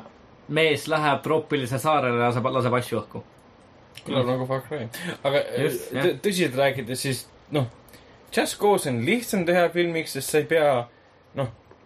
mees 0.48 0.88
läheb 0.90 1.20
troopilise 1.22 1.78
saarele 1.78 2.18
ja 2.18 2.30
laseb, 2.32 2.48
laseb 2.50 2.74
asju 2.74 2.98
õhku. 2.98 3.22
Kõlab 4.06 4.26
nagu 4.26 4.46
Far 4.46 4.62
Cry. 4.68 4.88
aga 5.24 5.42
Just, 5.62 5.90
tõ- 5.92 6.14
tõsiselt 6.24 6.56
rääkides, 6.58 7.02
siis 7.06 7.26
noh, 7.50 7.66
Just 8.36 8.58
Cause 8.60 8.90
on 8.90 9.02
lihtsam 9.06 9.46
teha 9.48 9.68
filmiks, 9.72 10.12
sest 10.18 10.30
sa 10.30 10.38
ei 10.38 10.44
pea 10.44 10.70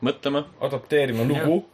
mõtlema. 0.02 0.44
adapteerima 0.60 1.24
lugu, 1.28 1.64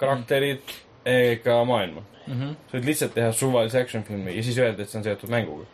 karakterid 0.00 0.74
ega 1.08 1.64
maailma. 1.64 2.02
Mm 2.26 2.40
-hmm. 2.40 2.56
sa 2.70 2.76
võid 2.78 2.84
lihtsalt 2.86 3.14
teha 3.14 3.32
suvalise 3.32 3.80
action 3.80 4.02
filmi 4.04 4.36
ja 4.36 4.42
siis 4.42 4.58
öelda, 4.58 4.82
et 4.82 4.88
see 4.88 4.98
on 4.98 5.04
seotud 5.04 5.30
mänguga. 5.30 5.64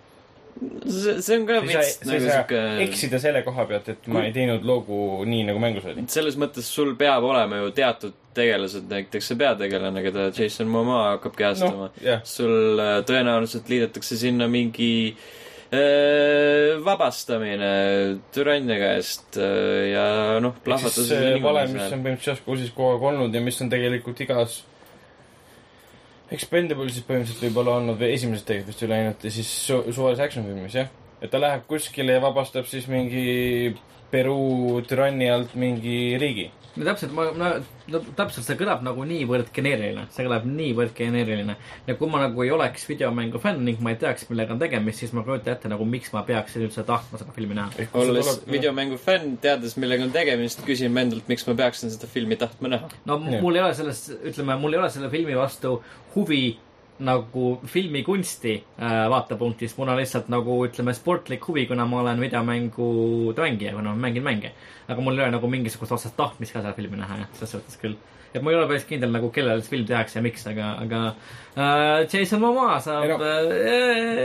see, 0.88 1.22
see 1.22 1.38
on 1.38 1.46
ka 1.46 1.54
ei 1.54 1.60
nagu 1.60 2.20
sihuke. 2.20 2.60
eksida 2.84 3.18
selle 3.18 3.42
koha 3.42 3.66
pealt, 3.66 3.88
et 3.88 4.06
ma 4.06 4.22
ei 4.24 4.32
teinud 4.32 4.64
loogu 4.64 5.24
nii, 5.24 5.42
nagu 5.44 5.58
mängus 5.58 5.84
oli. 5.84 6.04
selles 6.08 6.36
mõttes 6.36 6.62
sul 6.62 6.94
peab 6.94 7.24
olema 7.24 7.56
ju 7.56 7.70
teatud 7.70 8.14
tegelased, 8.36 8.86
näiteks 8.90 9.32
see 9.32 9.40
peategelane, 9.40 10.04
keda 10.04 10.28
Jason 10.36 10.70
Momoa 10.70 11.16
hakkab 11.16 11.34
kehastama 11.38 11.88
noh, 11.88 11.98
jah, 12.04 12.22
sul 12.28 12.78
äh, 12.82 13.00
tõenäoliselt 13.08 13.68
liidetakse 13.72 14.18
sinna 14.20 14.48
mingi 14.50 14.92
äh, 15.12 16.76
vabastamine 16.84 17.72
türannia 18.34 18.78
käest 18.82 19.40
äh, 19.40 19.90
ja 19.94 20.06
noh, 20.44 20.56
siis 20.56 20.68
plahvatused 20.68 21.12
see 21.12 21.34
valem, 21.44 21.74
mis 21.76 21.88
on 21.88 22.06
põhimõtteliselt 22.06 22.32
Just 22.36 22.48
Cause'is 22.48 22.72
kogu 22.76 22.94
aeg 22.94 23.10
olnud 23.12 23.36
ja 23.36 23.44
mis 23.44 23.60
on 23.64 23.72
tegelikult 23.72 24.24
igas 24.26 24.62
Expendablesis 26.26 27.04
põhimõtteliselt 27.06 27.44
võib-olla 27.46 27.76
olnud 27.80 28.00
või 28.00 28.14
esimeses 28.16 28.46
tegelikult 28.46 28.74
vist 28.74 28.82
üle 28.82 28.96
läinud 28.96 29.26
ja 29.28 29.30
siis 29.30 29.50
su 29.68 29.76
suvalises 29.94 30.24
action 30.24 30.46
filmis 30.46 30.74
jah. 30.74 30.88
et 31.22 31.30
ta 31.30 31.38
läheb 31.38 31.68
kuskile 31.70 32.16
ja 32.16 32.22
vabastab 32.24 32.66
siis 32.66 32.88
mingi 32.90 33.76
Peruu 34.10 34.82
türanni 34.86 35.26
alt 35.30 35.54
mingi 35.58 36.16
riigi. 36.20 36.46
No 36.76 36.86
täpselt, 36.86 37.12
ma, 37.16 37.26
no, 37.36 37.50
no 37.92 38.00
täpselt, 38.18 38.44
see 38.46 38.58
kõlab 38.60 38.82
nagu 38.86 39.04
niivõrd 39.08 39.50
geneeriline, 39.54 40.06
see 40.14 40.26
kõlab 40.26 40.46
niivõrd 40.48 40.94
geneeriline. 40.96 41.56
ja 41.86 41.96
kui 41.98 42.10
ma 42.12 42.20
nagu 42.24 42.44
ei 42.44 42.52
oleks 42.54 42.86
videomängu 42.88 43.40
fänn 43.42 43.64
ning 43.66 43.80
ma 43.84 43.94
ei 43.94 44.00
teaks, 44.02 44.28
millega 44.30 44.54
on 44.56 44.62
tegemist, 44.62 45.02
siis 45.02 45.14
ma 45.16 45.22
ei 45.22 45.30
kujuta 45.30 45.54
ette 45.54 45.70
nagu, 45.72 45.86
miks 45.96 46.12
ma 46.14 46.24
peaksin 46.28 46.66
üldse 46.66 46.84
tahtma 46.88 47.20
seda 47.22 47.34
filmi 47.36 47.56
näha. 47.58 47.88
olles 47.96 48.32
videomängu 48.50 49.00
fänn, 49.02 49.38
teades, 49.42 49.76
millega 49.80 50.06
on 50.06 50.14
tegemist, 50.14 50.62
küsin 50.66 50.94
ma 50.94 51.06
endalt, 51.06 51.28
miks 51.32 51.46
ma 51.48 51.56
peaksin 51.58 51.92
seda 51.94 52.10
filmi 52.10 52.38
tahtma 52.40 52.72
näha. 52.76 52.92
no 53.08 53.20
Jah. 53.24 53.40
mul 53.42 53.58
ei 53.58 53.64
ole 53.64 53.74
sellest, 53.78 54.12
ütleme, 54.32 54.58
mul 54.60 54.76
ei 54.76 54.84
ole 54.84 54.92
selle 54.92 55.10
filmi 55.12 55.36
vastu 55.38 55.78
huvi 56.16 56.44
nagu 57.04 57.60
filmikunsti 57.66 58.54
äh, 58.56 58.96
vaatepunktist, 59.10 59.76
mul 59.78 59.92
on 59.92 60.00
lihtsalt 60.00 60.30
nagu 60.32 60.58
ütleme 60.66 60.94
sportlik 60.96 61.44
huvi, 61.48 61.66
kuna 61.68 61.86
ma 61.88 62.00
olen 62.00 62.20
videomängude 62.20 63.42
mängija, 63.42 63.74
kuna 63.76 63.94
ma 63.94 64.08
mängin 64.08 64.24
mänge. 64.24 64.52
aga 64.88 65.00
mul 65.02 65.18
ei 65.18 65.24
ole 65.24 65.34
nagu 65.34 65.48
mingisugust 65.50 65.92
otsest 65.92 66.16
tahtmist 66.16 66.54
ka 66.54 66.62
seda 66.62 66.72
filmi 66.76 66.96
näha, 67.00 67.18
jah, 67.22 67.32
selles 67.38 67.56
suhtes 67.56 67.80
küll. 67.82 67.96
et 68.32 68.42
ma 68.42 68.52
ei 68.52 68.56
ole 68.56 68.68
päris 68.70 68.84
kindel 68.88 69.12
nagu, 69.12 69.30
kellele 69.30 69.62
see 69.62 69.74
film 69.76 69.86
tehakse 69.88 70.18
ja 70.18 70.22
miks, 70.24 70.46
aga, 70.48 70.72
aga 70.84 71.02
äh, 71.56 72.06
Jason 72.12 72.40
Momoa 72.40 72.78
saab 72.84 73.08
no, 73.12 73.18
äh, 73.20 73.40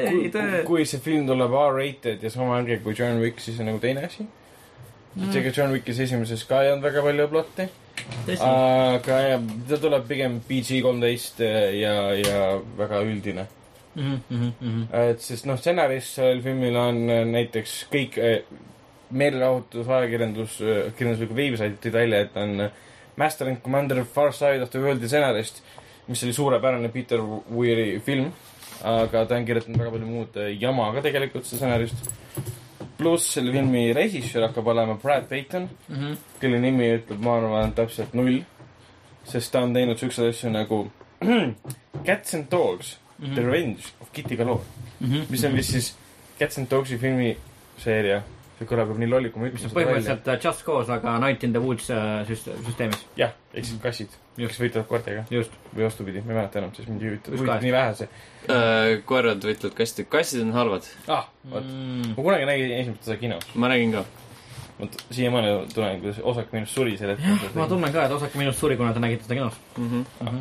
kui, 0.08 0.22
ei, 0.22 0.30
kui, 0.32 0.64
kui 0.70 0.86
see 0.86 1.04
film 1.04 1.28
tuleb 1.28 1.56
R-rated 1.66 2.24
ja 2.24 2.32
sama 2.32 2.62
äge 2.62 2.80
kui 2.86 2.96
John 2.98 3.20
Wick, 3.24 3.44
siis 3.44 3.60
on 3.60 3.72
nagu 3.72 3.84
teine 3.84 4.06
asi 4.08 4.24
mm.. 4.24 5.32
ega 5.36 5.52
John 5.58 5.76
Wickis 5.76 6.00
esimeses 6.08 6.44
ka 6.48 6.64
ei 6.64 6.72
olnud 6.72 6.88
väga 6.88 7.04
palju 7.06 7.28
plotti, 7.32 7.68
aga 8.46 9.18
jah, 9.26 9.48
ta 9.70 9.80
tuleb 9.82 10.06
pigem 10.10 10.40
PG 10.48 10.82
kolmteist 10.86 11.42
ja, 11.44 11.96
ja 12.18 12.44
väga 12.78 13.02
üldine. 13.06 13.48
Mhm, 13.96 14.84
et 14.96 15.24
sest 15.24 15.48
noh, 15.50 15.58
stsenarist 15.60 16.16
sellel 16.16 16.40
filmil 16.46 16.78
on 16.80 17.02
äh, 17.12 17.26
näiteks 17.28 17.74
kõik 17.92 18.16
äh, 18.24 18.38
meelelahutus, 19.12 19.90
ajakirjandus, 19.92 20.56
kirjandusliku 20.96 21.36
veebisait 21.36 21.76
tõid 21.84 21.98
välja, 21.98 22.22
et 22.24 22.38
on 22.40 22.70
Master 23.20 23.50
and 23.52 23.60
Commander 23.64 24.06
Far 24.08 24.32
Side 24.32 24.64
of 24.64 24.72
the 24.72 24.80
World'i 24.80 25.10
stsenarist, 25.12 25.60
mis 26.08 26.24
oli 26.24 26.36
suurepärane 26.36 26.88
Peter 26.94 27.20
Weiri 27.52 28.00
film, 28.06 28.32
aga 28.88 29.26
ta 29.28 29.36
on 29.36 29.46
kirjutanud 29.46 29.84
väga 29.84 29.92
palju 29.98 30.08
muud 30.08 30.40
jama 30.62 30.88
ka 30.96 31.04
tegelikult, 31.04 31.46
stsenarist. 31.50 32.08
Pluss 33.02 33.32
selle 33.34 33.52
filmi 33.52 33.88
režissöör 33.98 34.48
hakkab 34.48 34.68
olema 34.68 34.96
Brad 35.02 35.28
Payton, 35.30 35.70
Mhm. 35.90 36.14
kelle 36.42 36.60
nimi 36.62 36.92
ütleb, 36.98 37.20
ma 37.20 37.38
arvan, 37.38 37.74
täpselt 37.74 38.14
null, 38.14 38.42
sest 39.26 39.52
ta 39.52 39.62
on 39.66 39.74
teinud 39.74 39.98
siukseid 40.00 40.30
asju 40.30 40.50
nagu 40.54 40.84
Cats 42.06 42.34
and 42.34 42.46
Dogs 42.52 42.98
mm, 43.20 43.26
-hmm. 43.26 43.36
The 43.36 43.42
Revenge 43.46 43.82
of 44.02 44.12
Kitty 44.14 44.36
Galore, 44.36 44.62
mis 45.30 45.44
on 45.44 45.54
vist 45.58 45.72
siis 45.72 45.96
Cats 46.40 46.58
and 46.58 46.68
Dogsi 46.70 46.98
filmiseeria, 46.98 48.22
see 48.62 48.70
kõlab 48.70 48.94
nii 49.02 49.10
lolli, 49.10 49.30
kui 49.34 49.42
ma 49.42 49.50
mis 49.50 49.58
ütlen 49.58 49.66
on 49.66 49.72
seda 49.74 49.80
välja. 49.80 49.92
põhimõtteliselt 49.92 50.28
äh, 50.32 50.40
Just 50.46 50.64
Cause, 50.68 50.94
aga 50.94 51.18
Night 51.26 51.44
in 51.48 51.54
the 51.56 51.62
Woods 51.64 51.90
äh, 51.90 52.22
süst-, 52.30 52.50
süsteemis, 52.68 53.04
jah, 53.18 53.34
ehk 53.54 53.66
siis 53.68 53.82
kassid, 53.84 54.16
kes 54.38 54.60
võitlevad 54.62 54.88
koertega 54.90 55.24
just. 55.34 55.52
või 55.76 55.88
vastupidi, 55.88 56.22
ma 56.26 56.36
ei 56.36 56.40
mäleta 56.40 56.62
enam, 56.62 56.72
sest 56.78 56.90
mind 56.94 57.02
ei 57.06 57.12
huvita, 57.16 57.60
nii 57.66 57.74
vähe 57.76 57.96
see. 58.00 58.10
Äh, 58.48 58.96
koerad 59.10 59.44
võitlevad 59.50 59.76
kassid, 59.82 60.08
kassid 60.14 60.46
on 60.46 60.54
halvad. 60.56 60.88
ah, 61.08 61.26
vot, 61.52 61.64
Mm. 61.66 62.14
ma 62.18 62.24
kunagi 62.30 62.46
nägin 62.50 62.72
esimest 62.80 63.08
osa 63.10 63.18
kinos, 63.18 63.50
ma 63.56 63.68
nägin 63.74 63.92
ka. 63.98 64.06
vot 64.80 64.96
siiamaani 65.14 65.52
tunnen, 65.74 66.00
kuidas 66.02 66.20
Osak 66.24 66.54
minust 66.54 66.74
suri 66.74 66.96
selle 66.98 67.18
hetkel. 67.18 67.50
ma 67.56 67.68
tunnen 67.70 67.92
ka, 67.94 68.06
et 68.06 68.12
osake 68.16 68.38
minust 68.42 68.60
suri, 68.60 68.78
kuna 68.78 68.94
te 68.94 69.00
nägite 69.04 69.24
seda 69.28 69.36
kinos. 69.42 69.60
Mhm. 69.78 70.40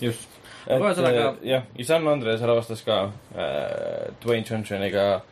just. 0.00 0.28
et 0.66 0.80
Ühesõnaga- 0.82 1.28
äh, 1.36 1.46
jah, 1.46 1.62
ja 1.78 1.84
San 1.86 2.06
Andres 2.08 2.40
lavastas 2.40 2.82
ka 2.82 2.96
äh, 3.36 4.10
Dwayne 4.24 4.44
Johnsoniga. 4.50 5.22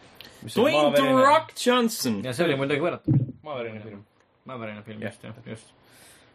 Dwayne 0.45 0.91
The 0.97 1.13
Rock 1.13 1.55
Johnson. 1.67 2.21
ja 2.25 2.35
see 2.37 2.45
oli 2.45 2.57
muidugi 2.61 2.85
võrratu. 2.85 3.15
maavärine 3.45 3.81
film. 3.81 4.03
Mäeväline 4.45 4.83
film, 4.83 5.03
just, 5.03 5.23
jah, 5.25 5.35
just. 5.47 5.73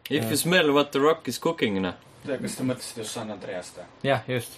If 0.10 0.32
you 0.32 0.38
smell 0.38 0.72
what 0.74 0.92
the 0.92 1.00
rock 1.00 1.28
is 1.28 1.38
cooking, 1.40 1.78
noh. 1.82 1.94
kas 2.26 2.56
te 2.58 2.66
mõtlesite 2.66 3.04
just 3.04 3.14
San 3.14 3.30
Andreast 3.30 3.78
või? 3.78 3.86
jah, 4.08 4.24
just. 4.28 4.58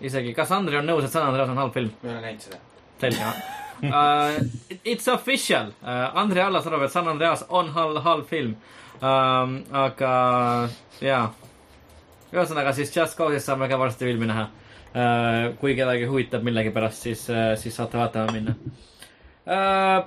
isegi, 0.00 0.32
kas 0.36 0.54
Andrei 0.56 0.80
on 0.80 0.88
nõus, 0.88 1.04
et 1.04 1.12
San 1.12 1.26
Andreas 1.28 1.52
on 1.52 1.60
halb 1.60 1.74
film? 1.76 1.92
ma 2.00 2.08
ei 2.08 2.14
ole 2.14 2.24
näinud 2.24 2.46
seda. 2.46 2.60
selge 3.02 3.28
uh,. 3.28 4.38
It's 4.78 5.08
official 5.12 5.74
uh,. 5.82 6.16
Andrei 6.22 6.46
Allas 6.46 6.68
arvab, 6.70 6.86
et 6.88 6.96
San 6.96 7.12
Andreas 7.12 7.44
on 7.48 7.68
halb, 7.76 8.00
halb 8.06 8.24
film 8.30 8.56
um,. 9.02 9.58
aga 9.84 10.12
jaa. 11.04 11.26
ühesõnaga 12.32 12.72
siis 12.78 12.96
Just 12.96 13.20
Cause'ist 13.20 13.52
saame 13.52 13.68
ka 13.68 13.76
varsti 13.84 14.08
filmi 14.08 14.32
näha 14.32 14.48
uh,. 14.48 14.65
Kui 15.60 15.74
kedagi 15.76 16.06
huvitab 16.08 16.44
millegipärast, 16.46 17.08
siis 17.08 17.26
uh,, 17.32 17.52
siis 17.60 17.74
saate 17.76 17.98
vaatama 18.00 18.32
minna 18.32 18.54
uh,. 18.56 20.06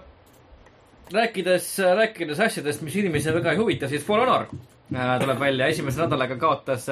rääkides, 1.14 1.68
rääkides 2.00 2.40
asjadest, 2.48 2.82
mis 2.86 2.96
inimesi 3.02 3.34
väga 3.36 3.54
ei 3.54 3.62
huvita, 3.62 3.90
siis 3.92 4.06
For 4.06 4.24
Honor 4.24 4.48
tuleb 4.90 5.40
välja, 5.40 5.68
esimese 5.70 6.02
nädalaga 6.02 6.40
kaotas 6.42 6.88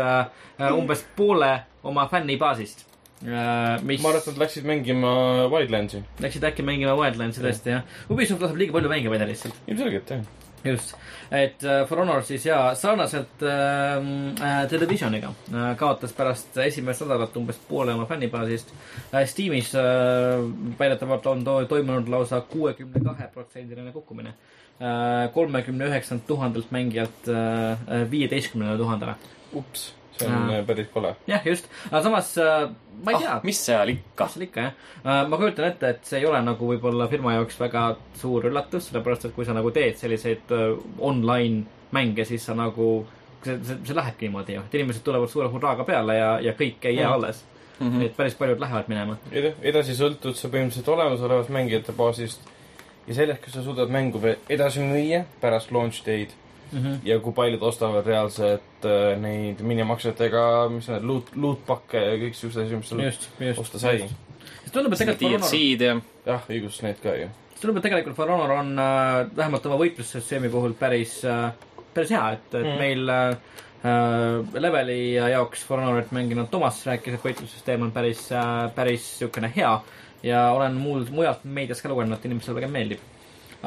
umbes 0.70 1.02
poole 1.18 1.56
oma 1.84 2.06
fännibaasist 2.12 2.86
uh,. 3.26 3.82
mis 3.82 4.02
ma 4.04 4.12
arvan, 4.12 4.22
et 4.22 4.28
nad 4.32 4.43
läksid 4.45 4.68
mängima 4.70 5.14
Wildlandsi. 5.54 6.04
Läksid 6.22 6.45
äkki 6.52 6.66
mängima 6.68 6.93
Wildlandsi 7.00 7.41
tõesti 7.41 7.74
jah. 7.74 7.88
Ubisoft 8.14 8.45
laseb 8.45 8.62
liiga 8.62 8.78
palju 8.78 8.93
mänge 8.93 9.14
välja 9.14 9.30
lihtsalt. 9.32 9.58
ilmselgelt 9.68 10.14
jah. 10.14 10.28
just, 10.68 10.93
et 11.32 11.63
äh, 11.63 11.84
For 11.88 12.01
Honor 12.01 12.24
siis 12.24 12.45
ja 12.45 12.76
sarnaselt 12.76 13.43
äh, 13.43 13.97
äh, 13.97 14.68
Televisioniga 14.70 15.32
äh, 15.53 15.72
kaotas 15.78 16.13
pärast 16.13 16.57
esimest 16.63 17.05
nädalat 17.05 17.38
umbes 17.38 17.59
poole 17.70 17.93
oma 17.93 18.05
fännibaasist 18.09 18.74
äh,. 19.13 19.26
Steamis 19.26 19.74
äh, 19.76 19.84
väidetavalt 20.80 21.26
on 21.28 21.43
to 21.45 21.59
toimunud 21.65 22.09
lausa 22.09 22.41
kuuekümne 22.41 23.03
kahe 23.03 23.30
protsendiline 23.34 23.91
kukkumine 23.91 24.34
äh,. 24.82 25.34
kolmekümne 25.34 25.91
üheksalt 25.91 26.28
tuhandelt 26.28 26.72
mängijalt 26.72 27.28
äh, 27.28 28.11
viieteistkümnele 28.11 28.78
tuhandele. 28.78 29.15
ups, 29.53 29.93
see 30.20 30.28
on 30.30 30.49
Aa. 30.51 30.59
äh, 30.59 30.65
päris 30.68 30.88
kole. 30.93 31.15
jah, 31.28 31.45
just, 31.45 31.70
aga 31.91 32.03
samas 32.03 32.32
äh, 32.38 32.70
ma 33.03 33.11
ei 33.11 33.22
tea 33.24 33.34
ah, 33.36 33.41
mis 33.43 33.59
seal 33.65 33.93
ikka 33.93 34.13
kas. 34.24 34.34
seal 34.34 34.47
ikka 34.47 34.61
jah, 34.68 35.28
ma 35.30 35.38
kujutan 35.38 35.68
ette, 35.72 35.89
et 35.95 36.05
see 36.05 36.20
ei 36.22 36.26
ole 36.30 36.41
nagu 36.45 36.72
võib-olla 36.72 37.07
firma 37.11 37.34
jaoks 37.38 37.59
väga 37.59 37.84
suur 38.22 38.49
üllatus, 38.49 38.89
sellepärast 38.89 39.30
et 39.30 39.36
kui 39.36 39.45
sa 39.45 39.53
nagu 39.57 39.72
teed 39.76 39.99
selliseid 39.99 40.55
äh, 40.55 40.72
online 40.99 41.65
mänge, 41.91 42.26
siis 42.28 42.43
sa 42.45 42.55
nagu, 42.57 43.05
see, 43.43 43.59
see, 43.63 43.78
see 43.88 43.95
lähebki 43.95 44.28
niimoodi 44.28 44.57
ju, 44.57 44.65
et 44.68 44.74
inimesed 44.82 45.05
tulevad 45.05 45.32
suure 45.32 45.47
hurraaga 45.53 45.86
peale 45.88 46.18
ja, 46.18 46.34
ja 46.43 46.53
kõik 46.57 46.84
ei 46.89 46.97
jää 46.97 47.07
Mhm. 47.07 47.13
alles 47.13 47.45
mm. 47.80 47.88
-hmm. 47.91 48.05
et 48.05 48.18
päris 48.18 48.36
paljud 48.36 48.59
lähevad 48.59 48.88
minema. 48.88 49.18
edasi 49.61 49.95
sõltud 49.95 50.36
sa 50.36 50.47
põhimõtteliselt 50.47 50.88
olemasolevast 50.93 51.49
mängijate 51.49 51.91
baasist 51.91 52.41
ja 53.07 53.13
sellest, 53.13 53.41
kas 53.41 53.53
sa 53.53 53.63
suudad 53.63 53.89
mängu 53.89 54.22
veel 54.22 54.36
edasi 54.49 54.80
müüa 54.80 55.24
pärast 55.41 55.72
launch 55.72 56.05
day'd 56.05 56.34
Mm 56.72 56.84
-hmm. 56.84 56.99
ja 57.07 57.20
kui 57.20 57.34
paljud 57.34 57.61
ostavad 57.63 58.05
reaalselt 58.05 58.86
äh, 58.86 59.18
neid 59.22 59.61
minimaksetega, 59.61 60.70
mis 60.70 60.88
need 60.91 61.03
loot, 61.03 61.30
lootpakke 61.36 61.97
ja 61.97 62.15
kõik 62.24 62.36
siuksed 62.36 62.65
asjad, 62.65 62.80
mis 62.80 62.91
just. 63.01 63.30
osta 63.59 63.80
sai. 63.80 64.09
tundub, 64.74 64.93
et 64.93 64.99
tegelikult 64.99 65.41
DLC-d 65.51 65.82
ja 65.82 65.99
jah, 66.26 66.41
õigus, 66.49 66.82
need 66.84 66.99
ka 67.03 67.15
ju. 67.15 67.30
tundub, 67.61 67.78
et 67.78 67.84
tegelikult 67.84 68.15
For 68.15 68.30
Honor 68.30 68.51
on 68.59 68.80
äh, 68.80 69.36
vähemalt 69.38 69.65
oma 69.65 69.78
võitlussüsteemi 69.84 70.49
puhul 70.49 70.74
päris 70.74 71.24
äh,, 71.26 71.51
päris 71.93 72.11
hea, 72.11 72.32
et, 72.32 72.53
et 72.53 72.63
Mm. 72.63 72.70
mm. 72.70 72.78
meil 72.78 73.09
äh, 73.09 73.38
äh, 73.84 74.61
leveli 74.61 75.13
jaoks 75.13 75.63
For 75.63 75.80
Honorit 75.80 76.11
mänginud 76.11 76.49
Toomas 76.51 76.86
rääkis, 76.86 77.13
et 77.13 77.24
võitlussüsteem 77.24 77.82
on 77.82 77.91
päris 77.91 78.32
äh,, 78.32 78.72
päris 78.76 79.07
niisugune 79.13 79.51
hea 79.55 79.82
ja 80.24 80.51
olen 80.51 80.74
muul, 80.74 81.05
mujalt 81.11 81.43
meedias 81.43 81.82
ka 81.82 81.89
lugenud, 81.89 82.18
et 82.18 82.26
inimestele 82.26 82.59
väga 82.61 82.68
meeldib. 82.72 82.99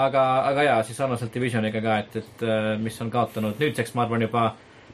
aga, 0.06 0.24
aga 0.50 0.66
jaa, 0.66 0.80
siis 0.86 0.98
sarnaselt 1.00 1.34
Divisioniga 1.34 1.82
ka, 1.84 1.98
et, 2.04 2.18
et 2.22 2.44
äh, 2.46 2.72
mis 2.80 2.96
on 3.02 3.10
kaotanud 3.12 3.60
nüüdseks, 3.60 3.94
ma 3.96 4.06
arvan, 4.06 4.24
juba 4.26 4.42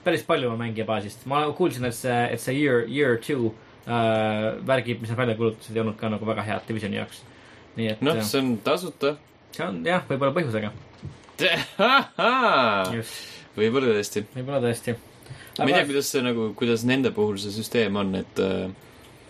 päris 0.06 0.22
palju 0.26 0.50
oma 0.50 0.64
mängijabaasist. 0.64 1.26
ma 1.30 1.44
kuulsin, 1.56 1.84
et 1.88 1.96
see, 1.96 2.18
et 2.32 2.42
see 2.42 2.54
year, 2.60 2.84
year 2.88 3.12
two 3.22 3.52
äh, 3.86 4.54
värgid, 4.66 5.00
mis 5.02 5.12
nad 5.12 5.18
välja 5.18 5.36
kuulutasid, 5.38 5.76
ei 5.76 5.82
olnud 5.82 5.98
ka 6.00 6.10
nagu 6.12 6.28
väga 6.28 6.42
head 6.46 6.62
Divisioni 6.68 7.00
jaoks. 7.00 7.18
nii 7.76 7.88
et 7.94 8.00
noh, 8.06 8.16
äh, 8.16 8.26
see 8.26 8.42
on 8.42 8.48
tasuta. 8.64 9.16
see 9.56 9.66
on 9.66 9.82
jah, 9.86 10.02
võib-olla 10.08 10.32
põhjusega, 10.36 10.72
võib-olla 13.58 13.86
tõesti. 13.98 14.24
võib-olla 14.36 14.60
tõesti. 14.64 14.90
ma 15.58 15.68
ei 15.68 15.74
tea, 15.74 15.86
kuidas 15.90 16.06
see 16.14 16.22
nagu, 16.24 16.42
kuidas 16.58 16.80
nende 16.88 17.10
puhul 17.16 17.36
see 17.42 17.52
süsteem 17.54 17.92
on, 18.00 18.08
et 18.22 18.36
äh, 18.42 18.66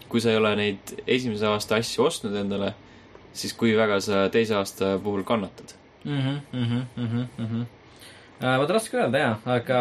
kui 0.09 0.23
sa 0.23 0.33
ei 0.33 0.41
ole 0.41 0.55
neid 0.59 0.97
esimese 1.07 1.49
aasta 1.51 1.81
asju 1.81 2.07
ostnud 2.07 2.35
endale, 2.39 2.73
siis 3.37 3.55
kui 3.59 3.75
väga 3.77 4.01
sa 4.05 4.27
teise 4.33 4.57
aasta 4.59 4.97
puhul 5.03 5.25
kannatad. 5.29 5.75
Mhm, 6.07 6.41
vot 8.61 8.71
raske 8.77 8.99
öelda 9.01 9.23
jaa, 9.23 9.37
aga 9.57 9.79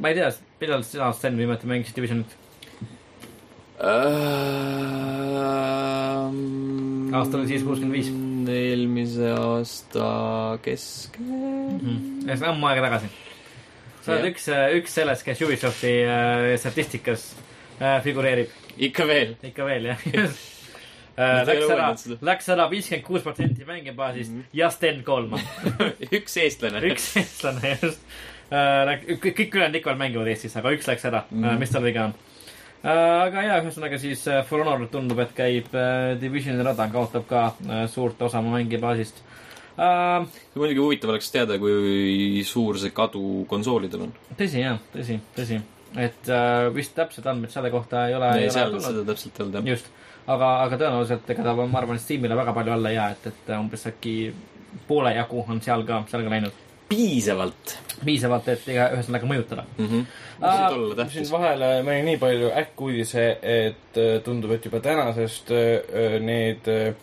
ma 0.00 0.10
ei 0.10 0.18
tea, 0.18 0.30
millal 0.60 0.84
sina, 0.86 1.12
Sten, 1.16 1.38
viimati 1.38 1.68
mängisid 1.70 1.96
Divisionit? 1.96 2.36
Aasta 7.16 7.36
oli 7.36 7.46
siis 7.50 7.64
65. 7.64 8.12
eelmise 8.48 9.30
aasta 9.36 10.08
keskel. 10.64 11.28
ühesõnaga 12.24 12.52
ammu 12.54 12.70
aega 12.70 12.86
tagasi. 12.86 13.12
sa 14.00 14.14
oled 14.14 14.30
üks, 14.30 14.48
üks 14.80 14.96
sellest, 15.00 15.26
kes 15.26 15.42
Ubisofti 15.44 15.94
äh, 16.08 16.52
statistikas 16.62 17.30
äh, 17.80 17.98
figureerib, 18.04 18.52
ikka 18.78 19.08
veel. 19.08 19.36
ikka 19.44 19.68
veel 19.68 19.90
jah. 19.92 20.04
Ei 21.16 21.46
Läks 21.48 21.70
ära 21.72 21.88
läks 22.28 22.48
ära 22.52 22.66
viiskümmend 22.68 23.06
kuus 23.06 23.22
protsenti 23.24 23.64
mängibaasist 23.64 24.30
mm 24.30 24.40
-hmm. 24.40 24.56
ja 24.58 24.70
Sten 24.70 25.02
Kolman, 25.04 25.40
üks 26.18 26.36
eestlane. 26.36 26.80
üks 26.90 27.16
eestlane 27.16 27.78
just. 27.82 28.00
kõik, 28.50 29.32
kõik 29.38 29.54
ülejäänud 29.54 29.78
ikka 29.80 29.90
veel 29.90 29.98
mängivad 29.98 30.28
Eestis, 30.28 30.56
aga 30.56 30.70
üks 30.76 30.86
läks 30.86 31.04
ära 31.04 31.22
mm. 31.30 31.44
-hmm. 31.44 31.58
mis 31.58 31.70
tal 31.70 31.82
viga 31.82 32.04
on. 32.04 32.12
aga 32.82 33.42
jaa, 33.42 33.60
ühesõnaga 33.62 33.98
siis 33.98 34.26
äh, 34.28 34.44
For 34.44 34.60
Honor 34.60 34.88
tundub, 34.88 35.18
et 35.18 35.32
käib 35.34 35.72
äh, 35.74 36.20
Divisioni 36.20 36.62
rada, 36.62 36.88
kaotab 36.92 37.24
ka 37.26 37.46
äh, 37.46 37.86
suurt 37.88 38.22
osa 38.22 38.38
oma 38.38 38.58
mängibaasist 38.58 39.22
äh,. 39.78 40.26
muidugi 40.54 40.80
huvitav 40.80 41.10
oleks 41.10 41.30
teada, 41.30 41.58
kui 41.58 42.44
suur 42.44 42.78
see 42.78 42.90
kadu 42.90 43.46
konsoolidel 43.48 44.00
on. 44.00 44.12
tõsi 44.36 44.60
jah, 44.60 44.78
tõsi, 44.92 45.18
tõsi 45.36 45.62
et 45.96 46.28
äh, 46.28 46.66
vist 46.74 46.94
täpsed 46.96 47.26
andmed 47.26 47.52
selle 47.52 47.70
kohta 47.70 48.06
ei 48.08 48.16
ole. 48.16 48.32
ei, 48.40 48.50
seal 48.52 48.74
seda 48.82 49.04
täpselt 49.08 49.38
ei 49.38 49.46
olnud 49.46 49.58
jah. 49.60 49.70
just, 49.72 49.88
aga, 50.26 50.50
aga 50.66 50.78
tõenäoliselt 50.80 51.32
ega 51.34 51.46
ta, 51.46 51.54
ma 51.56 51.80
arvan, 51.80 51.98
Steamile 52.02 52.36
väga 52.38 52.54
palju 52.56 52.72
alla 52.76 52.92
ei 52.92 52.98
jää, 52.98 53.10
et, 53.16 53.26
et 53.32 53.50
umbes 53.58 53.86
äkki 53.90 54.14
poole 54.86 55.14
jagu 55.16 55.44
on 55.48 55.60
seal 55.64 55.84
ka, 55.88 56.02
seal 56.10 56.24
ka 56.26 56.32
läinud. 56.32 56.62
piisavalt 56.88 57.76
piisavalt, 58.04 58.48
et 58.52 58.68
iga, 58.68 58.90
ühesõnaga 58.96 59.28
mõjutada. 59.30 59.64
mm. 59.78 59.86
-hmm. 59.86 60.06
Olla 60.46 61.08
siin 61.08 61.30
vahele 61.30 61.82
märgin 61.82 62.04
nii 62.10 62.18
palju 62.20 62.50
äkkuudise, 62.60 63.26
et 63.42 63.96
äh, 63.98 64.22
tundub, 64.24 64.50
et 64.52 64.64
juba 64.64 64.80
tänasest 64.80 65.50
äh, 65.50 66.20
need 66.20 66.68
äh, 66.68 66.94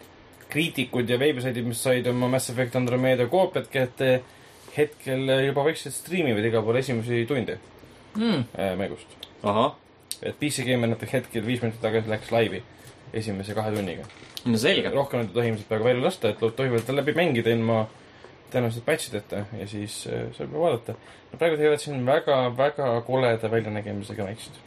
kriitikud 0.49 1.09
ja 1.09 1.19
veebisaidid, 1.19 1.65
mis 1.65 1.83
said 1.83 2.07
oma 2.07 2.27
Mass 2.27 2.49
Effect 2.49 2.75
Andromeda 2.75 3.27
koopiat 3.27 3.67
kätte, 3.67 4.21
hetkel 4.77 5.29
juba 5.47 5.63
vaikselt 5.63 5.95
striimivad 5.95 6.45
igal 6.45 6.63
pool 6.63 6.75
esimesi 6.75 7.25
tunde 7.25 7.57
Mm, 8.15 8.45
äh, 8.57 8.75
mängust. 8.77 9.07
et 10.21 10.39
PC 10.39 10.63
Gamer 10.63 10.87
näiteks 10.87 11.13
hetkel 11.13 11.45
viis 11.45 11.61
minutit 11.61 11.81
tagasi 11.81 12.09
läks 12.09 12.31
laivi 12.31 12.63
esimese 13.14 13.56
kahe 13.57 13.73
tunniga. 13.76 14.06
no 14.45 14.57
selge. 14.57 14.91
rohkem 14.94 15.23
nad 15.23 15.31
ei 15.31 15.38
tohi 15.38 15.52
ilmselt 15.53 15.69
praegu 15.69 15.90
välja 15.90 16.06
lasta, 16.06 16.34
et 16.34 16.41
tohivad 16.41 16.85
tal 16.88 16.99
läbi 16.99 17.15
mängida 17.18 17.53
ilma 17.53 17.85
tõenäoliselt 18.53 18.85
patch 18.85 19.10
ideta 19.11 19.45
ja 19.57 19.68
siis 19.69 20.03
äh, 20.10 20.27
saab 20.38 20.53
vaadata. 20.53 20.95
praegu 21.38 21.57
teevad 21.60 21.81
siin 21.81 22.06
väga-väga 22.06 22.90
koleda 23.07 23.52
väljanägemisega 23.52 24.27
mängsid. 24.27 24.60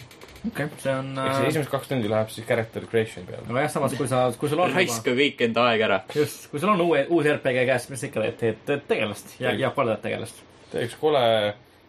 okei, 0.49 0.69
see 0.83 0.95
on 0.95 1.13
äh,, 1.23 1.39
esimesed 1.51 1.71
kaks 1.71 1.93
tundi 1.93 2.11
läheb 2.11 2.33
siis 2.33 2.47
character 2.49 2.87
creation 2.91 3.27
peale. 3.29 3.47
aga 3.49 3.67
jah, 3.67 3.73
samas 3.77 3.97
kui 3.99 4.11
sa, 4.11 4.27
kui 4.41 4.53
sul 4.53 4.63
on 4.65 4.75
raiska 4.75 5.15
kõik 5.21 5.47
enda 5.49 5.69
aeg 5.71 5.87
ära. 5.89 6.03
just, 6.15 6.51
kui 6.51 6.63
sul 6.63 6.75
on 6.75 6.85
uue, 6.87 7.07
uus 7.11 7.31
RPG 7.37 7.65
käes, 7.71 7.89
mis 7.93 8.03
sa 8.03 8.11
ikka 8.11 8.27
teed, 8.27 8.39
teed, 8.43 8.61
teed 8.69 8.85
tegelast 8.91 9.39
ja, 9.41 9.55
ja 9.55 9.73
koledat 9.77 10.05
tegelast. 10.07 10.45
ta 10.73 10.85
üks 10.87 10.99
kole 11.01 11.25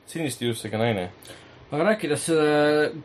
siniste 0.07 0.49
juustega 0.49 0.81
naine. 0.81 1.09
aga 1.71 1.91
rääkides 1.91 2.31
äh, 2.33 2.97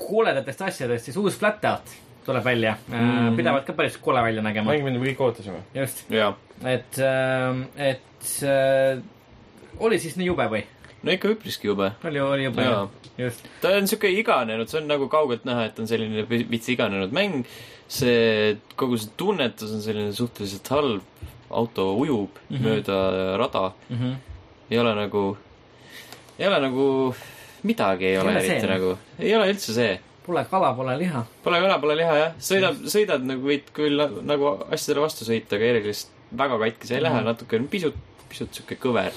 koledatest 0.00 0.66
asjadest, 0.70 1.08
siis 1.08 1.16
uus 1.20 1.38
Flat 1.38 1.64
Out 1.64 1.94
tuleb 2.26 2.44
välja 2.44 2.76
mm. 2.88 2.94
Mhm. 2.94 3.18
-hmm. 3.18 3.36
pidevalt 3.36 3.66
ka 3.66 3.72
päris 3.72 3.96
kole 3.96 4.22
välja 4.22 4.42
nägema. 4.42 4.72
mäng, 4.72 4.84
mida 4.84 4.98
me 4.98 5.12
kõik 5.12 5.20
ootasime. 5.28 5.62
just, 5.74 6.04
jaa. 6.10 6.34
et, 6.64 6.98
et 7.76 8.32
äh, 8.42 9.02
oli 9.78 9.98
siis 9.98 10.16
nii 10.16 10.26
jube 10.32 10.48
või? 10.50 10.64
no 11.06 11.14
ikka 11.14 11.30
üpriski 11.34 11.70
jube. 11.70 11.92
oli, 12.04 12.20
oli 12.20 12.46
jube 12.48 12.66
Jaa., 12.66 12.84
just. 13.18 13.46
ta 13.62 13.74
on 13.78 13.88
siuke 13.90 14.10
iganenud, 14.12 14.70
see 14.70 14.80
on 14.80 14.88
nagu 14.90 15.08
kaugelt 15.12 15.46
näha, 15.48 15.68
et 15.70 15.78
on 15.82 15.88
selline 15.90 16.26
veits 16.30 16.70
iganenud 16.72 17.14
mäng. 17.16 17.46
see, 17.88 18.56
kogu 18.74 18.98
see 18.98 19.12
tunnetus 19.16 19.74
on 19.76 19.82
selline 19.84 20.14
suhteliselt 20.16 20.68
halb. 20.74 21.02
auto 21.50 21.92
ujub 21.94 22.30
mm. 22.48 22.56
-hmm. 22.56 22.62
mööda 22.62 23.36
rada. 23.38 23.72
Mm 23.88 23.96
-hmm. 23.96 24.14
ei 24.70 24.78
ole 24.78 24.94
nagu, 24.94 25.36
ei 26.38 26.46
ole 26.46 26.60
nagu, 26.60 27.14
midagi 27.62 28.06
ei 28.06 28.18
ole 28.18 28.30
ole 28.30 28.40
eriti 28.40 28.66
nagu, 28.66 28.98
ei 29.18 29.36
ole 29.36 29.52
üldse 29.52 29.74
see. 29.74 30.00
Pole 30.26 30.42
kala, 30.50 30.72
pole 30.74 30.96
liha. 30.98 31.22
Pole 31.44 31.60
kala, 31.62 31.78
pole 31.78 31.94
liha 32.00 32.14
jah, 32.18 32.32
sõidad, 32.42 32.80
sõidad 32.90 33.22
nagu 33.22 33.46
võid 33.46 33.68
küll 33.76 33.96
na- 34.00 34.22
nagu 34.34 34.48
asjadele 34.74 35.04
vastu 35.04 35.24
sõita, 35.28 35.54
aga 35.54 35.64
erilist 35.72 36.08
väga 36.36 36.58
katki 36.58 36.86
see 36.90 36.96
ei 36.98 37.02
lähe 37.04 37.20
Mhm., 37.20 37.24
natuke 37.30 37.56
on 37.60 37.68
pisut, 37.68 37.94
pisut 38.28 38.50
siuke 38.52 38.76
kõver. 38.82 39.12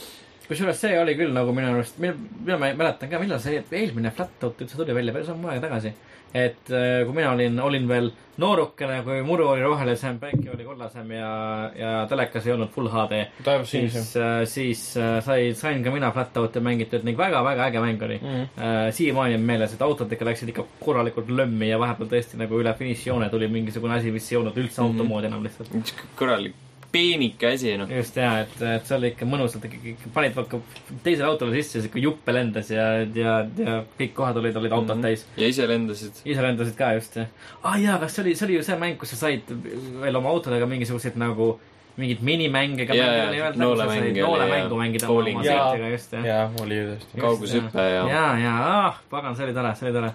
kusjuures 0.47 0.77
see 0.79 0.99
oli 0.99 1.15
küll 1.15 1.33
nagu 1.33 1.51
minu 1.53 1.73
arust, 1.73 1.97
mina, 1.99 2.13
mina 2.45 2.57
mä- 2.57 2.75
mäletan 2.77 3.09
ka, 3.09 3.19
millal 3.19 3.39
see 3.39 3.63
eelmine 3.71 4.11
Flat 4.11 4.43
Out 4.43 4.61
üldse 4.61 4.77
tuli 4.77 4.93
välja, 4.93 5.13
päris 5.13 5.29
ammu 5.29 5.47
aega 5.49 5.67
tagasi. 5.67 5.93
Et 6.33 6.69
äh, 6.71 7.05
kui 7.05 7.15
mina 7.15 7.31
olin, 7.31 7.59
olin 7.59 7.87
veel 7.89 8.11
noorukene, 8.39 9.01
kui 9.03 9.21
muru 9.27 9.47
oli 9.51 9.63
rohelisem, 9.65 10.19
päike 10.19 10.51
oli 10.53 10.63
kollasem 10.63 11.09
ja, 11.11 11.31
ja 11.75 11.89
telekas 12.09 12.45
ei 12.47 12.53
olnud 12.53 12.69
full 12.71 12.87
HD, 12.93 13.25
siis 13.43 13.71
sinisem., 13.71 14.45
siis 14.47 14.83
äh, 14.97 15.17
sai, 15.25 15.49
sain 15.59 15.83
ka 15.83 15.91
mina 15.91 16.11
Flat 16.15 16.37
Out'i 16.39 16.61
mängitud 16.63 17.03
ning 17.03 17.17
väga-väga 17.19 17.67
äge 17.71 17.81
mäng 17.83 18.01
oli 18.07 18.19
Mhm. 18.21 18.45
äh,. 18.57 18.91
siiamaani 18.95 19.35
on 19.35 19.41
meeles, 19.49 19.73
et 19.73 19.81
autod 19.81 20.11
ikka 20.11 20.25
läksid 20.25 20.49
ikka 20.53 20.63
korralikult 20.79 21.29
lömmi 21.29 21.69
ja 21.69 21.79
vahepeal 21.79 22.07
tõesti 22.13 22.37
nagu 22.39 22.59
üle 22.61 22.73
finišijoone 22.79 23.29
tuli 23.29 23.47
mingisugune 23.47 23.97
asi, 23.99 24.11
mis 24.11 24.31
ei 24.31 24.37
olnud 24.37 24.57
üldse 24.57 24.81
auto 24.81 25.03
Mhm. 25.03 25.07
moodi 25.07 25.27
enam 25.27 25.43
lihtsalt. 25.43 25.69
korralik 26.15 26.53
peenike 26.91 27.53
asi 27.53 27.75
noh. 27.77 27.89
just 27.93 28.17
ja, 28.17 28.31
et, 28.43 28.55
et 28.61 28.85
see 28.87 28.97
oli 28.97 29.11
ikka 29.13 29.27
mõnusalt, 29.29 29.65
ikka 29.69 30.11
panid 30.13 30.35
vaata 30.37 30.59
teisele 31.05 31.27
autole 31.29 31.55
sisse, 31.57 31.83
siuke 31.85 32.01
juppe 32.03 32.33
lendas 32.35 32.71
ja, 32.73 32.87
ja, 33.15 33.39
ja 33.57 33.79
kõik 33.99 34.13
kohad 34.17 34.39
olid, 34.41 34.57
olid 34.59 34.73
autod 34.73 34.95
mm 34.95 35.03
-hmm. 35.03 35.07
täis. 35.09 35.25
ja 35.37 35.49
ise 35.49 35.67
lendasid. 35.69 36.21
ise 36.25 36.45
lendasid 36.45 36.77
ka 36.77 36.93
just, 36.97 37.19
jah. 37.21 37.27
aa 37.61 37.73
ah, 37.73 37.81
jaa, 37.81 37.97
kas 38.01 38.15
see 38.15 38.23
oli, 38.25 38.35
see 38.35 38.47
oli 38.49 38.59
ju 38.59 38.63
see 38.63 38.79
mäng, 38.79 38.97
kus 38.97 39.13
sa 39.15 39.21
said 39.25 39.53
veel 40.01 40.21
oma 40.21 40.29
autodega 40.29 40.65
mingisuguseid 40.65 41.19
nagu 41.19 41.59
mingeid 41.99 42.21
minimänge 42.23 42.85
ka 42.87 42.95
Jaa, 42.95 43.05
mängida 43.05 43.23
jaa, 43.23 43.31
nii-öelda, 43.31 43.59
noolemänge 43.59 44.09
oli 44.09 44.21
noolemängu 44.21 44.79
mängida 44.79 45.09
oma 45.11 45.43
sõitjaga 45.43 45.91
just, 45.91 46.13
jah. 46.15 46.25
jaa, 46.25 46.45
oli 46.63 46.77
ju 46.77 46.87
tõesti. 46.93 47.21
kaugushüpe 47.21 47.85
ja 47.85 48.03
jaa, 48.13 48.31
jaa, 48.39 48.57
ah, 48.87 49.01
pagan, 49.11 49.35
see 49.35 49.47
oli 49.47 49.55
tore, 49.57 49.75
see 49.75 49.89
oli 49.89 49.97
tore. 49.97 50.11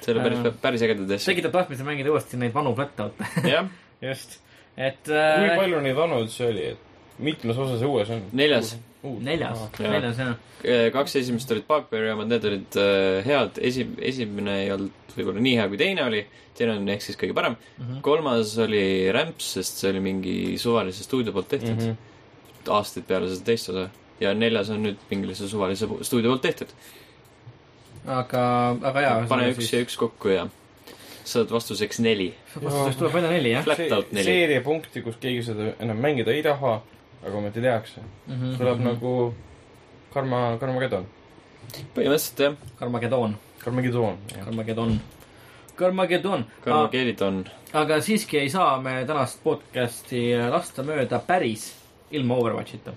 see 0.00 0.14
oli 0.14 0.24
päris, 0.26 0.58
päris 0.64 0.84
ägedaid 0.88 1.14
asju. 1.16 1.32
tekitab 1.32 1.54
tahtmise 1.60 1.86
mängida 1.86 2.12
uuesti 2.12 2.40
neid 2.40 2.54
vanu 2.54 2.74
flat-out'e. 2.78 3.30
jah, 3.46 3.70
just, 4.08 4.40
et 4.78 5.00
kui 5.08 5.16
äh, 5.18 5.56
palju 5.58 5.80
neid 5.82 5.96
vanu 5.98 6.20
üldse 6.22 6.46
oli, 6.48 6.68
et 6.74 7.22
mitmes 7.22 7.58
osa 7.58 7.78
see 7.80 7.88
uues 7.88 8.10
on? 8.14 8.22
neljas. 8.38 8.76
neljas, 9.02 9.62
Jaa. 9.78 9.90
neljas 9.90 10.20
jah. 10.22 10.34
kaks 10.94 11.16
esimest 11.20 11.50
olid 11.54 11.66
Bugbeari 11.68 12.12
omad, 12.14 12.30
need 12.30 12.46
olid 12.50 12.78
äh, 12.82 13.26
head, 13.26 13.58
esi-, 13.70 13.88
esimene 14.10 14.58
ei 14.64 14.74
olnud 14.74 15.16
võib-olla 15.18 15.42
nii 15.42 15.56
hea, 15.58 15.66
kui 15.70 15.80
teine 15.80 16.04
oli. 16.06 16.22
teine 16.58 16.76
on 16.78 16.92
ehk 16.94 17.02
siis 17.04 17.18
kõige 17.18 17.34
parem 17.34 17.56
mm. 17.56 17.84
-hmm. 17.84 18.02
kolmas 18.06 18.54
oli 18.62 18.84
Ramps, 19.14 19.52
sest 19.58 19.82
see 19.82 19.90
oli 19.92 20.02
mingi 20.04 20.36
suvalise 20.58 21.02
stuudio 21.06 21.34
poolt 21.34 21.48
tehtud 21.54 21.74
mm. 21.74 21.96
-hmm. 21.96 22.70
aastaid 22.78 23.06
peale 23.06 23.30
seda 23.32 23.44
teist 23.50 23.72
osa. 23.74 23.88
ja 24.20 24.34
neljas 24.34 24.70
on 24.70 24.82
nüüd 24.86 25.02
mingilise 25.10 25.48
suvalise 25.48 25.88
stuudio 26.02 26.30
poolt 26.30 26.42
tehtud. 26.42 26.68
aga, 28.06 28.44
aga 28.82 29.00
jaa. 29.00 29.26
pane 29.28 29.50
üks 29.54 29.72
ja 29.72 29.82
üks 29.82 29.98
kokku 29.98 30.34
ja 30.34 30.48
saad 31.28 31.50
vastuseks 31.52 32.00
neli. 32.04 32.28
vastuseks 32.64 32.96
tuleb 32.96 33.12
välja 33.12 33.30
neli, 33.30 33.52
jah 33.52 33.64
Flat 33.64 33.92
out 33.96 34.12
neli. 34.12 34.24
seeriapunkti, 34.24 35.02
kus 35.02 35.18
keegi 35.20 35.42
seda 35.50 35.72
enam 35.84 36.00
mängida 36.02 36.32
ei 36.34 36.42
taha, 36.42 36.78
aga 37.22 37.36
ometi 37.38 37.60
tehakse. 37.60 38.00
mm. 38.00 38.34
-hmm. 38.34 38.56
tuleb 38.58 38.80
nagu 38.84 39.12
Karma, 40.14 40.56
Karmageddon. 40.60 41.06
põhimõtteliselt 41.94 42.40
jah, 42.40 42.54
Carmageddon, 42.78 43.36
Karmageddon. 43.64 44.18
Carmageddon, 44.38 45.00
Carmageddon. 45.76 46.44
Carmageddon. 46.64 47.44
aga 47.72 48.00
siiski 48.00 48.38
ei 48.38 48.50
saa 48.50 48.80
me 48.82 49.04
tänast 49.06 49.42
podcast'i 49.44 50.32
lasta 50.50 50.82
mööda 50.82 51.18
päris 51.18 51.74
ilma 52.10 52.34
Overwatchita. 52.34 52.92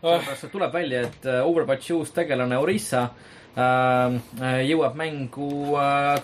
sellepärast, 0.00 0.44
et 0.44 0.52
tuleb 0.52 0.72
välja, 0.72 1.00
et 1.00 1.26
äh, 1.26 1.46
Overwatchi 1.46 1.92
uus 1.92 2.10
tegelane 2.10 2.58
Orisa 2.58 3.02
äh, 3.02 3.10
jõuab 3.56 4.96
mängu 4.98 5.50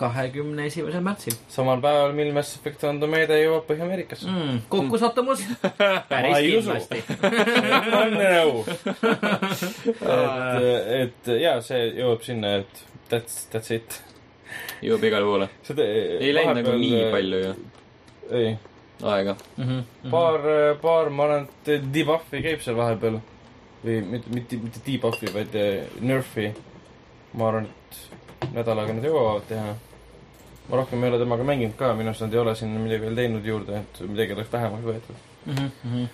kahekümne 0.01 0.69
esimesel 0.71 1.05
märtsil 1.05 1.35
samal 1.53 1.81
päeval, 1.83 2.15
mil 2.17 2.33
Mass 2.37 2.57
Effect 2.59 2.85
Andromeda 2.87 3.39
jõuab 3.41 3.67
Põhja-Ameerikasse. 3.71 4.31
mm,. 4.31 4.61
kokkusattumus? 4.73 5.45
päris 6.11 6.39
kindlasti. 6.47 7.03
nõu. 8.17 8.65
et, 10.01 10.93
et 11.01 11.33
jaa, 11.43 11.61
see 11.67 11.87
jõuab 11.99 12.27
sinna, 12.27 12.59
et 12.63 12.85
that's, 13.11 13.47
that's 13.53 13.75
it. 13.75 14.03
jõuab 14.87 15.09
igale 15.11 15.27
poole. 15.27 15.51
ei 15.83 16.35
läinud 16.35 16.63
nagu 16.63 16.77
nii. 16.79 17.09
palju 17.15 17.43
ju 17.43 17.57
ei, 18.31 18.57
aega. 19.03 19.37
Mhm, 19.57 20.11
paar, 20.11 20.41
paar, 20.83 21.11
ma 21.11 21.25
arvan, 21.25 21.49
et 21.67 21.91
debuffi 21.95 22.43
käib 22.45 22.63
seal 22.65 22.79
vahepeal. 22.79 23.21
või 23.87 24.01
mitte, 24.03 24.33
mitte, 24.35 24.57
mitte 24.59 24.81
debuffi, 24.87 25.29
vaid 25.35 25.55
eh, 25.55 25.85
nerfi. 26.01 26.49
Ma 27.37 27.49
arvan, 27.51 27.69
et 27.69 28.53
nädalaga 28.55 28.97
nad 28.97 29.05
jõuavad 29.05 29.47
teha. 29.49 29.75
ma 30.67 30.81
rohkem 30.81 31.05
ei 31.05 31.11
ole 31.13 31.19
temaga 31.23 31.45
mänginud 31.47 31.77
ka, 31.79 31.93
minu 31.95 32.11
arust 32.11 32.25
nad 32.25 32.33
ei 32.35 32.41
ole 32.41 32.55
sinna 32.59 32.81
midagi 32.83 33.05
veel 33.07 33.19
teinud 33.21 33.45
juurde, 33.47 33.83
et 33.85 34.01
midagi 34.09 34.35
oleks 34.35 34.53
vähemaks 34.53 34.87
võetud. 34.89 35.21
Mhm, 35.47 36.05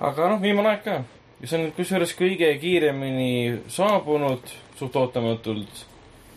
aga 0.00 0.28
noh, 0.32 0.40
viimane 0.40 0.72
aeg 0.72 0.84
ka. 0.84 0.96
ja 1.40 1.50
see 1.50 1.60
on 1.60 1.72
kusjuures 1.76 2.14
kõige 2.18 2.48
kiiremini 2.60 3.60
saabunud, 3.68 4.54
suht 4.78 4.96
ootamatult 4.96 5.84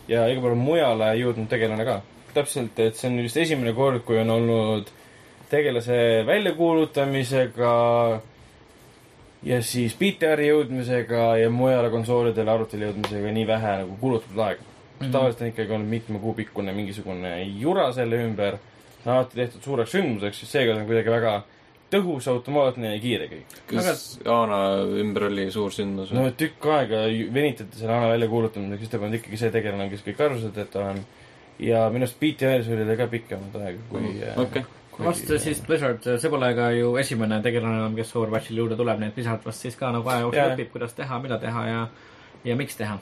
ja 0.08 0.26
iga 0.28 0.42
päev 0.44 0.58
mujale 0.58 1.14
jõudnud 1.20 1.48
tegelane 1.48 1.86
ka. 1.88 2.00
täpselt, 2.34 2.78
et 2.80 2.96
see 2.96 3.08
on 3.10 3.22
vist 3.22 3.36
esimene 3.36 3.72
kord, 3.76 4.04
kui 4.04 4.18
on 4.20 4.30
olnud 4.30 4.92
tegelase 5.52 6.24
väljakuulutamisega 6.26 7.72
ja 9.42 9.62
siis 9.62 9.94
BTR-i 9.98 10.50
jõudmisega 10.50 11.24
ja 11.42 11.50
mujale 11.50 11.90
konsoolidele, 11.90 12.50
arvutile 12.50 12.90
jõudmisega 12.90 13.32
nii 13.38 13.46
vähe 13.48 13.78
nagu 13.82 13.96
kulutatud 14.00 14.38
aega 14.38 14.62
mm. 14.62 15.00
-hmm. 15.00 15.12
tavaliselt 15.12 15.42
on 15.42 15.54
ikkagi 15.54 15.72
olnud 15.72 15.88
mitme 15.88 16.18
kuu 16.18 16.34
pikkune 16.34 16.72
mingisugune 16.72 17.32
jura 17.42 17.92
selle 17.92 18.22
ümber, 18.26 18.58
alati 19.06 19.36
tehtud 19.36 19.62
suureks 19.62 19.96
sündmuseks, 19.96 20.38
siis 20.38 20.52
seega 20.52 20.76
on 20.76 20.86
kuidagi 20.86 21.10
väga 21.10 21.40
tõhus, 21.92 22.28
automaatne 22.30 22.94
ja 22.94 23.00
kiire 23.00 23.26
kõik. 23.28 23.56
kas 23.66 24.04
Aana 24.24 24.60
ümber 25.02 25.28
oli 25.28 25.50
suur 25.52 25.74
sündmus 25.74 26.12
no 26.14 26.26
või? 26.26 26.36
tükk 26.38 26.68
aega 26.76 27.02
venitati 27.34 27.80
selle 27.80 27.96
ana 27.96 28.12
väljakuulutamisega, 28.14 28.80
siis 28.80 28.92
ta 28.92 29.00
polnud 29.02 29.18
ikkagi 29.18 29.40
see 29.40 29.50
tegelane, 29.54 29.88
kes 29.92 30.06
kõik 30.06 30.22
arvasid, 30.26 30.62
et 30.62 30.70
ta 30.72 30.86
on. 30.92 31.02
ja 31.62 31.82
minu 31.92 32.06
arust 32.06 32.20
BTR-is 32.20 32.70
oli 32.72 32.86
ta 32.88 32.96
ka 33.02 33.10
pikemat 33.12 33.58
aega 33.60 33.90
kui 33.90 34.14
äh, 34.22 34.38
okei, 34.40 34.64
vast 35.04 35.30
siis 35.42 35.60
Blizzard, 35.66 36.06
see 36.20 36.32
pole 36.32 36.48
ka 36.56 36.70
ju 36.76 36.96
esimene 37.00 37.38
tegelane 37.44 37.80
enam, 37.80 37.94
kes 37.98 38.14
Overwatchil 38.16 38.58
juurde 38.62 38.78
tuleb, 38.78 39.00
nii 39.00 39.12
et 39.12 39.16
Blizzard 39.16 39.46
vast 39.46 39.66
siis 39.66 39.78
ka 39.78 39.92
nagu 39.94 40.08
aja 40.08 40.26
jooksul 40.26 40.54
õpib, 40.54 40.72
kuidas 40.74 40.96
teha, 40.98 41.20
mida 41.22 41.38
teha 41.42 41.64
ja, 41.68 41.86
ja 42.48 42.58
miks 42.58 42.78
teha. 42.78 42.98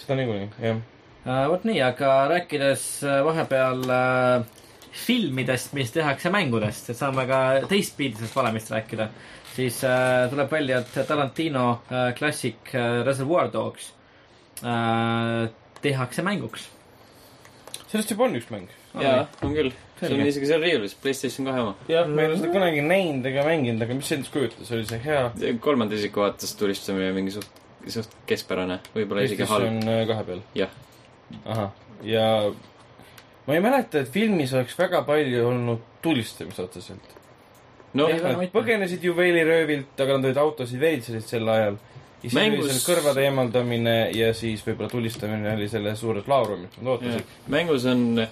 seda 0.00 0.18
niikuinii, 0.20 0.50
jah. 0.62 0.82
uh,. 1.24 1.46
vot 1.52 1.64
nii, 1.68 1.80
aga 1.84 2.12
rääkides 2.32 2.84
uh, 3.06 3.20
vahepeal 3.26 3.84
uh, 3.88 4.62
filmidest, 4.94 5.72
mis 5.74 5.90
tehakse 5.94 6.30
mängudest, 6.30 6.92
et 6.92 6.98
saame 6.98 7.26
ka 7.30 7.40
teistpidisest 7.70 8.36
valemist 8.36 8.70
rääkida, 8.74 9.08
siis 9.56 9.80
uh, 9.86 10.28
tuleb 10.30 10.52
välja, 10.52 10.82
et 10.84 11.08
Tarantino 11.08 11.66
uh, 11.74 12.06
klassik 12.18 12.74
uh, 12.74 13.02
Reservoir 13.06 13.50
Dogs 13.52 13.90
uh, 14.62 15.50
tehakse 15.84 16.22
mänguks. 16.22 16.70
sellest 17.90 18.10
juba 18.10 18.28
on 18.28 18.38
üks 18.38 18.50
mäng. 18.54 18.70
jaa, 19.00 19.26
on 19.42 19.54
küll. 19.54 19.74
See 20.00 20.10
on 20.14 20.26
isegi 20.26 20.48
seal 20.50 20.64
riiulis, 20.64 20.96
Playstation 21.02 21.48
kahe 21.48 21.62
oma. 21.64 21.74
jah, 21.88 22.08
ma 22.10 22.24
ei 22.24 22.30
ole 22.30 22.38
seda 22.40 22.52
kunagi 22.54 22.82
näinud 22.84 23.26
ega 23.30 23.46
mänginud, 23.46 23.82
aga 23.86 23.96
mis 23.98 24.10
see 24.10 24.18
endast 24.18 24.34
kujutas, 24.34 24.72
oli 24.74 24.86
see 24.88 25.00
hea 25.04 25.54
kolmanda 25.64 25.98
isiku 25.98 26.24
vaates 26.24 26.54
tulistamine 26.58 27.12
mingi 27.16 27.34
suht, 27.34 27.62
suht 27.94 28.14
keskpärane, 28.28 28.80
võib-olla 28.96 29.26
isegi 29.28 29.48
halb. 29.50 29.82
Äh, 29.86 30.04
kahe 30.10 30.28
peal. 30.30 30.44
jah, 30.58 30.78
ahah, 31.44 31.74
ja 32.06 32.28
ma 33.46 33.58
ei 33.58 33.64
mäleta, 33.64 34.02
et 34.02 34.12
filmis 34.12 34.54
oleks 34.56 34.76
väga 34.78 35.02
palju 35.06 35.48
olnud 35.48 35.90
tulistamist 36.04 36.62
otseselt. 36.64 37.18
no 37.94 38.08
põgenesid 38.52 39.04
juveeliröövilt, 39.06 39.92
aga 40.00 40.16
nad 40.18 40.30
olid 40.30 40.40
autosid 40.42 40.80
veetsesid 40.80 41.28
sel 41.28 41.48
ajal. 41.48 41.78
ja 42.24 42.30
siis 42.30 42.40
Mängus- 42.40 42.66
oli 42.66 42.74
seal 42.74 42.88
kõrvade 42.88 43.28
eemaldamine 43.28 43.96
ja 44.16 44.32
siis 44.34 44.64
võib-olla 44.66 44.90
tulistamine 44.90 45.54
oli 45.54 45.68
selle 45.68 45.94
suures 45.96 46.26
laurumit, 46.28 46.80
nad 46.80 46.96
ootasid. 46.96 47.38
mängus 47.52 47.86
on 47.86 48.26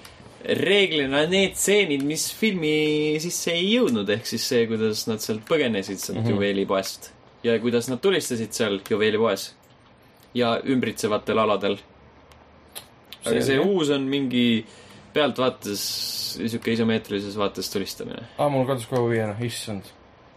reeglina 0.45 1.25
need 1.31 1.57
stseenid, 1.59 2.05
mis 2.07 2.27
filmi 2.35 3.19
sisse 3.23 3.55
ei 3.55 3.69
jõudnud, 3.77 4.09
ehk 4.17 4.27
siis 4.27 4.45
see, 4.53 4.67
kuidas 4.71 5.07
nad 5.11 5.23
sealt 5.23 5.45
põgenesid 5.49 6.01
sealt 6.03 6.19
mm. 6.19 6.25
-hmm. 6.25 6.37
juveelipoest 6.37 7.11
ja 7.47 7.59
kuidas 7.63 7.89
nad 7.91 8.01
tulistasid 8.03 8.53
seal 8.55 8.81
juveelipoes 8.91 9.53
ja 10.35 10.55
ümbritsevatel 10.65 11.39
aladel. 11.39 11.79
aga 13.25 13.35
see 13.39 13.55
Selge. 13.55 13.67
uus 13.69 13.91
on 13.95 14.07
mingi 14.11 14.65
pealtvaates 15.15 15.83
sihuke 16.39 16.73
isomeetrilises 16.73 17.37
vaates 17.39 17.71
tulistamine. 17.71 18.23
aa, 18.39 18.49
mul 18.49 18.67
kadus 18.67 18.87
kohe 18.91 19.03
huvi 19.05 19.21
ära, 19.23 19.37
issand. 19.45 19.91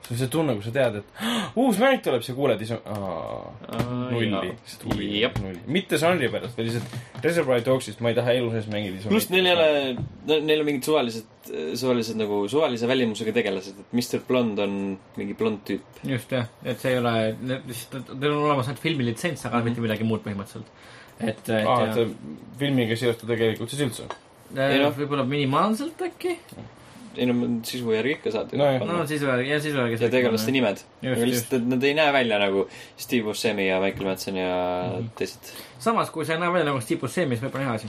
See 0.06 0.14
on 0.14 0.19
see 0.19 0.32
tunne, 0.32 0.53
kui 0.57 0.65
sa 0.65 0.72
tead, 0.73 0.99
et 1.02 1.57
uus 1.57 1.80
mäng 1.82 2.02
tuleb, 2.06 2.23
sa 2.26 2.36
kuuled 2.38 2.61
ja 2.61 2.68
siis 2.68 2.73
on 2.77 4.03
nulli. 4.11 5.11
Jep. 5.19 5.40
nulli. 5.41 5.61
mitte 5.77 5.99
žanri 6.02 6.30
pärast, 6.34 6.57
vaid 6.57 6.69
lihtsalt 6.69 7.23
Reservoir 7.26 7.64
Dogsist 7.65 8.03
ma 8.06 8.11
ei 8.11 8.18
taha 8.18 8.36
elu 8.38 8.52
sees 8.53 8.68
mängida. 8.72 9.06
pluss 9.10 9.32
neil 9.34 9.49
ei 9.49 9.56
ole, 9.56 9.69
neil 10.45 10.61
on 10.61 10.69
mingid 10.69 10.86
suvalised, 10.86 11.32
suvalised 11.82 12.19
nagu 12.22 12.44
suvalise 12.52 12.90
välimusega 12.90 13.34
tegelased, 13.40 13.82
et 13.82 13.95
Mr 13.98 14.22
Blond 14.27 14.61
on 14.65 14.77
mingi 15.18 15.38
blond 15.38 15.64
tüüp. 15.68 16.03
just 16.11 16.36
jah, 16.38 16.52
et 16.64 16.82
see 16.82 16.94
ei 16.94 17.02
ole, 17.02 17.15
lihtsalt, 17.56 18.14
teil 18.14 18.30
on 18.32 18.44
olemas 18.44 18.69
ainult 18.69 18.84
filmilitsents, 18.86 19.48
aga 19.49 19.64
mitte 19.65 19.84
midagi 19.84 20.07
muud 20.07 20.22
põhimõtteliselt. 20.27 20.69
et, 21.18 21.41
et 21.49 21.65
aa, 21.65 21.90
et 21.90 22.61
filmiga 22.61 22.94
ei 22.94 23.03
seostu 23.07 23.30
tegelikult 23.30 23.73
siis 23.73 23.88
üldse. 23.88 24.10
Ei 24.53 24.77
noh. 24.80 24.94
võib-olla 24.94 25.26
minimaalselt 25.27 26.02
äkki. 26.06 26.38
Ei 27.18 27.26
no 27.30 27.48
sisu 27.64 27.92
järgi 27.94 28.12
ikka 28.18 28.32
saad 28.32 28.52
ju 28.54 28.58
No 28.58 28.66
jah. 28.72 28.82
no 28.88 29.06
sisu 29.08 29.26
järgi, 29.26 29.50
ja 29.50 29.60
sisu 29.60 29.78
järgi. 29.78 30.04
ja 30.04 30.10
tegelaste. 30.10 30.52
nimed. 30.52 30.78
Just, 31.02 31.18
aga 31.18 31.26
lihtsalt, 31.30 31.54
et 31.62 31.68
nad 31.68 31.84
ei 31.84 31.94
näe 31.94 32.14
välja 32.14 32.40
nagu 32.40 32.68
Steve 32.98 33.24
Buscemi 33.24 33.68
ja 33.68 33.80
Michael 33.82 34.06
Madsen 34.10 34.36
ja 34.36 34.52
mm 34.90 35.00
-hmm. 35.06 35.10
teised. 35.18 35.54
samas, 35.80 36.10
kui 36.10 36.26
sa 36.26 36.34
ei 36.34 36.40
näe 36.40 36.52
välja 36.54 36.66
nagu 36.66 36.82
Steve 36.82 37.00
Buscemi, 37.02 37.36
siis 37.36 37.44
võib-olla 37.48 37.66
hea 37.66 37.74
asi. 37.74 37.88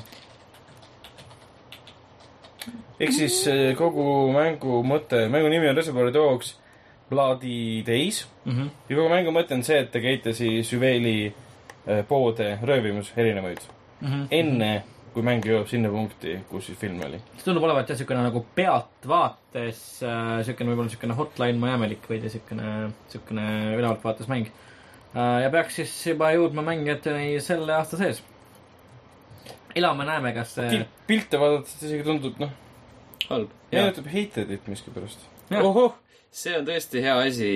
ehk 3.01 3.12
siis 3.12 3.47
eh, 3.47 3.74
kogu 3.77 4.32
mängu 4.32 4.82
mõte, 4.86 5.27
mängu 5.28 5.48
nimi 5.53 5.69
on 5.69 5.77
Reservoir 5.77 6.12
Dogs 6.15 6.55
Bloody 7.11 7.82
Days 7.86 8.27
Mhm. 8.47 8.69
ja 8.89 8.97
kogu 8.97 9.09
mängu 9.09 9.31
mõte 9.35 9.55
on 9.55 9.62
see, 9.62 9.78
et 9.81 9.90
te 9.93 10.01
käite 10.01 10.32
siis 10.32 10.73
juveeli 10.73 11.32
eh, 11.86 12.05
poode 12.09 12.59
röövimas 12.62 13.12
erinevaid 13.16 13.59
enne, 14.31 14.82
kui 15.16 15.24
mäng 15.24 15.47
jõuab 15.48 15.68
sinna 15.70 15.88
punkti, 15.88 16.34
kus 16.51 16.66
siis 16.68 16.76
film 16.76 17.01
oli. 17.06 17.16
see 17.38 17.47
tundub 17.47 17.64
olevat 17.64 17.88
jah, 17.88 17.97
siukene 17.97 18.20
nagu 18.26 18.43
pealtvaates 18.59 19.82
äh,, 20.05 20.32
siukene 20.44 20.72
võib-olla 20.74 20.93
siukene 20.93 21.16
hotline 21.16 21.60
Miami'lik 21.62 22.05
veidi 22.10 22.28
siukene, 22.34 22.90
siukene 23.09 23.47
ülevaltvaates 23.78 24.28
mäng 24.28 24.51
äh,. 24.51 25.38
ja 25.47 25.52
peaks 25.55 25.78
siis 25.80 25.94
juba 26.10 26.34
jõudma 26.36 26.66
mängijateni 26.66 27.38
selle 27.44 27.72
aasta 27.78 27.97
sees. 28.01 28.20
elame-näeme, 29.76 30.34
kas 30.36 30.52
see 30.59 30.82
pilte 31.09 31.40
vaadates 31.40 31.78
isegi 31.80 32.05
tundub, 32.05 32.36
noh, 32.43 32.52
halb. 33.30 33.55
meenutab 33.72 34.10
Hatredit 34.12 34.68
miskipärast. 34.68 35.24
Ohoh, 35.62 35.94
see 36.28 36.59
on 36.59 36.68
tõesti 36.68 37.01
hea 37.05 37.14
asi, 37.22 37.48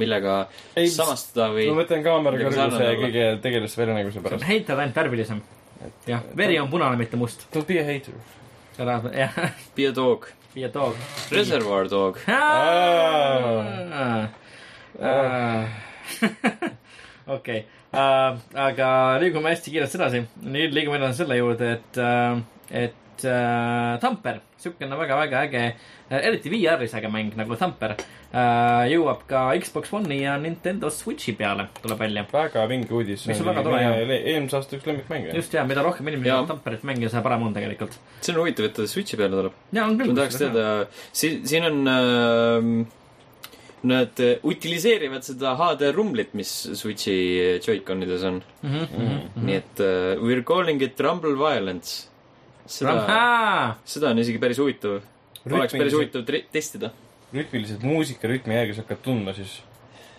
millega 0.00 0.40
Ei, 0.74 0.90
samastada 0.90 1.52
või 1.54 1.68
ma 1.70 1.78
mõtlen 1.84 2.02
kaamera 2.06 2.42
kõrguse 2.42 2.90
ja 2.90 2.98
kõige 2.98 3.30
tegelase 3.46 3.82
väljanäguse 3.84 4.24
pärast. 4.26 4.48
heited 4.50 4.74
ainult 4.74 4.98
värvilisem. 4.98 5.44
jah, 6.06 6.20
veri 6.36 6.58
on 6.60 6.68
punane, 6.70 6.96
mitte 7.00 7.16
must. 7.16 7.46
Don't 7.54 7.66
be 7.68 7.78
a 7.80 7.84
hater. 7.84 8.14
ära, 8.78 9.00
jah, 9.14 9.32
Be 9.76 9.86
a 9.88 9.92
dog. 9.92 10.26
viia 10.54 10.68
dog. 10.72 10.94
Reservoir 11.30 11.88
dog. 11.88 12.18
okei, 17.36 17.60
aga 17.92 18.88
liigume 19.20 19.50
hästi 19.52 19.70
kiiresti 19.74 19.98
edasi. 20.00 20.22
nüüd 20.42 20.72
liigume 20.74 20.98
edasi 20.98 21.18
selle 21.22 21.36
juurde, 21.38 21.68
et, 21.76 21.98
et 22.70 22.94
äh, 23.26 23.96
Tamper, 24.02 24.40
siukene 24.60 24.98
väga-väga 24.98 25.42
äge, 25.46 25.64
eriti 26.10 26.52
VR-is 26.52 26.94
äge 26.98 27.10
mäng 27.12 27.32
nagu 27.38 27.56
Tamper, 27.58 27.94
jõuab 28.92 29.22
ka 29.28 29.46
Xbox 29.62 29.92
One'i 29.96 30.20
ja 30.20 30.34
Nintendo 30.40 30.90
Switch'i 30.92 31.32
peale, 31.38 31.68
tuleb 31.80 32.02
välja. 32.02 32.26
väga 32.32 32.66
vinge 32.68 32.92
uudis. 32.92 33.24
Mis 33.30 33.40
on 33.40 33.48
väga 33.48 33.64
tore, 33.64 33.80
jah. 33.80 34.12
eelmise 34.18 34.58
aasta 34.58 34.76
üks 34.76 34.86
lemmikmänge. 34.88 35.32
just 35.36 35.54
ja, 35.56 35.64
mida 35.68 35.84
rohkem 35.86 36.10
inimesi 36.12 36.34
saab 36.34 36.52
Tamperit 36.52 36.84
mängida, 36.88 37.10
seda 37.14 37.24
parem 37.24 37.48
on 37.48 37.56
tegelikult. 37.56 37.96
see 38.20 38.34
on 38.34 38.42
huvitav, 38.42 38.68
et 38.68 38.76
ta 38.76 38.86
Switchi 38.86 39.16
peale 39.20 39.34
tuleb. 39.36 39.58
ja 39.72 39.88
ma 39.88 40.12
tahaks 40.12 40.40
teada, 40.44 40.68
siin, 41.12 41.42
siin 41.48 41.70
on 41.70 41.92
äh, 41.96 42.94
Nad 43.80 44.20
äh, 44.20 44.38
utiliseerivad 44.42 45.22
seda 45.22 45.54
HD 45.54 45.92
rumblit, 45.94 46.32
mis 46.34 46.50
Switchi 46.74 47.60
Joy-Conides 47.62 48.24
on 48.26 48.42
mm. 48.62 48.70
Mhm, 48.70 48.84
-hmm. 48.96 49.44
nii 49.44 49.54
et 49.54 49.80
uh, 49.80 50.24
we 50.24 50.32
are 50.34 50.42
calling 50.42 50.82
it 50.82 51.00
rumble 51.00 51.36
violence. 51.36 52.08
seda, 52.68 53.76
seda 53.88 54.12
on 54.12 54.20
isegi 54.24 54.40
päris 54.42 54.60
huvitav. 54.60 55.00
oleks 55.48 55.76
päris 55.76 55.96
huvitav 55.96 56.28
testida. 56.52 56.92
rütmiliselt 57.32 57.82
muusika 57.84 58.28
rütmi 58.28 58.56
järgi 58.56 58.76
sa 58.76 58.84
hakkad 58.84 59.02
tundma 59.04 59.34
siis 59.36 59.58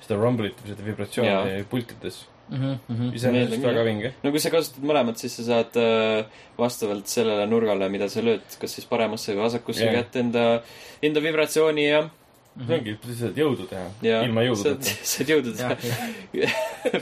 seda 0.04 0.20
rumblit 0.20 0.60
või 0.64 0.74
seda 0.74 0.86
vibratsiooni 0.90 1.64
pultides. 1.70 2.26
Mhm, 2.50 3.10
iseenesest 3.14 3.52
Meeldib, 3.52 3.66
väga 3.68 3.82
vinge. 3.86 4.10
no 4.24 4.32
kui 4.34 4.40
sa 4.42 4.50
kasutad 4.50 4.86
mõlemat, 4.90 5.20
siis 5.22 5.36
sa 5.38 5.44
saad 5.46 5.76
äh, 5.78 6.40
vastavalt 6.58 7.06
sellele 7.12 7.46
nurgale, 7.46 7.90
mida 7.94 8.08
sa 8.10 8.24
lööd, 8.26 8.42
kas 8.62 8.74
siis 8.74 8.88
paremasse 8.90 9.36
või 9.36 9.44
vasakusse 9.44 9.86
Jah. 9.86 10.00
kätte 10.00 10.24
enda, 10.24 10.46
enda 11.06 11.22
vibratsiooni 11.22 11.86
ja, 11.86 12.08
see 12.58 12.78
ongi, 12.80 12.96
sa 13.06 13.16
saad 13.22 13.40
jõudu 13.40 13.68
teha 13.70 13.86
ja 14.04 14.22
ilma 14.28 14.44
jõududeta. 14.48 14.96
saad 15.12 15.32
jõudu 15.34 15.54
teha. 15.58 15.76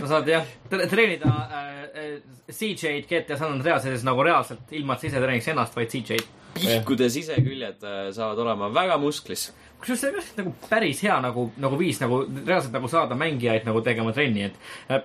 sa 0.02 0.10
saad 0.12 0.32
jah, 0.32 0.50
treenida 0.70 1.32
äh, 1.32 1.70
äh, 1.88 2.12
CJ-d 2.52 3.08
GTA 3.10 3.38
San 3.40 3.56
Andreases 3.56 4.06
nagu 4.08 4.26
reaalselt, 4.26 4.68
ilma 4.78 4.96
et 4.96 5.04
sa 5.04 5.10
ise 5.12 5.24
treeniks 5.24 5.50
ennast, 5.54 5.78
vaid 5.78 5.94
CJ-d. 5.94 6.28
pihkude 6.58 7.10
siseküljed 7.14 7.84
äh, 7.86 8.00
saavad 8.16 8.44
olema 8.46 8.70
väga 8.74 8.98
musklis. 9.02 9.50
kusjuures 9.80 10.02
see 10.02 10.12
on 10.12 10.20
just 10.22 10.40
nagu 10.40 10.54
päris 10.70 11.04
hea 11.06 11.20
nagu, 11.22 11.52
nagu 11.62 11.78
viis 11.80 12.02
nagu 12.02 12.24
reaalselt 12.26 12.74
nagu 12.74 12.90
saada 12.92 13.18
mängijaid 13.18 13.68
nagu 13.68 13.82
tegema 13.86 14.14
trenni, 14.14 14.50
et 14.50 14.94
äh, 14.94 15.04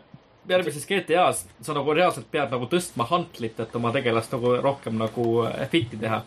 järgmises 0.49 0.87
GTA-s 0.87 1.47
sa 1.63 1.75
nagu 1.77 1.95
reaalselt 1.95 2.31
pead 2.31 2.53
nagu 2.53 2.69
tõstma 2.71 3.07
hantlit, 3.11 3.59
et 3.61 3.77
oma 3.79 3.93
tegelast 3.95 4.33
nagu 4.35 4.57
rohkem 4.63 4.99
nagu 5.01 5.27
äh, 5.47 5.67
fit'i 5.73 6.01
teha. 6.01 6.23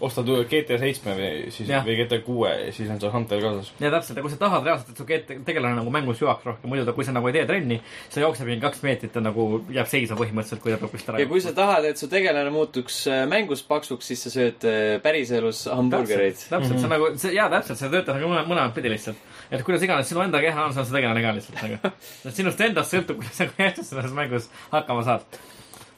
Ostad 0.00 0.26
GTA 0.50 0.78
seitsme 0.80 1.14
või 1.14 1.28
siis 1.54 1.68
Jah. 1.70 1.84
või 1.86 1.94
GTA 2.00 2.18
kuue 2.24 2.50
ja 2.50 2.72
siis 2.74 2.88
on 2.90 2.98
see 3.00 3.10
Hunter 3.12 3.40
kaasas. 3.42 3.70
ja 3.80 3.90
täpselt, 3.94 4.18
ja 4.18 4.24
kui 4.24 4.32
sa 4.32 4.38
tahad 4.40 4.66
reaalselt, 4.66 4.90
et 4.90 4.98
su 4.98 5.44
tegelane 5.46 5.76
nagu 5.78 5.92
mängus 5.94 6.22
jõuaks 6.22 6.46
rohkem, 6.48 6.70
muidu 6.70 6.86
ta, 6.88 6.94
kui 6.96 7.06
sa 7.06 7.14
nagu 7.14 7.28
ei 7.30 7.36
tee 7.36 7.44
trenni, 7.46 7.80
sa 8.10 8.22
jookseb 8.24 8.48
mingi 8.48 8.64
kaks 8.64 8.82
meetrit, 8.86 9.12
ta 9.14 9.22
nagu 9.24 9.46
jääb 9.74 9.90
seisma 9.90 10.18
põhimõtteliselt, 10.18 10.62
kui 10.64 10.74
ta 10.74 10.78
peab 10.80 10.94
kuskilt 10.94 11.12
ära 11.14 11.22
ja 11.22 11.28
kui 11.30 11.42
sa 11.44 11.52
tahad, 11.56 11.86
et 11.90 12.00
su 12.00 12.08
tegelane 12.10 12.50
muutuks 12.54 13.00
äh, 13.10 13.24
mängus 13.30 13.62
paksuks, 13.68 14.10
siis 14.10 14.24
sa 14.26 14.34
sööd 14.34 14.66
äh, 14.68 14.80
päriselus 15.04 15.64
hamburgereid. 15.70 16.34
täpselt, 16.38 16.50
täpselt, 16.56 16.78
see 16.80 16.88
on 16.88 16.94
nagu, 16.96 17.10
see, 17.20 17.34
jaa, 17.36 17.50
täpselt, 17.52 17.80
see 17.82 17.92
töötab 17.94 18.18
nagu 18.18 18.32
mõle- 18.32 18.46
mõlemat 18.50 18.74
pidi 18.76 18.92
lihtsalt. 18.94 19.20
et 19.50 19.62
kuidas 19.66 19.84
iganes 19.86 20.08
sinu 20.10 20.24
enda 20.24 20.40
keha 20.42 20.66
on, 20.66 20.74
see 20.74 20.82
on 20.82 20.88
see 20.90 20.98
tegelane 20.98 21.22
ka 21.22 21.36
lihtsalt 21.38 21.62
nagu. 21.62 21.92
et 22.30 22.34
sinust 22.40 22.64
endast 22.66 22.94
sõltub, 22.96 23.22
kuidas 23.22 23.38
sa 23.38 23.86
selles 23.94 24.16
mängus 24.16 24.50
hakkama 24.72 25.04
saad. 25.06 25.38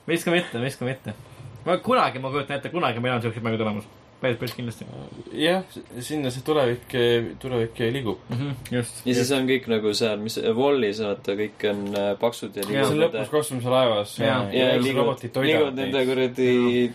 miska 0.07 0.31
mitte, 0.35 0.61
miska 0.63 0.85
mitte. 0.85 1.15
Ma 1.67 1.79
kunagi, 1.83 2.23
ma 2.23 2.31
kujutan 2.33 2.61
ette, 2.61 2.71
kunagi 2.73 3.03
meil 3.03 3.17
on 3.19 3.25
siuksed 3.25 3.45
mängud 3.45 3.63
olemas. 3.65 3.87
päris, 4.21 4.39
päris 4.41 4.55
kindlasti 4.57 4.87
jah, 5.37 5.65
sinna 6.01 6.31
see 6.33 6.45
tulevik, 6.45 6.95
tulevik 7.39 7.81
liigub. 7.93 8.19
mm. 8.31 8.37
-hmm, 8.39 8.71
just. 8.77 9.01
ja 9.07 9.15
siis 9.15 9.33
on 9.37 9.49
kõik 9.49 9.67
nagu 9.69 9.93
seal, 9.95 10.17
mis 10.23 10.39
Wallis 10.57 11.03
vaata, 11.05 11.35
kõik 11.37 11.67
on 11.71 11.83
äh, 11.93 12.07
paksud 12.21 12.57
ja 12.57 12.63
Jaa. 12.63 12.71
see 12.71 12.95
on 12.95 13.01
liiguvad 13.01 13.19
lõpus. 13.19 13.31
kosmose 13.31 13.69
laevas 13.75 14.15
Jaa. 14.19 14.39
ja 14.53 14.71
liiguvad, 14.81 15.27
liiguvad 15.43 15.77
nende 15.83 16.05
kuradi 16.09 16.49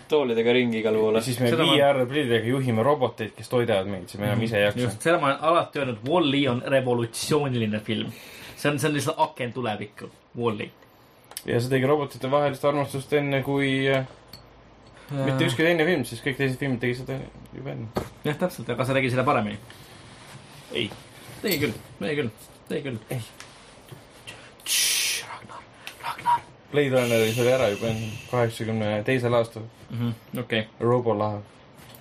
toolidega 0.09 0.53
ringi 0.57 0.79
igale 0.81 0.97
poole 0.97 1.21
ja. 1.21 1.27
siis 1.27 1.39
me 1.39 1.49
Seda 1.53 1.67
ma- 1.67 2.47
juhime 2.49 2.83
roboteid, 2.83 3.35
kes 3.37 3.49
toidavad 3.49 3.91
meid, 3.91 4.07
siis 4.09 4.19
me 4.21 4.31
enam 4.31 4.41
ise 4.41 4.57
ei 4.57 4.63
jaksa 4.69 4.85
just, 4.87 5.01
seda 5.01 5.19
ma 5.19 5.27
olen 5.33 5.43
alati 5.51 5.79
öelnud, 5.83 5.99
Wall-E 6.07 6.47
on 6.49 6.63
revolutsiooniline 6.65 7.79
film. 7.79 8.11
see 8.55 8.71
on, 8.71 8.79
see 8.79 8.89
on 8.89 8.95
lihtsalt 8.95 9.19
aken 9.19 9.53
tulevikku, 9.53 10.09
Wall-E. 10.37 10.71
ja 11.45 11.59
see 11.59 11.69
tegi 11.69 11.85
robotite 11.85 12.31
vahelist 12.31 12.65
armastust 12.65 13.13
enne, 13.13 13.43
kui, 13.43 13.91
mitte 15.11 15.47
ükski 15.47 15.65
teine 15.67 15.85
film, 15.87 16.03
sest 16.07 16.25
kõik 16.25 16.39
teised 16.39 16.59
filmid 16.61 16.81
tegi 16.83 16.99
seda 17.01 17.19
juba 17.55 17.73
enne. 17.75 18.05
jah, 18.25 18.37
täpselt, 18.45 18.69
aga 18.73 18.87
see 18.87 18.97
tegi 18.99 19.13
selle 19.13 19.27
paremini. 19.27 19.59
ei. 20.73 20.89
tegi 21.41 21.59
küll, 21.65 21.77
tegi 21.99 22.19
küll, 22.21 22.33
tegi 22.69 22.83
küll. 22.89 22.99
Ei. 23.11 23.21
Ragnar, 25.27 25.63
Ragnar. 26.03 26.43
Blade 26.71 26.95
Runneris 26.95 27.39
oli 27.43 27.51
ära 27.51 27.71
juba 27.73 27.89
enne, 27.91 28.11
kaheksakümne 28.31 28.93
teisel 29.07 29.35
aastal. 29.35 29.67
Mhm, 29.89 30.39
okei, 30.39 30.67
Robolaev. 30.79 31.41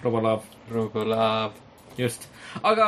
Robolaev, 0.03 0.47
Rugulav. 0.70 1.53
just. 1.99 2.28
aga 2.62 2.87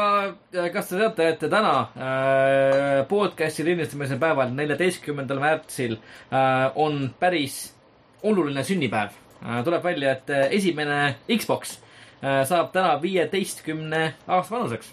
äh, 0.55 0.69
kas 0.73 0.89
te 0.89 0.97
teate, 0.97 1.27
et 1.35 1.43
täna 1.51 1.73
äh, 1.81 3.03
podcast'i 3.09 3.65
lindistamise 3.67 4.17
päeval, 4.21 4.55
neljateistkümnendal 4.57 5.43
märtsil 5.43 5.99
äh, 5.99 6.71
on 6.75 7.11
päris 7.21 7.75
oluline 8.23 8.65
sünnipäev. 8.65 9.22
Tuleb 9.65 9.85
välja, 9.85 10.17
et 10.17 10.31
äh, 10.31 10.47
esimene 10.59 11.17
Xbox 11.29 11.77
äh, 12.23 12.43
saab 12.49 12.73
täna 12.75 12.95
viieteistkümne 13.03 14.03
aasta 14.27 14.55
vanuseks. 14.55 14.93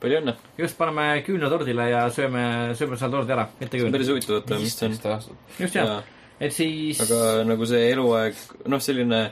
palju 0.00 0.20
õnne. 0.20 0.34
just, 0.58 0.76
paneme 0.78 1.22
küünla 1.26 1.50
tordile 1.50 1.88
ja 1.90 2.04
sööme, 2.14 2.44
sööme 2.78 2.98
selle 3.00 3.16
tordi 3.16 3.34
ära, 3.34 3.48
mitte 3.60 3.80
küünla. 3.80 3.94
päris 3.96 4.12
huvitav, 4.12 4.38
vaata, 4.38 4.60
mis 4.62 4.76
see 4.76 4.90
on. 4.90 5.38
just 5.58 5.78
jah, 5.78 5.94
et 6.40 6.54
siis. 6.54 7.00
aga 7.06 7.44
nagu 7.48 7.68
see 7.68 7.88
eluaeg, 7.92 8.44
noh, 8.68 8.84
selline, 8.84 9.24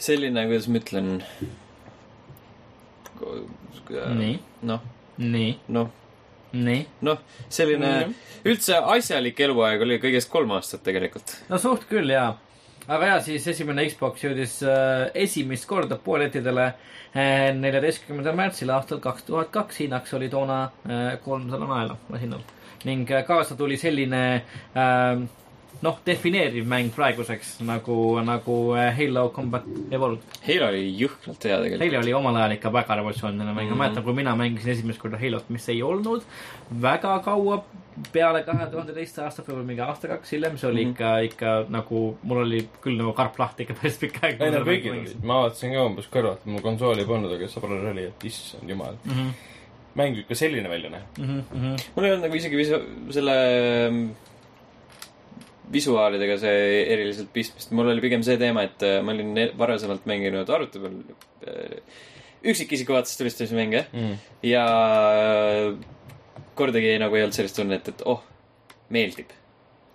selline, 0.00 0.46
kuidas 0.50 0.68
ma 0.68 0.82
ütlen. 0.82 1.14
nii, 4.20 4.36
noh, 4.68 4.84
nii, 5.20 5.54
noh, 5.76 5.96
nii. 6.52 6.84
noh, 7.06 7.24
selline 7.48 7.94
üldse 8.48 8.78
asjalik 8.96 9.40
eluaeg 9.46 9.82
oli 9.84 9.98
kõigest 10.02 10.30
kolm 10.32 10.52
aastat 10.56 10.82
tegelikult. 10.86 11.38
no 11.48 11.58
suht 11.60 11.86
küll 11.90 12.12
jaa. 12.12 12.34
Aga 12.90 13.10
jaa, 13.12 13.18
siis 13.22 13.46
esimene 13.52 13.84
Xbox 13.90 14.24
jõudis 14.24 14.56
äh, 14.66 15.10
esimest 15.24 15.66
korda 15.70 15.98
poelettidele 16.02 16.64
äh, 16.66 17.50
neljateistkümnendal 17.54 18.38
märtsil 18.38 18.72
aastal 18.74 19.02
kaks 19.04 19.28
tuhat 19.28 19.52
kaks. 19.54 19.78
hinnaks 19.84 20.14
oli 20.18 20.30
toona 20.32 20.62
äh, 20.64 21.12
kolmsada 21.24 21.68
naela 21.70 21.98
masinal 22.08 22.42
ning 22.84 23.10
äh, 23.10 23.22
kaasa 23.26 23.56
tuli 23.56 23.76
selline 23.78 24.22
äh, 24.74 25.22
noh, 25.82 25.96
defineeriv 26.04 26.66
mäng 26.68 26.90
praeguseks 26.92 27.54
nagu, 27.64 28.20
nagu 28.26 28.56
äh, 28.76 28.90
Halo 28.98 29.28
Combat 29.32 29.64
Evolved. 29.90 30.22
Halo 30.46 30.66
oli 30.68 30.82
jõhkralt 31.00 31.44
hea 31.48 31.56
tegelikult. 31.62 31.84
Halo 31.86 32.02
oli 32.04 32.12
omal 32.18 32.36
ajal 32.36 32.56
ikka 32.58 32.72
väga 32.74 32.98
revolutsiooniline 33.00 33.54
mäng, 33.56 33.70
ma 33.70 33.74
Mhm. 33.74 33.78
mäletan, 33.80 34.04
kui 34.04 34.12
mina 34.14 34.34
mängisin 34.36 34.72
esimest 34.74 35.00
korda 35.00 35.16
Halot, 35.18 35.48
mis 35.50 35.68
ei 35.68 35.82
olnud 35.82 36.22
väga 36.82 37.18
kaua 37.24 37.62
peale 38.12 38.42
kahe 38.46 38.66
tuhande 38.70 38.92
teist 38.94 39.18
aastat, 39.18 39.46
võib-olla 39.48 39.66
mingi 39.66 39.82
aasta-kaks 39.82 40.30
hiljem, 40.32 40.56
see 40.58 40.68
oli 40.70 40.84
Mhm. 40.84 40.90
ikka, 40.92 41.18
ikka 41.30 41.66
nagu, 41.70 42.16
mul 42.22 42.38
oli 42.44 42.68
küll 42.82 42.96
nagu 42.96 43.12
karp 43.12 43.38
lahti 43.38 43.62
ikka 43.64 43.74
päris 43.80 43.96
pikka 43.98 44.26
aega. 44.26 44.44
ei 44.44 44.50
no 44.50 44.60
kõigil 44.64 44.92
olid, 45.00 45.24
ma 45.24 45.42
vaatasin 45.42 45.72
ka 45.74 45.84
umbes 45.86 46.06
kõrvalt, 46.12 46.44
mul 46.46 46.60
konsooli 46.60 47.04
polnud, 47.04 47.32
aga 47.32 47.44
sõbral 47.46 47.90
oli, 47.90 48.04
et 48.04 48.24
issand 48.24 48.68
jumal, 48.68 48.94
Mhm, 49.06 49.30
mäng 49.96 50.14
võib 50.16 50.28
ka 50.28 50.34
selline 50.34 50.68
välja 50.68 50.90
näha. 50.90 51.04
mul 51.96 52.04
ei 52.04 52.10
olnud 52.12 52.22
nagu 52.28 52.34
isegi 52.36 52.56
visu-, 52.56 52.84
selle 53.12 53.90
mm, 53.90 54.10
visuaalidega 55.72 56.36
see 56.42 56.84
eriliselt 56.94 57.30
pistmist, 57.34 57.74
mul 57.76 57.92
oli 57.92 58.02
pigem 58.04 58.24
see 58.26 58.38
teema, 58.40 58.64
et 58.66 58.82
äh, 58.86 58.98
ma 59.04 59.14
olin 59.14 59.34
varasemalt 59.58 60.06
mänginud 60.10 60.50
arvuti 60.50 60.82
peal 60.82 60.96
äh, 61.46 62.00
üksikisiku 62.50 62.96
vaates 62.96 63.18
tulistamise 63.18 63.56
mänge 63.58 63.84
Mm. 63.92 64.16
ja 64.42 64.64
kordagi 66.54 66.96
nagu 67.00 67.16
ei 67.16 67.24
olnud 67.24 67.36
sellist 67.36 67.56
tunnet, 67.58 67.88
et 67.88 68.02
oh, 68.08 68.22
meeldib. 68.92 69.36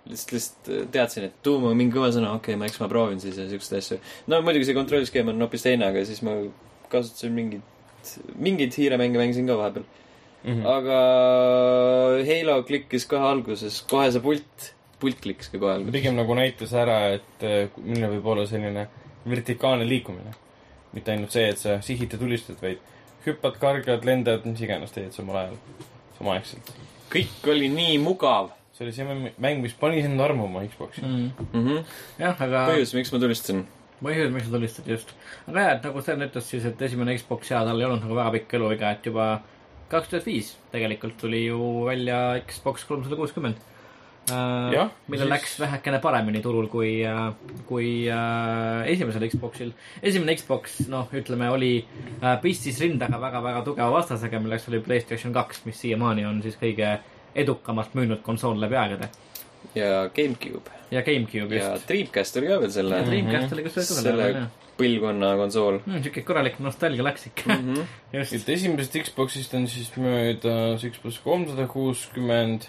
lihtsalt, 0.06 0.32
lihtsalt 0.36 0.90
teadsin, 0.94 1.24
et 1.26 1.38
tuum 1.42 1.64
on 1.66 1.76
mingi 1.78 1.96
kõva 1.96 2.12
sõna, 2.14 2.30
okei 2.38 2.54
okay,, 2.54 2.60
ma 2.60 2.68
eks 2.70 2.78
ma 2.78 2.86
proovin 2.90 3.18
siis 3.22 3.38
ja 3.40 3.48
siukseid 3.50 3.80
asju. 3.80 3.98
no 4.30 4.38
muidugi 4.46 4.68
see 4.68 4.76
kontrolliskeem 4.78 5.32
on 5.32 5.42
hoopis 5.42 5.66
teine, 5.66 5.88
aga 5.90 6.04
siis 6.06 6.22
ma 6.26 6.36
kasutasin 6.92 7.34
mingit, 7.34 8.12
mingeid 8.38 8.76
hiiremänge 8.78 9.18
mängisin 9.18 9.50
ka 9.50 9.58
vahepeal. 9.58 9.86
Mhm. 10.46 10.62
aga 10.70 10.98
Halo 12.28 12.60
klikkis 12.68 13.06
kohe 13.10 13.26
alguses, 13.32 13.80
kohe 13.90 14.06
see 14.14 14.22
pult, 14.22 14.70
pult 15.00 15.20
klikkis 15.22 15.50
ka 15.52 15.60
kohe 15.62 15.76
alguses. 15.76 15.92
pigem 15.92 16.16
nagu 16.16 16.34
näitas 16.38 16.72
ära, 16.72 16.98
et 17.18 17.46
eh, 17.46 17.68
milline 17.82 18.10
võib 18.16 18.28
olla 18.34 18.46
selline 18.48 18.86
vertikaalne 19.28 19.88
liikumine. 19.88 20.34
mitte 20.96 21.12
ainult 21.12 21.34
see, 21.34 21.48
et 21.52 21.58
sa 21.60 21.80
sihid 21.84 22.12
ja 22.12 22.18
tulistad, 22.18 22.60
vaid 22.62 22.78
hüppad, 23.26 23.58
kargad, 23.60 24.04
lendad, 24.06 24.46
mis 24.46 24.62
iganes 24.62 24.94
teed 24.94 25.12
samal 25.12 25.42
ajal, 25.42 25.58
samaaegselt. 26.18 26.70
kõik 27.12 27.50
oli 27.52 27.68
nii 27.72 27.98
mugav 28.02 28.54
see 28.76 28.84
oli 28.84 28.92
see 28.92 29.04
mäng- 29.40 29.62
mis 29.62 29.72
pani 29.72 30.02
sind 30.02 30.20
armuma 30.20 30.60
Xbox'i. 30.68 31.02
mm. 31.02 31.30
-hmm. 31.52 31.84
jah, 32.18 32.40
aga 32.40 32.66
põhjus, 32.68 32.94
miks 32.94 33.12
ma 33.12 33.18
tulistasin. 33.18 33.66
põhjus, 34.02 34.32
miks 34.32 34.46
sa 34.46 34.52
tulistad 34.52 34.88
just. 34.88 35.14
aga 35.48 35.60
jah, 35.60 35.76
et 35.76 35.84
nagu 35.84 36.02
Sten 36.02 36.26
ütles 36.28 36.50
siis, 36.50 36.64
et 36.64 36.82
esimene 36.82 37.16
Xbox 37.16 37.50
ja 37.50 37.64
tal 37.64 37.80
ei 37.80 37.86
olnud 37.86 38.04
nagu 38.04 38.14
väga 38.14 38.30
pikk 38.36 38.54
eluiga, 38.54 38.90
et 38.90 39.06
juba 39.06 39.40
kaks 39.88 40.08
tuhat 40.08 40.26
viis 40.26 40.56
tegelikult 40.72 41.16
tuli 41.16 41.46
ju 41.46 41.86
välja 41.86 42.42
Xbox 42.46 42.84
kolmsada 42.84 43.16
kuuskümmend. 43.16 43.56
Jah, 44.28 44.88
millel 45.08 45.26
siis- 45.26 45.30
läks 45.30 45.52
vähekene 45.60 45.98
paremini 46.02 46.40
turul 46.42 46.66
kui, 46.72 47.00
kui 47.68 48.08
äh, 48.10 48.86
esimesel 48.90 49.28
Xboxil. 49.30 49.72
esimene 50.02 50.34
Xbox, 50.36 50.80
noh, 50.88 51.06
ütleme, 51.14 51.50
oli 51.50 51.84
äh, 52.22 52.40
pistis 52.42 52.80
rindaga 52.82 53.20
väga-väga 53.22 53.62
tugeva 53.64 53.90
vastasega, 53.92 54.40
milleks 54.42 54.68
oli 54.68 54.80
Playstation 54.80 55.32
kaks, 55.36 55.62
mis 55.68 55.78
siiamaani 55.80 56.26
on 56.26 56.42
siis 56.42 56.56
kõige 56.60 56.98
edukamalt 57.36 57.94
müünud 57.94 58.22
konsool 58.26 58.58
läbi 58.60 58.76
aegade. 58.76 59.08
ja 59.74 60.08
GameCube 60.14 60.70
ja 60.90 61.02
GameCube 61.02 61.56
ja 61.56 61.72
just. 61.74 61.88
Dreamcast 61.88 62.36
oli 62.36 62.46
ka 62.46 62.60
veel 62.62 62.70
selle 62.70 62.96
ja 63.00 63.04
Dreamcast 63.06 63.52
oli 63.52 63.62
kusjuures 63.66 63.90
ka 63.96 64.02
peal, 64.06 64.20
jah. 64.36 64.46
põlvkonna 64.78 65.30
konsool 65.40 65.78
Mm, 65.86 66.02
siuke 66.04 66.22
korralik 66.22 66.58
nostalgia 66.62 67.02
läks 67.04 67.26
ikka 67.26 67.50
mm. 67.54 67.66
-hmm. 67.74 67.84
just. 68.18 68.32
et 68.32 68.48
esimesest 68.48 68.96
Xbox'ist 69.08 69.54
on 69.58 69.66
siis 69.68 69.90
möödas 69.96 70.84
Xbox 70.86 71.18
kolmsada 71.24 71.66
kuuskümmend, 71.66 72.68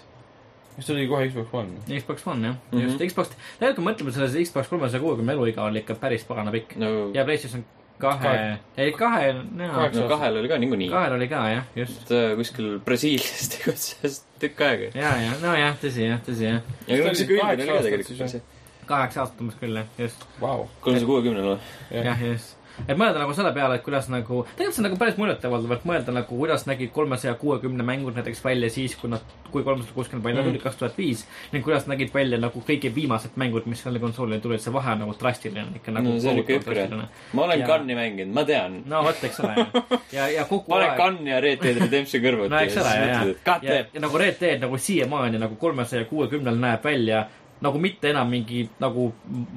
mis 0.78 0.86
tuli 0.86 1.08
kohe 1.10 1.26
Xbox 1.28 1.54
One. 1.58 1.82
Xbox 1.88 2.26
One 2.26 2.46
jah 2.46 2.54
mm. 2.54 2.78
-hmm. 2.78 2.84
just 2.86 3.02
Xbox, 3.12 3.34
tegelikult 3.58 3.80
kui 3.80 3.88
mõtleme, 3.90 4.14
selle 4.14 4.44
Xbox 4.46 4.70
kolmesaja 4.70 5.02
kuuekümne 5.02 5.34
eluiga 5.34 5.66
oli 5.66 5.82
ikka 5.82 5.98
päris 5.98 6.24
pagana 6.28 6.54
pikk 6.54 6.78
no 6.78 7.10
ja 7.14 7.24
PlayStation 7.26 7.64
kahe 7.98 8.58
ei 8.78 8.92
kahe, 8.92 9.26
jaa, 9.26 9.88
no 9.94 10.08
kahel 10.10 10.38
oli 10.40 10.50
ka 10.50 10.58
niikuinii. 10.62 10.90
kahel 10.90 11.16
oli 11.16 11.28
ka 11.28 11.42
jah, 11.50 11.64
just. 11.76 12.04
ta 12.08 12.20
kuskil 12.38 12.78
Brasiilias 12.84 13.48
tegutses 13.54 14.20
tükk 14.42 14.62
aega. 14.68 14.92
ja, 14.94 15.14
ja 15.24 15.32
nojah, 15.42 15.74
tõsi 15.82 16.06
jah, 16.06 16.22
tõsi 16.26 16.46
jah, 16.46 16.62
ja 16.86 17.00
no 17.00 17.10
oli 17.10 17.18
see 17.18 17.30
kõigil 17.32 17.42
kaheksa 17.42 17.58
oli 17.58 17.68
ka 17.68 17.74
aastat 17.74 17.90
tegelikult 17.90 18.34
see 18.34 18.44
kaheksa 18.88 19.24
aastat 19.24 19.42
umbes 19.44 19.58
küll 19.60 19.80
jah, 19.82 19.90
just. 20.00 20.28
Vau. 20.40 20.68
kolmesaja 20.84 21.10
kuuekümnel 21.10 21.50
või? 21.50 21.58
Jah, 21.98 22.24
just. 22.30 22.57
Et 22.86 22.96
mõelda 22.96 23.18
nagu 23.18 23.34
selle 23.34 23.52
peale, 23.52 23.74
et 23.80 23.82
kuidas 23.82 24.08
nagu, 24.12 24.44
tegelikult 24.56 24.74
see 24.76 24.82
on 24.82 24.88
nagu 24.90 24.96
päris 25.00 25.16
muljetavaldav, 25.18 25.72
et 25.78 25.84
mõelda 25.88 26.12
nagu, 26.14 26.38
kuidas 26.38 26.66
nägid 26.66 26.92
kolmesaja 26.92 27.34
kuuekümne 27.40 27.82
mängud 27.84 28.14
näiteks 28.14 28.44
välja 28.44 28.70
siis, 28.70 28.94
kui 28.96 29.10
nad, 29.10 29.20
kui 29.50 29.62
kolmsada 29.64 29.92
kuuskümmend 29.94 30.24
välja 30.24 30.42
Mhm. 30.42 30.50
tuli 30.50 30.58
kaks 30.62 30.76
tuhat 30.76 30.98
viis. 30.98 31.26
ning 31.52 31.64
kuidas 31.64 31.86
nägid 31.86 32.12
välja 32.14 32.38
nagu 32.38 32.60
kõige 32.68 32.94
viimased 32.94 33.30
mängud, 33.36 33.66
mis 33.66 33.82
selle 33.82 33.98
konsoolile 33.98 34.40
tulid, 34.40 34.60
see 34.60 34.72
vahe 34.72 34.92
on 34.92 34.98
nagu 34.98 35.14
drastiline 35.20 35.66
ikka 35.76 35.92
nagu 35.92 36.08
no 36.08 36.20
see 36.20 36.30
oli 36.32 36.40
ikka 36.46 36.70
drastiline.. 36.70 37.08
ma 37.32 37.42
olen 37.42 37.60
Ja- 37.60 37.66
Gunni 37.66 37.94
mänginud, 37.94 38.34
ma 38.34 38.44
tean. 38.44 38.82
no 38.86 39.02
vot, 39.02 39.24
eks 39.24 39.40
ole. 39.40 39.66
ja, 40.12 40.28
ja 40.28 40.44
kogu 40.44 40.74
aeg. 40.74 40.96
Gunni 40.96 41.30
ja 41.30 41.40
Red 41.40 41.62
Dead 41.62 41.76
Redemption 41.80 42.22
kõrvuti. 42.22 42.50
no 42.50 42.58
eks 42.58 42.76
ole, 42.76 42.94
ja, 42.96 43.24
ja, 43.24 43.58
ja, 43.62 43.84
ja 43.94 44.00
nagu 44.00 44.18
Red 44.18 44.36
Dead 44.40 44.60
nagu 44.60 44.78
siiamaani 44.78 45.38
nagu 45.38 45.56
kolmesaja 45.56 46.04
kuuekümnel 46.04 46.56
näeb 46.58 46.84
välja 46.84 47.26
nagu 47.60 47.78
mitte 47.82 48.10
enam 48.10 48.28
mingi 48.30 48.68
nagu 48.80 49.08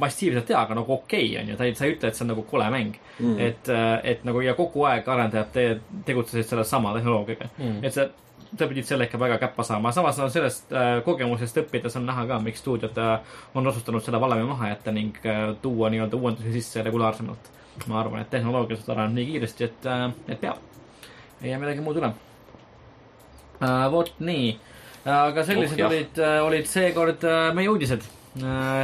massiivselt 0.02 0.50
hea, 0.50 0.58
aga 0.62 0.76
nagu 0.80 0.94
okei 0.94 1.28
okay, 1.28 1.42
on 1.42 1.52
ju, 1.52 1.58
ta 1.58 1.68
ei, 1.68 1.76
sa 1.76 1.86
ei 1.86 1.94
ütle, 1.96 2.10
et 2.10 2.18
see 2.18 2.26
on 2.26 2.34
nagu 2.34 2.46
kole 2.50 2.70
mäng 2.74 2.98
Mm. 3.22 3.36
et, 3.40 3.68
et 4.04 4.24
nagu 4.26 4.42
ja 4.42 4.56
kogu 4.58 4.82
aeg 4.90 5.06
arendajad 5.08 5.52
te, 5.54 5.64
tegutsesid 6.06 6.48
selle 6.50 6.64
sama 6.66 6.94
tehnoloogiaga 6.96 7.50
Mm. 7.60 7.84
et 7.86 7.94
sa, 7.94 8.08
sa 8.58 8.68
pidid 8.68 8.88
selle 8.88 9.06
ikka 9.06 9.20
väga 9.22 9.38
käppa 9.38 9.64
saama, 9.64 9.92
samas 9.92 10.20
on 10.20 10.32
sellest 10.34 10.74
äh, 10.74 11.04
kogemusest 11.06 11.58
õppides 11.62 11.96
on 12.00 12.06
näha 12.10 12.26
ka, 12.28 12.40
miks 12.40 12.60
stuudiod 12.64 12.98
äh, 12.98 13.20
on 13.56 13.68
otsustanud 13.68 14.02
selle 14.04 14.22
valemi 14.22 14.48
maha 14.50 14.72
jätta 14.74 14.92
ning 14.92 15.16
äh, 15.26 15.44
tuua 15.62 15.90
nii-öelda 15.94 16.18
uuendusi 16.18 16.52
sisse 16.58 16.84
regulaarsemalt. 16.84 17.52
ma 17.88 18.00
arvan, 18.02 18.22
et 18.22 18.30
tehnoloogilised 18.30 18.90
areneb 18.90 19.14
nii 19.16 19.26
kiiresti, 19.26 19.64
et 19.64 19.86
äh,, 19.86 20.10
et 20.28 20.42
peab. 20.42 20.58
ei 21.42 21.50
jää 21.52 21.60
midagi 21.60 21.82
muud 21.82 22.02
üle 22.02 22.12
vot 23.92 24.14
nii, 24.20 24.60
aga 25.06 25.44
sellised 25.46 25.74
Oh, 25.74 25.80
jah. 25.80 25.90
olid 25.92 26.18
uh,, 26.20 26.46
olid 26.48 26.66
seekord 26.70 27.24
uh, 27.24 27.54
meie 27.58 27.70
uudised 27.70 28.04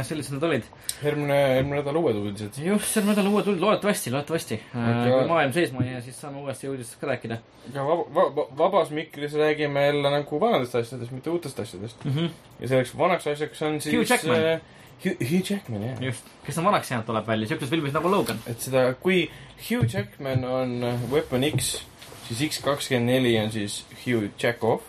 sellised 0.04 0.34
nad 0.34 0.42
olid. 0.44 0.64
järgmine, 1.02 1.36
järgmine 1.56 1.78
nädal 1.80 1.96
uued 1.96 2.16
uudised. 2.20 2.58
just, 2.60 2.84
sel 2.92 3.06
nädalal 3.08 3.30
uued 3.32 3.46
uudised, 3.46 3.62
loodetavasti, 3.64 4.10
loodetavasti. 4.12 4.58
Aga- 4.74 5.04
kui 5.14 5.28
maailm 5.30 5.52
seisma 5.56 5.84
ei 5.84 5.92
jää, 5.94 6.00
siis 6.04 6.18
saame 6.20 6.42
uuesti 6.42 6.68
uudistest 6.68 7.00
ka 7.00 7.06
rääkida 7.06 7.38
aga 7.70 7.84
vaba, 7.88 8.04
vaba, 8.14 8.44
vabas 8.58 8.90
mikris 8.90 9.32
räägime 9.40 9.86
jälle 9.86 10.10
nagu 10.10 10.40
vanadest 10.40 10.74
asjadest, 10.74 11.12
mitte 11.16 11.30
uutest 11.30 11.60
asjadest. 11.60 12.04
mm. 12.04 12.12
-hmm. 12.16 12.28
ja 12.60 12.68
selleks 12.68 12.92
vanaks 12.98 13.26
asjaks 13.26 13.62
on 13.62 13.80
siis 13.80 13.94
Hugh 13.96 14.10
Jackman. 14.10 14.44
äh, 14.44 14.60
Hugh, 15.04 15.16
Hugh 15.30 15.50
Jackman, 15.50 15.82
jah. 15.82 16.02
just, 16.02 16.24
kes 16.46 16.58
on 16.58 16.64
vanaks 16.64 16.90
jäänud, 16.90 17.06
tuleb 17.06 17.26
välja 17.26 17.48
siukses 17.48 17.70
filmis 17.70 17.92
nagu 17.92 18.10
Logan. 18.10 18.38
et 18.46 18.60
seda, 18.60 18.92
kui 18.94 19.30
Hugh 19.70 19.94
Jackman 19.94 20.44
on 20.44 20.84
Weapon 21.12 21.44
X, 21.58 21.82
siis 22.28 22.50
X 22.50 22.60
kakskümmend 22.62 23.06
neli 23.12 23.38
on 23.40 23.50
siis 23.52 23.86
Hugh 24.06 24.28
Jackoff. 24.42 24.84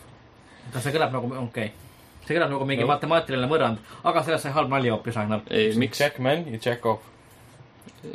Kas 0.72 0.82
see 0.86 0.94
kõlab 0.94 1.12
nagu, 1.16 1.30
okei 1.44 1.70
okay. 1.70 2.26
see 2.26 2.36
kõlab 2.36 2.50
nagu 2.54 2.66
mingi 2.68 2.84
No. 2.86 2.90
matemaatiline 2.94 3.48
mõrand, 3.50 3.78
aga 4.04 4.22
sellest 4.26 4.46
sai 4.48 4.52
halb 4.56 4.70
nali 4.72 4.90
hoopis, 4.92 5.16
Ragnar. 5.16 5.42
ei, 5.50 5.74
miks? 5.80 6.00
Jackman 6.00 6.46
ja 6.52 6.58
Jackoff. 6.66 7.02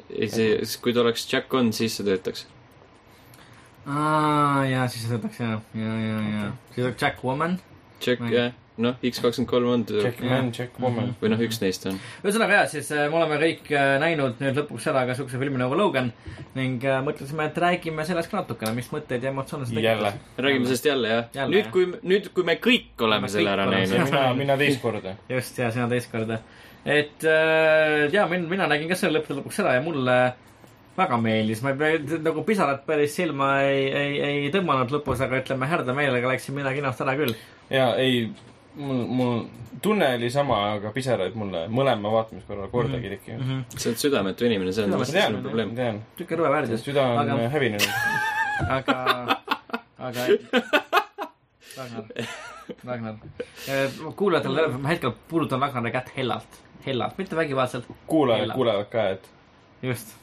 ei, 0.09 0.29
see, 0.29 0.59
kui 0.81 0.93
ta 0.93 1.01
oleks 1.05 1.25
Jack 1.31 1.53
on, 1.53 1.71
siis 1.73 1.95
see 1.97 2.05
töötaks. 2.07 2.45
aa, 3.85 4.65
jaa, 4.65 4.87
siis 4.87 5.07
see 5.07 5.15
võtaks 5.17 5.39
ja, 5.43 5.55
ja, 5.77 5.95
ja, 6.09 6.19
ja. 6.35 6.51
siis 6.73 6.85
oleks 6.87 7.01
Jack 7.01 7.23
Woman. 7.23 7.59
Jack 8.05 8.21
jah, 8.31 8.53
noh, 8.81 8.97
X 9.05 9.21
kakskümmend 9.23 9.49
kolm 9.49 9.69
on 9.71 9.83
töö 9.87 10.03
Jack 10.03 10.21
man, 10.25 10.49
Jack 10.55 10.79
woman. 10.81 11.13
või 11.21 11.31
noh, 11.31 11.41
üks 11.45 11.59
neist 11.63 11.85
on. 11.89 11.97
ühesõnaga 12.23 12.59
jaa, 12.59 12.65
siis 12.71 12.89
äh, 12.95 13.05
me 13.11 13.19
oleme 13.21 13.37
kõik 13.41 13.71
äh, 13.71 13.95
näinud 14.01 14.41
nüüd 14.43 14.59
lõpuks 14.59 14.87
ära 14.91 15.05
ka 15.09 15.15
siukse 15.17 15.39
filmi 15.41 15.61
nagu 15.61 15.77
Logan 15.79 16.11
ning 16.57 16.83
äh, 16.83 16.99
mõtlesime, 17.05 17.47
et 17.49 17.59
räägime 17.65 18.07
sellest 18.07 18.31
ka 18.31 18.41
natukene, 18.41 18.75
mis 18.77 18.91
mõtteid 18.93 19.23
ja 19.23 19.31
emotsioone 19.31 19.67
see 19.69 19.83
jälle. 19.85 20.13
räägime 20.37 20.67
sellest 20.69 20.89
jälle, 20.91 21.13
jah 21.13 21.29
Jälle, 21.35 21.55
nüüd 21.55 21.71
kui, 21.73 21.87
nüüd, 22.03 22.31
kui 22.35 22.47
me 22.47 22.57
kõik 22.61 23.05
oleme 23.07 23.29
Me 23.29 23.33
selle 23.33 23.53
ära 23.55 23.67
näinud. 23.69 24.07
mina, 24.09 24.25
mina 24.37 24.57
teist 24.59 24.81
korda. 24.83 25.15
just, 25.35 25.59
ja 25.59 25.71
sina 25.73 25.87
teist 25.91 26.11
korda. 26.11 26.41
et 26.85 27.23
jaa, 28.13 28.27
min-, 28.31 28.49
mina 28.49 28.67
nägin 28.71 28.91
ka 28.91 28.99
selle 28.99 29.19
lõppude 29.19 29.39
lõpuks 29.39 29.63
ära 29.63 29.77
ja 29.79 29.85
mulle 29.85 30.17
väga 30.95 31.17
meeldis, 31.19 31.61
ma 31.63 31.73
ei 31.73 31.79
pea, 31.79 32.19
nagu 32.23 32.43
pisarad 32.47 32.83
päris 32.87 33.15
silma 33.17 33.49
ei, 33.67 33.87
ei, 33.91 34.19
ei 34.25 34.51
tõmmanud 34.53 34.93
lõpus, 34.95 35.19
aga 35.23 35.41
ütleme, 35.41 35.67
härda 35.67 35.95
meelega 35.95 36.29
läksin 36.31 36.55
mina 36.55 36.71
kinost 36.75 37.01
ära 37.03 37.17
küll. 37.19 37.35
ja 37.69 37.89
ei, 37.99 38.29
mul, 38.75 39.05
mul 39.19 39.45
tunne 39.81 40.07
oli 40.15 40.29
sama, 40.31 40.57
aga 40.75 40.91
pisaraid 40.95 41.35
mulle 41.35 41.65
mõlema 41.71 42.11
vaatamiskorral 42.13 42.69
kordagi 42.71 43.07
ei 43.09 43.15
tekkinud. 43.17 43.41
Mhm. 43.45 43.61
see 43.77 43.91
on 43.91 43.95
südametu 44.01 44.45
inimene, 44.47 44.71
see 44.73 44.85
on 44.85 44.91
tean 44.95 45.05
sinu, 45.11 45.41
probleem 45.43 45.75
tean. 45.75 46.01
sihuke 46.17 46.35
rõve 46.39 46.51
värdjas. 46.55 46.83
süda 46.85 47.03
on 47.11 47.19
Aga- 47.23 47.49
hävinenud. 47.49 47.89
aga, 48.77 48.97
aga 49.99 50.27
Ragnar, 51.75 52.03
Ragnar, 52.85 53.15
kuulajatele 54.15 54.67
ma 54.77 54.89
hetkel 54.93 55.11
puudutan 55.29 55.59
Ragnari 55.61 55.91
kätt 55.91 56.11
hellalt, 56.17 56.59
hellalt, 56.85 57.17
mitte 57.17 57.35
vägivaldselt, 57.35 57.87
kuulajad 58.07 58.53
kuulevad 58.55 58.87
ka, 58.93 59.07
et 59.17 59.27
just, 59.83 60.13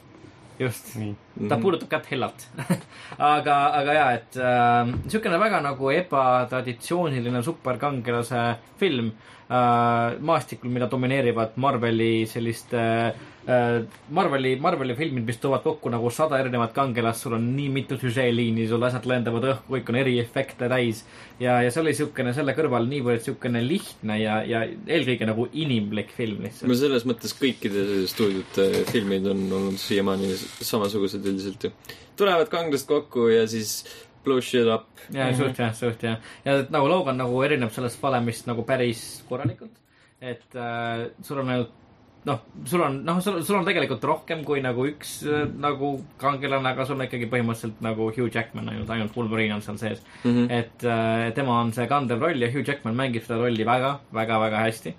just. 0.59 0.95
nii. 1.01 1.15
ta 1.49 1.59
puudutab 1.61 1.91
kätt 1.93 2.11
hellalt 2.13 2.47
aga, 3.33 3.57
aga 3.81 3.99
jaa, 3.99 4.09
et 4.19 4.41
äh, 4.41 4.93
niisugune 4.93 5.41
väga 5.43 5.63
nagu 5.65 5.93
ebatraditsiooniline 5.97 7.43
superkangelase 7.47 8.45
film 8.81 9.13
maastikul, 9.53 10.71
mida 10.73 10.89
domineerivad 10.91 11.59
Marveli 11.61 12.25
sellist 12.31 12.73
äh, 12.75 13.13
äh, 13.49 13.83
Marveli, 14.09 14.55
Marveli 14.61 14.95
filmid, 14.97 15.27
mis 15.29 15.41
toovad 15.43 15.65
kokku 15.65 15.91
nagu 15.93 16.11
sada 16.15 16.39
erinevat 16.41 16.73
kangelast, 16.73 17.27
sul 17.27 17.37
on 17.37 17.51
nii 17.57 17.69
mitu 17.75 17.99
süžeeliini, 18.01 18.65
sul 18.71 18.87
asjad 18.87 19.05
lendavad 19.11 19.45
õhku, 19.51 19.75
kõik 19.75 19.91
on 19.93 19.99
eriefekte 20.01 20.71
täis. 20.73 21.03
ja, 21.41 21.59
ja 21.65 21.73
see 21.73 21.83
oli 21.83 21.93
niisugune 21.93 22.33
selle 22.37 22.55
kõrval 22.57 22.89
niivõrd 22.89 23.21
niisugune 23.21 23.65
lihtne 23.67 24.17
ja, 24.23 24.39
ja 24.47 24.63
eelkõige 24.65 25.29
nagu 25.29 25.49
inimlik 25.53 26.15
film 26.17 26.41
no 26.41 26.49
lihtsalt. 26.49 26.79
selles 26.85 27.05
mõttes 27.09 27.37
kõikide 27.37 28.07
stuudiote 28.09 28.87
filmid 28.93 29.29
on 29.35 29.45
olnud 29.59 29.83
siiamaani 29.83 30.33
samasugused 30.39 31.29
üldiselt 31.29 31.69
ju. 31.69 31.75
tulevad 32.17 32.49
kangelased 32.53 32.89
kokku 32.89 33.29
ja 33.35 33.45
siis 33.51 33.83
blow 34.25 34.41
shit 34.41 34.69
up. 34.69 34.89
ja 35.13 35.31
suht 35.37 35.59
jah, 35.59 35.75
suht 35.77 36.03
jah. 36.03 36.19
ja 36.45 36.59
et 36.63 36.73
nagu 36.75 36.89
Logan 36.91 37.21
nagu 37.21 37.43
erineb 37.45 37.73
sellest 37.75 38.03
valemist 38.03 38.49
nagu 38.51 38.65
päris 38.69 39.23
korralikult. 39.29 39.79
et 40.21 40.57
äh, 40.57 41.07
sul 41.23 41.43
on 41.43 41.55
ainult 41.55 41.79
noh, 42.25 42.43
sul 42.71 42.83
on, 42.87 43.01
noh, 43.05 43.19
sul, 43.23 43.41
sul 43.43 43.59
on 43.59 43.67
tegelikult 43.67 44.05
rohkem 44.07 44.45
kui 44.47 44.63
nagu 44.63 44.85
üks 44.87 45.17
äh, 45.27 45.47
nagu 45.59 45.95
kangelane, 46.23 46.71
aga 46.71 46.87
sul 46.87 46.99
on 46.99 47.07
ikkagi 47.09 47.31
põhimõtteliselt 47.33 47.83
nagu 47.83 48.11
Hugh 48.15 48.31
Jackman 48.31 48.71
ainult, 48.71 48.93
ainult 48.95 49.17
Wolverine 49.19 49.57
on 49.57 49.65
seal 49.65 49.81
sees 49.81 50.05
mm. 50.23 50.31
-hmm. 50.31 50.53
et 50.61 50.87
äh, 50.87 51.33
tema 51.35 51.59
on 51.61 51.73
see 51.75 51.89
kandev 51.91 52.23
roll 52.23 52.43
ja 52.43 52.51
Hugh 52.53 52.69
Jackman 52.69 52.99
mängib 52.99 53.27
seda 53.27 53.43
rolli 53.43 53.67
väga, 53.67 53.99
väga, 54.15 54.39
väga 54.47 54.69
hästi 54.69 54.95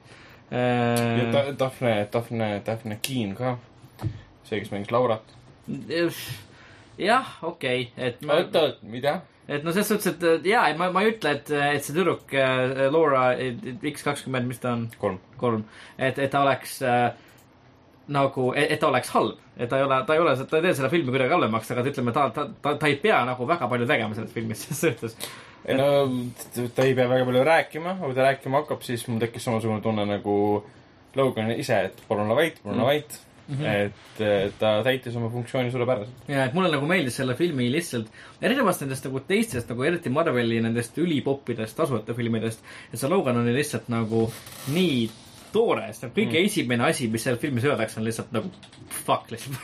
ja 0.53 0.59
äh,. 0.59 1.31
Ta- 1.31 1.51
Daphne, 1.59 2.07
Daphne, 2.13 2.61
Daphne 2.65 2.99
Keen 3.01 3.35
ka. 3.35 3.57
see, 4.43 4.59
kes 4.59 4.71
mängis 4.71 4.91
Laurat. 4.91 5.23
jah, 6.97 7.37
okei 7.41 7.87
okay,, 7.89 8.07
et 8.07 8.25
ma 8.27 8.39
oota, 8.41 8.65
mida? 8.81 9.19
et 9.47 9.63
no 9.65 9.73
selles 9.75 9.89
suhtes, 9.91 10.13
et 10.13 10.47
jaa, 10.47 10.65
ma, 10.79 10.89
ma 10.93 11.03
ei 11.03 11.13
ütle, 11.13 11.35
et, 11.37 11.51
et 11.51 11.83
see 11.83 11.95
tüdruk 11.95 12.33
äh, 12.37 12.87
Laura 12.93 13.31
X 13.35 14.05
kakskümmend, 14.05 14.47
mis 14.49 14.61
ta 14.63 14.75
on, 14.77 14.87
kolm. 15.01 15.19
kolm, 15.41 15.65
et, 15.97 16.19
et 16.19 16.31
ta 16.31 16.43
oleks 16.45 16.77
äh, 16.87 17.09
nagu, 18.13 18.51
et 18.59 18.77
ta 18.79 18.89
oleks 18.89 19.11
halb, 19.15 19.39
et 19.57 19.71
ta 19.71 19.79
ei 19.79 19.87
ole, 19.87 19.99
ta 20.07 20.15
ei 20.15 20.23
ole, 20.23 20.35
ta 20.37 20.59
ei 20.59 20.67
tee 20.67 20.75
seda 20.79 20.91
filmi 20.91 21.11
kuidagi 21.11 21.35
halvemaks, 21.35 21.73
aga 21.73 21.85
ütleme, 21.91 22.15
ta, 22.15 22.29
ta, 22.35 22.47
ta, 22.61 22.75
ta 22.79 22.91
ei 22.91 22.95
pea 23.01 23.23
nagu 23.27 23.47
väga 23.49 23.67
palju 23.71 23.89
tegema 23.89 24.17
selles 24.17 24.35
filmis, 24.35 24.63
selles 24.67 25.01
suhtes. 25.01 25.35
ei 25.63 25.79
no 25.79 25.89
ta 26.75 26.87
ei 26.87 26.95
pea 26.95 27.09
väga 27.11 27.27
palju 27.27 27.43
rääkima, 27.49 27.97
aga 27.97 28.07
kui 28.07 28.17
ta 28.17 28.29
rääkima 28.29 28.63
hakkab, 28.63 28.87
siis 28.87 29.05
mul 29.09 29.21
tekkis 29.23 29.49
samasugune 29.49 29.83
tunne 29.83 30.07
nagu 30.07 30.37
Logan 31.13 31.51
ise, 31.53 31.83
et 31.91 31.99
palun 32.07 32.31
ole 32.31 32.39
vait, 32.39 32.63
palun 32.63 32.79
ole 32.81 32.95
vait 32.95 33.21
mm. 33.53 33.63
-hmm. 33.63 33.87
et 33.87 34.21
eh, 34.21 34.51
ta 34.59 34.75
täitis 34.83 35.15
oma 35.15 35.29
funktsiooni 35.29 35.71
suurepäraselt. 35.71 36.27
ja, 36.27 36.45
et 36.45 36.53
mulle 36.53 36.71
nagu 36.73 36.87
meeldis 36.89 37.17
selle 37.21 37.35
filmi 37.39 37.71
lihtsalt, 37.71 38.11
erinevast 38.41 38.81
nendest 38.85 39.05
nagu 39.09 39.23
teistest 39.27 39.69
nagu 39.69 39.83
eriti 39.83 40.09
Marveli 40.09 40.61
nendest 40.61 40.97
ülipoppidest 40.97 41.77
tasuta 41.77 42.13
filmidest, 42.13 42.63
et 42.91 42.99
see 42.99 43.09
Logan 43.09 43.41
oli 43.43 43.53
lihtsalt 43.55 43.89
nagu 43.93 44.25
nii 44.73 45.09
toore, 45.53 45.85
sest 45.91 46.07
nagu 46.07 46.15
kõige 46.17 46.39
mm. 46.39 46.49
esimene 46.49 46.87
asi, 46.87 47.07
mis 47.13 47.23
seal 47.27 47.37
filmis 47.41 47.65
öeldakse, 47.67 47.99
on 48.01 48.07
lihtsalt 48.07 48.33
nagu 48.33 48.49
fuck 49.03 49.31
lihtsalt. 49.33 49.61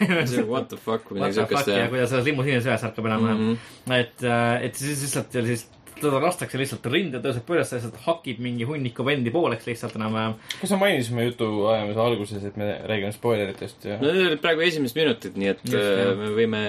What 0.49 0.69
the 0.69 0.77
fuck 0.77 1.09
või 1.09 1.23
midagi 1.23 1.39
siukest 1.41 1.73
ja 1.73 1.89
kuidas 1.89 2.13
selles 2.13 2.29
limusiinis 2.29 2.69
ühes 2.69 2.85
ärkab 2.89 3.09
enam-vähem 3.09 3.41
mm. 3.41 3.57
-hmm. 3.57 3.95
et, 3.97 4.25
et 4.69 4.79
siis 4.79 5.03
lihtsalt 5.05 5.39
siis 5.49 5.65
teda 6.01 6.19
lastakse 6.23 6.57
lihtsalt 6.61 6.85
rinde, 6.91 7.19
tõuseb 7.23 7.49
üles, 7.53 7.71
lihtsalt 7.75 7.97
hakib 8.05 8.39
mingi 8.43 8.65
hunniku 8.69 9.05
vendi 9.07 9.31
pooleks 9.33 9.67
lihtsalt 9.69 9.95
enam-vähem. 9.99 10.35
kas 10.61 10.71
me 10.75 10.79
mainisime 10.83 11.25
jutu 11.29 11.49
ajamise 11.71 11.99
alguses, 12.03 12.43
et 12.49 12.57
me 12.59 12.69
räägime 12.89 13.11
spoileritest 13.15 13.85
ja 13.89 13.97
no 14.01 14.11
need 14.13 14.27
olid 14.31 14.41
praegu 14.43 14.61
esimesed 14.67 14.97
minutid, 14.99 15.37
nii 15.39 15.51
et 15.53 15.63
Just, 15.65 15.77
äh, 15.77 16.01
jah. 16.05 16.15
me 16.19 16.29
võime, 16.37 16.61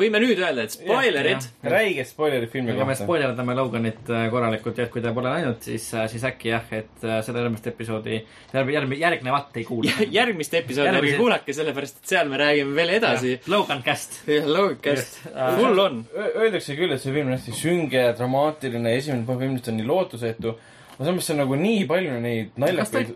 võime 0.00 0.20
nüüd 0.24 0.38
öelda, 0.42 0.64
et 0.68 0.76
spoilerid. 0.76 1.48
räiged 1.62 2.06
spoilerid 2.10 2.50
filmi 2.52 2.72
aga 2.74 2.84
me 2.84 2.94
kohta. 2.94 3.04
spoilerdame 3.04 3.54
Loganit 3.58 4.10
äh, 4.10 4.26
korralikult 4.30 4.78
ja 4.78 4.84
et 4.88 4.92
kui 4.94 5.02
te 5.04 5.12
pole 5.16 5.30
näinud, 5.32 5.60
siis, 5.64 5.88
siis 6.12 6.24
äkki 6.30 6.52
jah, 6.54 6.66
et 6.72 7.04
äh, 7.04 7.20
seda 7.26 7.42
järgmist 7.44 7.66
episoodi, 7.72 8.20
järgmine, 8.54 9.00
järgnevat 9.00 9.56
ei 9.60 9.64
kuula. 9.68 9.90
järgmist 10.20 10.54
episoodi 10.54 10.88
ärge 10.88 10.98
Järgmise- 11.00 11.20
kuulake, 11.20 11.52
sellepärast 11.56 12.02
et 12.02 12.12
seal 12.14 12.28
me 12.32 12.38
räägime 12.40 12.74
veel 12.76 12.94
edasi. 12.98 13.36
Logan 13.52 13.82
Cast. 13.86 14.22
loogikast 14.46 14.96
Just., 14.96 15.22
Äh, 15.36 15.56
full 15.58 15.78
on. 15.78 15.98
Öeldakse 16.16 16.74
küll, 16.78 16.92
et 16.94 17.00
see 17.02 17.12
film 17.12 17.28
on 17.28 17.34
hästi 17.36 17.52
sünge 17.56 18.00
ja 18.00 18.12
dramaatiline, 18.76 18.96
esimene 18.96 19.26
pool 19.26 19.38
filmist 19.40 19.68
on 19.68 19.78
nii 19.80 19.86
lootusetu. 19.86 20.54
aga 20.96 21.04
samas 21.04 21.26
see 21.26 21.34
on 21.34 21.42
nagu 21.42 21.56
nii 21.60 21.84
palju 21.84 22.12
neid 22.24 22.54
ei 22.56 22.62
naljakaid, 22.62 23.10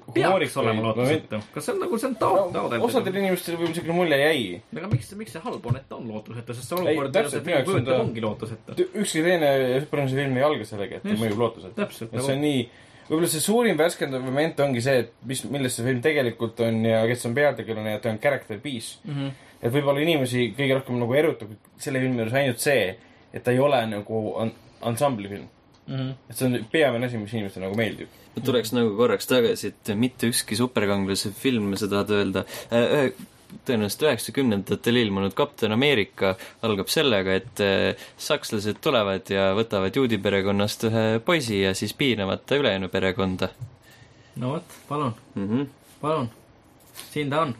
olema 0.61 0.83
lootusetu? 0.85 1.41
kas 1.55 1.65
see 1.65 1.75
on 1.75 1.81
nagu, 1.81 1.99
see 2.01 2.09
on 2.11 2.17
taot-, 2.21 2.51
osadel 2.51 2.83
taodeldud? 2.85 3.17
inimestel 3.23 3.57
võib-olla 3.57 3.73
niisugune 3.73 3.97
mulje 3.97 4.19
jäi. 4.21 4.61
aga 4.77 4.91
miks, 4.93 5.15
miks 5.17 5.33
see 5.37 5.43
halb 5.47 5.67
on, 5.71 5.81
et 5.81 5.89
ta 5.89 5.97
on 5.97 6.13
lootusetu, 6.13 6.59
sest 6.59 6.69
see 6.69 6.77
Ei, 6.83 6.93
olukord, 6.93 7.17
täpselt, 7.17 7.39
see 7.39 7.49
minu 7.49 7.57
jaoks 7.57 7.81
on 7.81 7.89
ta- 7.89 7.99
ongi 8.05 8.25
lootusetu. 8.27 8.79
ükski 8.91 9.25
teine 9.25 9.51
superhelise 9.87 10.23
film 10.23 10.39
ei 10.39 10.47
alga 10.51 10.69
sellega, 10.69 11.01
et 11.01 11.09
ta 11.09 11.19
mõjub 11.25 11.45
lootuselt. 11.47 11.77
täpselt 11.79 12.17
see 12.21 12.37
on 12.37 12.45
nii, 12.45 12.63
võib-olla 13.09 13.33
see 13.33 13.45
suurim 13.49 13.81
värskendav 13.81 14.29
moment 14.29 14.65
ongi 14.69 14.85
see, 14.85 15.05
et 15.07 15.15
mis, 15.33 15.45
milles 15.49 15.81
see 15.81 15.89
film 15.89 16.05
tegelikult 16.05 16.61
on 16.67 16.85
ja 16.85 17.05
kes 17.09 17.31
on 17.31 17.37
peategelane 17.39 17.97
ja 17.97 18.05
ta 18.05 18.13
on 18.13 18.21
character 18.21 18.61
piece 18.61 19.01
mm. 19.07 19.15
-hmm. 19.15 19.47
et 19.63 19.73
võib-olla 19.73 20.05
inimesi 20.05 20.51
kõige 20.59 20.83
rohkem 20.83 21.01
nagu 21.01 21.17
erutab 21.17 21.57
selle 21.81 22.03
filmi 22.05 22.21
juures 22.21 22.43
ainult 22.45 22.61
see, 22.61 22.91
et 23.33 23.43
ta 23.43 23.57
ei 23.57 23.59
ole 23.63 23.81
nagu 23.89 24.27
an-, 24.45 24.53
ansambli 24.81 25.33
film. 25.33 25.49
Mhm. 25.91 26.11
et 26.31 26.37
see 26.37 26.47
on 26.47 26.65
peamine 26.71 27.07
asi, 27.07 27.19
mis 27.19 27.33
inimestele 27.35 27.67
nagu 27.67 27.77
meeldib. 27.79 28.09
ma 28.37 28.43
tuleks 28.47 28.73
nagu 28.77 28.95
korraks 28.97 29.27
tagasi, 29.27 29.73
et 29.73 29.93
mitte 29.99 30.31
ükski 30.31 30.57
superkangelase 30.59 31.33
film, 31.35 31.75
sa 31.77 31.89
tahad 31.91 32.13
öelda 32.15 32.45
äh,, 32.71 33.11
tõenäoliselt 33.67 34.05
üheksakümnendatel 34.07 35.01
ilmunud 35.01 35.35
Kapten 35.35 35.75
Ameerika 35.75 36.37
algab 36.63 36.93
sellega, 36.93 37.35
et 37.41 37.65
äh, 37.65 38.07
sakslased 38.21 38.79
tulevad 38.85 39.33
ja 39.35 39.51
võtavad 39.59 39.97
juudi 39.97 40.21
perekonnast 40.23 40.87
ühe 40.87 41.05
poisi 41.25 41.65
ja 41.65 41.75
siis 41.75 41.97
piinavad 41.99 42.47
ta 42.47 42.61
ülejäänu 42.61 42.93
perekonda 42.93 43.51
no 44.37 44.53
vot, 44.53 44.65
palun, 44.89 45.15
mm. 45.35 45.49
-hmm. 45.49 45.67
palun. 46.01 46.31
siin 47.11 47.31
ta 47.31 47.41
on. 47.41 47.55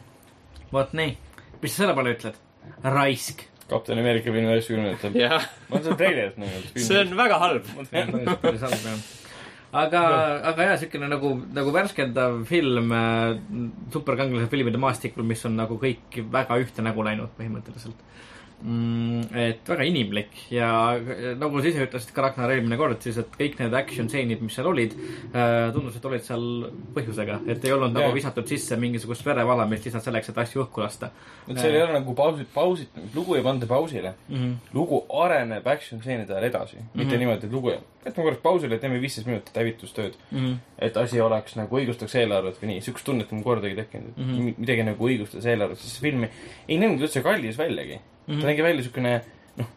vot 0.73 0.93
nii. 0.93 1.17
mis 1.61 1.75
sa 1.75 1.83
selle 1.83 1.93
peale 1.93 2.15
ütled? 2.15 2.35
raisk. 2.83 3.43
Kapten 3.71 3.99
Ameerika 4.01 4.33
film 4.33 4.49
üheksakümnendatel. 4.51 5.17
jah, 5.19 5.47
ma 5.69 5.77
olen 5.77 5.87
seda 5.87 5.97
treilerit 5.99 6.37
näinud. 6.41 6.69
see 6.75 7.01
on 7.01 7.17
väga 7.17 7.39
halb. 7.41 7.73
päris 8.43 8.65
halb 8.67 8.85
jah. 8.87 9.01
aga, 9.83 10.03
aga 10.51 10.69
jaa, 10.69 10.79
siukene 10.81 11.09
nagu, 11.11 11.33
nagu 11.55 11.73
värskendav 11.75 12.41
film 12.49 12.91
äh, 12.95 13.37
superkangelase 13.93 14.51
filmide 14.51 14.81
maastikul, 14.81 15.27
mis 15.27 15.45
on 15.49 15.57
nagu 15.59 15.79
kõik 15.81 16.21
väga 16.33 16.59
ühte 16.63 16.85
nägu 16.85 17.05
läinud 17.07 17.33
põhimõtteliselt. 17.39 18.07
Mm, 18.63 19.21
et 19.35 19.69
väga 19.69 19.83
inimlik 19.87 20.37
ja 20.53 20.69
nagu 21.39 21.61
sa 21.61 21.67
ise 21.71 21.85
ütlesid 21.85 22.13
ka 22.15 22.25
Ragnar 22.25 22.53
eelmine 22.53 22.77
kord, 22.79 22.99
siis 23.03 23.17
et 23.21 23.35
kõik 23.37 23.59
need 23.59 23.73
action 23.77 24.09
stseenid, 24.09 24.41
mis 24.41 24.55
seal 24.57 24.69
olid 24.71 24.95
äh,, 25.33 25.71
tundus, 25.75 25.95
et 25.97 26.05
olid 26.05 26.25
seal 26.25 26.47
põhjusega, 26.95 27.39
et 27.47 27.65
ei 27.65 27.75
olnud 27.75 27.91
Jah. 27.91 28.01
nagu 28.01 28.15
visatud 28.15 28.47
sisse 28.47 28.77
mingisugust 28.81 29.25
verevalamist 29.25 29.85
lihtsalt 29.85 30.03
selleks, 30.07 30.29
et 30.29 30.37
asju 30.45 30.65
õhku 30.65 30.83
lasta 30.83 31.11
et 31.47 31.59
seal 31.59 31.75
ei 31.75 31.81
ole 31.83 31.95
nagu 31.99 32.15
pausit, 32.17 32.49
pausit, 32.53 32.99
lugu 33.15 33.35
ei 33.35 33.43
panda 33.45 33.67
pausile. 33.67 34.13
mm. 34.29 34.35
-hmm. 34.35 34.53
lugu 34.73 35.05
areneb 35.23 35.67
action 35.67 35.99
stseenide 35.99 36.33
ajal 36.33 36.43
edasi 36.49 36.75
mm, 36.77 36.81
-hmm. 36.83 36.97
mitte 36.97 37.17
niimoodi, 37.17 37.45
et 37.45 37.51
lugu, 37.53 37.71
jätame 38.05 38.23
korraks 38.23 38.41
pausile, 38.41 38.77
teeme 38.77 39.01
viisteist 39.01 39.27
minutit 39.27 39.57
hävitustööd. 39.57 40.13
Mm 40.31 40.39
-hmm. 40.39 40.55
et 40.79 40.97
asi 40.97 41.21
oleks 41.21 41.55
nagu 41.55 41.77
õigustaks 41.79 42.15
eelarvet 42.17 42.61
või 42.61 42.67
nii, 42.67 42.81
siukest 42.81 43.05
tunnet 43.05 43.31
on 43.31 43.43
kordagi 43.43 43.75
tekkinud 43.75 44.17
mm, 44.17 44.23
Mhm. 44.23 44.39
-hmm. 44.39 44.53
midagi 44.57 44.83
nagu 44.83 45.07
õigustas 45.09 45.45
eelarvet, 45.45 45.77
sest 45.77 45.95
see 45.95 46.09
film 46.09 46.23
ei, 46.23 46.29
ei 46.67 46.77
näinud 46.77 47.01
üldse 47.01 47.21
kallis 47.21 47.57
väljagi 47.57 47.99
mm. 48.27 48.33
-hmm. 48.33 48.41
ta 48.41 48.47
nägi 48.47 48.63
välja 48.63 48.83
siukene, 48.83 49.13
noh, 49.57 49.67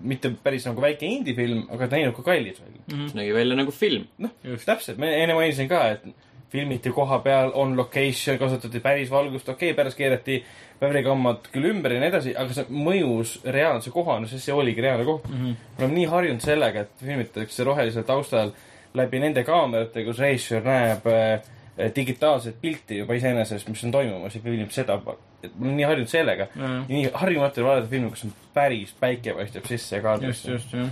mitte 0.00 0.32
päris 0.42 0.66
nagu 0.66 0.80
väike 0.80 1.06
indie-film, 1.06 1.64
aga 1.70 1.88
ta 1.88 1.96
näinud 1.96 2.16
ka 2.16 2.22
kallis 2.22 2.60
välja. 2.60 3.08
nägi 3.14 3.34
välja 3.34 3.56
nagu 3.56 3.70
film. 3.70 4.06
noh 4.18 4.30
Just., 4.44 4.66
täpselt, 4.66 4.98
ma 4.98 5.06
enne 5.06 5.34
mainisin 5.34 5.68
ka, 5.68 5.86
et 5.90 6.04
filmiti 6.52 6.90
koha 6.92 7.18
peal, 7.24 7.50
on 7.54 7.76
location, 7.76 8.38
kasutati 8.38 8.80
päris 8.80 9.10
valgust, 9.10 9.48
okei 9.48 9.70
okay,, 9.70 9.76
pärast 9.76 9.96
keerati 9.96 10.42
värvikammad 10.82 11.48
küll 11.52 11.70
ümber 11.70 11.94
ja 11.94 12.02
nii 12.02 12.10
edasi, 12.10 12.34
aga 12.36 12.56
see 12.56 12.66
mõjus 12.68 13.38
reaalse 13.54 13.92
kohana, 13.94 14.28
sest 14.28 14.48
see 14.48 14.56
oligi 14.56 14.84
reaalne 14.84 15.06
koht 15.08 15.28
mm. 15.30 15.38
-hmm. 15.38 15.56
me 15.78 15.84
oleme 15.84 15.98
nii 16.00 16.10
harjunud 16.12 16.44
sellega, 16.44 16.84
et 16.84 17.04
filmitakse 17.06 17.64
rohelisel 17.64 18.04
taustal 18.08 18.52
läbi 18.94 19.20
nende 19.22 19.44
kaamerate, 19.44 20.04
kus 20.04 20.20
režissöör 20.20 20.64
näeb 20.66 21.06
äh, 21.08 21.94
digitaalset 21.96 22.60
pilti 22.60 22.98
juba 22.98 23.16
iseenesest, 23.16 23.68
mis 23.68 23.84
on 23.84 23.94
toimumas 23.94 24.34
ja 24.34 24.40
filmib 24.44 24.70
seda. 24.70 25.00
Et 25.42 25.54
ma 25.56 25.66
olen 25.66 25.76
nii 25.80 25.86
harjunud 25.88 26.10
sellega 26.10 26.48
mm. 26.54 26.76
Ja 26.88 26.96
nii 26.96 27.10
harjumatu 27.22 27.62
on 27.62 27.68
vaadata 27.68 27.90
filmi, 27.90 28.10
kus 28.12 28.26
on 28.26 28.34
päris 28.54 28.94
päike 29.00 29.34
paistab 29.36 29.66
sisse 29.70 29.96
just, 29.96 30.04
kaadrisse. 30.06 30.50
just, 30.52 30.74
jah. 30.76 30.90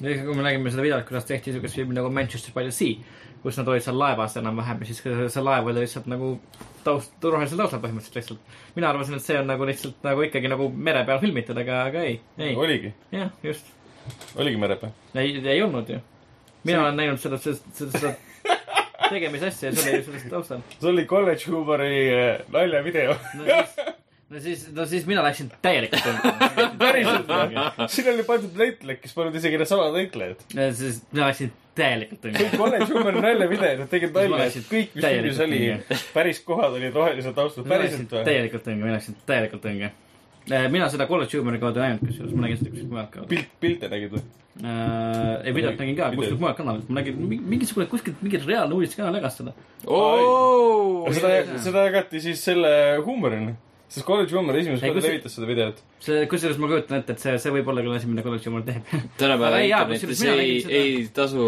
ja 0.00 0.16
kui 0.26 0.36
me 0.36 0.46
nägime 0.46 0.72
seda 0.72 0.84
videot, 0.84 1.06
kuidas 1.08 1.28
tehti 1.28 1.54
siukest 1.56 1.78
filmi 1.80 1.96
nagu 1.96 2.10
Manchester 2.12 2.54
by 2.54 2.66
the 2.68 2.74
Sea, 2.74 2.96
kus 3.42 3.58
nad 3.58 3.70
olid 3.72 3.84
seal 3.84 3.98
laevas 3.98 4.36
enam-vähem 4.40 4.82
ja 4.82 4.90
siis 4.90 5.02
see 5.04 5.44
laev 5.44 5.70
oli 5.72 5.84
lihtsalt 5.84 6.08
nagu 6.10 6.34
taust, 6.84 7.14
rohelisel 7.24 7.60
taustal 7.60 7.82
põhimõtteliselt 7.82 8.18
lihtsalt. 8.20 8.58
mina 8.76 8.90
arvasin, 8.90 9.18
et 9.18 9.26
see 9.26 9.38
on 9.38 9.48
nagu 9.50 9.68
lihtsalt 9.68 10.02
nagu 10.06 10.26
ikkagi 10.26 10.50
nagu 10.52 10.68
mere 10.72 11.04
peal 11.08 11.22
filmitud, 11.22 11.58
aga, 11.64 11.84
aga 11.90 12.04
ei, 12.08 12.18
ei, 12.38 12.56
oligi, 12.58 12.92
jah, 13.14 13.30
just. 13.46 13.72
oligi 14.36 14.60
mere 14.60 14.78
peal. 14.80 14.94
ei, 15.14 15.38
ei 15.42 15.62
olnud 15.62 15.88
ju. 15.90 16.02
mina 16.68 16.84
olen 16.84 17.00
näinud 17.00 17.22
seda, 17.22 17.38
seda, 17.42 17.58
seda, 17.78 17.98
seda 17.98 18.14
tegemise 19.14 19.50
asja 19.50 19.70
ja 19.70 19.76
see 19.78 19.96
oli 19.96 20.04
sellest 20.06 20.30
taustal. 20.32 20.62
see 20.76 20.92
oli 20.92 21.06
kolledži 21.10 21.52
huumori 21.52 21.96
äh, 22.12 22.44
naljavideo. 22.52 23.16
no 23.38 23.48
siis, 23.48 23.74
no 24.28 24.42
siis, 24.46 24.66
no 24.76 24.86
siis 24.90 25.08
mina 25.08 25.24
läksin 25.24 25.50
täielikult 25.64 26.04
tõmbama. 26.06 26.50
päriselt 26.82 27.32
või? 27.32 27.88
siin 27.94 28.12
oli 28.14 28.28
pandud 28.28 28.62
näitlejad, 28.62 29.02
kes 29.02 29.16
polnud 29.16 29.40
isegi 29.40 29.60
needsamad 29.60 29.96
näitlejad. 29.96 30.46
siis 30.78 31.02
mina 31.10 31.28
läksin 31.30 31.52
täielikult 31.78 32.22
tõmbama. 32.24 32.44
kõik 32.44 32.62
kolledži 32.64 32.96
huumori 32.96 33.26
naljavideod, 33.26 33.82
nad 33.84 33.92
tegid 33.92 34.16
nalja, 34.16 34.46
et 34.48 34.70
kõik, 34.70 34.96
mis 34.96 35.08
filmis 35.08 35.42
oli 35.46 35.60
päris 36.14 36.40
kohad 36.46 36.78
olid 36.78 36.96
rohelisel 36.96 37.36
taustal. 37.36 37.68
päriselt 37.68 38.08
või? 38.12 38.24
täielikult 38.28 38.66
tõnge, 38.68 38.84
mina 38.84 38.96
läksin 38.98 39.20
täielikult 39.28 39.64
tõnge. 39.68 39.92
Mina 40.70 40.88
seda 40.90 41.06
College 41.06 41.38
Humori 41.38 41.58
kaudu 41.62 41.80
ei 41.80 41.92
näinud, 41.92 42.06
kusjuures 42.08 42.32
ma 42.34 42.46
nägin 42.46 42.58
seda 42.58 42.70
kuskilt 42.70 42.90
mujalt 42.90 43.10
kaudu. 43.14 43.28
pilt, 43.30 43.50
pilte 43.60 43.88
nägid 43.92 44.14
või? 44.16 44.22
ei, 45.44 45.52
videot 45.54 45.78
nägin 45.80 45.96
ka 45.96 46.10
kuskilt 46.16 46.40
mujalt 46.40 46.56
kanalilt, 46.58 46.88
ma 46.90 47.00
nägin 47.00 47.20
mi- 47.28 47.40
mingisugune 47.54 47.86
kuskilt 47.90 48.22
mingi 48.22 48.40
reaalne 48.46 48.74
uudistekanal 48.74 49.14
jagas 49.20 49.36
seda. 49.38 49.52
seda, 51.14 51.58
seda 51.66 51.84
jagati 51.88 52.20
siis 52.20 52.42
selle 52.44 52.72
huumorina. 53.06 53.54
Sest 53.92 54.06
kolledži 54.08 54.34
huumor 54.38 54.56
esimest 54.56 54.82
Ei, 54.86 54.90
korda 54.94 55.04
levitas 55.10 55.34
seda 55.36 55.46
videot. 55.50 55.80
see, 56.02 56.22
kusjuures 56.30 56.58
ma 56.62 56.70
kujutan 56.70 56.98
ette, 56.98 57.12
et 57.16 57.20
see, 57.22 57.34
see 57.44 57.52
võib 57.54 57.68
olla 57.68 57.84
küll 57.84 57.94
asi, 57.98 58.08
mida 58.10 58.24
College 58.24 58.48
Humor 58.48 58.64
teeb. 58.66 58.88
tänapäeva 59.20 59.60
ei, 59.60 59.68
internetis 59.70 60.22
ei 60.24 60.60
seda- 60.62 60.72
ei 60.80 60.94
tasu 61.14 61.46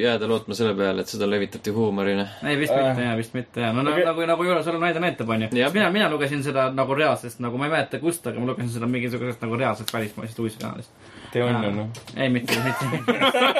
jääda 0.00 0.28
lootma 0.30 0.54
selle 0.56 0.74
peale, 0.78 1.02
et 1.04 1.10
seda 1.12 1.26
levitati 1.30 1.74
huumorina. 1.74 2.28
ei, 2.46 2.56
vist 2.60 2.72
Äh. 2.72 2.84
mitte 2.86 3.04
jaa, 3.08 3.16
vist 3.18 3.34
mitte 3.34 3.60
jaa, 3.66 3.72
no 3.76 3.82
okay. 3.90 4.04
nagu, 4.06 4.26
nagu 4.30 4.46
Joel 4.46 4.80
näide 4.86 5.02
näitab, 5.02 5.28
onju. 5.34 5.48
Mina, 5.74 5.90
mina 5.90 6.08
lugesin 6.12 6.42
seda 6.46 6.70
nagu 6.72 6.94
reaalsest, 6.94 7.42
nagu 7.42 7.58
ma 7.58 7.66
ei 7.66 7.74
mäleta 7.74 7.98
kust, 8.00 8.26
aga 8.30 8.40
ma 8.40 8.52
lugesin 8.52 8.70
seda 8.78 8.86
mingisugusest 8.86 9.42
nagu 9.42 9.58
reaalsest 9.60 9.92
välismaisest 9.94 10.38
uudistekanalist. 10.38 10.90
Tee 11.32 11.44
õnne, 11.46 11.70
noh. 11.76 12.00
ei, 12.16 12.28
mitte, 12.32 12.56
mitte. 12.64 12.84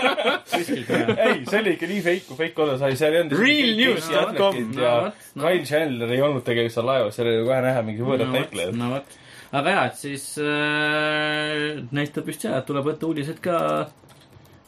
ei, 1.27 1.45
see 1.47 1.61
oli 1.61 1.75
ikka 1.77 1.89
nii 1.91 2.03
fake, 2.05 2.25
kui 2.29 2.39
fake 2.39 2.65
olla 2.65 2.77
sai, 2.81 2.97
seal 2.99 3.17
ei 3.17 3.23
olnud. 3.25 3.37
Realnews.com. 3.41 4.59
ja. 4.79 4.95
Kyle 5.37 5.67
Chandler 5.69 6.15
ei 6.17 6.25
olnud 6.27 6.45
tegelikult 6.47 6.77
seal 6.77 6.89
laevas, 6.91 7.19
seal 7.19 7.31
oli 7.31 7.45
kohe 7.47 7.61
näha 7.67 7.85
mingi 7.87 8.07
võõrad 8.07 8.33
näitlejad. 8.35 8.75
no 8.81 8.91
vot, 8.97 9.17
aga 9.61 9.77
jaa, 9.77 9.87
et 9.93 10.03
siis 10.03 10.27
äh, 10.43 11.81
näitab 11.97 12.29
vist 12.31 12.47
jaa, 12.49 12.59
et 12.61 12.69
tuleb 12.71 12.91
võtta 12.91 13.09
uudised 13.11 13.41
ka 13.45 13.61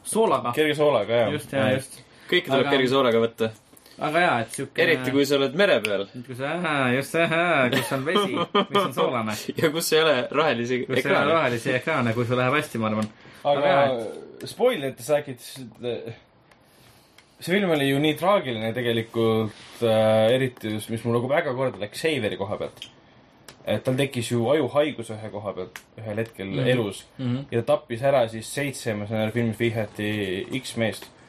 soolaga. 0.04 0.54
kerge 0.56 0.78
soolaga, 0.78 1.24
jah. 1.24 1.34
just, 1.36 1.52
jaa, 1.54 1.68
just. 1.76 2.00
kõike 2.30 2.48
tuleb 2.50 2.66
Aga- 2.66 2.76
kerge 2.76 2.92
soolaga 2.94 3.26
võtta. 3.26 3.52
Aga 3.98 4.22
jaa, 4.24 4.40
et 4.40 4.56
siuke. 4.56 4.82
eriti 4.82 5.12
kui 5.14 5.26
sa 5.28 5.36
oled 5.38 5.54
mere 5.58 5.78
peal 5.84 6.06
kui 6.26 6.36
sa, 6.38 6.54
just, 6.94 7.16
kus 7.76 7.92
on 7.96 8.04
vesi, 8.06 8.32
mis 8.38 8.80
on 8.82 8.94
soolane. 8.96 9.36
ja 9.60 9.70
kus 9.74 9.92
ei 9.92 10.02
ole 10.02 10.16
rohelisi 10.30 10.82
kus 10.86 10.96
ei 10.96 10.98
ole 10.98 11.04
ekraane. 11.04 11.32
rohelisi 11.32 11.74
ekraane, 11.76 12.14
kui 12.16 12.28
sul 12.28 12.40
läheb 12.40 12.58
hästi, 12.58 12.82
ma 12.82 12.90
arvan. 12.90 13.12
aga 13.52 13.74
Aga 13.82 14.48
spoilerites 14.48 15.12
rääkides, 15.12 15.52
et 15.82 16.16
see 17.42 17.52
film 17.52 17.74
oli 17.74 17.90
ju 17.90 18.00
nii 18.02 18.16
traagiline 18.18 18.72
tegelikult 18.74 19.84
äh,, 19.84 20.32
eriti 20.34 20.76
just, 20.76 20.90
mis 20.94 21.04
mul 21.04 21.18
nagu 21.18 21.30
väga 21.30 21.54
korda 21.58 21.80
läks 21.82 22.04
Saveri 22.06 22.38
koha 22.40 22.58
pealt. 22.60 22.88
et 23.62 23.82
tal 23.86 23.94
tekkis 23.98 24.32
ju 24.32 24.42
ajuhaigus 24.50 25.10
ühe 25.14 25.28
koha 25.30 25.52
pealt 25.54 25.82
ühel 26.00 26.18
hetkel 26.18 26.46
mm. 26.46 26.58
-hmm. 26.58 26.70
elus 26.74 27.04
Mhm. 27.18 27.44
ja 27.50 27.62
ta 27.62 27.76
tappis 27.76 28.02
ära 28.02 28.28
siis 28.28 28.54
seitse, 28.54 28.94
ma 28.94 29.06
saan 29.06 29.26
aru, 29.26 29.32
filmis 29.32 29.58
vihjati 29.58 30.08
X 30.62 30.76
meest 30.76 31.04
äh, 31.04 31.21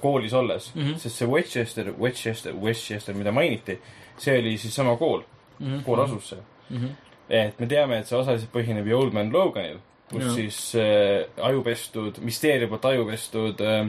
koolis 0.00 0.32
olles 0.32 0.72
mm. 0.74 0.82
-hmm. 0.82 0.96
sest 0.98 1.16
see 1.16 1.28
Westchester, 1.28 1.92
Westchester, 2.00 2.54
Westchester, 2.54 3.14
mida 3.14 3.32
mainiti, 3.32 3.78
see 4.18 4.38
oli 4.38 4.58
siis 4.58 4.74
sama 4.74 4.96
kool 4.96 5.22
mm. 5.58 5.66
-hmm. 5.66 5.84
kool 5.84 6.00
asus 6.00 6.28
seal 6.28 6.42
Mhm. 6.70 6.88
et 7.28 7.60
me 7.60 7.66
teame, 7.66 7.98
et 7.98 8.08
see 8.08 8.18
osaliselt 8.18 8.52
põhineb 8.52 8.88
ju 8.88 8.98
Old 8.98 9.12
Man 9.12 9.32
Loganil, 9.32 9.78
kus 10.10 10.24
ja. 10.24 10.32
siis 10.34 10.58
äh, 10.74 11.24
ajupestud, 11.42 12.20
Mysteeriumi 12.24 12.70
poolt 12.72 12.84
ajupestud 12.84 13.60
äh, 13.60 13.86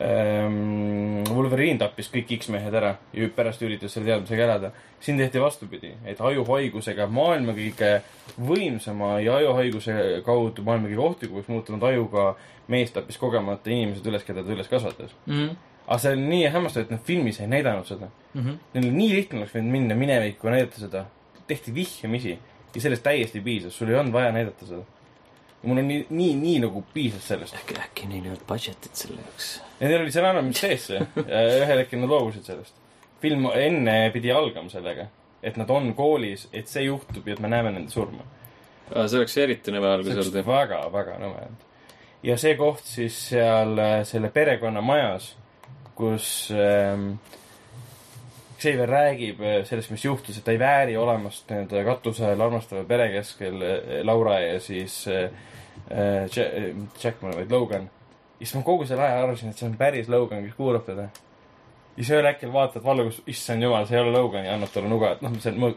ähm, 0.00 1.24
Wolverine 1.28 1.78
tappis 1.78 2.10
kõik 2.12 2.32
X-mehed 2.38 2.74
ära 2.74 2.94
ja 3.12 3.28
pärast 3.36 3.62
üritas 3.62 3.94
selle 3.94 4.10
teadmisega 4.10 4.46
elada. 4.46 4.72
siin 5.00 5.18
tehti 5.18 5.40
vastupidi, 5.40 5.94
et 6.04 6.20
ajuhaigusega 6.20 7.06
maailma 7.06 7.54
kõige 7.56 8.02
võimsama 8.36 9.14
ja 9.24 9.36
ajuhaiguse 9.40 10.22
kaudu 10.24 10.62
maailma 10.62 10.88
kõige 10.88 11.06
ohtlikumaks 11.06 11.48
muutunud 11.48 11.82
ajuga 11.88 12.34
mees 12.68 12.92
tappis 12.92 13.18
kogemata 13.18 13.70
inimesed 13.70 14.06
üles, 14.06 14.24
keda 14.24 14.44
ta 14.44 14.52
üles 14.54 14.68
kasvatas. 14.68 15.14
Mhm. 15.26 15.56
aga 15.90 15.98
see 15.98 16.12
oli 16.12 16.22
nii 16.22 16.50
hämmastav, 16.54 16.82
et 16.82 16.90
nad 16.90 17.00
filmis 17.02 17.40
ei 17.40 17.48
näidanud 17.50 17.86
seda. 17.88 18.10
Neil 18.74 18.84
oli 18.84 18.90
nii 18.94 19.14
lihtne 19.14 19.40
oleks 19.40 19.54
võinud 19.56 19.72
minna 19.74 19.94
minevikku 19.98 20.46
ja 20.46 20.52
näidata 20.52 20.80
seda. 20.80 21.06
tehti 21.50 21.74
vihjamisi 21.74 22.38
ja 22.74 22.80
sellest 22.80 23.02
täiesti 23.02 23.40
piisas, 23.40 23.74
sul 23.74 23.88
ei 23.88 23.96
olnud 23.98 24.12
vaja 24.12 24.30
näidata 24.32 24.66
seda. 24.66 24.84
Mul 25.62 25.78
on 25.78 25.88
nii, 25.88 26.06
nii, 26.10 26.34
nii 26.40 26.58
nagu 26.64 26.82
piisas 26.94 27.26
sellest. 27.28 27.56
äkki, 27.60 27.76
äkki 27.84 28.08
neil 28.08 28.24
ei 28.24 28.32
olnud 28.32 28.44
budget'it 28.48 28.96
selle 28.96 29.20
jaoks. 29.20 29.48
ja 29.80 29.88
neil 29.88 30.04
oli 30.04 30.12
seal 30.14 30.28
annamine 30.30 30.56
sees 30.56 30.86
see. 30.90 31.00
ühel 31.20 31.82
hetkel 31.82 32.00
nad 32.00 32.12
loobusid 32.12 32.46
sellest. 32.48 32.76
film 33.20 33.48
enne 33.52 33.96
pidi 34.14 34.32
algama 34.32 34.72
sellega, 34.72 35.08
et 35.42 35.58
nad 35.60 35.70
on 35.70 35.92
koolis, 35.94 36.46
et 36.52 36.68
see 36.68 36.86
juhtub 36.86 37.28
ja 37.28 37.36
et 37.36 37.42
me 37.44 37.50
näeme 37.52 37.74
nende 37.74 37.92
surma. 37.92 38.24
see 38.94 39.20
oleks 39.20 39.36
eriti 39.42 39.74
nõme 39.74 39.92
algus 39.94 40.16
olnud. 40.16 40.40
väga, 40.46 40.80
väga 40.92 41.18
nõme 41.20 41.44
olnud. 41.44 41.68
ja 42.22 42.38
see 42.40 42.56
koht 42.60 42.86
siis 42.88 43.20
seal 43.28 43.76
äh, 43.78 43.98
selle 44.08 44.32
perekonna 44.32 44.80
majas, 44.84 45.34
kus 45.94 46.48
ähm, 46.56 47.12
Xavier 48.60 48.90
räägib 48.90 49.40
äh, 49.40 49.60
sellest, 49.68 49.90
mis 49.94 50.04
juhtus, 50.04 50.36
et 50.38 50.44
ta 50.44 50.52
ei 50.52 50.60
vääri 50.60 50.96
olemast 51.00 51.48
nende 51.50 51.84
katusel 51.86 52.40
armastava 52.44 52.84
pere 52.88 53.08
keskel 53.14 53.62
äh, 53.64 53.88
Laura 54.04 54.36
ja 54.42 54.60
siis 54.60 55.00
äh, 55.08 55.30
äh, 55.90 56.28
Jack, 56.28 56.76
Jackman, 57.04 57.34
vaid 57.38 57.52
Logan. 57.52 57.88
ja 58.40 58.46
siis 58.46 58.54
ma 58.58 58.62
kogu 58.66 58.86
selle 58.88 59.06
aja 59.06 59.22
arvasin, 59.24 59.50
et 59.50 59.58
see 59.60 59.68
on 59.68 59.78
päris 59.80 60.08
Logan, 60.12 60.44
kes 60.44 60.54
kuulab 60.58 60.86
teda. 60.86 61.08
ja 61.96 62.04
siis 62.04 62.12
ühel 62.14 62.28
hetkel 62.28 62.52
vaatad 62.52 62.84
valgus, 62.84 63.22
issand 63.26 63.62
jumal, 63.64 63.88
see 63.88 63.98
ei 63.98 64.04
ole 64.04 64.14
Logan 64.18 64.44
ja 64.46 64.54
annab 64.54 64.72
talle 64.74 64.92
nuga, 64.92 65.16
et 65.16 65.24
noh, 65.26 65.34
see 65.40 65.52
on 65.56 65.74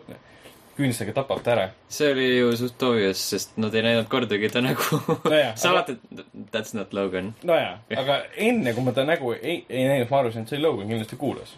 küünistega 0.78 1.14
tapab 1.14 1.44
ta 1.46 1.54
ära. 1.54 1.66
see 1.92 2.12
oli 2.14 2.28
ju 2.38 2.54
suht 2.58 2.84
obvious, 2.84 3.22
sest 3.34 3.58
nad 3.62 3.76
ei 3.76 3.84
näinud 3.86 4.08
kordagi 4.10 4.50
ta 4.50 4.62
nägu. 4.64 5.00
Nojah, 5.32 5.54
sa 5.60 5.70
aga- 5.70 5.76
vaatad, 5.80 6.24
that's 6.52 6.74
not 6.78 6.94
Logan. 6.94 7.34
nojah, 7.44 7.78
aga 7.98 8.24
enne, 8.36 8.74
kui 8.74 8.86
ma 8.86 8.96
ta 8.96 9.06
nägu 9.08 9.36
ei, 9.40 9.64
ei 9.70 9.88
näinud, 9.90 10.10
ma 10.10 10.24
arvasin, 10.24 10.44
et 10.46 10.54
see 10.54 10.58
oli 10.60 10.68
Logan, 10.68 10.90
kindlasti 10.90 11.20
kuulas. 11.22 11.54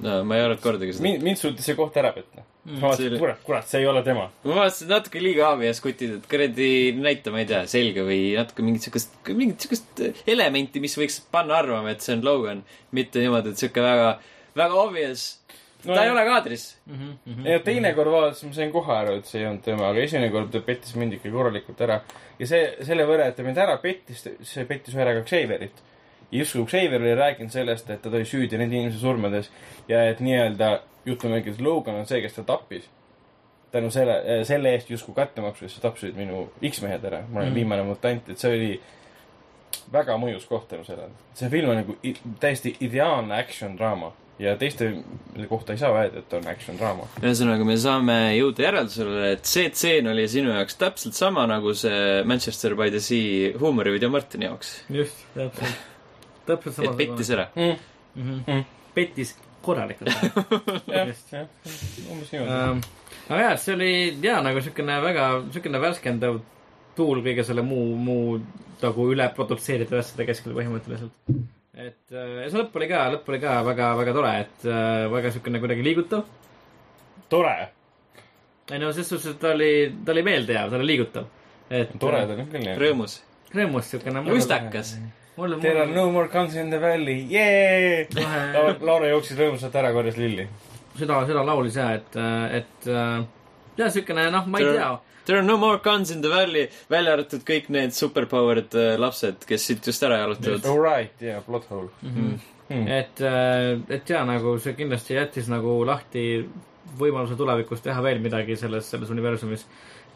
No 0.00 0.22
ma 0.24 0.36
ei 0.38 0.42
arvanud 0.46 0.62
kordagi 0.64 0.94
seda. 0.96 1.04
mind, 1.08 1.22
mind 1.26 1.38
suutis 1.40 1.66
see 1.68 1.76
koht 1.78 1.96
ära 2.00 2.12
petta. 2.16 2.42
ma 2.64 2.72
see 2.72 2.80
vaatasin, 2.86 3.06
oli- 3.10 3.16
et 3.18 3.20
kurat, 3.24 3.42
kurat, 3.46 3.66
see 3.68 3.80
ei 3.82 3.86
ole 3.90 4.02
tema. 4.06 4.28
ma 4.44 4.54
vaatasin 4.62 4.88
natuke 4.94 5.20
liiga 5.22 5.50
ABS 5.52 5.80
kutid, 5.84 6.14
et 6.20 6.26
kuradi 6.30 6.70
näita, 6.98 7.30
ma 7.34 7.42
ei 7.42 7.48
tea, 7.50 7.64
selga 7.70 8.04
või 8.08 8.20
natuke 8.38 8.62
mingit 8.66 8.86
siukest, 8.88 9.14
mingit 9.34 9.60
siukest 9.66 10.02
elementi, 10.26 10.80
mis 10.80 10.96
võiks 10.98 11.20
panna 11.34 11.58
arvama, 11.60 11.90
et 11.92 12.00
see 12.00 12.14
on 12.16 12.24
Logan. 12.24 12.64
mitte 12.92 13.20
niimoodi, 13.20 13.52
et 13.52 13.58
siuke 13.66 13.82
väga, 13.84 14.18
väga 14.56 14.74
obvious. 14.86 15.28
No 15.84 15.96
ta 15.96 16.04
ei 16.04 16.10
ole 16.12 16.22
kaadris. 16.22 16.76
ja 17.44 17.58
teinekord 17.58 18.06
vaadates 18.12 18.44
ma 18.46 18.52
sain 18.54 18.70
kohe 18.70 18.92
aru, 18.94 19.16
et 19.18 19.26
see 19.26 19.40
ei 19.40 19.46
olnud 19.48 19.64
tema, 19.66 19.88
aga 19.90 19.98
esimene 20.04 20.28
kord 20.30 20.52
ta 20.52 20.60
pettis 20.62 20.94
mind 20.94 21.16
ikka 21.16 21.30
korralikult 21.34 21.80
ära. 21.82 21.96
ja 22.38 22.46
see, 22.46 22.60
selle 22.86 23.02
võrra, 23.08 23.26
et 23.26 23.34
ta 23.36 23.42
mind 23.42 23.58
ära 23.58 23.74
pettis, 23.82 24.22
see 24.46 24.64
pettis 24.64 24.94
ära 24.94 25.16
ka 25.18 25.24
Xaverit. 25.26 25.82
Ja 26.32 26.38
justkui 26.38 26.64
Xaver 26.66 27.02
oli 27.02 27.14
rääkinud 27.14 27.52
sellest, 27.52 27.90
et 27.90 28.02
ta 28.02 28.10
oli 28.10 28.24
süüdi 28.28 28.58
nende 28.58 28.76
inimese 28.76 28.98
surmades 28.98 29.50
ja 29.88 30.06
et 30.08 30.20
nii-öelda 30.20 30.72
jutumärkides 31.06 31.60
Logan 31.60 32.00
on 32.00 32.08
see, 32.08 32.22
kes 32.24 32.38
ta 32.38 32.44
tappis. 32.48 32.88
tänu 33.72 33.90
selle, 33.90 34.44
selle 34.44 34.74
eest 34.76 34.90
justkui 34.90 35.14
kättemaksu 35.16 35.64
eest 35.64 35.78
tapsid 35.80 36.16
minu 36.16 36.50
X-mehed 36.68 37.04
ära, 37.08 37.22
ma 37.28 37.40
olen 37.40 37.48
mm. 37.48 37.54
viimane 37.54 37.84
mutant, 37.88 38.28
et 38.28 38.38
see 38.38 38.50
oli 38.52 38.72
väga 39.92 40.16
mõjus 40.20 40.44
koht 40.48 40.66
tänu 40.68 40.84
sellele. 40.84 41.12
see 41.34 41.48
film 41.52 41.70
on 41.72 41.80
nagu 41.80 41.96
täiesti 42.40 42.76
ideaalne 42.80 43.36
action 43.38 43.76
draama 43.78 44.12
ja 44.38 44.56
teiste 44.56 44.90
kohta 45.48 45.72
ei 45.72 45.78
saa 45.80 45.92
öelda, 45.96 46.18
et 46.18 46.32
on 46.36 46.48
action 46.48 46.78
draama. 46.78 47.06
ühesõnaga, 47.22 47.64
me 47.64 47.76
saame 47.80 48.18
jõuda 48.36 48.66
järeldusele, 48.66 49.30
et 49.36 49.48
see 49.48 49.70
tseen 49.72 50.08
oli 50.12 50.26
sinu 50.28 50.52
jaoks 50.52 50.76
täpselt 50.80 51.16
sama 51.16 51.46
nagu 51.50 51.74
see 51.78 52.20
Manchester 52.28 52.76
by 52.78 52.90
the 52.90 53.00
Sea 53.00 53.52
huumorivideo 53.60 54.12
Martini 54.12 54.48
jaoks. 54.48 54.74
just, 54.92 55.24
täpselt, 55.36 55.80
täpselt 56.46 56.86
et 56.88 56.96
pettis 56.96 57.30
ära. 57.34 57.48
mm. 57.56 57.76
-hmm. 58.46 58.64
pettis 58.94 59.36
korralikult. 59.62 60.10
Just. 61.06 61.32
jah, 61.32 61.46
umbes 62.10 62.32
niimoodi. 62.32 62.52
Ähm, 62.52 62.82
aga 63.28 63.40
jah, 63.46 63.56
see 63.62 63.76
oli 63.76 63.92
jaa, 64.24 64.40
nagu 64.44 64.62
siukene 64.64 64.98
väga, 65.04 65.28
siukene 65.54 65.80
värskendav 65.82 66.40
tuul 66.98 67.22
kõige 67.24 67.44
selle 67.46 67.64
muu, 67.66 67.94
muu 67.96 68.40
nagu 68.82 69.08
üle 69.12 69.28
produtseeritud 69.36 70.00
asjade 70.00 70.26
keskel 70.28 70.56
põhimõtteliselt. 70.56 71.14
et 71.72 72.14
äh, 72.14 72.34
ja 72.42 72.48
see 72.50 72.58
lõpp 72.58 72.76
oli 72.80 72.90
ka, 72.90 73.04
lõpp 73.14 73.30
oli 73.32 73.40
ka 73.42 73.60
väga, 73.68 73.92
väga 74.02 74.16
tore, 74.18 74.34
et 74.46 74.66
äh, 74.66 75.06
väga 75.12 75.32
siukene 75.36 75.62
kuidagi 75.62 75.86
liigutav. 75.86 76.26
tore, 77.32 77.56
ei 78.70 78.82
no 78.82 78.92
ses 78.92 79.08
suhtes, 79.08 79.32
et 79.34 79.40
ta 79.40 79.54
oli, 79.56 79.72
ta 80.04 80.12
oli 80.14 80.26
meeldejääv, 80.26 80.70
ta 80.70 80.80
oli 80.80 80.90
liigutav. 80.90 81.30
et 81.70 81.96
tore 82.02 82.26
ta 82.26 82.38
on 82.38 82.52
küll 82.52 82.70
jah. 82.72 82.78
rõõmus. 82.82 83.18
rõõmus 83.54 83.94
siukene. 83.94 84.26
lustakas. 84.28 84.96
mulle, 85.36 85.60
There 85.60 85.78
are 85.80 85.86
mulle 85.86 86.00
no 86.00 86.10
more 86.12 86.28
guns 86.32 86.56
in 86.56 86.70
the 86.70 86.80
valley, 86.80 87.22
jee. 87.30 88.08
Laura 88.80 89.08
jooksis 89.12 89.38
rõõmsalt 89.38 89.78
ära, 89.80 89.92
korjas 89.94 90.18
lilli. 90.20 90.48
süda, 90.98 91.22
süda 91.28 91.44
laulis 91.46 91.78
ja, 91.78 91.92
et, 91.96 92.18
et 92.58 92.90
äh, 92.92 93.22
ja 93.78 93.88
siukene 93.90 94.28
noh, 94.34 94.46
ma 94.46 94.60
ei 94.60 94.76
tea 94.76 94.92
There 95.24 95.38
are 95.38 95.46
no 95.46 95.56
more 95.56 95.78
guns 95.78 96.10
in 96.10 96.20
the 96.20 96.28
valley, 96.28 96.66
välja 96.90 97.12
arvatud 97.14 97.44
kõik 97.46 97.68
need 97.70 97.94
superpowered 97.94 98.74
äh, 98.74 98.96
lapsed, 98.98 99.44
kes 99.46 99.68
siit 99.68 99.86
just 99.86 100.02
ära 100.02 100.18
jalutavad. 100.18 100.66
Alright, 100.66 101.22
yeah, 101.22 101.38
plot 101.46 101.68
hole. 101.70 101.92
Mm. 102.02 102.40
Hmm. 102.72 102.86
et, 102.88 103.20
et 103.92 104.10
jaa, 104.10 104.22
nagu 104.24 104.54
see 104.62 104.72
kindlasti 104.78 105.16
jättis 105.18 105.48
nagu 105.52 105.74
lahti 105.84 106.22
võimaluse 106.98 107.36
tulevikus 107.36 107.82
teha 107.84 108.02
veel 108.04 108.20
midagi 108.22 108.56
selles, 108.56 108.88
selles 108.88 109.10
universumis. 109.12 109.66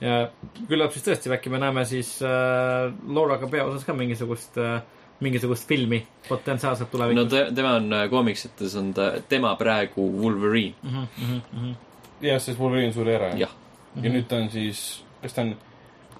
ja 0.01 0.27
küllap 0.69 0.93
siis 0.93 1.05
tõesti, 1.07 1.33
äkki 1.33 1.53
me 1.53 1.61
näeme 1.61 1.85
siis 1.89 2.17
äh, 2.25 2.93
Lauraga 3.09 3.49
peaosas 3.53 3.85
ka 3.85 3.95
mingisugust 3.97 4.59
äh,, 4.61 4.81
mingisugust 5.21 5.69
filmi 5.69 6.03
potentsiaalselt 6.29 6.91
no 6.93 6.99
tulevikus 6.99 7.31
te, 7.33 7.45
tema 7.55 7.77
on 7.81 7.93
äh, 7.93 8.09
koomiksites 8.11 8.75
on 8.77 8.93
ta, 8.95 9.13
tema 9.29 9.55
praegu 9.57 10.09
Wolverine, 10.23 10.75
mm. 10.83 10.91
-hmm, 10.91 11.07
mm 11.23 11.41
-hmm. 11.63 11.75
jah, 12.21 12.41
sest 12.41 12.59
Wolverine 12.59 12.93
suri 12.93 13.15
ära. 13.15 13.33
jah. 13.37 13.55
ja 14.03 14.11
nüüd 14.11 14.29
ta 14.29 14.37
on 14.37 14.51
siis, 14.51 15.05
kas 15.23 15.33
ta 15.33 15.43
on 15.43 15.57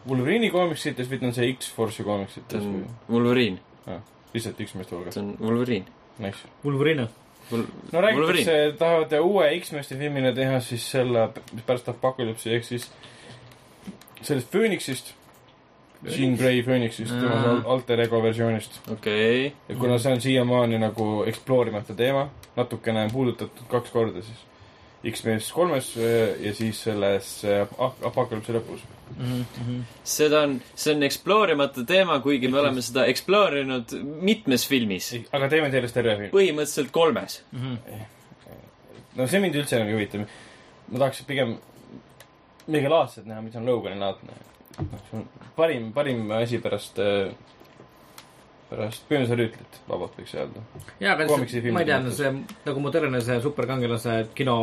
Wolverine'i 0.09 0.51
koomiksites 0.51 1.11
või 1.11 1.21
ta 1.21 1.27
on 1.27 1.35
see 1.35 1.53
X-Force'i 1.53 2.05
ta 2.05 2.05
koomiksites 2.05 2.63
on 2.63 2.75
või? 2.75 2.89
Wolverine, 3.11 3.59
lihtsalt 4.35 4.65
X-meeste 4.65 4.97
hulgas 4.97 5.15
ta. 5.15 5.21
on 5.21 5.37
Wolverine 5.41 5.87
Nice. 6.19 6.39
Wolverine. 6.65 7.09
Wol-. 7.51 7.67
no 7.93 8.01
räägitakse, 8.01 8.75
tahavad 8.79 9.13
uue 9.21 9.61
X-meeste 9.61 9.97
filmile 9.99 10.33
teha 10.35 10.61
siis 10.61 10.91
selle 10.91 11.29
pärast 11.67 11.89
Apocalypse'i 11.93 12.57
ehk 12.57 12.65
siis 12.67 12.89
sellest 14.23 14.51
Phoenixist, 14.51 15.13
Jean 16.05 16.37
Grey 16.37 16.63
Phoenixist, 16.63 17.11
tema 17.15 17.35
Aa. 17.35 17.51
al- 17.51 17.63
alter 17.77 18.01
ego 18.01 18.23
versioonist. 18.23 18.81
okei 18.93 19.47
okay., 19.47 19.53
ja 19.69 19.77
kuna 19.81 19.99
see 19.99 20.13
on 20.13 20.21
siiamaani 20.21 20.79
nagu 20.79 21.25
eksplorimata 21.27 21.95
teema, 21.95 22.29
natukene 22.57 23.03
on 23.05 23.11
puudutatud 23.11 23.67
kaks 23.71 23.91
korda 23.91 24.23
siis 24.23 24.45
X-mees 25.07 25.53
kolmes 25.53 25.93
äh, 25.97 26.35
ja 26.43 26.55
siis 26.55 26.83
selles 26.83 27.45
äh, 27.45 27.69
Ap- 27.79 28.03
Apocalypse'i 28.05 28.55
lõpus. 28.57 28.81
Mm 29.17 29.45
-hmm. 29.45 29.83
seda 30.05 30.41
on, 30.43 30.57
see 30.75 30.95
on 30.95 31.03
eksplorimata 31.03 31.85
teema, 31.87 32.19
kuigi 32.21 32.49
me 32.49 32.59
oleme 32.59 32.83
seda 32.83 33.05
eksploorinud 33.07 33.93
mitmes 34.21 34.67
filmis, 34.69 35.13
aga 35.33 35.49
teeme 35.49 35.71
sellest 35.71 35.95
terve 35.95 36.17
film. 36.17 36.31
põhimõtteliselt 36.33 36.91
kolmes. 36.91 37.43
Mm 37.53 37.77
-hmm. 37.77 38.59
no 39.17 39.27
see 39.27 39.41
mind 39.41 39.55
üldse 39.55 39.77
enam 39.77 39.89
ei 39.89 39.95
huvita. 39.95 40.19
ma 40.89 40.99
tahaks 40.99 41.23
pigem 41.27 41.57
midagi 42.67 42.89
laadset 42.89 43.27
näha, 43.27 43.41
mis 43.43 43.57
on 43.57 43.67
Logani 43.67 43.99
laadne. 44.01 44.33
See 44.77 45.19
on 45.19 45.27
parim, 45.57 45.93
parim 45.93 46.31
asi 46.37 46.59
pärast, 46.63 46.99
pärast 48.71 49.07
Pöönsa 49.09 49.37
rüütlit, 49.39 49.79
vabalt 49.89 50.17
võiks 50.19 50.35
öelda. 50.37 50.65
jaa, 51.01 51.15
aga 51.15 51.29
see, 51.49 51.63
ma 51.73 51.85
ei 51.85 51.91
tea 51.91 52.01
see 52.19 52.33
nagu 52.67 52.83
modernne 52.85 53.23
see 53.25 53.39
superkangelase 53.45 54.19
kino 54.35 54.59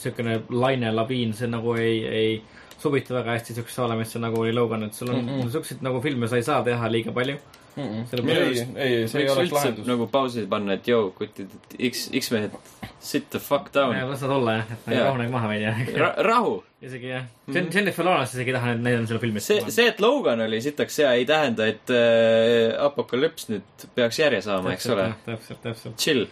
siukene 0.00 0.40
laine 0.50 0.92
laviin, 0.94 1.34
see 1.36 1.50
nagu 1.50 1.74
ei, 1.76 2.00
ei 2.06 2.42
sobitu 2.78 3.14
väga 3.14 3.34
hästi 3.36 3.58
siukesse 3.58 3.82
olemisse 3.82 4.20
nagu 4.22 4.40
oli 4.40 4.52
Logan, 4.54 4.86
et 4.86 4.94
sul 4.94 5.10
on 5.10 5.24
mm. 5.24 5.40
-mm. 5.40 5.50
siukseid 5.50 5.82
nagu 5.82 6.00
filme 6.00 6.28
sa 6.28 6.36
ei 6.36 6.46
saa 6.46 6.62
teha 6.64 6.92
liiga 6.92 7.12
palju. 7.12 7.38
Selle 7.76 8.22
ei 8.24 8.36
pärast-, 8.38 8.78
ei, 8.82 8.94
see 9.10 9.22
ei 9.22 9.28
oleks 9.32 9.52
lahendus. 9.54 9.86
nagu 9.86 10.06
pausi 10.10 10.44
panna, 10.50 10.76
et 10.78 10.88
joo, 10.88 11.10
kutid, 11.16 11.52
et 11.54 11.76
X, 11.90 12.08
X-mehed, 12.18 12.54
sit 13.00 13.28
the 13.30 13.40
fuck 13.42 13.72
down. 13.74 13.94
las 14.10 14.24
nad 14.24 14.34
olla 14.34 14.56
jah, 14.58 14.72
et 14.74 14.88
rahunege 14.96 15.32
maha 15.34 15.50
veidi 15.52 15.98
Ra 15.98 16.12
rahu. 16.26 16.56
isegi 16.82 17.12
jah, 17.12 17.28
Jennifer 17.54 18.06
Lawrence 18.06 18.34
isegi 18.38 18.54
ei 18.54 18.56
taha 18.58 18.72
neid 18.72 18.86
näidata 18.86 19.10
selle 19.12 19.22
filmis. 19.26 19.46
see, 19.50 19.60
see, 19.74 19.86
et 19.92 20.00
Logan 20.02 20.42
oli 20.46 20.62
sitaks 20.64 20.98
hea, 21.02 21.12
ei 21.20 21.28
tähenda, 21.28 21.68
et 21.74 21.94
äh, 21.94 22.74
Apokalüps 22.88 23.50
nüüd 23.52 23.86
peaks 23.94 24.18
järje 24.24 24.42
saama, 24.48 24.74
eks 24.74 24.90
ole. 24.94 25.12
täpselt, 25.28 25.62
täpselt. 25.62 25.96
Chill. 26.02 26.26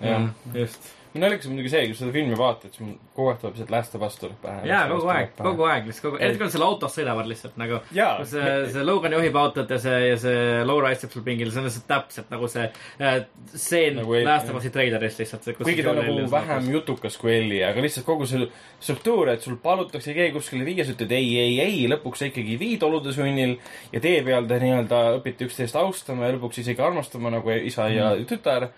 jah, 0.00 0.28
just. 0.54 0.92
Naljakas 1.22 1.46
on 1.46 1.52
muidugi 1.54 1.70
see, 1.70 1.82
kui 1.86 1.94
seda 1.98 2.12
filmi 2.14 2.36
vaatad, 2.38 2.72
siis 2.74 2.80
mul 2.82 2.94
kogu 3.14 3.28
aeg 3.30 3.38
tuleb 3.40 3.54
lihtsalt 3.54 3.70
Last 3.70 3.94
of 3.94 4.02
Us 4.02 4.16
tuleb 4.18 4.38
pähe. 4.42 4.64
jaa, 4.66 4.80
kogu 4.90 5.08
aeg, 5.14 5.28
kogu 5.38 5.66
aeg 5.70 5.86
lihtsalt 5.86 6.04
kogu, 6.08 6.18
eriti 6.18 6.38
kui 6.40 6.46
nad 6.48 6.54
seal 6.56 6.64
autos 6.66 6.96
sõidavad 6.98 7.28
lihtsalt 7.30 7.56
nagu. 7.60 7.78
See, 7.92 8.54
see 8.74 8.84
Logan 8.84 9.12
juhib 9.14 9.36
autot 9.38 9.70
ja 9.70 9.78
see, 9.78 9.98
ja 10.08 10.16
see 10.18 10.64
Laura 10.66 10.90
istub 10.96 11.12
seal 11.14 11.24
pingil, 11.28 11.52
see 11.54 11.62
on 11.62 11.68
lihtsalt 11.68 11.86
täpselt 11.92 12.30
nagu 12.34 12.48
see 12.50 12.64
äh, 12.98 13.20
stseen 13.54 14.00
Nagu 14.00 14.16
Last 14.26 14.50
of 14.50 14.58
Us'i 14.58 14.72
treilerist 14.74 15.22
lihtsalt. 15.22 15.46
kuigi 15.62 15.82
ta 15.86 15.90
on 15.94 16.00
nagu 16.02 16.26
vähem 16.32 16.70
jutukas 16.74 17.16
kui 17.20 17.34
Elli, 17.36 17.60
aga 17.64 17.80
lihtsalt 17.84 18.06
kogu 18.08 18.26
see 18.26 18.48
struktuur, 18.80 19.28
et 19.36 19.42
sul 19.46 19.56
palutakse 19.62 20.12
keegi 20.16 20.34
kuskile 20.34 20.64
viia, 20.66 20.84
sa 20.84 20.92
ütled 20.96 21.12
ei, 21.14 21.30
ei, 21.38 21.60
ei, 21.62 21.84
lõpuks 21.94 22.18
sa 22.24 22.26
ikkagi 22.32 22.58
viid 22.60 22.82
olude 22.82 23.12
sunnil 23.14 23.54
ja 23.92 24.00
tee 24.02 24.18
peal 24.26 24.46
te 24.50 24.58
nii-öelda 24.60 25.04
õpite 25.20 25.46
üksteist 25.46 25.76
austama 25.78 26.26
ja 26.26 26.34
lõpuks 26.36 26.58
isegi 26.64 26.82
armastama 26.82 27.30
nagu 27.30 27.50
isa 27.54 27.86
ja 27.88 28.10
Mhm. 28.14 28.26
tütar. 28.28 28.68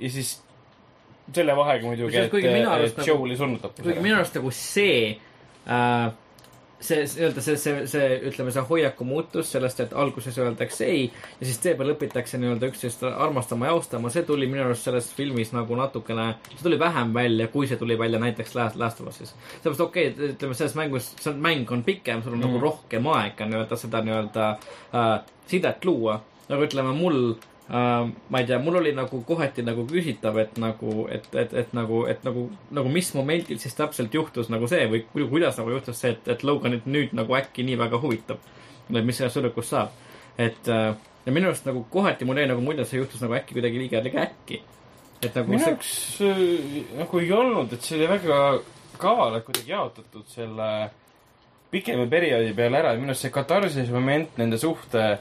ja 0.00 0.08
siis 0.10 0.42
selle 1.34 1.56
vahega 1.56 1.86
muidugi, 1.86 2.16
et, 2.16 2.34
et 2.34 2.64
nagu- 2.66 3.06
Joe 3.06 3.20
oli 3.26 3.36
surnud 3.38 3.62
tappus 3.62 3.86
kuigi 3.86 4.02
minu 4.02 4.18
arust 4.18 4.38
nagu 4.38 4.50
see 4.54 4.96
äh, 5.66 6.10
see, 6.80 7.04
nii-öelda 7.04 7.42
see, 7.44 7.56
see, 7.60 7.86
see, 7.90 8.06
ütleme, 8.30 8.52
see 8.54 8.62
hoiaku 8.68 9.04
muutus 9.04 9.50
sellest, 9.52 9.82
et 9.84 9.92
alguses 9.96 10.36
öeldakse 10.40 10.86
ei 10.88 11.02
ja 11.10 11.46
siis 11.46 11.58
seepeale 11.60 11.94
õpitakse 11.96 12.40
nii-öelda 12.40 12.70
üksteist 12.72 13.04
armastama 13.10 13.68
ja 13.68 13.74
austama, 13.76 14.12
see 14.12 14.24
tuli 14.28 14.48
minu 14.50 14.64
arust 14.64 14.88
selles 14.88 15.10
filmis 15.16 15.52
nagu 15.56 15.76
natukene, 15.78 16.30
see 16.54 16.64
tuli 16.64 16.78
vähem 16.80 17.12
välja, 17.16 17.50
kui 17.52 17.68
see 17.70 17.80
tuli 17.80 17.98
välja 18.00 18.20
näiteks 18.22 18.56
Last, 18.56 18.80
Last 18.80 19.02
of 19.04 19.12
Us'is. 19.12 19.34
sellepärast 19.50 19.84
okei 19.86 20.08
okay,, 20.12 20.32
ütleme 20.34 20.56
selles 20.56 20.76
mängus, 20.78 21.12
see 21.20 21.36
mäng 21.36 21.68
on 21.74 21.84
pikem, 21.86 22.24
sul 22.24 22.36
on 22.36 22.40
mm. 22.40 22.48
nagu 22.48 22.64
rohkem 22.64 23.12
aega 23.12 23.48
nii-öelda 23.50 23.80
seda 23.80 24.02
nii-öelda 24.06 24.50
äh, 24.96 25.14
sidet 25.50 25.84
luua. 25.84 26.20
nagu 26.48 26.66
ütleme, 26.66 26.96
mul 26.96 27.20
Uh, 27.70 28.08
ma 28.34 28.40
ei 28.40 28.46
tea, 28.48 28.56
mul 28.58 28.80
oli 28.80 28.90
nagu 28.90 29.20
kohati 29.22 29.62
nagu 29.62 29.84
küsitav, 29.86 30.34
et 30.42 30.56
nagu, 30.58 31.04
et, 31.06 31.28
et, 31.38 31.52
et 31.54 31.74
nagu, 31.76 32.00
et 32.10 32.24
nagu, 32.26 32.48
nagu 32.74 32.90
mis 32.90 33.12
momendil 33.14 33.60
siis 33.62 33.76
täpselt 33.78 34.14
juhtus 34.16 34.50
nagu 34.50 34.66
see 34.66 34.88
või 34.90 35.04
ku- 35.06 35.28
kuidas 35.30 35.60
nagu 35.60 35.70
juhtus 35.76 36.00
see, 36.02 36.16
et, 36.16 36.26
et 36.34 36.42
Loganit 36.42 36.88
nüüd 36.90 37.14
nagu 37.14 37.36
äkki 37.38 37.62
nii 37.68 37.78
väga 37.78 38.00
huvitab. 38.02 38.42
et 38.90 39.06
mis 39.06 39.20
sellest 39.22 39.38
tüdrukust 39.38 39.70
saab. 39.70 39.94
et 40.34 40.66
uh, 40.66 40.96
ja 41.26 41.32
minu 41.36 41.52
arust 41.52 41.70
nagu 41.70 41.84
kohati 41.94 42.26
mul 42.26 42.42
jäi 42.42 42.48
nagu 42.50 42.60
mulje, 42.64 42.82
et 42.82 42.90
see 42.90 42.98
juhtus 42.98 43.22
nagu 43.22 43.38
äkki 43.38 43.54
kuidagi 43.54 43.78
liiga, 43.78 44.02
liiga 44.02 44.26
äkki. 44.26 44.62
et 45.22 45.34
nagu 45.38 45.54
minu 45.54 45.62
see, 45.62 45.70
jaoks 45.70 45.94
äh, 46.26 46.94
nagu 46.98 47.22
ei 47.22 47.32
olnud, 47.38 47.72
et 47.72 47.86
see 47.86 48.00
oli 48.00 48.10
väga 48.16 48.38
kavalalt 48.98 49.46
kuidagi 49.46 49.70
jaotatud 49.70 50.26
selle 50.26 50.90
pikema 51.70 52.10
perioodi 52.10 52.50
peale 52.56 52.82
ära 52.82 52.96
ja 52.96 52.98
minu 52.98 53.14
arust 53.14 53.28
see 53.28 53.34
katarsise 53.38 53.92
moment, 53.94 54.34
nende 54.42 54.58
suhte 54.58 55.20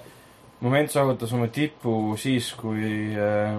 moment 0.62 0.92
saavutas 0.92 1.34
oma 1.36 1.48
tipu 1.54 2.16
siis, 2.20 2.52
kui 2.60 3.16
äh, 3.16 3.56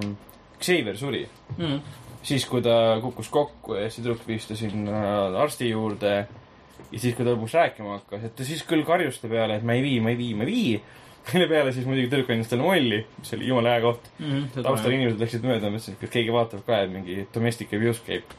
Xavier 0.60 0.98
suri. 1.00 1.24
mm, 1.56 1.80
siis, 2.22 2.44
kui 2.48 2.62
ta 2.62 2.98
kukkus 3.02 3.30
kokku 3.32 3.78
ja 3.78 3.88
siis 3.88 4.04
tüdruk 4.04 4.26
viis 4.28 4.48
ta 4.48 4.56
sinna 4.58 5.02
arsti 5.42 5.70
juurde 5.70 6.14
ja 6.16 6.98
siis, 6.98 7.14
kui 7.14 7.24
ta 7.24 7.32
lõpuks 7.32 7.56
rääkima 7.56 7.98
hakkas, 7.98 8.24
et 8.28 8.34
ta 8.36 8.46
siis 8.46 8.64
küll 8.68 8.84
karjus 8.88 9.20
ta 9.22 9.30
peale, 9.30 9.60
et 9.60 9.66
ma 9.66 9.76
ei 9.78 9.84
vii, 9.84 10.00
ma 10.04 10.12
ei 10.12 10.18
vii, 10.20 10.34
ma 10.34 10.48
ei 10.48 10.54
vii. 10.54 10.80
mille 11.34 11.46
peale 11.50 11.72
siis 11.76 11.84
muidugi 11.84 12.08
tüdruk 12.08 12.30
andis 12.32 12.48
talle 12.48 12.64
molli, 12.64 13.02
mis 13.18 13.34
oli 13.36 13.48
jumala 13.50 13.74
hea 13.74 13.82
koht. 13.84 14.06
mm, 14.18 14.46
taustal 14.56 14.94
inimesed 14.96 15.20
läksid 15.20 15.44
mööda, 15.44 15.68
mõtlesid, 15.68 15.98
et 16.00 16.12
keegi 16.14 16.32
vaatab 16.32 16.64
ka, 16.66 16.78
et 16.80 16.92
mingi 16.92 17.24
domestic 17.34 17.74
abuse 17.76 18.04
käib. 18.06 18.36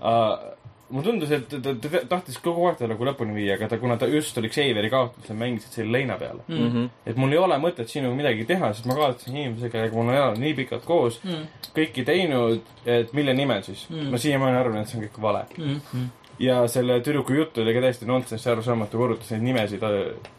uh,. 0.00 0.56
Mulle 0.90 1.04
tundus, 1.06 1.30
et 1.30 1.44
ta, 1.48 1.58
ta, 1.62 1.74
ta 1.82 2.00
tahtis 2.10 2.38
kogu 2.42 2.66
aeg 2.68 2.78
ta 2.80 2.86
nagu 2.90 3.04
lõpuni 3.06 3.34
viia, 3.36 3.54
aga 3.58 3.68
ta, 3.70 3.78
kuna 3.78 3.96
ta 4.00 4.06
just 4.10 4.38
oli 4.38 4.48
Xaveri 4.50 4.90
kaotusel, 4.90 5.36
mängisid 5.38 5.76
selle 5.78 5.92
leina 5.98 6.16
peale. 6.18 6.42
Mm. 6.48 6.62
Mhm. 6.66 6.86
et 7.06 7.16
mul 7.20 7.32
ei 7.32 7.38
ole 7.38 7.58
mõtet 7.62 7.88
sinuga 7.92 8.16
midagi 8.18 8.44
teha, 8.48 8.72
sest 8.74 8.86
ma 8.90 8.96
kaotasin 8.98 9.36
inimesega, 9.36 9.70
kellega 9.76 9.94
mul 9.96 10.08
on 10.10 10.14
elanud 10.18 10.40
nii 10.42 10.54
pikalt 10.62 10.84
koos 10.88 11.20
Mm. 11.24 11.44
kõiki 11.76 12.04
teinud, 12.06 12.60
et 12.86 13.12
mille 13.12 13.34
nimel 13.34 13.62
siis 13.62 13.86
Mm. 13.90 13.96
mm.. 14.00 14.10
ma 14.10 14.18
siiamaani 14.18 14.56
arvan, 14.56 14.80
et 14.82 14.88
see 14.88 14.98
on 14.98 15.04
kõik 15.06 15.20
vale. 15.22 15.44
Mm-hmm. 15.58 16.08
ja 16.40 16.66
selle 16.68 17.00
tüdruku 17.04 17.34
jutt 17.36 17.58
oli 17.58 17.74
ka 17.76 17.80
täiesti 17.84 18.06
nonsenss, 18.08 18.46
arusaamatu, 18.48 18.98
korrutas 18.98 19.30
neid 19.34 19.42
nimesid, 19.42 19.82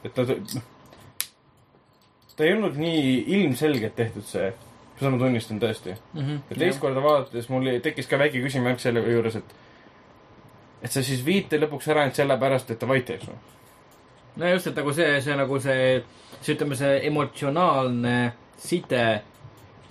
et 0.03 0.13
ta, 0.13 0.23
noh. 0.25 0.63
ta 2.35 2.43
ei 2.47 2.53
olnud 2.55 2.77
nii 2.79 3.23
ilmselgelt 3.37 3.95
tehtud 3.95 4.25
see, 4.25 4.51
seda 4.99 5.11
ma 5.13 5.17
tunnistan 5.21 5.59
tõesti. 5.61 5.95
Mm-hmm. 6.15 6.39
ja 6.49 6.55
teist 6.63 6.81
korda 6.81 7.03
vaadates 7.03 7.49
mul 7.53 7.67
tekkis 7.85 8.07
ka 8.09 8.17
väike 8.21 8.41
küsimärk 8.43 8.79
selle 8.81 9.03
juures, 9.05 9.35
et 9.41 9.53
et 10.81 10.91
sa 10.91 11.03
siis 11.05 11.23
viid 11.25 11.49
ta 11.49 11.57
lõpuks 11.61 11.89
ära 11.91 12.05
ainult 12.05 12.15
sellepärast, 12.19 12.71
et 12.71 12.79
ta 12.79 12.87
vait 12.89 13.09
jäi 13.09 13.19
sul. 13.21 13.35
no 14.35 14.47
just, 14.53 14.67
et 14.67 14.75
nagu 14.75 14.93
see, 14.93 15.21
see 15.21 15.35
nagu 15.35 15.59
see, 15.59 16.03
see 16.41 16.55
ütleme, 16.55 16.75
see 16.79 17.01
emotsionaalne 17.09 18.15
side, 18.61 19.03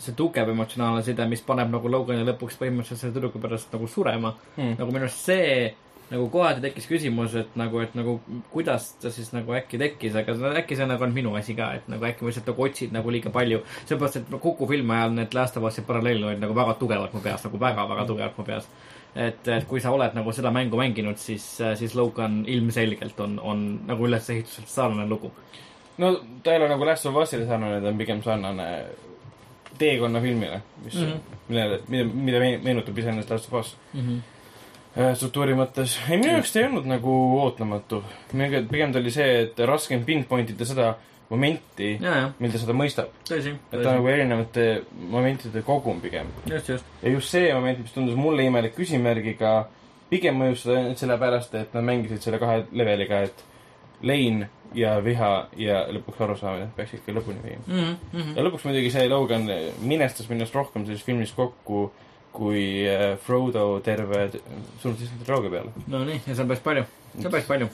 see 0.01 0.17
tugev 0.17 0.49
emotsionaalne 0.55 1.03
side, 1.05 1.27
mis 1.29 1.43
paneb 1.47 1.71
nagu 1.75 1.89
Logani 1.93 2.25
lõpuks 2.29 2.59
põhimõtteliselt 2.61 3.05
selle 3.05 3.15
tüdruku 3.19 3.43
pärast 3.43 3.73
nagu 3.73 3.87
surema 3.89 4.35
Hmm. 4.57 4.75
nagu 4.79 4.91
minu 4.93 5.07
arust 5.07 5.25
see 5.29 5.75
nagu 6.11 6.25
kohati 6.31 6.61
tekkis 6.65 6.89
küsimus, 6.91 7.35
et 7.39 7.53
nagu, 7.55 7.79
et 7.85 7.93
nagu 7.95 8.17
kuidas 8.51 8.89
ta 8.99 9.13
siis 9.15 9.29
nagu 9.31 9.53
äkki 9.55 9.79
tekkis, 9.79 10.17
aga 10.19 10.35
äkki 10.59 10.75
see 10.77 10.87
nagu 10.91 11.05
on 11.07 11.13
minu 11.15 11.37
asi 11.39 11.55
ka, 11.55 11.69
et 11.79 11.87
nagu 11.93 12.03
äkki 12.09 12.25
ma 12.25 12.33
lihtsalt 12.33 12.49
nagu 12.51 12.65
otsin 12.67 12.91
nagu 12.97 13.13
liiga 13.15 13.31
palju. 13.31 13.61
seepärast, 13.87 14.17
et 14.17 14.33
Kuku 14.41 14.67
filmi 14.67 14.95
ajal 14.97 15.15
need 15.15 15.35
Last 15.39 15.57
of 15.57 15.63
Us'i 15.69 15.85
paralleelid 15.87 16.25
olid 16.25 16.43
nagu 16.43 16.55
väga 16.57 16.75
tugevalt 16.81 17.15
mu 17.15 17.21
peas, 17.23 17.45
nagu 17.47 17.61
väga-väga 17.63 18.07
tugevalt 18.09 18.39
mu 18.39 18.45
peas. 18.45 18.67
et, 19.17 19.49
et 19.49 19.65
kui 19.69 19.81
sa 19.81 19.91
oled 19.91 20.15
nagu 20.15 20.33
seda 20.33 20.51
mängu 20.51 20.77
mänginud, 20.77 21.17
siis, 21.19 21.59
siis 21.79 21.95
Logan 21.95 22.45
ilmselgelt 22.47 23.21
on, 23.21 23.39
on 23.43 23.81
nagu 23.87 24.07
ülesehituselt 24.07 24.69
sarnane 24.69 25.09
lugu. 25.09 25.33
no 25.99 26.15
ta 26.43 26.53
ei 26.53 26.61
ole 26.63 26.69
nagu 26.69 26.85
Last 26.87 27.07
of 27.07 27.15
Us'ile 27.15 27.47
sarnane, 27.47 27.81
ta 27.83 27.89
on 27.89 27.99
pigem 27.99 28.23
sarnane 28.23 28.69
teekonnafilmile, 29.79 30.61
mis 30.85 30.95
mm, 30.95 31.01
Mhm. 31.01 31.11
-hmm. 31.13 31.37
millele, 31.49 31.81
mida, 31.89 32.05
mida 32.15 32.39
me- 32.39 32.59
meenutab 32.63 32.99
iseenesest 32.99 33.31
Last 33.31 33.53
of 33.53 33.61
Us 33.61 33.77
mm. 33.95 34.01
-hmm. 34.01 35.15
struktuuri 35.15 35.55
mõttes. 35.55 35.99
ei, 36.11 36.17
minu 36.19 36.33
jaoks 36.33 36.53
ta 36.53 36.59
ei 36.61 36.65
olnud 36.67 36.85
nagu 36.87 37.41
ootamatu. 37.41 38.05
pigem 38.71 38.93
ta 38.93 38.99
oli 38.99 39.11
see, 39.11 39.43
et 39.43 39.59
raske 39.59 39.97
on 39.97 40.05
pinpoint 40.05 40.51
ida 40.51 40.65
seda 40.65 40.95
momenti, 41.31 41.91
mil 42.39 42.53
ta 42.53 42.61
seda 42.61 42.75
mõistab. 42.77 43.13
et 43.31 43.45
ta 43.71 43.79
on 43.79 44.01
nagu 44.01 44.09
erinevate 44.11 44.67
momentide 45.11 45.63
kogum 45.67 46.01
pigem. 46.03 46.31
just, 46.47 46.69
just. 46.69 46.85
ja 47.03 47.13
just 47.13 47.31
see 47.31 47.53
moment, 47.55 47.79
mis 47.79 47.93
tundus 47.95 48.19
mulle 48.19 48.47
imelik 48.49 48.75
küsimärgiga, 48.79 49.55
pigem 50.11 50.41
mõjus 50.43 50.65
seda 50.65 50.81
ainult 50.81 51.03
sellepärast, 51.03 51.55
et 51.55 51.77
nad 51.77 51.87
mängisid 51.87 52.27
selle 52.27 52.41
kahe 52.43 52.65
leveliga, 52.73 53.23
et 53.29 53.45
lein 54.03 54.47
ja 54.75 54.97
viha 55.05 55.31
ja 55.59 55.85
lõpuks 55.91 56.23
arusaamine 56.27 56.71
peaks 56.77 56.95
ikka 56.99 57.15
lõpuni 57.15 57.43
viima. 57.43 57.63
Mm 57.67 57.97
-hmm. 58.13 58.37
ja 58.37 58.45
lõpuks 58.47 58.65
muidugi 58.65 58.91
see 58.91 59.09
Logan 59.09 59.49
minestas 59.83 60.29
minust 60.29 60.55
rohkem 60.55 60.87
selles 60.87 61.03
filmis 61.03 61.33
kokku 61.33 61.91
kui 62.33 62.87
äh, 62.87 63.19
Frodo 63.19 63.81
terve 63.85 64.31
surnud 64.81 65.01
issand 65.03 65.29
roogi 65.29 65.51
peale. 65.51 65.73
no 65.87 66.05
nii, 66.05 66.21
ja 66.27 66.35
see 66.35 66.43
on 66.43 66.49
päris 66.49 66.63
palju, 66.63 66.85
see 67.17 67.27
on 67.27 67.33
päris 67.33 67.49
palju 67.49 67.69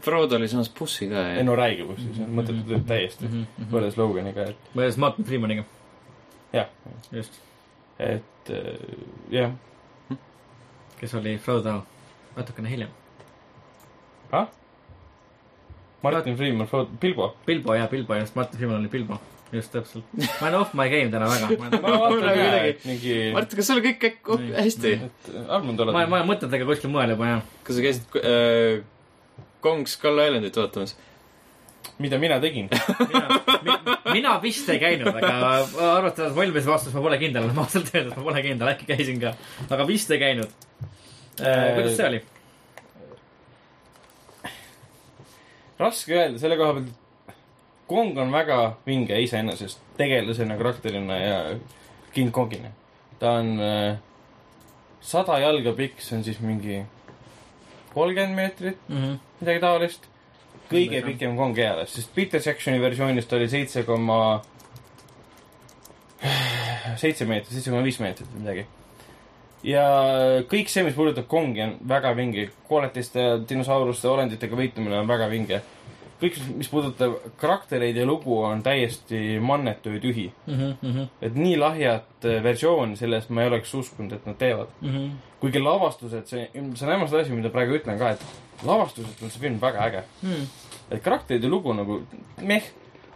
Frodo 0.00 0.36
oli 0.36 0.48
samas 0.48 0.70
bussi 0.78 1.08
ka 1.10 1.26
ei 1.30 1.36
ja 1.38 1.44
no 1.46 1.54
räägi 1.58 1.84
kusjuures, 1.86 2.16
see 2.16 2.24
on 2.26 2.32
mõttetu 2.38 2.80
täiesti 2.88 3.28
mm. 3.28 3.34
-hmm. 3.34 3.68
võrreldes 3.70 3.98
Loganiga, 4.00 4.46
et 4.50 4.72
võrreldes 4.74 4.98
Martin 4.98 5.28
Freemaniga, 5.28 5.64
jah, 6.52 6.70
just, 7.12 7.38
et 7.98 8.50
äh, 8.50 8.96
jah. 9.30 9.52
kes 10.98 11.14
oli 11.14 11.36
Frodo 11.38 11.82
natukene 12.36 12.70
hiljem. 12.70 12.88
ah? 14.32 14.48
Martin 16.02 16.36
Freeman, 16.36 16.66
Frodo, 16.66 16.90
Bilbo. 17.00 17.36
Bilbo 17.46 17.74
ja 17.74 17.86
Bilbo 17.88 18.14
just, 18.14 18.34
Martin 18.34 18.58
Freeman 18.58 18.80
oli 18.80 18.88
Bilbo, 18.88 19.20
just 19.52 19.72
täpselt. 19.72 20.04
ma 20.40 20.48
olen 20.48 20.60
off 20.60 20.74
my 20.74 20.88
game 20.90 21.10
täna 21.10 21.28
väga. 21.30 21.48
ma 21.82 21.98
vaatan 21.98 22.40
et 22.66 22.84
mingi, 22.84 23.18
Mart, 23.34 23.54
kas 23.54 23.70
sul 23.70 23.82
kõik 23.84 24.08
hästi? 24.56 24.96
et 25.06 25.30
armunud 25.46 25.78
ma, 25.78 25.84
oled. 25.84 26.10
ma 26.10 26.18
olen 26.18 26.32
mõtetega 26.32 26.66
kuskil 26.66 26.90
mujal 26.90 27.14
juba 27.14 27.30
jah. 27.30 27.46
kas 27.62 27.78
sa 27.78 27.86
käisid 27.86 28.18
äh, 28.18 28.82
Kong 29.62 29.86
Skull 29.88 30.20
Islandit 30.26 30.58
vaatamas? 30.58 30.96
mida 31.98 32.18
mina 32.18 32.40
tegin? 32.40 32.68
mina, 33.64 33.96
mina 34.12 34.34
vist 34.42 34.68
ei 34.72 34.80
käinud, 34.82 35.10
aga 35.12 35.32
arvestades 35.96 36.34
valmis 36.36 36.66
vastus, 36.66 36.94
ma 36.94 37.02
pole 37.04 37.18
kindel, 37.20 37.48
ma 37.54 37.64
ausalt 37.66 37.90
öeldes 37.94 38.16
ma 38.16 38.26
pole 38.26 38.42
kindel, 38.44 38.70
äkki 38.74 38.88
käisin 38.90 39.20
ka, 39.22 39.34
aga 39.70 39.86
vist 39.88 40.10
ei 40.14 40.22
käinud. 40.22 40.54
kuidas 41.38 41.96
see 41.98 42.08
oli? 42.08 42.22
raske 45.82 46.14
öelda 46.14 46.38
selle 46.38 46.58
koha 46.60 46.78
pealt, 46.78 46.98
Kong 47.92 48.16
on 48.22 48.30
väga 48.32 48.58
vinge 48.86 49.18
iseenesest 49.20 49.80
tegelasena, 49.98 50.54
karakterina 50.56 51.16
ja 51.18 51.38
King 52.14 52.30
Kongina. 52.32 52.70
ta 53.18 53.34
on 53.40 53.60
äh, 53.60 53.98
sada 55.00 55.38
jalga 55.42 55.74
pikk, 55.76 56.00
see 56.00 56.16
on 56.16 56.24
siis 56.24 56.38
mingi 56.40 56.78
kolmkümmend 57.92 58.36
meetrit, 58.38 58.78
midagi 58.88 59.62
taolist. 59.62 60.08
kõige 60.72 61.00
jah. 61.00 61.04
pikem 61.04 61.36
Kong 61.36 61.58
eales, 61.58 61.92
sest 61.92 62.14
Peter 62.14 62.40
Jacksoni 62.40 62.80
versioonist 62.80 63.32
oli 63.36 63.48
seitse 63.52 63.82
koma 63.84 64.40
seitse 67.02 67.26
meetrit, 67.28 67.52
seitse 67.52 67.72
koma 67.72 67.82
viis 67.84 67.98
meetrit 68.02 68.30
või 68.32 68.44
midagi. 68.44 68.64
ja 69.66 69.84
kõik 70.50 70.72
see, 70.72 70.84
mis 70.86 70.96
puudutab 70.96 71.28
Kongi, 71.30 71.62
on 71.64 71.76
väga 71.88 72.14
vinge. 72.18 72.48
koletiste 72.68 73.26
dinosauruste 73.48 74.08
olenditega 74.08 74.56
võitlemine 74.56 75.00
on 75.02 75.10
väga 75.10 75.28
vinge. 75.30 75.62
kõik, 76.22 76.38
mis 76.56 76.68
puudutab 76.70 77.16
karaktereid 77.40 77.96
ja 77.98 78.06
lugu, 78.06 78.36
on 78.46 78.62
täiesti 78.62 79.38
mannetu 79.42 79.90
ja 79.96 80.00
tühi. 80.02 80.28
Mhm, 80.46 81.00
et 81.22 81.34
nii 81.38 81.56
lahjat 81.58 82.24
äh, 82.28 82.38
versiooni 82.44 82.96
sellest 82.96 83.30
ma 83.30 83.42
ei 83.42 83.50
oleks 83.52 83.74
uskunud, 83.74 84.12
et 84.12 84.26
nad 84.26 84.38
teevad. 84.38 84.68
mhm. 84.80 85.10
kuigi 85.42 85.58
lavastused, 85.58 86.26
see, 86.30 86.44
see 86.54 86.86
on 86.86 86.92
ämmastav 86.94 87.20
asi, 87.24 87.32
mida 87.34 87.50
praegu 87.50 87.74
ütlen 87.74 87.98
ka, 87.98 88.12
et 88.14 88.64
lavastuselt 88.66 89.22
on 89.26 89.30
see 89.30 89.40
film 89.42 89.56
väga 89.60 89.86
äge. 89.88 90.02
et 90.90 91.02
karakterid 91.02 91.42
ja 91.42 91.48
lugu 91.50 91.72
nagu 91.74 92.02
meh, 92.42 92.62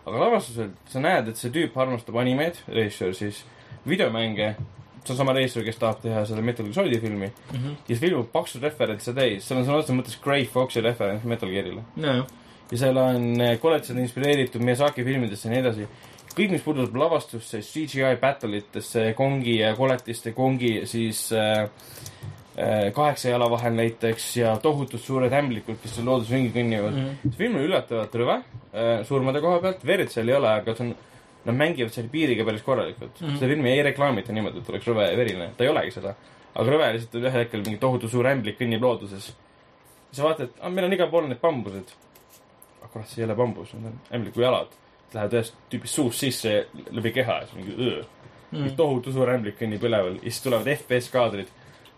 aga 0.06 0.18
lavastuselt 0.24 0.74
sa 0.90 1.00
näed, 1.00 1.28
et 1.28 1.36
see 1.38 1.50
tüüp 1.54 1.76
armastab 1.78 2.16
animeid, 2.18 2.58
režissöör 2.66 3.14
siis, 3.14 3.44
videomänge, 3.86 4.56
see 5.04 5.12
on 5.14 5.16
sama 5.20 5.32
režissöör, 5.36 5.64
kes 5.68 5.78
tahab 5.78 6.00
teha 6.02 6.24
seda 6.26 6.42
Metal 6.42 6.66
Gear 6.66 6.74
Solidi 6.74 6.98
filmi 7.00 7.28
Mhm. 7.52 7.76
ja 7.88 7.94
see 7.94 8.02
film 8.08 8.18
on 8.24 8.26
paksud 8.32 8.62
referentse 8.66 9.12
täis, 9.14 9.44
seal 9.46 9.60
on 9.60 9.66
sõna 9.68 9.78
otseses 9.78 9.96
mõttes 10.00 10.18
Grey 10.24 10.46
Foxi 10.50 10.80
referents 10.82 11.24
Metal 11.24 11.48
Gearile. 11.48 11.84
nojah, 11.96 12.26
ja 12.70 12.80
seal 12.80 13.00
on 13.00 13.40
eh, 13.40 13.56
koletised 13.62 13.98
inspireeritud 14.02 14.64
Miyazaki 14.64 15.04
filmidest 15.06 15.46
ja 15.46 15.52
nii 15.52 15.62
edasi. 15.62 15.88
kõik, 16.36 16.50
mis 16.52 16.64
puudutab 16.64 16.98
lavastusse, 17.00 17.62
CGI 17.64 18.18
battle 18.20 18.58
itesse, 18.58 19.06
kongi 19.16 19.54
ja 19.62 19.70
koletiste, 19.76 20.34
kongi 20.36 20.82
siis 20.84 21.30
äh, 21.32 21.64
äh, 22.58 22.92
kaheksa 22.92 23.30
jala 23.32 23.48
vahel 23.50 23.72
näiteks 23.78 24.36
ja 24.42 24.56
tohutud 24.62 25.00
suured 25.00 25.32
ämblikud, 25.32 25.80
kes 25.82 25.96
seal 25.96 26.10
loodus 26.10 26.30
ringi 26.34 26.52
kõnnivad 26.52 26.92
mm. 26.92 27.08
-hmm. 27.08 27.32
see 27.32 27.44
film 27.44 27.56
on 27.56 27.68
üllatavalt 27.70 28.20
rõve 28.20 28.38
äh, 28.42 29.04
surmade 29.08 29.40
koha 29.40 29.62
pealt, 29.64 29.86
verd 29.86 30.12
seal 30.12 30.28
ei 30.28 30.40
ole, 30.40 30.54
aga 30.60 30.76
see 30.76 30.88
on 30.88 30.96
Nad 31.46 31.54
mängivad 31.54 31.94
selle 31.94 32.10
piiriga 32.10 32.44
päris 32.44 32.62
korralikult 32.66 33.20
mm. 33.20 33.26
-hmm. 33.26 33.38
seda 33.38 33.48
filmi 33.52 33.70
ei 33.70 33.82
reklaamita 33.86 34.32
niimoodi, 34.34 34.58
et 34.58 34.70
oleks 34.70 34.86
rõve 34.90 35.04
ja 35.06 35.16
verine, 35.16 35.50
ta 35.56 35.64
ei 35.64 35.70
olegi 35.70 35.92
seda. 35.94 36.14
aga 36.54 36.72
rõve 36.72 36.88
lihtsalt 36.96 37.14
ühel 37.20 37.36
hetkel 37.36 37.62
mingi 37.62 37.78
tohutu 37.78 38.08
suur 38.08 38.26
ämblik 38.26 38.58
kõnnib 38.58 38.82
looduses. 38.82 39.28
sa 40.12 40.24
vaatad, 40.24 40.48
et 40.48 40.72
meil 40.72 40.86
on 40.86 40.92
igal 40.92 41.10
pool 41.10 41.28
need 41.28 41.40
bambused. 41.40 41.92
kurat, 42.96 43.12
see 43.12 43.22
ei 43.22 43.28
ole 43.28 43.36
bambus, 43.38 43.72
need 43.76 43.92
on 43.92 44.18
ämbliku 44.18 44.44
jalad. 44.44 44.72
Lähevad 45.14 45.36
ühest 45.38 45.56
tüübist 45.72 45.96
suust 45.96 46.20
sisse 46.20 46.54
läbi 46.90 47.12
keha 47.14 47.40
ja 47.42 47.46
siis 47.46 47.58
mingi 47.60 47.76
öö. 47.78 48.02
Mhm. 48.52 48.74
tohutu 48.78 49.12
suur 49.12 49.30
ämblik 49.30 49.56
kõnnib 49.58 49.82
üleval 49.84 50.18
ja 50.20 50.30
siis 50.30 50.42
tulevad 50.44 50.68
FPS 50.76 51.10
kaadrid, 51.10 51.48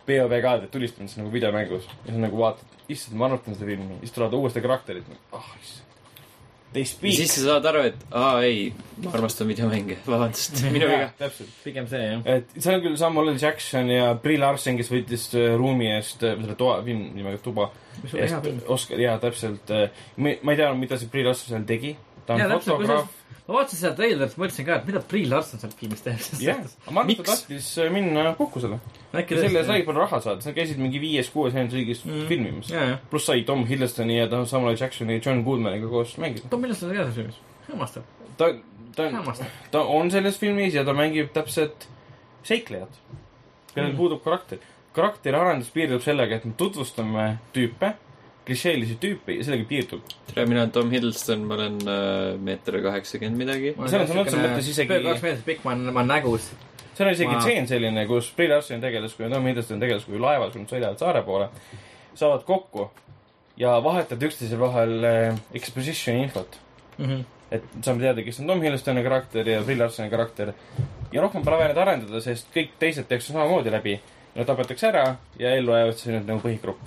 POV 0.09 0.33
kaadrid 0.43 0.71
tulistamiseks 0.73 1.21
nagu 1.21 1.33
videomängus. 1.33 1.89
ja 2.07 2.13
sa 2.13 2.19
nagu 2.19 2.39
vaatad, 2.39 2.79
issand, 2.89 3.17
ma 3.21 3.29
arutan 3.29 3.55
seda 3.55 3.69
filmi, 3.69 3.99
siis 4.01 4.15
tulevad 4.17 4.35
uuesti 4.39 4.65
karakterid, 4.65 5.11
ah 5.33 5.51
issand. 5.61 5.88
They 6.73 6.85
ja 6.85 6.89
speak. 6.89 7.17
siis 7.17 7.33
sa 7.33 7.45
saad 7.47 7.67
aru, 7.71 7.83
et 7.89 8.03
aa 8.13 8.43
ei, 8.45 8.67
ma 9.01 9.13
armastan 9.17 9.49
videomänge, 9.49 9.97
vabandust, 10.11 10.59
minu 10.69 10.91
viga. 10.91 11.11
täpselt. 11.23 11.55
pigem 11.65 11.89
see 11.89 12.03
jah. 12.03 12.27
et 12.35 12.59
seal 12.59 12.77
on 12.77 12.85
küll 12.85 12.99
Samuel 13.01 13.33
L 13.33 13.41
Jackson 13.41 13.89
ja 13.93 14.11
Brie 14.21 14.41
Larson, 14.41 14.77
kes 14.81 14.93
võitis 14.93 15.29
äh, 15.39 15.55
ruumi 15.57 15.89
eest, 15.95 16.21
selle 16.27 16.59
toa, 16.61 16.81
film 16.87 17.09
nimega 17.17 17.41
Tuba. 17.45 17.71
Oscar, 18.71 19.01
jaa, 19.03 19.17
täpselt. 19.19 19.73
ma 20.21 20.31
ei 20.31 20.61
tea, 20.61 20.69
mida 20.79 21.01
see 21.01 21.11
Brie 21.11 21.25
Larson 21.27 21.55
seal 21.55 21.65
tegi. 21.67 21.97
Ta 22.29 22.37
on 22.37 22.41
täpselt, 22.53 22.69
fotograaf. 22.77 23.15
ma 23.49 23.55
vaatasin 23.57 23.79
seda 23.81 23.95
treilerit, 23.97 24.35
mõtlesin 24.39 24.67
ka, 24.69 24.77
et 24.83 24.87
mida 24.91 25.01
Brie 25.11 25.25
Larson 25.29 25.61
seal 25.63 25.73
filmis 25.81 26.03
teeb. 26.05 26.21
jah, 26.45 26.59
ma 26.93 27.01
arvan, 27.03 27.13
et 27.15 27.23
ta 27.23 27.29
tahtis 27.33 27.69
äh, 27.81 27.89
minna 27.93 28.25
puhkusele. 28.39 28.79
ja 29.15 29.25
selle 29.29 29.65
sai 29.65 29.83
palju 29.89 29.99
raha 30.05 30.21
saada, 30.21 30.45
sa 30.45 30.53
käisid 30.57 30.79
mingi 30.83 31.01
viies-kuues 31.03 31.57
riigis 31.73 32.05
Mm. 32.05 32.27
filmimas. 32.29 32.73
pluss 33.11 33.27
sai 33.33 33.43
Tom 33.49 33.65
Hiddlestoni 33.67 34.19
ja 34.19 34.29
Samuel 34.47 34.77
Jacksoni 34.81 35.17
ja 35.19 35.21
John 35.27 35.43
Goodmaniga 35.45 35.89
koos 35.89 36.17
mängida. 36.19 36.49
Tom 36.51 36.61
Hiddleston 36.65 36.91
oli 36.91 36.99
ka 36.99 37.05
selles 37.05 37.17
filmis. 37.17 37.41
hämmastav, 37.69 38.03
ta, 38.37 38.53
ta 38.97 39.03
on, 39.09 39.35
ta 39.71 39.81
on 39.83 40.11
selles 40.11 40.39
filmis 40.39 40.75
ja 40.75 40.85
ta 40.85 40.93
mängib 40.93 41.33
täpselt 41.33 41.89
seiklejat, 42.45 42.89
kellel 43.75 43.93
Mm. 43.93 43.97
puudub 43.97 44.23
karakter. 44.25 44.59
karakteri 44.93 45.37
arendus 45.37 45.69
piirdub 45.71 46.01
sellega, 46.03 46.35
et 46.37 46.45
me 46.45 46.53
tutvustame 46.59 47.39
tüüpe, 47.55 47.95
klišeelisi 48.49 48.97
tüüpe 49.03 49.37
ja 49.37 49.45
sellega 49.47 49.67
piirdub. 49.69 50.05
tere, 50.31 50.47
mina 50.49 50.63
olen 50.65 50.71
Tom 50.75 50.91
Hiddleston, 50.93 51.45
ma 51.49 51.55
olen 51.59 51.77
äh, 51.85 52.39
meeter 52.41 52.79
kaheksakümmend 52.85 53.39
midagi. 53.45 53.75
selles 53.93 54.15
mõttes 54.17 54.39
mõttes 54.41 54.71
isegi- 54.73 55.03
kaks 55.05 55.23
meetrit 55.27 55.45
pikk, 55.47 55.65
ma 55.67 55.75
olen, 55.77 55.93
ma 55.93 56.01
olen 56.03 56.13
nägus. 56.17 56.49
seal 56.95 57.09
on 57.11 57.15
isegi 57.15 57.31
Ma- 57.35 57.43
tseen 57.45 57.69
selline, 57.71 58.07
kus 58.11 58.31
Brie 58.37 58.49
Larson 58.51 58.81
tegelasku 58.83 59.23
ja 59.23 59.31
Tom 59.35 59.47
Hiddleston 59.47 59.81
tegelasku 59.85 60.19
laevas, 60.21 60.53
kui 60.55 60.63
nad 60.65 60.73
sõidavad 60.73 60.99
saare 61.05 61.23
poole, 61.27 61.49
saavad 62.19 62.43
kokku 62.49 62.89
ja 63.59 63.77
vahetavad 63.85 64.23
üksteise 64.31 64.59
vahel 64.59 65.05
äh, 65.05 65.39
exposition 65.55 66.17
infot. 66.25 66.59
et 67.51 67.63
saame 67.85 68.01
teada, 68.03 68.23
kes 68.27 68.41
on 68.41 68.47
Tom 68.51 68.61
Hiddlestoni 68.63 69.03
karakter 69.07 69.47
ja 69.49 69.61
Brie 69.63 69.77
Larsoni 69.79 70.11
karakter. 70.11 70.53
ja 71.13 71.21
rohkem 71.23 71.45
pole 71.45 71.57
vaja 71.61 71.69
neid 71.73 71.79
arendada, 71.85 72.21
sest 72.21 72.49
kõik 72.55 72.75
teised 72.81 73.07
tehakse 73.09 73.33
samamoodi 73.33 73.71
läbi. 73.73 74.01
Nad 74.35 74.47
tapetakse 74.47 74.87
ära 74.91 75.05
ja 75.39 75.51
ellu 75.57 75.73
jäävad 75.73 75.97
siis 75.99 76.13
nüüd 76.15 76.27
nagu 76.29 76.41
põhigrupp. 76.45 76.79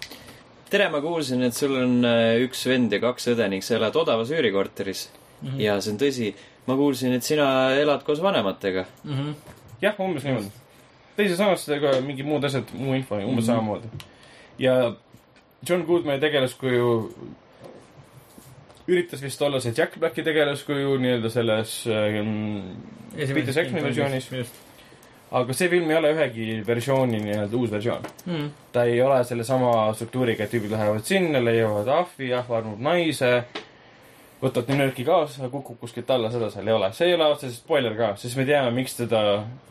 tere, 0.71 0.87
ma 0.91 1.01
kuulsin, 1.03 1.43
et 1.47 1.57
sul 1.57 1.75
on 1.75 1.99
äh, 2.07 2.37
üks 2.45 2.63
vend 2.69 2.93
ja 2.95 3.01
kaks 3.03 3.31
õde 3.33 3.49
ning 3.51 3.65
sa 3.65 3.75
elad 3.77 3.97
odavas 3.99 4.31
üürikorteris 4.31 5.09
mm. 5.09 5.49
-hmm. 5.49 5.59
ja 5.65 5.75
see 5.81 5.93
on 5.93 5.99
tõsi. 5.99 6.31
ma 6.67 6.77
kuulsin, 6.79 7.13
et 7.17 7.25
sina 7.25 7.45
elad 7.75 8.03
koos 8.07 8.21
vanematega. 8.23 8.85
jah, 9.81 9.99
umbes 9.99 10.23
niimoodi. 10.23 10.51
teise 11.17 11.35
samasse 11.35 11.79
ka 11.83 11.99
mingid 12.05 12.25
muud 12.25 12.43
asjad, 12.43 12.73
muu 12.73 12.95
info 12.95 13.15
umbes 13.15 13.27
mm 13.27 13.37
-hmm. 13.37 13.45
samamoodi. 13.45 13.87
ja 14.59 14.95
John 15.67 15.85
Goodmani 15.85 16.19
tegelaskuju 16.19 16.87
üritas 18.87 19.21
vist 19.21 19.41
olla 19.41 19.59
see 19.59 19.73
Jack 19.77 19.99
Blacki 19.99 20.23
tegelaskuju 20.23 20.97
nii-öelda 20.97 21.29
selles 21.29 21.87
ähm, 21.87 22.61
Peter 23.15 23.53
Jacksoni 23.53 23.83
versioonis, 23.83 24.31
aga 25.31 25.53
see 25.55 25.69
film 25.71 25.89
ei 25.91 25.97
ole 25.97 26.11
ühegi 26.15 26.45
versiooni 26.67 27.21
nii-öelda 27.23 27.57
uus 27.57 27.71
versioon. 27.71 28.07
ta 28.71 28.83
ei 28.83 29.01
ole 29.01 29.23
sellesama 29.23 29.93
struktuuriga, 29.95 30.43
et 30.43 30.51
tüübid 30.51 30.71
lähevad 30.71 31.05
sinna, 31.07 31.43
leiavad 31.43 31.87
ahvi, 31.87 32.33
ahv 32.35 32.51
armub 32.57 32.81
naise, 32.83 33.31
võtad 34.41 34.67
nii 34.67 34.79
nörki 34.81 35.05
kaasa, 35.07 35.49
kukub 35.53 35.79
kuskilt 35.79 36.09
alla, 36.11 36.31
seda 36.33 36.49
seal 36.51 36.67
ei 36.67 36.75
ole. 36.75 36.91
see 36.97 37.07
ei 37.07 37.15
ole 37.15 37.29
otseselt 37.31 37.63
spoiler 37.63 37.95
ka, 37.97 38.13
sest 38.19 38.39
me 38.39 38.45
teame, 38.49 38.73
miks 38.75 38.97
teda 38.99 39.23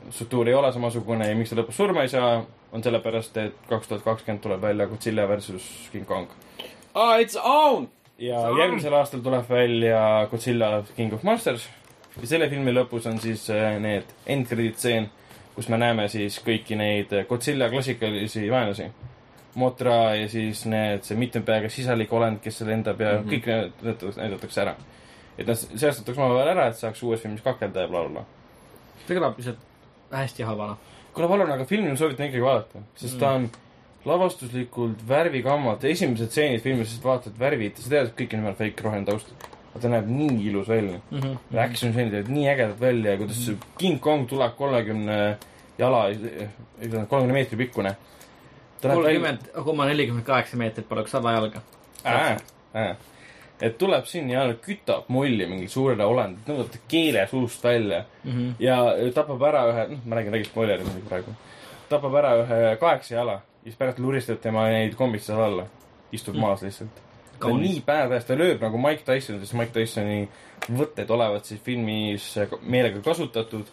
struktuur 0.09 0.49
ei 0.49 0.57
ole 0.57 0.73
samasugune 0.73 1.29
ja 1.29 1.37
miks 1.37 1.53
ta 1.53 1.61
lõpus 1.61 1.81
surma 1.83 2.07
ei 2.07 2.13
saa, 2.13 2.39
on 2.73 2.85
sellepärast, 2.87 3.37
et 3.43 3.65
kaks 3.69 3.91
tuhat 3.91 4.07
kakskümmend 4.07 4.45
tuleb 4.45 4.63
välja 4.63 4.87
Godzilla 4.87 5.29
versus 5.29 5.67
King 5.93 6.07
Kong. 6.09 6.31
aa, 6.95 7.19
it's 7.19 7.37
on! 7.43 7.91
ja 8.21 8.41
järgmisel 8.59 8.95
aastal 8.95 9.21
tuleb 9.25 9.49
välja 9.49 10.27
Godzilla 10.31 10.83
King 10.97 11.13
of 11.17 11.23
Monsters 11.23 11.69
ja 12.21 12.27
selle 12.29 12.49
filmi 12.51 12.73
lõpus 12.75 13.07
on 13.11 13.19
siis 13.23 13.47
äh, 13.53 13.77
need 13.83 14.09
end 14.31 14.49
credit 14.49 14.79
stseen, 14.79 15.09
kus 15.61 15.69
me 15.69 15.77
näeme 15.77 16.07
siis 16.09 16.39
kõiki 16.41 16.77
neid 16.81 17.13
Godzilla 17.29 17.69
klassikalisi 17.69 18.47
vaenlasi. 18.49 18.87
Motra 19.61 20.15
ja 20.17 20.29
siis 20.31 20.63
need, 20.71 21.03
see 21.05 21.19
mitme 21.21 21.43
peaga 21.45 21.69
sisalik 21.73 22.13
olend, 22.17 22.39
kes 22.41 22.61
selle 22.63 22.73
enda 22.79 22.95
pea 22.97 23.17
mm, 23.19 23.25
-hmm. 23.25 23.33
kõik 23.33 23.49
need 23.85 24.05
näidatakse- 24.23 24.63
ära. 24.63 24.77
et 25.39 25.47
nad 25.47 25.57
seostatakse 25.57 26.21
omavahel 26.21 26.49
ära, 26.53 26.69
et 26.69 26.77
saaks 26.77 27.03
uues 27.03 27.21
filmis 27.21 27.43
kakelda 27.43 27.81
ja 27.81 27.89
blablabla. 27.89 28.25
see 29.07 29.17
kõlab 29.17 29.37
lihtsalt 29.37 29.59
hästi 30.13 30.43
halvana. 30.43 30.77
kuule, 31.15 31.29
palun, 31.29 31.51
aga 31.51 31.65
filmi 31.65 31.91
ma 31.91 31.97
soovitan 31.97 32.27
ikkagi 32.27 32.43
vaadata, 32.43 32.83
sest 32.95 33.15
mm. 33.15 33.21
ta 33.21 33.31
on 33.33 33.51
lavastuslikult 34.05 35.09
värvikammalt, 35.09 35.85
esimesed 35.85 36.31
stseenid 36.31 36.61
filmis, 36.61 36.89
sest 36.89 37.05
vaatad 37.05 37.39
värvid, 37.39 37.77
sa 37.77 37.91
tead, 37.91 38.07
et 38.07 38.17
kõik 38.17 38.35
on 38.35 38.45
ümber 38.45 38.55
fake 38.55 38.85
roheline 38.85 39.07
taust. 39.07 39.50
Ta 39.79 39.89
näeb 39.89 40.09
nii 40.11 40.47
ilus 40.51 40.69
välja 40.69 40.99
mm. 41.11 41.21
-hmm. 41.21 41.61
Action 41.65 41.93
stseenid 41.93 42.13
näevad 42.13 42.31
nii 42.35 42.49
ägedad 42.49 42.81
välja 42.81 43.11
ja 43.11 43.19
kuidas 43.19 43.45
see 43.47 43.57
King 43.79 44.01
Kong 44.01 44.27
tuleb 44.29 44.57
kolmekümne 44.57 45.39
jala, 45.79 46.05
kolmekümne 47.09 47.33
meetri 47.33 47.57
pikkune. 47.57 47.97
kolmkümmend 48.83 49.53
koma 49.65 49.87
nelikümmend 49.87 50.27
kaheksa 50.27 50.57
meetrit 50.57 50.89
poleks 50.89 51.15
alajalga. 51.15 51.61
Ää, 52.05 52.37
ää. 52.75 52.97
et 53.61 53.79
tuleb 53.79 54.05
sinna 54.05 54.33
ja 54.33 54.55
kütab 54.55 55.09
mulli 55.09 55.47
mingi 55.47 55.69
suurele 55.69 56.05
olendit, 56.05 56.49
nõudab 56.49 56.71
ta 56.73 56.79
keele 56.89 57.27
suust 57.31 57.65
välja 57.65 58.05
mm 58.25 58.31
-hmm. 58.31 58.55
ja 58.59 58.77
tapab 59.15 59.43
ära 59.43 59.67
ühe, 59.73 59.87
noh, 59.89 59.99
ma 60.05 60.17
räägin, 60.17 60.33
räägin 60.33 60.51
spoileri 60.51 60.85
muidugi 60.85 61.09
praegu. 61.09 61.35
tapab 61.89 62.15
ära 62.15 62.35
ühe 62.43 62.77
kaheksa 62.81 63.15
jala 63.15 63.33
ja 63.33 63.65
siis 63.65 63.77
pärast 63.77 63.99
luristab 63.99 64.41
tema 64.41 64.65
neid 64.69 64.95
kombitse 64.95 65.33
seal 65.33 65.43
alla. 65.43 65.67
istub 66.13 66.35
mm. 66.35 66.41
maas 66.41 66.63
lihtsalt. 66.63 67.03
Ta 67.41 67.51
on 67.51 67.63
nii 67.63 67.83
badass, 67.87 68.27
ta 68.29 68.37
lööb 68.39 68.63
nagu 68.63 68.81
Mike 68.81 69.05
Tyson, 69.07 69.41
sest 69.41 69.57
Mike 69.59 69.75
Tysoni 69.75 70.21
võtted 70.69 71.11
olevat 71.11 71.49
siis 71.49 71.61
filmis 71.65 72.33
meelega 72.63 73.03
kasutatud. 73.05 73.67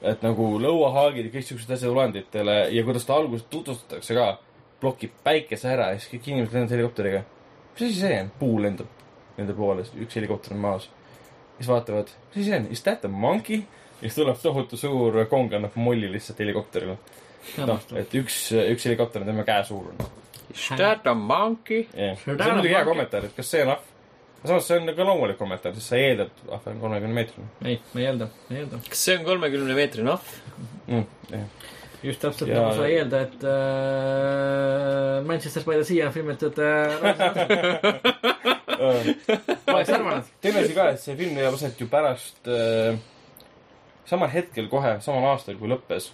et 0.00 0.22
nagu 0.24 0.44
lõuahaagid 0.56 1.26
ja 1.26 1.32
kõik 1.34 1.44
siuksed 1.44 1.74
asjad 1.74 1.90
olenditele 1.92 2.54
ja 2.72 2.84
kuidas 2.84 3.04
ta 3.04 3.18
alguses 3.20 3.44
tutvustatakse 3.52 4.14
ka, 4.16 4.38
blokib 4.80 5.12
päikese 5.24 5.68
ära 5.68 5.90
ja 5.92 5.98
siis 5.98 6.14
kõik 6.14 6.30
inimesed 6.30 6.54
lendavad 6.54 6.76
helikopteriga. 6.76 7.20
mis 7.74 7.82
asi 7.82 8.00
see 8.00 8.20
on? 8.22 8.30
puu 8.38 8.62
lendab 8.62 8.88
nende 9.36 9.56
poole, 9.56 9.84
üks 10.04 10.16
helikopter 10.16 10.54
on 10.56 10.62
maas. 10.64 10.88
siis 11.58 11.68
vaatavad, 11.68 12.08
mis 12.30 12.40
asi 12.40 12.48
see 12.48 12.62
on, 12.62 12.70
is 12.72 12.82
that 12.82 13.04
a 13.04 13.08
monkey? 13.08 13.64
ja 14.00 14.08
siis 14.08 14.14
tuleb 14.14 14.40
tohutu 14.42 14.76
suur 14.80 15.24
kong 15.28 15.52
annab 15.58 15.76
molli 15.76 16.08
lihtsalt 16.12 16.40
helikopterile. 16.40 16.96
noh, 17.66 17.84
et 17.96 18.14
üks, 18.14 18.40
üks 18.56 18.88
helikopter 18.88 19.24
on 19.24 19.32
tema 19.32 19.44
käe 19.44 19.64
suurune. 19.68 20.08
That 20.76 21.06
a 21.06 21.14
monkey? 21.14 21.86
Yeah. 21.94 22.16
see 22.18 22.32
on 22.32 22.38
muidugi 22.40 22.74
hea 22.74 22.84
kommentaar, 22.84 23.24
et 23.30 23.36
kas 23.36 23.50
see 23.54 23.62
on 23.62 23.68
ahv. 23.76 23.84
samas 24.44 24.66
see 24.68 24.78
on 24.80 24.94
ka 24.96 25.04
loomulik 25.04 25.36
kommentaar, 25.38 25.74
sest 25.76 25.88
sa 25.92 25.96
eeldad, 26.00 26.30
ahv 26.50 26.68
on 26.72 26.80
kolmekümne 26.80 27.14
meetrine 27.14 27.46
ei, 27.64 27.80
ma 27.94 28.00
ei 28.00 28.06
eelda, 28.10 28.30
ma 28.48 28.56
ei 28.56 28.62
eelda. 28.64 28.80
kas 28.88 29.02
see 29.06 29.18
on 29.18 29.24
kolmekümne 29.28 29.74
meetrine 29.76 30.10
ahv? 30.14 30.30
mm,. 30.88 31.04
Yeah. 31.30 31.44
just 32.02 32.20
täpselt 32.24 32.48
Ja- 32.50 32.62
nagu 32.62 32.74
sa 32.80 32.86
ei 32.88 32.96
eelda, 33.02 33.20
et 33.26 33.44
äh, 33.44 35.26
Manchester 35.28 35.62
by 35.66 35.76
the 35.80 35.84
Sea 35.84 36.06
on 36.06 36.12
filmitud 36.16 36.58
äh,. 36.58 36.90
oleks 39.66 39.90
arvanud. 39.92 40.24
teine 40.40 40.58
asi 40.64 40.74
ka, 40.74 40.88
et 40.94 41.00
see 41.02 41.16
film 41.18 41.36
leiab 41.36 41.54
aset 41.58 41.80
ju 41.80 41.86
pärast 41.92 42.48
äh,, 42.48 42.96
samal 44.08 44.30
hetkel 44.32 44.68
kohe, 44.72 44.96
samal 45.04 45.26
aastal, 45.34 45.58
kui 45.60 45.68
lõppes 45.70 46.10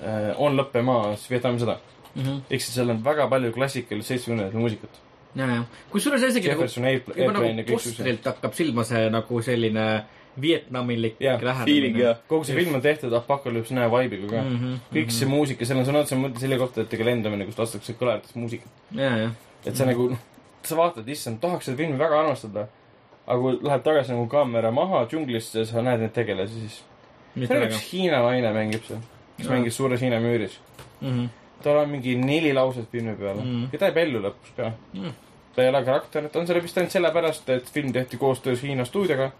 äh,, 0.00 0.32
on 0.40 0.56
lõppemas 0.58 1.28
Vietnami 1.30 1.60
sõda. 1.62 1.76
Ehk 2.16 2.60
siis 2.60 2.74
seal 2.74 2.90
on 2.90 3.02
väga 3.04 3.28
palju 3.28 3.52
klassikalist 3.52 4.08
seitsmekümnendate 4.08 4.58
muusikat. 4.58 5.00
ja, 5.34 5.46
ja, 5.46 5.64
kusjuures 5.90 6.22
isegi 6.22 6.48
nagu, 6.48 6.62
Jefferson 6.62 6.84
Airpl- 6.84 7.18
juba 7.18 7.32
nagu 7.32 7.50
ja 7.50 7.66
postrilt 7.72 8.24
hakkab 8.24 8.54
silma 8.54 8.84
see 8.84 9.10
nagu 9.10 9.42
selline 9.42 9.88
Vietnamilik 10.40 11.16
feeling 11.18 11.44
lähenemine 11.44 12.02
ja. 12.02 12.14
kogu 12.28 12.44
see 12.44 12.56
film 12.56 12.74
on 12.74 12.82
tehtud 12.82 13.12
Apocalypse 13.12 13.74
Now 13.74 13.90
vibe'iga 13.90 14.28
ka 14.30 14.42
mm. 14.42 14.58
-hmm, 14.58 14.80
kõik 14.94 15.10
see 15.10 15.28
muusika, 15.28 15.66
seal 15.66 15.78
on 15.78 15.86
sõna 15.86 16.02
otseses 16.04 16.22
mõttes 16.22 16.44
helikopteritega 16.46 17.04
lendamine, 17.04 17.46
kus 17.48 17.58
lastakse 17.58 17.94
kõlaritest 17.98 18.36
muusikat. 18.38 18.82
ja, 18.94 19.16
ja, 19.24 19.30
et 19.66 19.76
see 19.76 19.86
nagu, 19.86 20.10
noh, 20.14 20.20
sa 20.62 20.76
vaatad, 20.78 21.08
issand, 21.08 21.40
tahaks 21.42 21.68
seda 21.68 21.76
filmi 21.80 21.98
väga 21.98 22.20
armastada. 22.20 22.68
aga 23.26 23.40
kui 23.40 23.58
läheb 23.62 23.82
tagasi 23.84 24.14
nagu 24.14 24.26
kaamera 24.32 24.70
maha 24.72 25.02
džunglisse, 25.06 25.66
sa 25.68 25.82
näed 25.84 26.00
neid 26.00 26.14
tegelasi, 26.16 26.60
siis. 26.60 26.78
seal 27.34 27.66
üks 27.66 27.82
Hiina 27.90 28.22
naine 28.24 28.52
mängib 28.56 28.86
seal, 28.86 29.02
kes 29.36 29.46
Jaa. 29.46 29.52
mängis 29.56 29.76
suures 29.76 30.00
Hiina 30.00 30.20
müüris. 30.20 30.58
mm. 31.00 31.28
Tal 31.62 31.76
on 31.82 31.90
mingi 31.90 32.14
neli 32.16 32.52
lauset 32.54 32.90
filmi 32.92 33.14
peale 33.18 33.42
mm. 33.42 33.68
ja 33.72 33.78
ta 33.78 33.90
jääb 33.90 34.02
ellu 34.04 34.22
lõpus 34.22 34.54
ka 34.56 34.72
Mm. 34.94 35.12
ta 35.54 35.62
ei 35.62 35.68
ole 35.68 35.84
karakter, 35.84 36.28
ta 36.28 36.38
on 36.38 36.46
seal 36.46 36.62
vist 36.62 36.78
ainult 36.78 36.92
sellepärast, 36.94 37.48
et 37.50 37.70
film 37.74 37.92
tehti 37.92 38.16
koostöös 38.16 38.62
Hiina 38.62 38.84
stuudioga. 38.84 39.30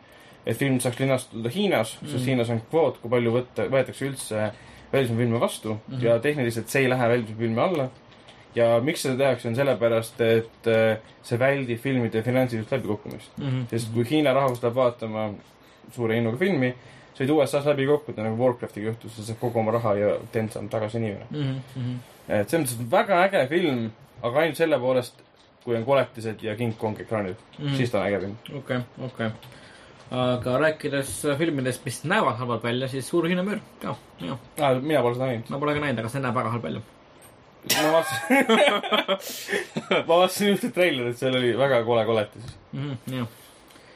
et 0.46 0.56
film 0.56 0.80
saaks 0.80 0.98
linastuda 1.00 1.48
Hiinas 1.48 1.98
mm., 2.00 2.08
sest 2.08 2.26
Hiinas 2.26 2.50
on 2.50 2.60
kvoot, 2.70 2.98
kui 3.02 3.10
palju 3.10 3.32
võtta, 3.32 3.68
võetakse 3.70 4.06
üldse 4.06 4.50
välismaa 4.92 5.18
filme 5.18 5.40
vastu 5.40 5.74
mm 5.74 5.94
-hmm. 5.94 6.04
ja 6.04 6.18
tehniliselt 6.18 6.68
see 6.68 6.82
ei 6.82 6.90
lähe 6.90 7.08
välismaa 7.08 7.38
filmi 7.38 7.60
alla. 7.60 7.88
ja 8.54 8.80
miks 8.80 9.02
seda 9.02 9.16
tehakse, 9.16 9.48
on 9.48 9.56
sellepärast, 9.56 10.20
et 10.20 10.66
äh, 10.66 10.98
see 11.22 11.38
väldib 11.38 11.78
filmide 11.78 12.22
finantsilist 12.22 12.72
läbikukkumist. 12.72 13.30
-hmm. 13.38 13.66
sest 13.70 13.92
kui 13.94 14.10
Hiina 14.10 14.32
rahvas 14.32 14.62
läheb 14.62 14.74
vaatama 14.74 15.34
suure 15.92 16.14
hinnaga 16.14 16.36
filmi, 16.36 16.74
sa 17.18 17.24
võid 17.24 17.32
USA-s 17.34 17.66
läbi 17.66 17.86
kukkuda 17.88 18.22
nagu 18.22 18.38
Warcraftiga 18.38 18.92
juhtus, 18.92 19.16
sa 19.16 19.24
saad 19.26 19.40
kogu 19.40 19.58
oma 19.58 19.74
raha 19.74 19.94
ja 19.98 20.10
Tencent 20.32 20.70
tagasi 20.70 21.00
inimene. 21.00 21.26
Mm 21.30 21.60
-hmm. 21.74 21.96
et 22.28 22.50
selles 22.50 22.76
mõttes 22.76 22.90
väga 22.90 23.22
äge 23.24 23.46
film, 23.48 23.90
aga 24.22 24.40
ainult 24.40 24.56
selle 24.56 24.78
poolest, 24.78 25.22
kui 25.64 25.76
on 25.76 25.84
koletised 25.84 26.42
ja 26.42 26.54
King 26.56 26.76
Kong 26.78 27.00
ekraanil 27.00 27.34
mm. 27.34 27.64
-hmm. 27.64 27.76
siis 27.76 27.90
ta 27.90 28.00
on 28.00 28.06
äge 28.06 28.20
film. 28.20 28.36
okei, 28.58 28.78
okei. 29.04 29.30
aga 30.10 30.58
rääkides 30.58 31.26
filmidest, 31.38 31.84
mis 31.84 32.04
näevad 32.04 32.36
halvad 32.36 32.62
välja, 32.62 32.88
siis 32.88 33.08
Suur 33.08 33.26
Hiina 33.26 33.42
müür 33.42 33.58
ka, 33.82 33.96
jah. 34.20 34.38
Ah, 34.60 34.82
mina 34.82 35.02
pole 35.02 35.14
seda 35.14 35.26
näinud. 35.26 35.44
ma 35.48 35.58
pole 35.58 35.74
ka 35.74 35.80
näinud, 35.80 35.98
aga 35.98 36.08
see 36.08 36.22
näeb 36.22 36.34
väga 36.34 36.50
halb 36.50 36.62
välja. 36.62 36.80
ma 37.82 37.92
vaatasin 37.92 38.46
ma 40.06 40.14
vaatasin 40.14 40.54
ühte 40.54 40.70
treilerit, 40.70 41.18
seal 41.18 41.36
oli 41.36 41.58
väga 41.58 41.82
kole 41.84 42.04
koletis. 42.04 42.56
jah, 43.06 43.28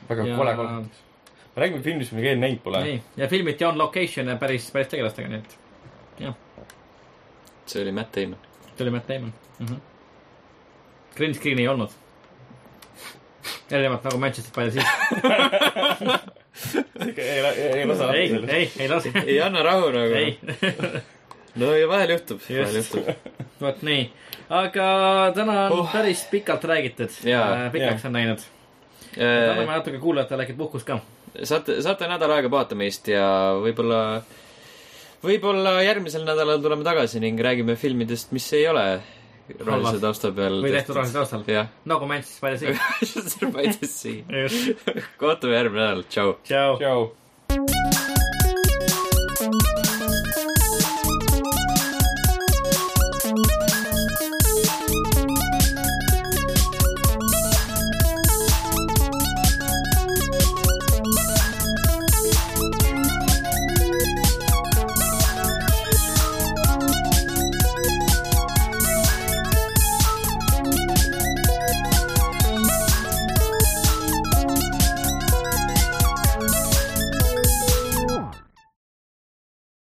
väga 0.08 0.26
ja... 0.26 0.36
kole 0.36 0.56
koletis. 0.56 1.11
Me 1.56 1.60
räägime 1.62 1.82
filmist, 1.82 2.12
mida 2.12 2.22
keegi 2.28 2.40
näinud 2.40 2.62
pole. 2.64 2.82
ei, 2.84 3.02
ja 3.16 3.28
filmiti 3.28 3.64
on 3.64 3.78
location 3.78 4.28
ja 4.28 4.36
päris, 4.36 4.70
päris 4.72 4.88
tegelastega, 4.88 5.28
nii 5.28 5.38
et 5.38 5.58
see 7.66 7.82
oli 7.82 7.92
Matt 7.92 8.16
Damon. 8.16 8.38
see 8.76 8.84
oli 8.86 8.90
Matt 8.90 9.08
Damon 9.08 9.32
mm. 9.58 9.66
-hmm. 9.66 9.80
Green 11.16 11.34
screen'i 11.34 11.60
ei 11.62 11.68
olnud. 11.68 11.90
erinevalt 13.70 14.04
nagu 14.04 14.18
Manchester 14.18 14.52
by 14.64 14.70
the 14.70 14.80
Sea. 14.80 16.18
ei, 17.00 17.14
ei, 17.18 17.78
ei 17.78 17.86
lase 17.86 18.04
lahti 18.04 18.18
ei, 18.18 18.28
sellest. 18.28 18.52
ei, 18.52 18.72
ei 18.78 18.88
lase. 18.88 19.12
ei 19.26 19.40
anna 19.40 19.62
rahu 19.62 19.90
nagu. 19.90 20.14
ei, 20.14 20.38
no 21.54 21.74
ja 21.76 21.88
vahel 21.88 22.10
juhtub, 22.10 22.40
vahel 22.48 22.76
juhtub. 22.76 23.08
vot 23.60 23.82
nii, 23.82 24.10
aga 24.48 24.86
täna 25.34 25.66
on 25.66 25.78
Oh. 25.78 25.92
päris 25.92 26.24
pikalt 26.30 26.64
räägitud. 26.64 27.10
Jaa. 27.24 27.70
pikaks 27.70 28.04
on 28.04 28.12
läinud. 28.12 28.38
anname 29.16 29.56
saate, 29.56 29.72
natuke 29.72 29.98
kuulajatele 29.98 30.42
äkki 30.42 30.52
puhkust 30.52 30.86
ka. 30.86 31.00
Saate 31.40 32.08
nädal 32.10 32.36
aega 32.36 32.50
vaadata 32.52 32.78
meist 32.78 33.08
ja 33.08 33.24
võib-olla, 33.62 34.22
võib-olla 35.24 35.78
järgmisel 35.84 36.26
nädalal 36.28 36.62
tuleme 36.62 36.86
tagasi 36.86 37.22
ning 37.22 37.40
räägime 37.40 37.76
filmidest, 37.80 38.32
mis 38.36 38.50
ei 38.58 38.68
ole 38.68 38.86
rohelise 39.60 40.00
tausta 40.02 40.30
peal 40.34 40.60
või 40.62 40.74
tehtud 40.76 40.96
rohelise 40.96 41.18
taustal. 41.18 41.44
nagu 41.88 42.06
Manchester 42.08 42.52
by 42.52 42.56
the 42.56 42.68
Sea. 42.68 43.32
Survival 43.34 43.88
Sea. 43.88 44.22
just, 44.42 44.86
kohtume 45.20 45.58
järgmine 45.58 45.82
nädal, 45.82 46.06
tšau. 46.08 46.38
tšau. 46.46 46.78
tšau. 46.80 47.10